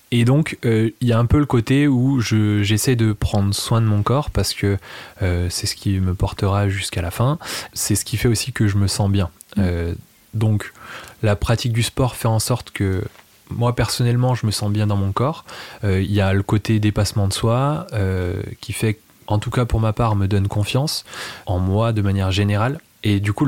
Et 0.09 0.23
donc, 0.23 0.57
il 0.63 0.93
y 1.01 1.11
a 1.11 1.19
un 1.19 1.25
peu 1.25 1.38
le 1.38 1.45
côté 1.45 1.88
où 1.88 2.19
je- 2.21 2.63
j'essaie 2.63 2.95
de 2.95 3.11
prendre 3.13 3.53
soin 3.53 3.81
de 3.81 3.85
mon 3.85 4.01
corps 4.03 4.31
parce 4.31 4.53
que 4.53 4.77
c'est 5.21 5.67
ce 5.67 5.75
qui 5.75 5.99
me 5.99 6.13
portera 6.15 6.67
jusqu'à 6.69 7.01
la 7.01 7.11
fin. 7.11 7.38
C'est 7.73 7.95
ce 7.95 8.05
qui 8.05 8.17
fait 8.17 8.27
aussi 8.29 8.53
que 8.53 8.67
je 8.67 8.77
me 8.77 8.88
sens 8.88 9.11
bien. 9.11 9.29
Donc, 10.38 10.73
la 11.23 11.35
pratique 11.35 11.73
du 11.73 11.83
sport 11.83 12.15
fait 12.15 12.27
en 12.27 12.39
sorte 12.39 12.71
que 12.71 13.03
moi, 13.49 13.73
personnellement, 13.75 14.35
je 14.35 14.45
me 14.45 14.51
sens 14.51 14.71
bien 14.71 14.88
dans 14.88 14.97
mon 14.97 15.11
corps. 15.11 15.45
Euh, 15.83 16.01
Il 16.01 16.11
y 16.11 16.21
a 16.21 16.33
le 16.33 16.43
côté 16.43 16.79
dépassement 16.79 17.27
de 17.27 17.33
soi 17.33 17.88
euh, 17.93 18.41
qui 18.61 18.73
fait, 18.73 18.99
en 19.27 19.39
tout 19.39 19.49
cas 19.49 19.65
pour 19.65 19.79
ma 19.79 19.93
part, 19.93 20.15
me 20.15 20.27
donne 20.27 20.47
confiance 20.47 21.05
en 21.45 21.59
moi 21.59 21.93
de 21.93 22.01
manière 22.01 22.31
générale. 22.31 22.79
Et 23.03 23.19
du 23.19 23.33
coup, 23.33 23.47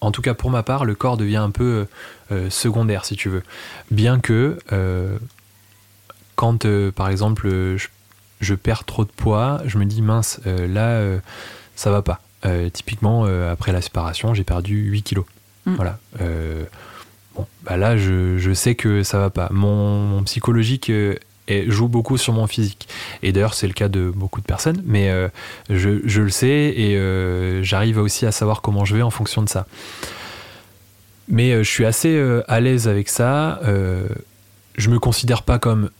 en 0.00 0.10
tout 0.12 0.22
cas 0.22 0.34
pour 0.34 0.50
ma 0.50 0.62
part, 0.62 0.84
le 0.84 0.94
corps 0.94 1.16
devient 1.16 1.36
un 1.36 1.50
peu 1.50 1.86
euh, 2.32 2.50
secondaire, 2.50 3.04
si 3.04 3.16
tu 3.16 3.28
veux. 3.28 3.42
Bien 3.90 4.20
que, 4.20 4.58
quand 6.36 6.66
par 6.92 7.08
exemple 7.08 7.48
je, 7.50 7.88
je 8.40 8.54
perds 8.54 8.84
trop 8.84 9.04
de 9.04 9.10
poids, 9.10 9.60
je 9.66 9.78
me 9.78 9.84
dis 9.84 10.00
mince, 10.00 10.40
là, 10.46 11.02
ça 11.74 11.90
va 11.90 12.02
pas. 12.02 12.20
Typiquement, 12.72 13.24
après 13.50 13.72
la 13.72 13.82
séparation, 13.82 14.32
j'ai 14.32 14.44
perdu 14.44 14.76
8 14.76 15.02
kilos. 15.02 15.26
Mm. 15.66 15.74
Voilà. 15.74 15.98
Euh, 16.20 16.64
bon, 17.34 17.46
bah 17.64 17.76
là, 17.76 17.96
je, 17.96 18.38
je 18.38 18.52
sais 18.52 18.74
que 18.74 19.02
ça 19.02 19.18
va 19.18 19.30
pas. 19.30 19.48
Mon, 19.52 20.22
psychologique 20.24 20.90
euh, 20.90 21.16
joue 21.48 21.88
beaucoup 21.88 22.16
sur 22.16 22.32
mon 22.32 22.46
physique. 22.46 22.88
Et 23.22 23.32
d'ailleurs, 23.32 23.54
c'est 23.54 23.66
le 23.66 23.72
cas 23.72 23.88
de 23.88 24.10
beaucoup 24.10 24.40
de 24.40 24.46
personnes, 24.46 24.82
mais 24.86 25.10
euh, 25.10 25.28
je, 25.68 26.00
je 26.04 26.22
le 26.22 26.30
sais 26.30 26.48
et 26.48 27.62
j'arrive 27.62 27.98
aussi 27.98 28.26
à 28.26 28.32
savoir 28.32 28.62
comment 28.62 28.84
je 28.84 28.96
vais 28.96 29.02
en 29.02 29.10
fonction 29.10 29.42
de 29.42 29.48
ça. 29.48 29.66
Mais 31.28 31.62
je 31.62 31.70
suis 31.70 31.86
assez 31.86 32.20
à 32.48 32.60
l'aise 32.60 32.88
avec 32.88 33.08
ça. 33.08 33.60
Je 33.64 34.90
me 34.90 34.98
considère 34.98 35.42
pas 35.42 35.58
comme 35.58 35.90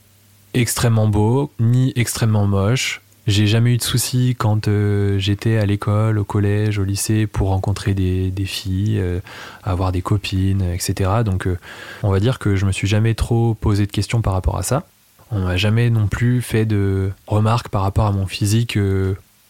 extrêmement 0.53 1.07
beau 1.07 1.51
ni 1.59 1.93
extrêmement 1.95 2.47
moche. 2.47 3.01
J'ai 3.31 3.47
jamais 3.47 3.75
eu 3.75 3.77
de 3.77 3.81
soucis 3.81 4.35
quand 4.37 4.67
euh, 4.67 5.17
j'étais 5.17 5.55
à 5.55 5.65
l'école, 5.65 6.17
au 6.17 6.25
collège, 6.25 6.79
au 6.79 6.83
lycée 6.83 7.27
pour 7.27 7.47
rencontrer 7.47 7.93
des, 7.93 8.45
filles, 8.45 8.99
euh, 8.99 9.21
avoir 9.63 9.93
des 9.93 10.01
copines, 10.01 10.61
etc. 10.73 11.09
Donc 11.23 11.47
euh, 11.47 11.57
on 12.03 12.11
va 12.11 12.19
dire 12.19 12.39
que 12.39 12.57
je 12.57 12.65
me 12.65 12.73
suis 12.73 12.89
jamais 12.89 13.15
trop 13.15 13.53
posé 13.53 13.85
de 13.85 13.91
questions 13.91 14.21
par 14.21 14.33
rapport 14.33 14.57
à 14.57 14.63
ça. 14.63 14.83
On 15.31 15.39
m'a 15.39 15.55
jamais 15.55 15.89
non 15.89 16.07
plus 16.07 16.41
fait 16.41 16.65
de 16.65 17.11
remarques 17.25 17.69
par 17.69 17.83
rapport 17.83 18.05
à 18.05 18.11
mon 18.11 18.27
physique. 18.27 18.77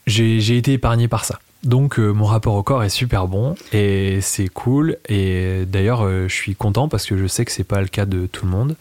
j'ai 0.05 0.57
été 0.57 0.73
épargné 0.73 1.07
par 1.07 1.25
ça. 1.25 1.39
Donc 1.63 1.97
mon 1.97 2.25
rapport 2.25 2.53
au 2.53 2.63
corps 2.63 2.83
est 2.83 2.89
super 2.89 3.27
bon 3.27 3.55
et 3.73 4.19
c'est 4.21 4.47
cool. 4.47 4.97
Et 5.09 5.63
d'ailleurs, 5.65 6.07
je 6.07 6.33
suis 6.33 6.53
content 6.53 6.87
parce 6.87 7.07
que 7.07 7.17
je 7.17 7.25
sais 7.25 7.45
que 7.45 7.51
c'est 7.51 7.63
pas 7.63 7.81
le 7.81 7.87
cas 7.87 8.05
de 8.05 8.27
tout 8.27 8.45
le 8.45 8.51
monde. 8.51 8.75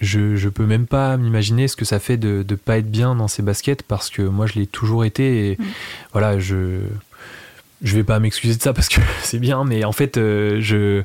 Je, 0.00 0.36
je 0.36 0.48
peux 0.48 0.64
même 0.66 0.86
pas 0.86 1.16
m'imaginer 1.18 1.68
ce 1.68 1.76
que 1.76 1.84
ça 1.84 1.98
fait 1.98 2.16
de, 2.16 2.42
de 2.42 2.54
pas 2.54 2.78
être 2.78 2.90
bien 2.90 3.14
dans 3.14 3.28
ces 3.28 3.42
baskets 3.42 3.82
parce 3.82 4.08
que 4.08 4.22
moi 4.22 4.46
je 4.46 4.54
l'ai 4.54 4.66
toujours 4.66 5.04
été 5.04 5.50
et 5.50 5.56
Mm. 5.58 5.64
voilà, 6.12 6.38
je 6.38 6.80
je 7.82 7.96
vais 7.96 8.04
pas 8.04 8.18
m'excuser 8.18 8.56
de 8.56 8.62
ça 8.62 8.72
parce 8.72 8.88
que 8.88 9.00
c'est 9.22 9.38
bien, 9.38 9.64
mais 9.64 9.84
en 9.84 9.92
fait, 9.92 10.16
euh, 10.16 10.58
je 10.60 11.02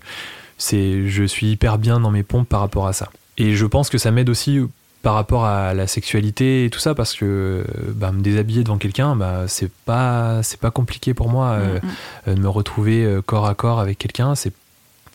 c'est 0.58 1.08
je 1.10 1.24
suis 1.24 1.48
hyper 1.52 1.78
bien 1.78 2.00
dans 2.00 2.12
mes 2.12 2.24
pompes 2.24 2.48
par 2.48 2.60
rapport 2.62 2.88
à 2.88 2.94
ça. 2.94 3.10
Et 3.38 3.56
je 3.56 3.66
pense 3.66 3.90
que 3.90 3.98
ça 3.98 4.12
m'aide 4.12 4.30
aussi 4.30 4.60
par 5.02 5.14
rapport 5.14 5.46
à 5.46 5.74
la 5.74 5.86
sexualité 5.88 6.66
et 6.66 6.70
tout 6.70 6.80
ça 6.80 6.96
parce 6.96 7.14
que 7.14 7.64
bah, 7.94 8.12
me 8.12 8.22
déshabiller 8.22 8.64
devant 8.64 8.78
quelqu'un, 8.78 9.16
bah, 9.16 9.44
c'est 9.48 9.72
pas 9.86 10.42
c'est 10.42 10.60
pas 10.60 10.72
compliqué 10.72 11.14
pour 11.14 11.30
moi 11.30 11.50
euh, 11.52 11.80
Mm, 11.80 11.86
mm. 11.86 11.90
euh, 12.30 12.34
de 12.36 12.40
me 12.40 12.50
retrouver 12.50 13.04
euh, 13.06 13.22
corps 13.22 13.46
à 13.48 13.56
corps 13.56 13.80
avec 13.80 13.98
quelqu'un, 13.98 14.36
c'est 14.36 14.54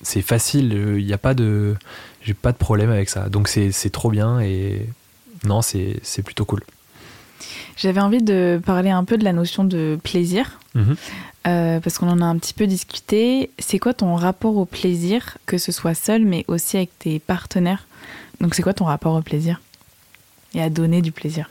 c'est 0.03 0.23
facile, 0.23 0.73
il 0.99 1.05
n'y 1.05 1.13
a 1.13 1.19
pas 1.19 1.35
de 1.35 1.75
j'ai 2.23 2.35
pas 2.35 2.53
de 2.53 2.57
problème 2.59 2.91
avec 2.91 3.09
ça. 3.09 3.29
Donc 3.29 3.49
c'est 3.49 3.73
trop 3.91 4.11
bien 4.11 4.41
et 4.41 4.87
non, 5.45 5.63
c'est 5.63 5.99
c'est 6.03 6.23
plutôt 6.23 6.45
cool. 6.45 6.63
J'avais 7.77 8.01
envie 8.01 8.23
de 8.23 8.61
parler 8.65 8.91
un 8.91 9.05
peu 9.05 9.17
de 9.17 9.25
la 9.25 9.33
notion 9.33 9.65
de 9.65 9.99
plaisir, 10.03 10.59
Mhm. 10.75 10.97
euh, 11.47 11.81
parce 11.81 11.97
qu'on 11.99 12.09
en 12.11 12.21
a 12.21 12.25
un 12.27 12.37
petit 12.39 12.53
peu 12.53 12.67
discuté. 12.67 13.51
C'est 13.59 13.79
quoi 13.79 13.95
ton 13.95 14.15
rapport 14.17 14.57
au 14.57 14.67
plaisir, 14.67 15.39
que 15.47 15.57
ce 15.57 15.73
soit 15.73 15.95
seul, 15.95 16.25
mais 16.25 16.45
aussi 16.49 16.77
avec 16.77 16.91
tes 16.99 17.19
partenaires? 17.19 17.87
Donc 18.41 18.55
c'est 18.55 18.63
quoi 18.63 18.75
ton 18.75 18.85
rapport 18.85 19.15
au 19.15 19.23
plaisir 19.23 19.61
Et 20.55 20.61
à 20.63 20.69
donner 20.69 21.01
du 21.01 21.13
plaisir? 21.13 21.49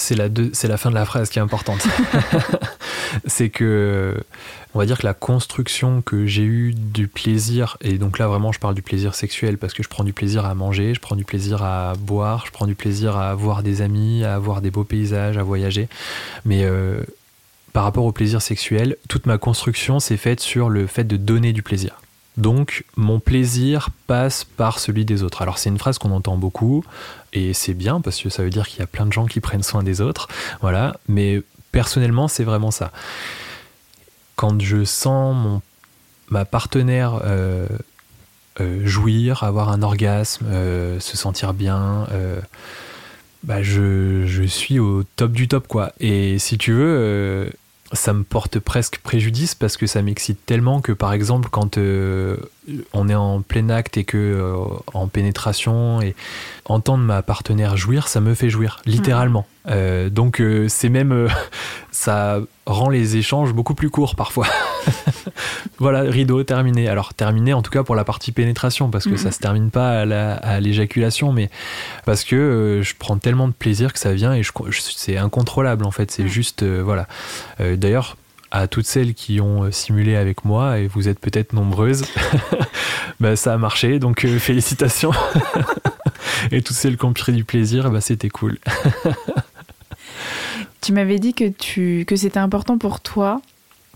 C'est 0.00 0.14
la, 0.14 0.28
deux- 0.28 0.50
c'est 0.52 0.68
la 0.68 0.76
fin 0.76 0.90
de 0.90 0.94
la 0.94 1.04
phrase 1.04 1.28
qui 1.30 1.38
est 1.38 1.42
importante. 1.42 1.86
c'est 3.26 3.50
que 3.50 4.16
on 4.74 4.78
va 4.78 4.86
dire 4.86 4.98
que 4.98 5.06
la 5.06 5.14
construction 5.14 6.00
que 6.00 6.26
j'ai 6.26 6.44
eue 6.44 6.72
du 6.74 7.08
plaisir, 7.08 7.76
et 7.80 7.98
donc 7.98 8.18
là 8.18 8.28
vraiment 8.28 8.52
je 8.52 8.60
parle 8.60 8.74
du 8.74 8.82
plaisir 8.82 9.14
sexuel 9.14 9.58
parce 9.58 9.74
que 9.74 9.82
je 9.82 9.88
prends 9.88 10.04
du 10.04 10.12
plaisir 10.12 10.44
à 10.46 10.54
manger, 10.54 10.94
je 10.94 11.00
prends 11.00 11.16
du 11.16 11.24
plaisir 11.24 11.62
à 11.62 11.94
boire, 11.98 12.44
je 12.46 12.52
prends 12.52 12.66
du 12.66 12.74
plaisir 12.76 13.16
à 13.16 13.34
voir 13.34 13.62
des 13.62 13.82
amis, 13.82 14.24
à 14.24 14.38
voir 14.38 14.60
des 14.60 14.70
beaux 14.70 14.84
paysages, 14.84 15.36
à 15.38 15.42
voyager. 15.42 15.88
Mais 16.44 16.64
euh, 16.64 17.00
par 17.72 17.84
rapport 17.84 18.04
au 18.04 18.12
plaisir 18.12 18.42
sexuel, 18.42 18.96
toute 19.08 19.26
ma 19.26 19.38
construction 19.38 19.98
s'est 20.00 20.16
faite 20.16 20.40
sur 20.40 20.68
le 20.68 20.86
fait 20.86 21.04
de 21.04 21.16
donner 21.16 21.52
du 21.52 21.62
plaisir. 21.62 22.00
Donc 22.40 22.84
mon 22.96 23.20
plaisir 23.20 23.90
passe 24.06 24.44
par 24.44 24.78
celui 24.78 25.04
des 25.04 25.22
autres. 25.22 25.42
Alors 25.42 25.58
c'est 25.58 25.68
une 25.68 25.78
phrase 25.78 25.98
qu'on 25.98 26.10
entend 26.10 26.36
beaucoup 26.36 26.82
et 27.32 27.52
c'est 27.52 27.74
bien 27.74 28.00
parce 28.00 28.20
que 28.20 28.30
ça 28.30 28.42
veut 28.42 28.50
dire 28.50 28.66
qu'il 28.66 28.80
y 28.80 28.82
a 28.82 28.86
plein 28.86 29.06
de 29.06 29.12
gens 29.12 29.26
qui 29.26 29.40
prennent 29.40 29.62
soin 29.62 29.82
des 29.82 30.00
autres. 30.00 30.26
Voilà, 30.60 30.96
mais 31.06 31.42
personnellement 31.70 32.26
c'est 32.26 32.44
vraiment 32.44 32.70
ça 32.70 32.92
quand 34.40 34.58
je 34.58 34.84
sens 34.84 35.36
mon, 35.36 35.60
ma 36.30 36.46
partenaire 36.46 37.20
euh, 37.24 37.66
euh, 38.58 38.86
jouir, 38.86 39.42
avoir 39.42 39.68
un 39.68 39.82
orgasme, 39.82 40.46
euh, 40.48 40.98
se 40.98 41.18
sentir 41.18 41.52
bien, 41.52 42.06
bah 43.42 43.62
je, 43.62 44.24
je, 44.26 44.42
suis 44.44 44.78
au 44.78 45.02
top 45.02 45.32
du 45.32 45.46
top 45.46 45.68
quoi. 45.68 45.92
Et 46.00 46.38
si 46.38 46.56
tu 46.56 46.72
veux, 46.72 47.52
ça 47.92 48.12
me 48.12 48.22
porte 48.22 48.58
presque 48.58 48.98
préjudice 48.98 49.54
parce 49.54 49.76
que 49.76 49.86
ça 49.86 50.02
m'excite 50.02 50.44
tellement 50.46 50.80
que 50.80 50.92
par 50.92 51.12
exemple 51.12 51.48
quand 51.50 51.78
euh, 51.78 52.36
on 52.92 53.08
est 53.08 53.14
en 53.14 53.42
plein 53.42 53.68
acte 53.70 53.96
et 53.96 54.04
que 54.04 54.16
euh, 54.16 54.56
en 54.94 55.06
pénétration 55.08 56.00
et 56.00 56.14
entendre 56.64 57.04
ma 57.04 57.22
partenaire 57.22 57.76
jouir 57.76 58.08
ça 58.08 58.20
me 58.20 58.34
fait 58.34 58.50
jouir 58.50 58.80
littéralement 58.86 59.46
mmh. 59.64 59.68
euh, 59.70 60.10
donc 60.10 60.42
c'est 60.68 60.88
même 60.88 61.28
ça 61.90 62.40
rend 62.66 62.88
les 62.88 63.16
échanges 63.16 63.52
beaucoup 63.52 63.74
plus 63.74 63.90
courts 63.90 64.14
parfois 64.14 64.46
voilà 65.78 66.02
rideau 66.02 66.42
terminé 66.44 66.88
alors 66.88 67.14
terminé 67.14 67.52
en 67.52 67.62
tout 67.62 67.70
cas 67.70 67.82
pour 67.82 67.96
la 67.96 68.04
partie 68.04 68.32
pénétration 68.32 68.90
parce 68.90 69.04
que 69.04 69.14
mmh. 69.14 69.18
ça 69.18 69.32
se 69.32 69.38
termine 69.38 69.70
pas 69.70 70.00
à 70.00 70.60
l'éjaculation 70.60 71.32
mais 71.32 71.50
parce 72.06 72.24
que 72.24 72.80
je 72.82 72.94
prends 72.98 73.18
tellement 73.18 73.48
de 73.48 73.52
plaisir 73.52 73.92
que 73.92 73.98
ça 73.98 74.12
vient 74.12 74.34
et 74.34 74.42
je, 74.42 74.52
c'est 74.78 75.16
incontrôlable 75.16 75.84
en 75.84 75.90
fait 75.90 76.10
c'est 76.10 76.24
mmh. 76.24 76.28
juste 76.28 76.64
voilà 76.64 77.06
D'ailleurs, 77.58 78.16
à 78.50 78.66
toutes 78.66 78.86
celles 78.86 79.14
qui 79.14 79.40
ont 79.40 79.64
euh, 79.64 79.70
simulé 79.70 80.16
avec 80.16 80.44
moi, 80.44 80.78
et 80.78 80.86
vous 80.86 81.08
êtes 81.08 81.18
peut-être 81.18 81.52
nombreuses, 81.52 82.04
bah, 83.20 83.36
ça 83.36 83.54
a 83.54 83.58
marché, 83.58 83.98
donc 83.98 84.24
euh, 84.24 84.38
félicitations. 84.38 85.12
et 86.50 86.62
toutes 86.62 86.76
celles 86.76 86.96
qui 86.96 87.04
ont 87.04 87.12
pris 87.12 87.32
du 87.32 87.44
plaisir, 87.44 87.90
bah, 87.90 88.00
c'était 88.00 88.28
cool. 88.28 88.58
tu 90.80 90.92
m'avais 90.92 91.18
dit 91.18 91.34
que, 91.34 91.48
tu, 91.48 92.04
que 92.06 92.16
c'était 92.16 92.38
important 92.38 92.78
pour 92.78 93.00
toi 93.00 93.40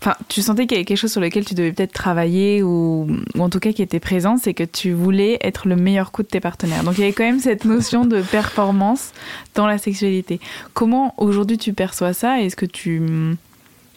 Enfin, 0.01 0.15
tu 0.27 0.41
sentais 0.41 0.67
qu'il 0.67 0.75
y 0.75 0.79
avait 0.79 0.85
quelque 0.85 0.97
chose 0.97 1.11
sur 1.11 1.21
lequel 1.21 1.45
tu 1.45 1.55
devais 1.55 1.71
peut-être 1.71 1.93
travailler 1.93 2.61
ou, 2.61 3.07
en 3.39 3.49
tout 3.49 3.59
cas 3.59 3.71
qui 3.71 3.81
était 3.81 4.01
présent, 4.01 4.37
c'est 4.37 4.53
que 4.53 4.63
tu 4.63 4.91
voulais 4.91 5.39
être 5.41 5.67
le 5.67 5.77
meilleur 5.77 6.11
coup 6.11 6.21
de 6.21 6.27
tes 6.27 6.41
partenaires. 6.41 6.83
Donc 6.83 6.97
il 6.97 7.01
y 7.01 7.03
avait 7.05 7.13
quand 7.13 7.23
même 7.23 7.39
cette 7.39 7.63
notion 7.65 8.05
de 8.05 8.21
performance 8.21 9.13
dans 9.55 9.65
la 9.65 9.77
sexualité. 9.77 10.39
Comment 10.73 11.13
aujourd'hui 11.17 11.57
tu 11.57 11.73
perçois 11.73 12.13
ça? 12.13 12.41
Est-ce 12.41 12.57
que 12.57 12.65
tu, 12.65 13.01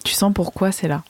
tu 0.09 0.15
sens 0.15 0.33
pourquoi 0.35 0.73
c'est 0.73 0.89
là? 0.89 1.03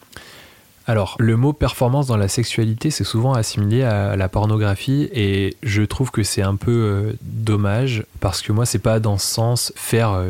Alors, 0.86 1.16
le 1.18 1.36
mot 1.36 1.53
performance 1.53 2.07
dans 2.07 2.16
la 2.16 2.28
sexualité, 2.28 2.90
c'est 2.90 3.05
souvent 3.05 3.34
assimilé 3.34 3.82
à 3.82 4.16
la 4.16 4.28
pornographie 4.28 5.09
et 5.12 5.57
je 5.62 5.82
trouve 5.82 6.11
que 6.11 6.22
c'est 6.22 6.42
un 6.42 6.57
peu 6.57 6.70
euh, 6.72 7.12
dommage 7.20 8.05
parce 8.20 8.40
que 8.40 8.53
moi, 8.53 8.64
c'est 8.64 8.78
pas 8.78 8.99
dans 8.99 9.18
ce 9.18 9.26
sens 9.26 9.72
faire 9.76 10.24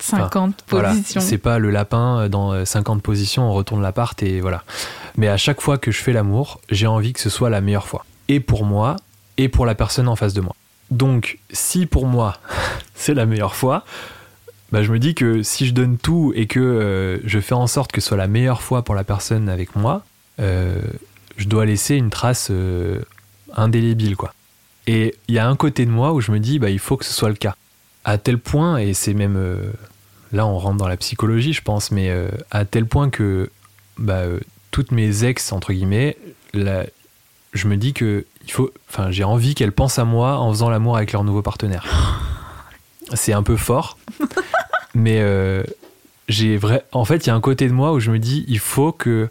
50 0.00 0.54
euh, 0.72 0.80
positions. 0.82 1.20
c'est 1.20 1.38
pas 1.38 1.58
le 1.58 1.70
lapin 1.70 2.20
euh, 2.20 2.28
dans 2.28 2.64
50 2.64 3.02
positions, 3.02 3.50
on 3.50 3.52
retourne 3.52 3.82
l'appart 3.82 4.20
et 4.22 4.40
voilà. 4.40 4.64
Mais 5.18 5.28
à 5.28 5.36
chaque 5.36 5.60
fois 5.60 5.76
que 5.76 5.90
je 5.90 6.02
fais 6.02 6.14
l'amour, 6.14 6.58
j'ai 6.70 6.86
envie 6.86 7.12
que 7.12 7.20
ce 7.20 7.28
soit 7.28 7.50
la 7.50 7.60
meilleure 7.60 7.86
fois. 7.86 8.06
Et 8.28 8.40
pour 8.40 8.64
moi, 8.64 8.96
et 9.36 9.50
pour 9.50 9.66
la 9.66 9.74
personne 9.74 10.08
en 10.08 10.16
face 10.16 10.32
de 10.32 10.40
moi. 10.40 10.56
Donc, 10.90 11.38
si 11.50 11.84
pour 11.84 12.06
moi, 12.06 12.38
c'est 12.94 13.12
la 13.12 13.26
meilleure 13.26 13.54
fois, 13.54 13.84
bah, 14.76 14.82
je 14.82 14.92
me 14.92 14.98
dis 14.98 15.14
que 15.14 15.42
si 15.42 15.64
je 15.64 15.72
donne 15.72 15.96
tout 15.96 16.34
et 16.36 16.46
que 16.46 16.60
euh, 16.60 17.18
je 17.24 17.40
fais 17.40 17.54
en 17.54 17.66
sorte 17.66 17.92
que 17.92 18.02
ce 18.02 18.08
soit 18.08 18.18
la 18.18 18.26
meilleure 18.26 18.60
fois 18.60 18.82
pour 18.82 18.94
la 18.94 19.04
personne 19.04 19.48
avec 19.48 19.74
moi, 19.74 20.04
euh, 20.38 20.82
je 21.38 21.46
dois 21.46 21.64
laisser 21.64 21.94
une 21.94 22.10
trace 22.10 22.48
euh, 22.50 23.00
indélébile, 23.54 24.16
quoi. 24.16 24.34
Et 24.86 25.14
il 25.28 25.34
y 25.34 25.38
a 25.38 25.48
un 25.48 25.56
côté 25.56 25.86
de 25.86 25.90
moi 25.90 26.12
où 26.12 26.20
je 26.20 26.30
me 26.30 26.40
dis, 26.40 26.58
bah, 26.58 26.68
il 26.68 26.78
faut 26.78 26.98
que 26.98 27.06
ce 27.06 27.14
soit 27.14 27.30
le 27.30 27.36
cas. 27.36 27.56
À 28.04 28.18
tel 28.18 28.36
point, 28.36 28.76
et 28.76 28.92
c'est 28.92 29.14
même. 29.14 29.38
là, 30.32 30.46
on 30.46 30.58
rentre 30.58 30.76
dans 30.76 30.88
la 30.88 30.98
psychologie, 30.98 31.54
je 31.54 31.62
pense, 31.62 31.90
mais 31.90 32.14
à 32.50 32.66
tel 32.66 32.84
point 32.84 33.08
que 33.08 33.48
bah, 33.96 34.24
toutes 34.72 34.92
mes 34.92 35.24
ex, 35.24 35.52
entre 35.52 35.72
guillemets, 35.72 36.18
je 36.52 37.66
me 37.66 37.78
dis 37.78 37.94
que 37.94 38.26
il 38.44 38.52
faut, 38.52 38.70
enfin, 38.90 39.10
j'ai 39.10 39.24
envie 39.24 39.54
qu'elles 39.54 39.72
pensent 39.72 39.98
à 39.98 40.04
moi 40.04 40.36
en 40.36 40.50
faisant 40.50 40.68
l'amour 40.68 40.98
avec 40.98 41.12
leur 41.12 41.24
nouveau 41.24 41.40
partenaire. 41.40 41.86
C'est 43.14 43.32
un 43.32 43.44
peu 43.44 43.56
fort, 43.56 43.96
mais 44.96 45.18
euh, 45.20 45.62
j'ai 46.28 46.56
vrai. 46.56 46.84
En 46.92 47.04
fait, 47.04 47.26
il 47.26 47.28
y 47.28 47.30
a 47.30 47.34
un 47.34 47.40
côté 47.40 47.68
de 47.68 47.72
moi 47.72 47.92
où 47.92 48.00
je 48.00 48.10
me 48.10 48.18
dis, 48.18 48.44
il 48.48 48.58
faut 48.58 48.92
que 48.92 49.28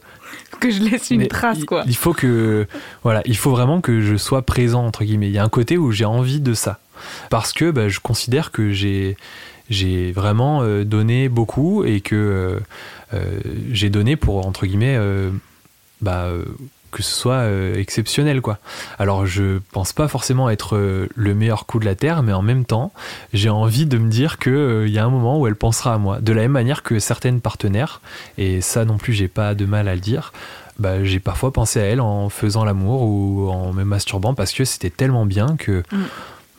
que 0.59 0.71
je 0.71 0.81
laisse 0.81 1.11
une 1.11 1.27
trace, 1.27 1.65
quoi. 1.65 1.83
Il 1.87 1.95
faut 1.95 2.13
que 2.13 2.67
voilà, 3.03 3.21
il 3.25 3.35
faut 3.35 3.51
vraiment 3.51 3.81
que 3.81 4.01
je 4.01 4.15
sois 4.15 4.43
présent 4.43 4.85
entre 4.85 5.03
guillemets. 5.03 5.27
Il 5.27 5.33
y 5.33 5.37
a 5.37 5.43
un 5.43 5.49
côté 5.49 5.77
où 5.77 5.91
j'ai 5.91 6.05
envie 6.05 6.39
de 6.39 6.53
ça 6.53 6.79
parce 7.29 7.51
que 7.51 7.71
bah, 7.71 7.89
je 7.89 7.99
considère 7.99 8.51
que 8.51 8.71
j'ai 8.71 9.17
j'ai 9.69 10.11
vraiment 10.11 10.61
euh, 10.61 10.83
donné 10.83 11.27
beaucoup 11.27 11.83
et 11.83 11.99
que 11.99 12.61
euh, 13.13 13.39
j'ai 13.71 13.89
donné 13.89 14.15
pour 14.15 14.45
entre 14.45 14.65
guillemets 14.65 14.97
bah, 16.01 16.29
que 16.95 17.03
ce 17.03 17.11
soit 17.11 17.33
euh, 17.33 17.75
exceptionnel 17.75 18.39
quoi. 18.39 18.57
Alors 18.99 19.25
je 19.25 19.59
pense 19.73 19.91
pas 19.91 20.07
forcément 20.07 20.49
être 20.49 20.77
euh, 20.77 21.09
le 21.13 21.35
meilleur 21.35 21.65
coup 21.65 21.79
de 21.79 21.85
la 21.85 21.93
terre, 21.93 22.23
mais 22.23 22.31
en 22.31 22.41
même 22.41 22.63
temps 22.63 22.93
j'ai 23.33 23.49
envie 23.49 23.85
de 23.85 23.97
me 23.97 24.09
dire 24.09 24.37
que 24.37 24.49
il 24.49 24.55
euh, 24.55 24.87
y 24.87 24.97
a 24.97 25.03
un 25.03 25.09
moment 25.09 25.37
où 25.37 25.45
elle 25.45 25.57
pensera 25.57 25.93
à 25.93 25.97
moi. 25.97 26.21
De 26.21 26.31
la 26.31 26.43
même 26.43 26.53
manière 26.53 26.83
que 26.83 26.97
certaines 26.99 27.41
partenaires, 27.41 27.99
et 28.37 28.61
ça 28.61 28.85
non 28.85 28.97
plus 28.97 29.11
j'ai 29.11 29.27
pas 29.27 29.55
de 29.55 29.65
mal 29.65 29.89
à 29.89 29.95
le 29.95 29.99
dire. 29.99 30.31
Bah, 30.79 31.03
j'ai 31.03 31.19
parfois 31.19 31.51
pensé 31.51 31.81
à 31.81 31.83
elle 31.83 31.99
en 31.99 32.29
faisant 32.29 32.63
l'amour 32.63 33.01
ou 33.01 33.49
en 33.49 33.73
me 33.73 33.83
masturbant 33.83 34.33
parce 34.33 34.53
que 34.53 34.63
c'était 34.63 34.89
tellement 34.89 35.25
bien 35.25 35.55
que 35.57 35.83
mm. 35.91 36.03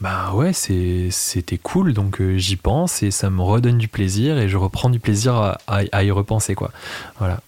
bah 0.01 0.32
ouais 0.34 0.53
c'était 0.55 1.59
cool 1.59 1.93
donc 1.93 2.22
j'y 2.37 2.57
pense 2.57 3.03
et 3.03 3.11
ça 3.11 3.28
me 3.28 3.43
redonne 3.43 3.76
du 3.76 3.89
plaisir 3.89 4.39
et 4.39 4.49
je 4.49 4.57
reprends 4.57 4.89
du 4.89 5.01
plaisir 5.01 5.34
à, 5.34 5.59
à 5.66 6.03
y 6.03 6.11
repenser 6.11 6.55
quoi 6.55 6.72
voilà 7.18 7.41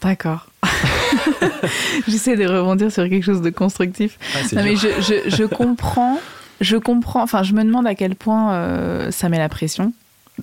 D'accord. 0.00 0.46
J'essaie 2.08 2.36
de 2.36 2.46
rebondir 2.46 2.90
sur 2.92 3.08
quelque 3.08 3.24
chose 3.24 3.42
de 3.42 3.50
constructif. 3.50 4.18
Ah, 4.34 4.38
non, 4.52 4.62
mais 4.62 4.76
je, 4.76 4.88
je, 5.00 5.30
je, 5.30 5.44
comprends, 5.56 6.18
je 6.60 6.76
comprends, 6.76 7.22
enfin, 7.22 7.42
je 7.42 7.52
me 7.54 7.64
demande 7.64 7.86
à 7.86 7.94
quel 7.94 8.14
point 8.14 8.52
euh, 8.54 9.10
ça 9.10 9.28
met 9.28 9.38
la 9.38 9.48
pression 9.48 9.92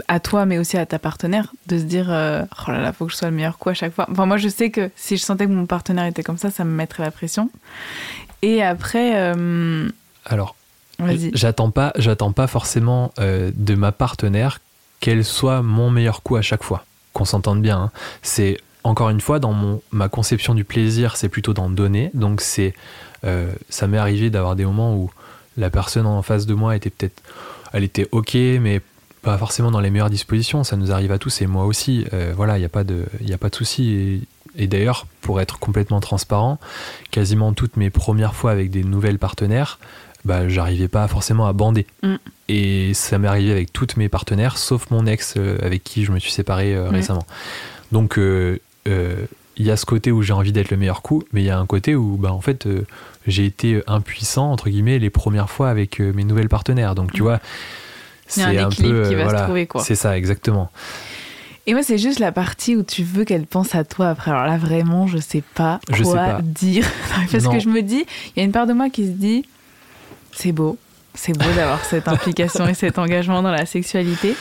à 0.08 0.20
toi, 0.20 0.46
mais 0.46 0.60
aussi 0.60 0.78
à 0.78 0.86
ta 0.86 1.00
partenaire, 1.00 1.54
de 1.66 1.80
se 1.80 1.84
dire 1.84 2.12
euh, 2.12 2.44
oh 2.68 2.72
là 2.72 2.82
là, 2.82 2.94
faut 2.94 3.06
que 3.08 3.12
je 3.12 3.18
sois 3.18 3.30
le 3.30 3.36
meilleur 3.36 3.58
coup 3.58 3.70
à 3.70 3.74
chaque 3.74 3.94
fois. 3.94 4.08
Enfin, 4.12 4.28
moi, 4.28 4.38
je 4.38 4.48
sais 4.48 4.70
que 4.70 4.92
si 4.96 5.18
je 5.18 5.24
sentais 5.24 5.46
que 5.46 5.52
mon 5.52 5.66
partenaire 5.66 6.06
était 6.06 6.24
comme 6.24 6.38
ça, 6.38 6.52
ça 6.52 6.64
me 6.64 6.72
mettrait 6.72 7.04
la 7.04 7.12
pression. 7.12 7.50
Et 8.44 8.64
après. 8.64 9.14
Euh, 9.16 9.90
Alors, 10.26 10.56
j'attends 11.34 11.72
pas, 11.72 11.94
j'attends 11.96 12.32
pas 12.32 12.46
forcément 12.46 13.12
de 13.18 13.76
ma 13.76 13.92
partenaire 13.92 14.60
qu'elle 15.00 15.26
soit 15.26 15.62
mon 15.62 15.90
meilleur 15.90 16.22
coup 16.22 16.36
à 16.36 16.42
chaque 16.42 16.64
fois. 16.64 16.86
Qu'on 17.14 17.26
s'entende 17.26 17.62
bien. 17.62 17.78
Hein. 17.78 17.92
C'est 18.22 18.58
encore 18.88 19.10
une 19.10 19.20
fois, 19.20 19.40
dans 19.40 19.52
mon, 19.52 19.82
ma 19.92 20.08
conception 20.08 20.56
du 20.56 20.64
plaisir, 20.64 21.18
c'est 21.18 21.28
plutôt 21.28 21.54
d'en 21.54 21.70
donner. 21.70 22.10
Donc 22.14 22.40
c'est, 22.40 22.74
euh, 23.26 23.52
ça 23.70 23.86
m'est 23.86 23.98
arrivé 23.98 24.30
d'avoir 24.30 24.56
des 24.56 24.64
moments 24.66 24.96
où 24.96 25.12
la 25.58 25.70
personne 25.70 26.06
en 26.06 26.22
face 26.22 26.46
de 26.46 26.54
moi 26.54 26.74
était 26.76 26.90
peut-être, 26.90 27.22
elle 27.74 27.84
était 27.84 28.08
ok, 28.14 28.36
mais 28.36 28.82
pas 29.24 29.38
forcément 29.38 29.72
dans 29.72 29.82
les 29.82 29.90
meilleures 29.90 30.10
dispositions. 30.10 30.64
Ça 30.64 30.78
nous 30.78 30.94
arrive 30.94 31.12
à 31.12 31.18
tous 31.18 31.42
et 31.42 31.48
moi 31.48 31.66
aussi. 31.66 32.06
Euh, 32.14 32.32
voilà, 32.34 32.58
il 32.58 32.62
n'y 32.62 32.66
a 32.66 32.70
pas 32.70 32.86
de, 32.86 33.04
il 33.20 33.34
a 33.34 33.38
pas 33.38 33.50
de 33.50 33.56
souci. 33.56 34.26
Et, 34.56 34.68
d'ailleurs, 34.68 35.06
pour 35.20 35.42
être 35.42 35.60
complètement 35.60 36.00
transparent, 36.00 36.58
quasiment 37.12 37.52
toutes 37.52 37.76
mes 37.76 37.90
premières 37.90 38.36
fois 38.36 38.52
avec 38.52 38.72
des 38.72 38.86
nouvelles 38.86 39.20
partenaires, 39.20 39.80
bah, 40.24 40.48
j'arrivais 40.48 40.88
pas 40.88 41.10
forcément 41.10 41.46
à 41.46 41.52
bander. 41.52 41.88
Mm. 42.04 42.16
Et 42.48 42.94
ça 42.94 43.18
m'est 43.18 43.28
arrivé 43.28 43.52
avec 43.52 43.74
toutes 43.74 43.98
mes 43.98 44.08
partenaires, 44.08 44.58
sauf 44.58 44.90
mon 44.92 45.06
ex 45.06 45.34
euh, 45.36 45.58
avec 45.62 45.84
qui 45.84 46.06
je 46.06 46.14
me 46.14 46.20
suis 46.20 46.32
séparé 46.32 46.80
récemment. 46.88 47.26
Donc 47.92 48.20
il 48.88 48.94
euh, 48.94 49.26
y 49.58 49.70
a 49.70 49.78
ce 49.78 49.86
côté 49.86 50.12
où 50.12 50.22
j'ai 50.22 50.34
envie 50.34 50.52
d'être 50.52 50.72
le 50.72 50.78
meilleur 50.78 51.02
coup, 51.02 51.24
mais 51.34 51.42
il 51.42 51.46
y 51.46 51.50
a 51.50 51.60
un 51.60 51.66
côté 51.66 51.96
où, 51.96 52.18
bah, 52.18 52.32
en 52.32 52.42
fait, 52.42 52.66
euh, 52.66 52.86
j'ai 53.26 53.46
été 53.46 53.82
impuissant, 53.88 54.52
entre 54.52 54.70
guillemets, 54.70 55.00
les 55.00 55.10
premières 55.10 55.50
fois 55.50 55.70
avec 55.70 56.00
euh, 56.00 56.14
mes 56.14 56.24
nouvelles 56.24 56.50
partenaires. 56.50 56.96
Donc, 56.96 57.12
tu 57.12 57.22
mm. 57.22 57.26
vois, 57.26 57.40
c'est 58.28 58.58
un, 58.58 58.70
peu. 58.70 59.08
Qui 59.08 59.16
va 59.16 59.30
se 59.30 59.44
trouver, 59.44 59.68
quoi. 59.68 59.84
C'est 59.84 59.96
ça, 59.96 60.18
exactement. 60.18 60.72
Et 61.66 61.74
moi, 61.74 61.84
c'est 61.84 61.98
juste 61.98 62.20
la 62.20 62.32
partie 62.32 62.78
où 62.78 62.84
tu 62.84 63.04
veux 63.04 63.26
qu'elle 63.26 63.46
pense 63.46 63.76
à 63.76 63.84
toi 63.84 64.10
après. 64.10 64.32
Alors 64.32 64.46
là, 64.46 64.58
vraiment, 64.58 65.06
je 65.06 65.18
sais 65.18 65.44
pas 65.54 65.82
quoi 66.02 66.40
dire. 66.42 66.88
Parce 67.32 67.48
que 67.48 67.60
je 67.60 67.68
me 67.68 67.82
dis, 67.82 68.06
il 68.36 68.40
y 68.40 68.42
a 68.42 68.46
une 68.46 68.54
part 68.54 68.68
de 68.68 68.74
moi 68.74 68.90
qui 68.90 69.06
se 69.06 69.12
dit, 69.12 69.44
c'est 70.32 70.54
beau, 70.54 70.78
c'est 71.14 71.38
beau 71.38 71.52
d'avoir 71.58 71.84
cette 71.84 72.08
implication 72.08 72.68
et 72.68 72.74
cet 72.74 72.98
engagement 72.98 73.42
dans 73.42 73.52
la 73.52 73.66
sexualité. 73.66 74.34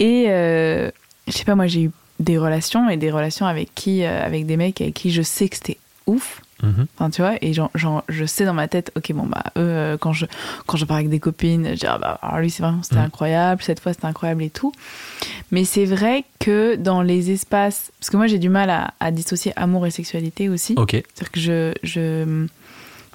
Et 0.00 0.24
je 0.26 1.32
sais 1.32 1.44
pas, 1.44 1.54
moi, 1.54 1.66
j'ai 1.66 1.84
eu 1.84 1.90
des 2.20 2.38
relations 2.38 2.88
et 2.88 2.96
des 2.96 3.10
relations 3.10 3.46
avec 3.46 3.74
qui, 3.74 4.04
euh, 4.04 4.24
avec 4.24 4.46
des 4.46 4.56
mecs 4.56 4.80
avec 4.80 4.94
qui 4.94 5.10
je 5.10 5.22
sais 5.22 5.48
que 5.48 5.56
c'était 5.56 5.78
ouf. 6.06 6.42
Mhm. 6.62 6.86
Enfin, 6.94 7.08
tu 7.08 7.22
vois, 7.22 7.36
et 7.40 7.54
genre, 7.54 7.70
genre, 7.74 8.04
je 8.10 8.26
sais 8.26 8.44
dans 8.44 8.52
ma 8.52 8.68
tête, 8.68 8.92
ok, 8.94 9.12
bon, 9.14 9.24
bah, 9.24 9.44
eux, 9.56 9.60
euh, 9.60 9.96
quand 9.96 10.12
je, 10.12 10.26
quand 10.66 10.76
je 10.76 10.84
pars 10.84 10.98
avec 10.98 11.08
des 11.08 11.18
copines, 11.18 11.68
je 11.70 11.74
dis, 11.80 11.86
ah, 11.86 11.96
bah, 11.96 12.18
alors 12.20 12.40
lui, 12.40 12.50
c'est 12.50 12.62
vraiment, 12.62 12.82
c'était 12.82 12.96
Mhm. 12.96 13.06
incroyable, 13.06 13.62
cette 13.62 13.80
fois, 13.80 13.94
c'était 13.94 14.04
incroyable 14.04 14.42
et 14.42 14.50
tout. 14.50 14.70
Mais 15.50 15.64
c'est 15.64 15.86
vrai 15.86 16.24
que 16.38 16.76
dans 16.76 17.00
les 17.00 17.30
espaces, 17.30 17.90
parce 17.98 18.10
que 18.10 18.18
moi, 18.18 18.26
j'ai 18.26 18.38
du 18.38 18.50
mal 18.50 18.68
à, 18.68 18.92
à 19.00 19.10
dissocier 19.10 19.54
amour 19.56 19.86
et 19.86 19.90
sexualité 19.90 20.50
aussi. 20.50 20.74
Ok. 20.76 20.90
C'est-à-dire 20.92 21.30
que 21.32 21.40
je, 21.40 21.72
je, 21.82 22.46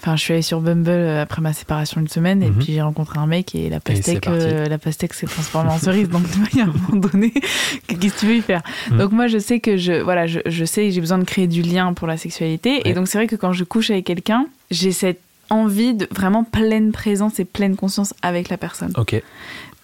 enfin, 0.06 0.16
je 0.16 0.22
suis 0.22 0.34
allée 0.34 0.42
sur 0.44 0.62
Bumble 0.62 0.90
euh, 0.92 1.22
après 1.24 1.42
ma 1.42 1.52
séparation 1.52 2.00
une 2.00 2.08
semaine 2.08 2.44
et 2.44 2.50
Mhm. 2.50 2.56
puis 2.64 2.74
j'ai 2.74 2.82
rencontré 2.82 3.18
un 3.18 3.26
mec 3.26 3.56
et 3.56 3.70
la 3.70 3.80
pastèque, 3.80 4.28
euh, 4.28 4.66
la 4.68 4.78
pastèque 4.78 5.14
s'est 5.16 5.26
transformée 5.26 5.72
en 5.72 5.80
cerise. 5.80 6.10
Donc, 6.10 6.22
il 6.54 6.60
y 6.60 6.62
a 6.62 6.66
un 6.66 6.68
moment 6.68 7.08
donné, 7.08 7.32
qu'est-ce 7.88 8.14
que 8.14 8.20
tu 8.20 8.26
veux 8.28 8.36
y 8.36 8.42
faire? 8.42 8.62
Mhm. 8.92 8.98
Donc, 9.00 9.12
moi, 9.14 9.28
je 9.28 9.40
sais 9.40 9.60
que 9.60 9.78
je, 9.78 9.94
voilà, 9.94 10.28
je, 10.28 10.40
je 10.46 10.64
sais 10.66 10.92
j'ai 10.92 11.02
besoin 11.02 11.18
de 11.18 11.24
créer 11.24 11.48
du 11.48 11.64
lien 11.64 11.94
pour 11.94 12.08
la 12.08 12.18
sexualité. 12.18 12.76
Ouais. 12.76 12.82
Et 12.86 12.94
donc, 12.94 13.08
c'est 13.08 13.18
vrai 13.18 13.26
que 13.28 13.36
quand 13.36 13.52
je 13.54 13.64
couche 13.64 13.90
avec 13.90 14.06
quelqu'un, 14.06 14.46
j'ai 14.70 14.92
cette 14.92 15.20
envie 15.50 15.94
de 15.94 16.08
vraiment 16.12 16.44
pleine 16.44 16.92
présence 16.92 17.40
et 17.40 17.46
pleine 17.46 17.76
conscience 17.76 18.14
avec 18.22 18.50
la 18.50 18.58
personne. 18.58 18.92
Ok. 18.98 19.22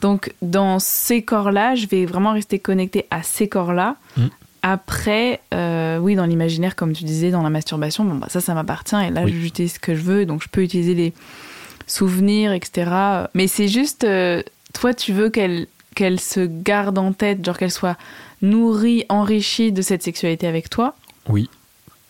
Donc, 0.02 0.34
dans 0.42 0.80
ces 0.80 1.22
corps-là, 1.22 1.76
je 1.76 1.86
vais 1.86 2.06
vraiment 2.06 2.34
rester 2.34 2.58
connectée 2.58 3.06
à 3.12 3.22
ces 3.22 3.48
corps-là. 3.48 3.96
Mm. 4.18 4.22
Après, 4.64 5.40
euh, 5.54 5.98
oui, 5.98 6.16
dans 6.16 6.26
l'imaginaire, 6.26 6.76
comme 6.76 6.94
tu 6.94 7.04
disais, 7.04 7.32
dans 7.32 7.42
la 7.42 7.50
masturbation, 7.50 8.04
bon, 8.06 8.16
bah, 8.16 8.28
ça, 8.30 8.42
ça 8.42 8.54
m'appartient. 8.54 8.96
Et 8.96 9.10
là, 9.10 9.24
Oui. 9.26 9.34
j'utilise 9.42 9.74
ce 9.74 9.80
que 9.80 9.96
je 9.96 10.02
veux. 10.02 10.26
Donc, 10.26 10.44
je 10.44 10.50
peux 10.50 10.62
utiliser 10.62 10.94
les 10.94 11.14
souvenirs, 11.88 12.52
etc. 12.54 12.92
Mais 13.34 13.48
c'est 13.48 13.68
juste, 13.68 14.04
euh, 14.04 14.44
toi, 14.74 14.94
tu 14.94 15.14
veux 15.14 15.30
qu'elle 15.30 15.68
qu'elle 15.94 16.22
se 16.22 16.40
garde 16.48 16.98
en 16.98 17.12
tête, 17.12 17.44
genre 17.44 17.58
qu'elle 17.58 17.70
soit 17.72 17.98
nourrie, 18.42 19.04
enrichie 19.10 19.74
de 19.74 19.82
cette 19.82 20.02
sexualité 20.04 20.48
avec 20.48 20.70
toi. 20.70 20.96
Oui. 21.28 21.50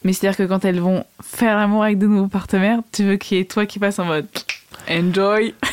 Mais 0.04 0.14
c'est-à-dire 0.14 0.38
que 0.38 0.44
quand 0.44 0.66
elles 0.66 0.80
vont 0.80 1.04
faire 1.24 1.56
l'amour 1.58 1.84
avec 1.84 1.98
de 1.98 2.06
nouveaux 2.06 2.28
partenaires, 2.28 2.80
tu 2.92 3.04
veux 3.04 3.16
qu'il 3.16 3.38
y 3.38 3.42
ait 3.42 3.46
toi 3.46 3.66
qui 3.66 3.80
passe 3.80 3.98
en 3.98 4.06
mode 4.06 4.28
enjoy. 4.90 5.54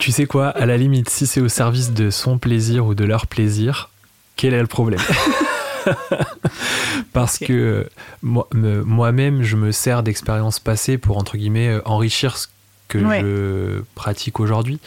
Tu 0.00 0.10
sais 0.10 0.26
quoi, 0.26 0.48
à 0.48 0.66
la 0.66 0.76
limite, 0.76 1.08
si 1.08 1.24
c'est 1.24 1.40
au 1.40 1.48
service 1.48 1.92
de 1.92 2.10
son 2.10 2.36
plaisir 2.38 2.84
ou 2.84 2.96
de 2.96 3.04
leur 3.04 3.28
plaisir, 3.28 3.90
quel 4.34 4.52
est 4.52 4.60
le 4.60 4.66
problème? 4.66 4.98
Parce 7.12 7.38
que 7.38 7.52
euh, 7.52 7.84
moi- 8.22 8.48
me- 8.54 8.82
moi-même, 8.82 9.42
je 9.42 9.56
me 9.56 9.72
sers 9.72 10.02
d'expériences 10.02 10.58
passées 10.60 10.98
pour, 10.98 11.16
entre 11.18 11.36
guillemets, 11.36 11.68
euh, 11.68 11.80
enrichir 11.84 12.36
ce 12.36 12.48
que 12.88 12.98
Ouais. 12.98 13.20
je 13.22 13.82
pratique 13.94 14.38
aujourd'hui, 14.40 14.78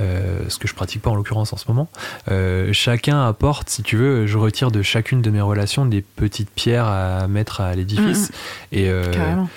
euh, 0.00 0.40
ce 0.48 0.58
que 0.58 0.66
je 0.66 0.74
pratique 0.74 1.02
pas 1.02 1.10
en 1.10 1.14
l'occurrence 1.14 1.52
en 1.52 1.56
ce 1.56 1.66
moment. 1.68 1.88
Euh, 2.30 2.72
chacun 2.72 3.26
apporte, 3.26 3.68
si 3.68 3.82
tu 3.82 3.96
veux, 3.96 4.26
je 4.26 4.38
retire 4.38 4.70
de 4.70 4.82
chacune 4.82 5.20
de 5.22 5.30
mes 5.30 5.40
relations 5.42 5.84
des 5.84 6.00
petites 6.00 6.50
pierres 6.50 6.86
à 6.86 7.28
mettre 7.28 7.60
à 7.60 7.74
l'édifice. 7.74 8.32
Et 8.72 8.88
euh, 8.88 9.12
Carrément. 9.12 9.48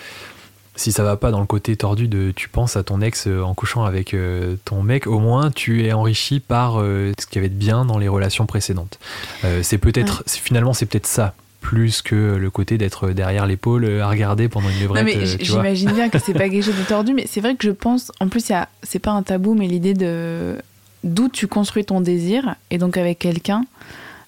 Si 0.75 0.91
ça 0.91 1.03
va 1.03 1.17
pas 1.17 1.31
dans 1.31 1.39
le 1.39 1.45
côté 1.45 1.75
tordu 1.75 2.07
de 2.07 2.31
tu 2.35 2.49
penses 2.49 2.75
à 2.75 2.83
ton 2.83 3.01
ex 3.01 3.27
euh, 3.27 3.41
en 3.41 3.53
couchant 3.53 3.85
avec 3.85 4.13
euh, 4.13 4.55
ton 4.65 4.81
mec, 4.83 5.07
au 5.07 5.19
moins 5.19 5.51
tu 5.51 5.85
es 5.85 5.93
enrichi 5.93 6.39
par 6.39 6.79
euh, 6.79 7.13
ce 7.19 7.25
qui 7.25 7.37
avait 7.37 7.49
de 7.49 7.55
bien 7.55 7.85
dans 7.85 7.97
les 7.97 8.07
relations 8.07 8.45
précédentes. 8.45 8.99
Euh, 9.43 9.61
c'est 9.63 9.77
peut-être, 9.77 10.23
finalement, 10.27 10.73
c'est 10.73 10.85
peut-être 10.85 11.07
ça 11.07 11.33
plus 11.61 12.03
que 12.03 12.35
le 12.35 12.49
côté 12.51 12.77
d'être 12.77 13.09
derrière 13.09 13.47
l'épaule 13.47 13.99
à 13.99 14.07
regarder 14.07 14.49
pendant 14.49 14.69
une 14.69 14.79
levrette. 14.81 15.41
j'imagine 15.41 15.91
bien 15.93 16.09
que 16.09 16.19
c'est 16.19 16.33
pas 16.33 16.47
quelque 16.47 16.63
chose 16.63 16.77
de 16.77 16.83
tordu, 16.83 17.13
mais 17.13 17.25
c'est 17.27 17.41
vrai 17.41 17.55
que 17.55 17.65
je 17.65 17.71
pense, 17.71 18.11
en 18.19 18.27
plus, 18.27 18.49
y 18.49 18.53
c'est 18.83 18.99
pas 18.99 19.11
un 19.11 19.23
tabou, 19.23 19.55
mais 19.55 19.67
l'idée 19.67 19.95
de 19.95 20.57
d'où 21.03 21.29
tu 21.29 21.47
construis 21.47 21.85
ton 21.85 22.01
désir, 22.01 22.55
et 22.69 22.77
donc 22.77 22.97
avec 22.97 23.19
quelqu'un, 23.19 23.65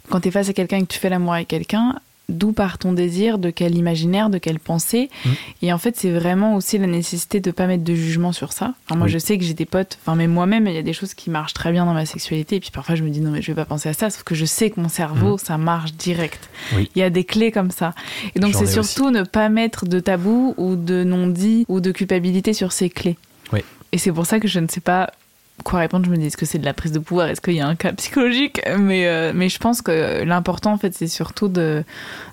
quand 0.09 0.21
tu 0.21 0.29
es 0.29 0.31
face 0.31 0.49
à 0.49 0.53
quelqu'un 0.53 0.77
et 0.77 0.81
que 0.81 0.93
tu 0.93 0.99
fais 0.99 1.09
l'amour 1.09 1.33
avec 1.33 1.47
quelqu'un, 1.47 1.95
d'où 2.29 2.51
part 2.51 2.77
ton 2.77 2.93
désir, 2.93 3.37
de 3.37 3.49
quel 3.49 3.75
imaginaire, 3.75 4.29
de 4.29 4.37
quelle 4.37 4.59
pensée. 4.59 5.09
Mm. 5.25 5.29
Et 5.61 5.73
en 5.73 5.77
fait, 5.77 5.95
c'est 5.95 6.11
vraiment 6.11 6.55
aussi 6.55 6.77
la 6.77 6.87
nécessité 6.87 7.39
de 7.39 7.51
pas 7.51 7.67
mettre 7.67 7.83
de 7.83 7.95
jugement 7.95 8.31
sur 8.33 8.51
ça. 8.51 8.73
Enfin, 8.85 8.97
moi, 8.97 9.05
Oui. 9.05 9.11
je 9.11 9.17
sais 9.17 9.37
que 9.37 9.43
j'ai 9.45 9.53
des 9.53 9.65
potes, 9.65 9.97
enfin, 10.01 10.15
même 10.15 10.31
moi-même, 10.31 10.67
il 10.67 10.73
y 10.73 10.77
a 10.77 10.81
des 10.83 10.93
choses 10.93 11.13
qui 11.13 11.29
marchent 11.29 11.53
très 11.53 11.71
bien 11.71 11.85
dans 11.85 11.93
ma 11.93 12.05
sexualité, 12.05 12.57
et 12.57 12.59
puis 12.59 12.71
parfois, 12.71 12.95
je 12.95 13.03
me 13.03 13.09
dis 13.09 13.21
non, 13.21 13.31
mais 13.31 13.41
je 13.41 13.51
vais 13.51 13.55
pas 13.55 13.65
penser 13.65 13.87
à 13.89 13.93
ça, 13.93 14.09
sauf 14.09 14.23
que 14.23 14.35
je 14.35 14.45
sais 14.45 14.69
que 14.69 14.79
mon 14.79 14.89
cerveau, 14.89 15.37
ça 15.37 15.57
marche 15.57 15.93
direct. 15.93 16.49
Oui. 16.75 16.89
Il 16.95 16.99
y 16.99 17.03
a 17.03 17.09
des 17.09 17.23
clés 17.23 17.51
comme 17.51 17.71
ça. 17.71 17.93
Et 18.35 18.39
donc, 18.39 18.55
c'est 18.55 18.67
surtout 18.67 19.09
ne 19.09 19.23
pas 19.23 19.49
mettre 19.49 19.85
de 19.85 19.99
tabou 19.99 20.53
ou 20.57 20.75
de 20.75 21.03
non-dit 21.03 21.65
ou 21.67 21.79
de 21.79 21.91
culpabilité 21.91 22.53
sur 22.53 22.71
ces 22.71 22.89
clés. 22.89 23.17
Oui. 23.53 23.61
Et 23.93 23.97
c'est 23.97 24.11
pour 24.11 24.25
ça 24.25 24.39
que 24.41 24.47
je 24.49 24.59
ne 24.59 24.67
sais 24.67 24.81
pas 24.81 25.11
quoi 25.63 25.79
répondre. 25.79 26.05
Je 26.05 26.11
me 26.11 26.17
dis, 26.17 26.27
est-ce 26.27 26.37
que 26.37 26.45
c'est 26.45 26.59
de 26.59 26.65
la 26.65 26.73
prise 26.73 26.91
de 26.91 26.99
pouvoir? 26.99 27.27
Est-ce 27.27 27.41
qu'il 27.41 27.55
y 27.55 27.59
a 27.61 27.67
un 27.67 27.75
cas 27.75 27.91
psychologique? 27.93 28.61
Mais, 28.77 29.07
euh, 29.07 29.31
mais 29.35 29.49
je 29.49 29.57
pense 29.59 29.81
que 29.81 30.23
l'important, 30.23 30.71
en 30.73 30.77
fait, 30.77 30.93
c'est 30.93 31.07
surtout 31.07 31.47
de, 31.47 31.83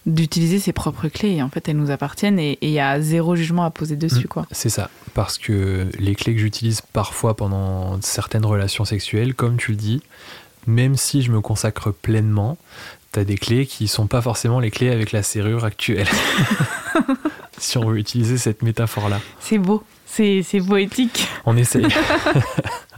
d'utiliser 0.06 0.58
ses 0.58 0.72
propres 0.72 1.08
clés. 1.08 1.32
Et 1.36 1.42
en 1.42 1.48
fait, 1.48 1.68
elles 1.68 1.76
nous 1.76 1.90
appartiennent 1.90 2.38
et 2.38 2.58
il 2.60 2.70
y 2.70 2.80
a 2.80 3.00
zéro 3.00 3.34
jugement 3.36 3.64
à 3.64 3.70
poser 3.70 3.96
dessus, 3.96 4.24
Mm. 4.24 4.28
quoi. 4.28 4.46
C'est 4.52 4.68
ça, 4.68 4.90
parce 5.14 5.38
que 5.38 5.88
les 5.98 6.14
clés 6.14 6.34
que 6.34 6.40
j'utilise 6.40 6.80
parfois 6.80 7.34
pendant 7.36 8.00
certaines 8.02 8.46
relations 8.46 8.84
sexuelles, 8.84 9.34
comme 9.34 9.56
tu 9.56 9.72
le 9.72 9.76
dis, 9.76 10.02
même 10.66 10.96
si 10.96 11.22
je 11.22 11.30
me 11.32 11.40
consacre 11.40 11.90
pleinement, 11.92 12.56
t'as 13.12 13.24
des 13.24 13.36
clés 13.36 13.66
qui 13.66 13.86
sont 13.88 14.06
pas 14.06 14.22
forcément 14.22 14.60
les 14.60 14.70
clés 14.70 14.90
avec 14.90 15.12
la 15.12 15.22
serrure 15.22 15.64
actuelle. 15.64 16.08
si 17.58 17.78
on 17.78 17.86
veut 17.88 17.98
utiliser 17.98 18.38
cette 18.38 18.62
métaphore-là. 18.62 19.20
C'est 19.40 19.58
beau. 19.58 19.82
C'est, 20.06 20.42
c'est 20.42 20.60
poétique. 20.60 21.26
On 21.44 21.56
essaye 21.56 21.86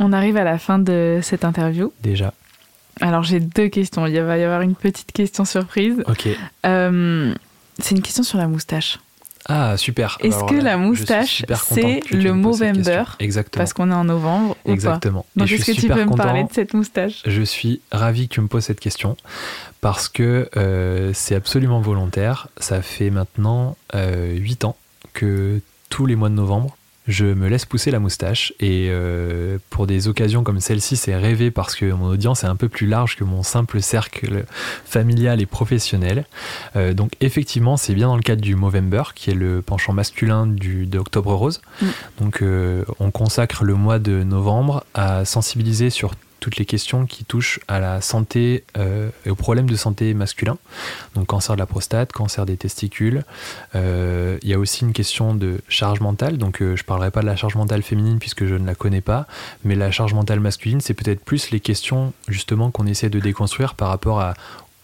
On 0.00 0.12
arrive 0.12 0.36
à 0.36 0.44
la 0.44 0.58
fin 0.58 0.78
de 0.78 1.20
cette 1.22 1.44
interview. 1.44 1.92
déjà. 2.02 2.32
Alors, 3.02 3.22
j'ai 3.22 3.40
deux 3.40 3.68
questions. 3.68 4.06
Il 4.06 4.20
va 4.20 4.36
y 4.36 4.42
avoir 4.42 4.62
une 4.62 4.74
petite 4.74 5.12
question 5.12 5.44
surprise. 5.44 6.02
Ok. 6.06 6.28
Euh, 6.66 7.34
c'est 7.78 7.94
une 7.94 8.02
question 8.02 8.22
sur 8.22 8.38
la 8.38 8.46
moustache. 8.46 8.98
Ah, 9.46 9.76
super. 9.76 10.18
Est-ce 10.20 10.36
Alors 10.36 10.48
que 10.48 10.54
là, 10.56 10.62
la 10.62 10.76
moustache, 10.76 11.44
c'est 11.56 12.00
que 12.00 12.16
le 12.16 12.34
Movember. 12.34 13.04
Exactement. 13.18 13.60
Parce 13.60 13.72
qu'on 13.72 13.90
est 13.90 13.94
en 13.94 14.04
novembre 14.04 14.56
ou 14.64 14.72
Exactement. 14.72 15.24
Donc, 15.34 15.50
est-ce 15.50 15.72
que 15.72 15.80
tu 15.80 15.88
peux 15.88 16.04
me 16.04 16.14
parler 16.14 16.44
de 16.44 16.52
cette 16.52 16.74
moustache? 16.74 17.22
Je 17.26 17.42
suis 17.42 17.80
ravi 17.90 18.28
que 18.28 18.34
tu 18.34 18.40
me 18.40 18.48
poses 18.48 18.64
cette 18.64 18.80
question 18.80 19.16
parce 19.80 20.08
que 20.08 20.48
euh, 20.56 21.12
c'est 21.14 21.34
absolument 21.34 21.80
volontaire. 21.80 22.48
Ça 22.58 22.82
fait 22.82 23.10
maintenant 23.10 23.76
euh, 23.94 24.34
8 24.34 24.64
ans 24.64 24.76
que 25.14 25.60
tous 25.88 26.06
les 26.06 26.16
mois 26.16 26.28
de 26.28 26.34
novembre, 26.34 26.76
je 27.10 27.26
me 27.26 27.48
laisse 27.48 27.64
pousser 27.64 27.90
la 27.90 27.98
moustache 27.98 28.52
et 28.60 28.88
euh, 28.90 29.58
pour 29.68 29.86
des 29.86 30.08
occasions 30.08 30.44
comme 30.44 30.60
celle-ci, 30.60 30.96
c'est 30.96 31.16
rêvé 31.16 31.50
parce 31.50 31.74
que 31.74 31.86
mon 31.86 32.06
audience 32.06 32.44
est 32.44 32.46
un 32.46 32.56
peu 32.56 32.68
plus 32.68 32.86
large 32.86 33.16
que 33.16 33.24
mon 33.24 33.42
simple 33.42 33.82
cercle 33.82 34.44
familial 34.84 35.40
et 35.40 35.46
professionnel. 35.46 36.26
Euh, 36.76 36.94
donc 36.94 37.12
effectivement, 37.20 37.76
c'est 37.76 37.94
bien 37.94 38.08
dans 38.08 38.16
le 38.16 38.22
cadre 38.22 38.42
du 38.42 38.54
Movember, 38.54 39.02
qui 39.14 39.30
est 39.30 39.34
le 39.34 39.62
penchant 39.62 39.92
masculin 39.92 40.46
du, 40.46 40.86
de 40.86 40.98
Octobre 40.98 41.34
Rose. 41.34 41.60
Mm. 41.82 41.86
Donc 42.18 42.42
euh, 42.42 42.84
on 43.00 43.10
consacre 43.10 43.64
le 43.64 43.74
mois 43.74 43.98
de 43.98 44.22
novembre 44.22 44.84
à 44.94 45.24
sensibiliser 45.24 45.90
sur 45.90 46.14
toutes 46.40 46.56
les 46.56 46.64
questions 46.64 47.06
qui 47.06 47.24
touchent 47.24 47.60
à 47.68 47.78
la 47.78 48.00
santé 48.00 48.64
euh, 48.76 49.10
et 49.24 49.30
aux 49.30 49.36
problèmes 49.36 49.68
de 49.68 49.76
santé 49.76 50.14
masculin. 50.14 50.56
Donc 51.14 51.26
cancer 51.26 51.54
de 51.54 51.60
la 51.60 51.66
prostate, 51.66 52.12
cancer 52.12 52.46
des 52.46 52.56
testicules. 52.56 53.24
Euh, 53.74 54.38
Il 54.42 54.48
y 54.48 54.54
a 54.54 54.58
aussi 54.58 54.84
une 54.84 54.92
question 54.92 55.34
de 55.34 55.60
charge 55.68 56.00
mentale. 56.00 56.38
Donc 56.38 56.62
euh, 56.62 56.76
je 56.76 56.82
ne 56.82 56.86
parlerai 56.86 57.10
pas 57.10 57.20
de 57.20 57.26
la 57.26 57.36
charge 57.36 57.54
mentale 57.54 57.82
féminine 57.82 58.18
puisque 58.18 58.46
je 58.46 58.54
ne 58.54 58.66
la 58.66 58.74
connais 58.74 59.02
pas. 59.02 59.26
Mais 59.64 59.74
la 59.74 59.90
charge 59.90 60.14
mentale 60.14 60.40
masculine, 60.40 60.80
c'est 60.80 60.94
peut-être 60.94 61.24
plus 61.24 61.50
les 61.50 61.60
questions 61.60 62.12
justement 62.28 62.70
qu'on 62.70 62.86
essaie 62.86 63.10
de 63.10 63.20
déconstruire 63.20 63.74
par 63.74 63.88
rapport 63.88 64.20
à, 64.20 64.34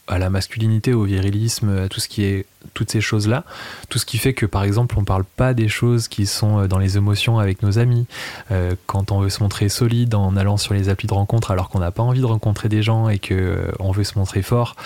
à 0.06 0.18
la 0.18 0.30
masculinité, 0.30 0.92
au 0.92 1.04
virilisme, 1.04 1.84
à 1.84 1.88
tout 1.88 2.00
ce 2.00 2.08
qui 2.08 2.24
est 2.24 2.46
toutes 2.74 2.90
ces 2.90 3.00
choses-là, 3.00 3.44
tout 3.88 3.98
ce 3.98 4.06
qui 4.06 4.18
fait 4.18 4.34
que 4.34 4.46
par 4.46 4.62
exemple 4.62 4.96
on 4.98 5.04
parle 5.04 5.24
pas 5.24 5.54
des 5.54 5.68
choses 5.68 6.08
qui 6.08 6.26
sont 6.26 6.60
euh, 6.60 6.66
dans 6.66 6.78
les 6.78 6.96
émotions 6.96 7.38
avec 7.38 7.62
nos 7.62 7.78
amis, 7.78 8.06
euh, 8.50 8.74
quand 8.86 9.12
on 9.12 9.20
veut 9.20 9.30
se 9.30 9.42
montrer 9.42 9.68
solide 9.68 10.14
en 10.14 10.36
allant 10.36 10.56
sur 10.56 10.74
les 10.74 10.88
applis 10.88 11.06
de 11.06 11.14
rencontre 11.14 11.50
alors 11.50 11.68
qu'on 11.68 11.78
n'a 11.78 11.90
pas 11.90 12.02
envie 12.02 12.20
de 12.20 12.26
rencontrer 12.26 12.68
des 12.68 12.82
gens 12.82 13.08
et 13.08 13.18
que 13.18 13.34
euh, 13.34 13.72
on 13.78 13.92
veut 13.92 14.04
se 14.04 14.18
montrer 14.18 14.42
fort, 14.42 14.76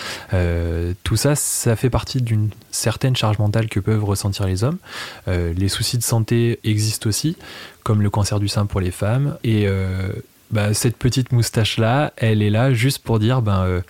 tout 1.03 1.17
ça, 1.17 1.35
ça 1.35 1.77
fait 1.77 1.91
partie 1.91 2.23
d'une 2.23 2.51
certaine 2.71 3.17
charge 3.17 3.39
mentale 3.39 3.69
que 3.69 3.81
peuvent 3.81 4.05
ressentir 4.05 4.47
les 4.47 4.65
hommes. 4.65 4.79
Les 5.27 5.69
soucis 5.69 5.99
de 5.99 6.03
santé 6.03 6.61
existent 6.65 7.09
aussi, 7.09 7.37
comme 7.83 8.03
le 8.03 8.11
cancer 8.11 8.39
du 8.41 8.49
sein 8.49 8.67
pour 8.67 8.81
les 8.81 8.91
femmes, 8.91 9.37
et 9.45 9.67
bah, 10.51 10.73
cette 10.75 10.97
petite 10.97 11.33
moustache 11.33 11.79
là, 11.79 12.13
elle 12.17 12.43
est 12.43 12.51
là 12.51 12.73
juste 12.73 13.01
pour 13.01 13.19
dire 13.19 13.43
ben 13.43 13.83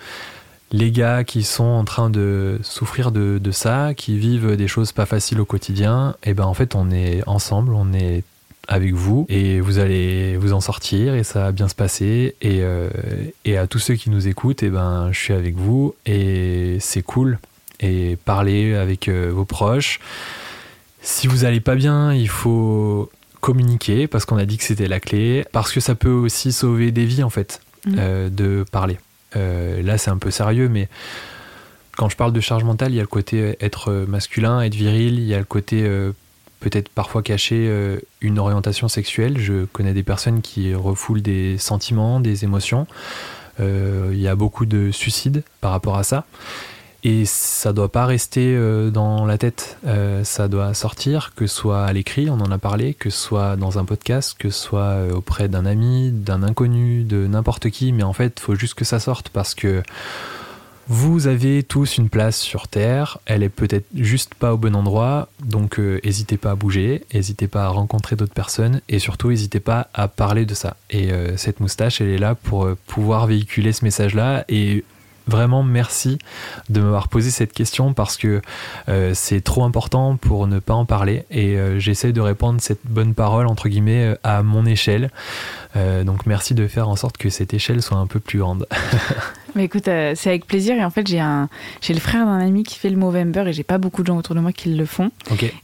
les 0.72 0.90
gars 0.92 1.24
qui 1.24 1.42
sont 1.42 1.64
en 1.64 1.84
train 1.84 2.10
de 2.10 2.58
souffrir 2.62 3.10
de, 3.12 3.38
de 3.38 3.50
ça, 3.50 3.94
qui 3.94 4.18
vivent 4.18 4.56
des 4.56 4.68
choses 4.68 4.92
pas 4.92 5.06
faciles 5.06 5.40
au 5.40 5.44
quotidien, 5.44 6.14
et 6.24 6.34
ben 6.34 6.44
en 6.44 6.54
fait 6.54 6.74
on 6.74 6.90
est 6.90 7.22
ensemble, 7.26 7.74
on 7.74 7.92
est 7.92 8.22
avec 8.68 8.92
vous 8.94 9.26
et 9.28 9.58
vous 9.60 9.78
allez 9.78 10.36
vous 10.36 10.52
en 10.52 10.60
sortir 10.60 11.14
et 11.14 11.24
ça 11.24 11.40
va 11.40 11.52
bien 11.52 11.66
se 11.66 11.74
passer 11.74 12.36
et, 12.40 12.58
euh, 12.62 12.88
et 13.44 13.58
à 13.58 13.66
tous 13.66 13.80
ceux 13.80 13.94
qui 13.94 14.10
nous 14.10 14.28
écoutent, 14.28 14.62
et 14.62 14.68
ben 14.70 15.08
je 15.12 15.18
suis 15.18 15.32
avec 15.34 15.56
vous 15.56 15.94
et 16.06 16.76
c'est 16.80 17.02
cool 17.02 17.38
et 17.80 18.16
parler 18.24 18.74
avec 18.74 19.08
euh, 19.08 19.30
vos 19.34 19.44
proches. 19.44 19.98
Si 21.02 21.26
vous 21.26 21.44
allez 21.46 21.60
pas 21.60 21.74
bien, 21.74 22.12
il 22.14 22.28
faut 22.28 23.10
communiquer 23.40 24.06
parce 24.06 24.24
qu'on 24.26 24.36
a 24.36 24.44
dit 24.44 24.58
que 24.58 24.64
c'était 24.64 24.86
la 24.86 25.00
clé, 25.00 25.44
parce 25.50 25.72
que 25.72 25.80
ça 25.80 25.94
peut 25.94 26.10
aussi 26.12 26.52
sauver 26.52 26.92
des 26.92 27.06
vies 27.06 27.22
en 27.24 27.30
fait, 27.30 27.60
Mhm. 27.86 27.96
euh, 27.98 28.28
de 28.28 28.64
parler. 28.70 28.98
Là, 29.34 29.98
c'est 29.98 30.10
un 30.10 30.18
peu 30.18 30.30
sérieux, 30.30 30.68
mais 30.68 30.88
quand 31.96 32.08
je 32.08 32.16
parle 32.16 32.32
de 32.32 32.40
charge 32.40 32.64
mentale, 32.64 32.92
il 32.92 32.96
y 32.96 32.98
a 32.98 33.02
le 33.02 33.08
côté 33.08 33.56
être 33.60 33.92
masculin, 33.92 34.62
être 34.62 34.74
viril, 34.74 35.18
il 35.18 35.26
y 35.26 35.34
a 35.34 35.38
le 35.38 35.44
côté 35.44 35.82
peut-être 36.60 36.88
parfois 36.88 37.22
cacher 37.22 37.70
une 38.20 38.38
orientation 38.38 38.88
sexuelle. 38.88 39.38
Je 39.38 39.64
connais 39.66 39.92
des 39.92 40.02
personnes 40.02 40.40
qui 40.40 40.74
refoulent 40.74 41.22
des 41.22 41.58
sentiments, 41.58 42.20
des 42.20 42.44
émotions. 42.44 42.86
il 43.58 44.18
y 44.18 44.28
a 44.28 44.34
beaucoup 44.34 44.66
de 44.66 44.90
suicides 44.90 45.42
par 45.60 45.72
rapport 45.72 45.98
à 45.98 46.04
ça. 46.04 46.24
Et 47.02 47.24
ça 47.24 47.72
doit 47.72 47.90
pas 47.90 48.04
rester 48.04 48.54
euh, 48.54 48.90
dans 48.90 49.24
la 49.24 49.38
tête, 49.38 49.78
euh, 49.86 50.22
ça 50.22 50.48
doit 50.48 50.74
sortir, 50.74 51.32
que 51.34 51.46
ce 51.46 51.56
soit 51.56 51.84
à 51.84 51.92
l'écrit, 51.94 52.28
on 52.28 52.40
en 52.40 52.50
a 52.50 52.58
parlé, 52.58 52.92
que 52.92 53.08
ce 53.08 53.18
soit 53.18 53.56
dans 53.56 53.78
un 53.78 53.86
podcast, 53.86 54.36
que 54.38 54.50
ce 54.50 54.62
soit 54.62 54.80
euh, 54.80 55.12
auprès 55.14 55.48
d'un 55.48 55.64
ami, 55.64 56.10
d'un 56.10 56.42
inconnu, 56.42 57.04
de 57.04 57.26
n'importe 57.26 57.70
qui, 57.70 57.92
mais 57.92 58.02
en 58.02 58.12
fait, 58.12 58.38
faut 58.38 58.54
juste 58.54 58.74
que 58.74 58.84
ça 58.84 59.00
sorte 59.00 59.30
parce 59.30 59.54
que 59.54 59.82
vous 60.88 61.26
avez 61.26 61.62
tous 61.62 61.96
une 61.96 62.10
place 62.10 62.36
sur 62.36 62.68
Terre, 62.68 63.18
elle 63.24 63.44
est 63.44 63.48
peut-être 63.48 63.86
juste 63.94 64.34
pas 64.34 64.52
au 64.52 64.58
bon 64.58 64.74
endroit, 64.74 65.28
donc 65.42 65.78
n'hésitez 65.78 66.36
pas 66.36 66.50
à 66.50 66.54
bouger, 66.56 67.04
n'hésitez 67.14 67.46
pas 67.46 67.66
à 67.66 67.68
rencontrer 67.68 68.16
d'autres 68.16 68.34
personnes 68.34 68.80
et 68.88 68.98
surtout 68.98 69.30
n'hésitez 69.30 69.60
pas 69.60 69.88
à 69.94 70.08
parler 70.08 70.46
de 70.46 70.54
ça. 70.54 70.76
Et 70.90 71.10
cette 71.36 71.60
moustache, 71.60 72.00
elle 72.00 72.08
est 72.08 72.18
là 72.18 72.34
pour 72.34 72.68
pouvoir 72.88 73.28
véhiculer 73.28 73.72
ce 73.72 73.84
message-là 73.84 74.44
et 74.48 74.82
Vraiment, 75.30 75.62
merci 75.62 76.18
de 76.70 76.80
m'avoir 76.80 77.06
posé 77.06 77.30
cette 77.30 77.52
question 77.52 77.94
parce 77.94 78.16
que 78.16 78.42
euh, 78.88 79.12
c'est 79.14 79.40
trop 79.42 79.62
important 79.62 80.16
pour 80.16 80.48
ne 80.48 80.58
pas 80.58 80.74
en 80.74 80.84
parler 80.84 81.24
et 81.30 81.56
euh, 81.56 81.78
j'essaie 81.78 82.12
de 82.12 82.20
répondre 82.20 82.60
cette 82.60 82.80
bonne 82.84 83.14
parole 83.14 83.46
entre 83.46 83.68
guillemets 83.68 84.06
euh, 84.06 84.14
à 84.24 84.42
mon 84.42 84.66
échelle. 84.66 85.10
donc 85.76 86.26
merci 86.26 86.54
de 86.54 86.66
faire 86.66 86.88
en 86.88 86.96
sorte 86.96 87.16
que 87.16 87.30
cette 87.30 87.54
échelle 87.54 87.80
soit 87.80 87.98
un 87.98 88.08
peu 88.08 88.18
plus 88.18 88.40
grande. 88.40 88.66
Mais 89.54 89.64
écoute, 89.64 89.88
euh, 89.88 90.12
c'est 90.14 90.30
avec 90.30 90.46
plaisir. 90.46 90.76
Et 90.76 90.84
en 90.84 90.90
fait, 90.90 91.06
j'ai 91.06 91.20
un, 91.20 91.48
j'ai 91.80 91.94
le 91.94 92.00
frère 92.00 92.26
d'un 92.26 92.38
ami 92.38 92.62
qui 92.62 92.78
fait 92.78 92.90
le 92.90 92.96
Movember 92.96 93.44
et 93.46 93.52
j'ai 93.52 93.62
pas 93.62 93.78
beaucoup 93.78 94.02
de 94.02 94.08
gens 94.08 94.16
autour 94.16 94.34
de 94.34 94.40
moi 94.40 94.52
qui 94.52 94.74
le 94.74 94.86
font. 94.86 95.10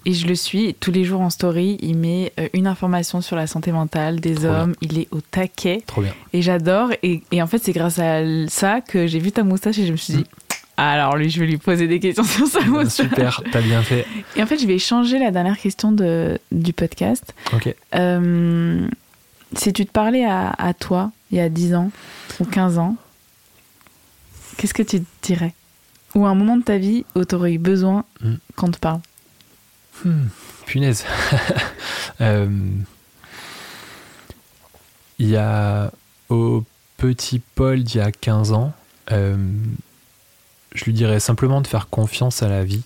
Et 0.04 0.12
je 0.12 0.26
le 0.26 0.34
suis. 0.34 0.74
tous 0.74 0.92
les 0.92 1.04
jours 1.04 1.20
en 1.20 1.30
story, 1.30 1.78
il 1.80 1.96
met 1.96 2.32
euh, 2.38 2.48
une 2.52 2.66
information 2.66 3.20
sur 3.20 3.36
la 3.36 3.46
santé 3.46 3.72
mentale 3.72 4.20
des 4.20 4.44
hommes. 4.44 4.74
Il 4.80 4.98
est 4.98 5.08
au 5.10 5.20
taquet. 5.20 5.82
Trop 5.86 6.02
bien. 6.02 6.12
Et 6.32 6.42
j'adore. 6.42 6.90
Et, 7.02 7.22
et, 7.32 7.42
en 7.42 7.46
fait, 7.46 7.58
c'est 7.58 7.72
grâce 7.72 7.98
à 7.98 8.20
ça 8.48 8.80
que 8.80 9.06
j'ai 9.06 9.18
vu 9.18 9.32
ta 9.32 9.42
moustache 9.42 9.78
et 9.78 9.86
je 9.86 9.92
me 9.92 9.96
suis 9.96 10.14
dit. 10.14 10.20
Mm. 10.20 10.24
Alors 10.78 11.16
lui, 11.16 11.30
je 11.30 11.40
vais 11.40 11.46
lui 11.46 11.56
poser 11.56 11.88
des 11.88 12.00
questions 12.00 12.24
sur 12.24 12.46
sa 12.46 12.60
moustache. 12.60 13.08
Super, 13.08 13.42
t'as 13.50 13.62
bien 13.62 13.82
fait. 13.82 14.06
Et 14.36 14.42
en 14.42 14.46
fait, 14.46 14.58
je 14.58 14.66
vais 14.66 14.78
changer 14.78 15.18
la 15.18 15.30
dernière 15.30 15.56
question 15.56 15.90
de, 15.90 16.38
du 16.52 16.72
podcast. 16.72 17.34
Ok. 17.54 17.74
Euh, 17.94 18.86
si 19.54 19.72
tu 19.72 19.86
te 19.86 19.90
parlais 19.90 20.24
à, 20.24 20.52
à 20.58 20.74
toi, 20.74 21.12
il 21.30 21.38
y 21.38 21.40
a 21.40 21.48
10 21.48 21.74
ans 21.76 21.90
ou 22.40 22.44
15 22.44 22.78
ans, 22.78 22.96
qu'est-ce 24.56 24.74
que 24.74 24.82
tu 24.82 25.02
dirais 25.22 25.54
Ou 26.14 26.26
un 26.26 26.34
moment 26.34 26.56
de 26.56 26.62
ta 26.62 26.78
vie 26.78 27.04
où 27.14 27.24
tu 27.24 27.34
aurais 27.34 27.52
eu 27.52 27.58
besoin 27.58 28.04
hmm. 28.20 28.34
qu'on 28.56 28.70
te 28.70 28.78
parle 28.78 29.00
hmm, 30.04 30.26
Punaise. 30.66 31.04
Euh, 32.22 32.48
il 35.18 35.28
y 35.28 35.36
a 35.36 35.92
au 36.30 36.64
petit 36.96 37.42
Paul 37.54 37.82
d'il 37.82 37.98
y 37.98 38.00
a 38.00 38.10
15 38.10 38.52
ans, 38.52 38.72
euh, 39.12 39.36
je 40.74 40.84
lui 40.84 40.94
dirais 40.94 41.20
simplement 41.20 41.60
de 41.60 41.66
faire 41.66 41.90
confiance 41.90 42.42
à 42.42 42.48
la 42.48 42.64
vie. 42.64 42.84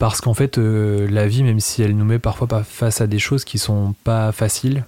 Parce 0.00 0.20
qu'en 0.20 0.34
fait, 0.34 0.58
euh, 0.58 1.06
la 1.08 1.28
vie, 1.28 1.44
même 1.44 1.60
si 1.60 1.80
elle 1.80 1.96
nous 1.96 2.04
met 2.04 2.18
parfois 2.18 2.48
pas 2.48 2.64
face 2.64 3.00
à 3.00 3.06
des 3.06 3.20
choses 3.20 3.44
qui 3.44 3.58
sont 3.58 3.94
pas 4.02 4.32
faciles, 4.32 4.84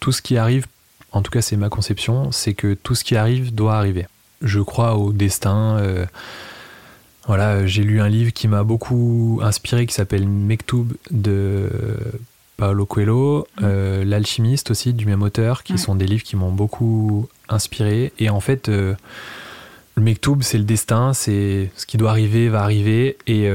tout 0.00 0.10
ce 0.10 0.20
qui 0.20 0.36
arrive, 0.36 0.66
en 1.12 1.22
tout 1.22 1.30
cas 1.30 1.40
c'est 1.40 1.56
ma 1.56 1.68
conception, 1.68 2.32
c'est 2.32 2.54
que 2.54 2.74
tout 2.74 2.96
ce 2.96 3.04
qui 3.04 3.14
arrive 3.14 3.54
doit 3.54 3.76
arriver 3.76 4.08
je 4.42 4.60
crois 4.60 4.96
au 4.96 5.12
destin. 5.12 5.78
Euh, 5.78 6.06
voilà, 7.26 7.66
j'ai 7.66 7.82
lu 7.82 8.00
un 8.00 8.08
livre 8.08 8.32
qui 8.32 8.48
m'a 8.48 8.64
beaucoup 8.64 9.40
inspiré 9.42 9.86
qui 9.86 9.94
s'appelle 9.94 10.26
Mektoub 10.26 10.86
de 11.10 11.68
Paolo 12.56 12.86
Coelho, 12.86 13.46
mm. 13.58 13.64
euh, 13.64 14.04
L'alchimiste 14.04 14.70
aussi 14.70 14.92
du 14.92 15.06
même 15.06 15.22
auteur, 15.22 15.62
qui 15.62 15.78
sont 15.78 15.94
des 15.94 16.06
livres 16.06 16.24
qui 16.24 16.36
m'ont 16.36 16.52
beaucoup 16.52 17.28
inspiré. 17.48 18.12
Et 18.18 18.30
en 18.30 18.40
fait, 18.40 18.68
euh, 18.68 18.94
le 19.96 20.02
Mektoub, 20.02 20.38
c'est 20.42 20.58
le 20.58 20.64
destin, 20.64 21.12
c'est 21.12 21.70
ce 21.76 21.86
qui 21.86 21.96
doit 21.96 22.10
arriver 22.10 22.48
va 22.48 22.62
arriver. 22.62 23.16
Et 23.26 23.48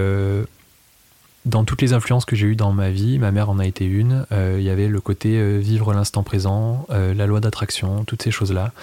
dans 1.48 1.64
toutes 1.64 1.82
les 1.82 1.94
influences 1.94 2.26
que 2.26 2.36
j'ai 2.36 2.45
eues 2.45 2.56
dans 2.56 2.74
ma 2.74 2.90
vie, 2.90 3.19
ma 3.19 3.32
mère 3.32 3.49
en 3.49 3.57
a 3.57 3.65
été 3.65 3.86
une, 3.86 4.26
euh, 4.34 4.57
il 4.60 4.65
y 4.65 4.69
avait 4.69 4.88
le 4.88 4.99
côté 4.99 5.38
euh, 5.38 5.60
vivre 5.60 5.94
l'instant 5.94 6.22
présent, 6.22 6.86
euh, 6.90 7.14
la 7.14 7.26
loi 7.26 7.40
d'attraction, 7.40 8.03
toutes 8.03 8.22
ces 8.22 8.32
choses-là. 8.32 8.74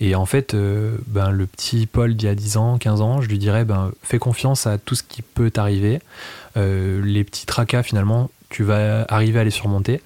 Et 0.00 0.14
en 0.14 0.26
fait, 0.26 0.54
ben, 1.06 1.30
le 1.30 1.46
petit 1.46 1.86
Paul 1.86 2.14
d'il 2.14 2.26
y 2.26 2.30
a 2.30 2.34
10 2.34 2.56
ans, 2.56 2.78
15 2.78 3.00
ans, 3.00 3.20
je 3.20 3.28
lui 3.28 3.38
dirais, 3.38 3.64
ben, 3.64 3.90
fais 4.02 4.18
confiance 4.18 4.66
à 4.66 4.78
tout 4.78 4.94
ce 4.94 5.02
qui 5.02 5.22
peut 5.22 5.50
t'arriver. 5.50 6.00
les 6.56 7.24
petits 7.24 7.44
tracas, 7.44 7.82
finalement, 7.82 8.30
tu 8.48 8.62
vas 8.62 9.04
arriver 9.08 9.40
à 9.40 9.44
les 9.44 9.50
surmonter. 9.50 10.00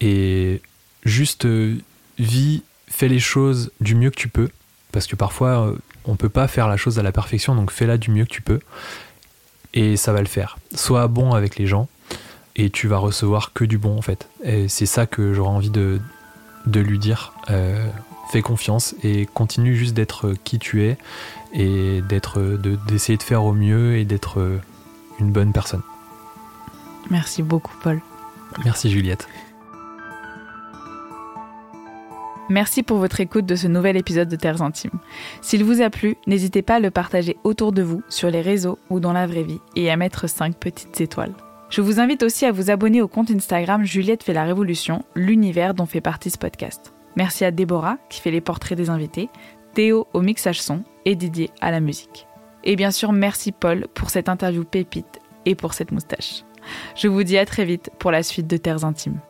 Et 0.00 0.60
juste 1.04 1.46
vis, 2.18 2.62
fais 2.88 3.06
les 3.06 3.20
choses 3.20 3.70
du 3.80 3.94
mieux 3.94 4.10
que 4.10 4.16
tu 4.16 4.28
peux. 4.28 4.48
Parce 4.90 5.06
que 5.06 5.14
parfois, 5.14 5.74
on 6.06 6.16
peut 6.16 6.28
pas 6.28 6.48
faire 6.48 6.66
la 6.66 6.76
chose 6.76 6.98
à 6.98 7.04
la 7.04 7.12
perfection, 7.12 7.54
donc 7.54 7.70
fais-la 7.70 7.98
du 7.98 8.10
mieux 8.10 8.24
que 8.24 8.32
tu 8.32 8.42
peux 8.42 8.58
et 9.74 9.96
ça 9.96 10.12
va 10.12 10.20
le 10.20 10.26
faire. 10.26 10.58
Sois 10.74 11.06
bon 11.08 11.32
avec 11.32 11.56
les 11.56 11.66
gens 11.66 11.88
et 12.56 12.70
tu 12.70 12.88
vas 12.88 12.98
recevoir 12.98 13.52
que 13.52 13.64
du 13.64 13.78
bon 13.78 13.96
en 13.96 14.02
fait. 14.02 14.28
Et 14.44 14.68
c'est 14.68 14.86
ça 14.86 15.06
que 15.06 15.32
j'aurais 15.32 15.50
envie 15.50 15.70
de, 15.70 16.00
de 16.66 16.80
lui 16.80 16.98
dire. 16.98 17.32
Euh, 17.50 17.86
fais 18.30 18.42
confiance 18.42 18.94
et 19.02 19.26
continue 19.26 19.74
juste 19.74 19.94
d'être 19.94 20.34
qui 20.44 20.58
tu 20.58 20.84
es 20.84 20.98
et 21.52 22.00
d'être 22.02 22.40
d'essayer 22.86 23.18
de 23.18 23.22
faire 23.24 23.44
au 23.44 23.52
mieux 23.52 23.96
et 23.96 24.04
d'être 24.04 24.60
une 25.18 25.32
bonne 25.32 25.52
personne. 25.52 25.82
Merci 27.10 27.42
beaucoup 27.42 27.74
Paul. 27.82 28.00
Merci 28.64 28.90
Juliette. 28.90 29.26
Merci 32.50 32.82
pour 32.82 32.98
votre 32.98 33.20
écoute 33.20 33.46
de 33.46 33.54
ce 33.54 33.68
nouvel 33.68 33.96
épisode 33.96 34.28
de 34.28 34.34
Terres 34.34 34.60
Intimes. 34.60 34.98
S'il 35.40 35.62
vous 35.62 35.82
a 35.82 35.88
plu, 35.88 36.16
n'hésitez 36.26 36.62
pas 36.62 36.74
à 36.74 36.80
le 36.80 36.90
partager 36.90 37.36
autour 37.44 37.70
de 37.70 37.80
vous, 37.80 38.02
sur 38.08 38.28
les 38.28 38.40
réseaux 38.40 38.76
ou 38.90 38.98
dans 38.98 39.12
la 39.12 39.28
vraie 39.28 39.44
vie, 39.44 39.60
et 39.76 39.88
à 39.88 39.96
mettre 39.96 40.28
5 40.28 40.56
petites 40.56 41.00
étoiles. 41.00 41.32
Je 41.70 41.80
vous 41.80 42.00
invite 42.00 42.24
aussi 42.24 42.46
à 42.46 42.50
vous 42.50 42.72
abonner 42.72 43.02
au 43.02 43.06
compte 43.06 43.30
Instagram 43.30 43.84
Juliette 43.84 44.24
fait 44.24 44.32
la 44.32 44.42
révolution, 44.42 45.04
l'univers 45.14 45.74
dont 45.74 45.86
fait 45.86 46.00
partie 46.00 46.30
ce 46.30 46.38
podcast. 46.38 46.92
Merci 47.14 47.44
à 47.44 47.52
Déborah 47.52 47.98
qui 48.08 48.20
fait 48.20 48.32
les 48.32 48.40
portraits 48.40 48.76
des 48.76 48.90
invités, 48.90 49.28
Théo 49.74 50.08
au 50.12 50.20
mixage 50.20 50.60
son 50.60 50.82
et 51.04 51.14
Didier 51.14 51.50
à 51.60 51.70
la 51.70 51.78
musique. 51.78 52.26
Et 52.64 52.74
bien 52.74 52.90
sûr, 52.90 53.12
merci 53.12 53.52
Paul 53.52 53.86
pour 53.94 54.10
cette 54.10 54.28
interview 54.28 54.64
pépite 54.64 55.20
et 55.46 55.54
pour 55.54 55.72
cette 55.72 55.92
moustache. 55.92 56.42
Je 56.96 57.06
vous 57.06 57.22
dis 57.22 57.38
à 57.38 57.46
très 57.46 57.64
vite 57.64 57.90
pour 58.00 58.10
la 58.10 58.24
suite 58.24 58.48
de 58.48 58.56
Terres 58.56 58.84
Intimes. 58.84 59.20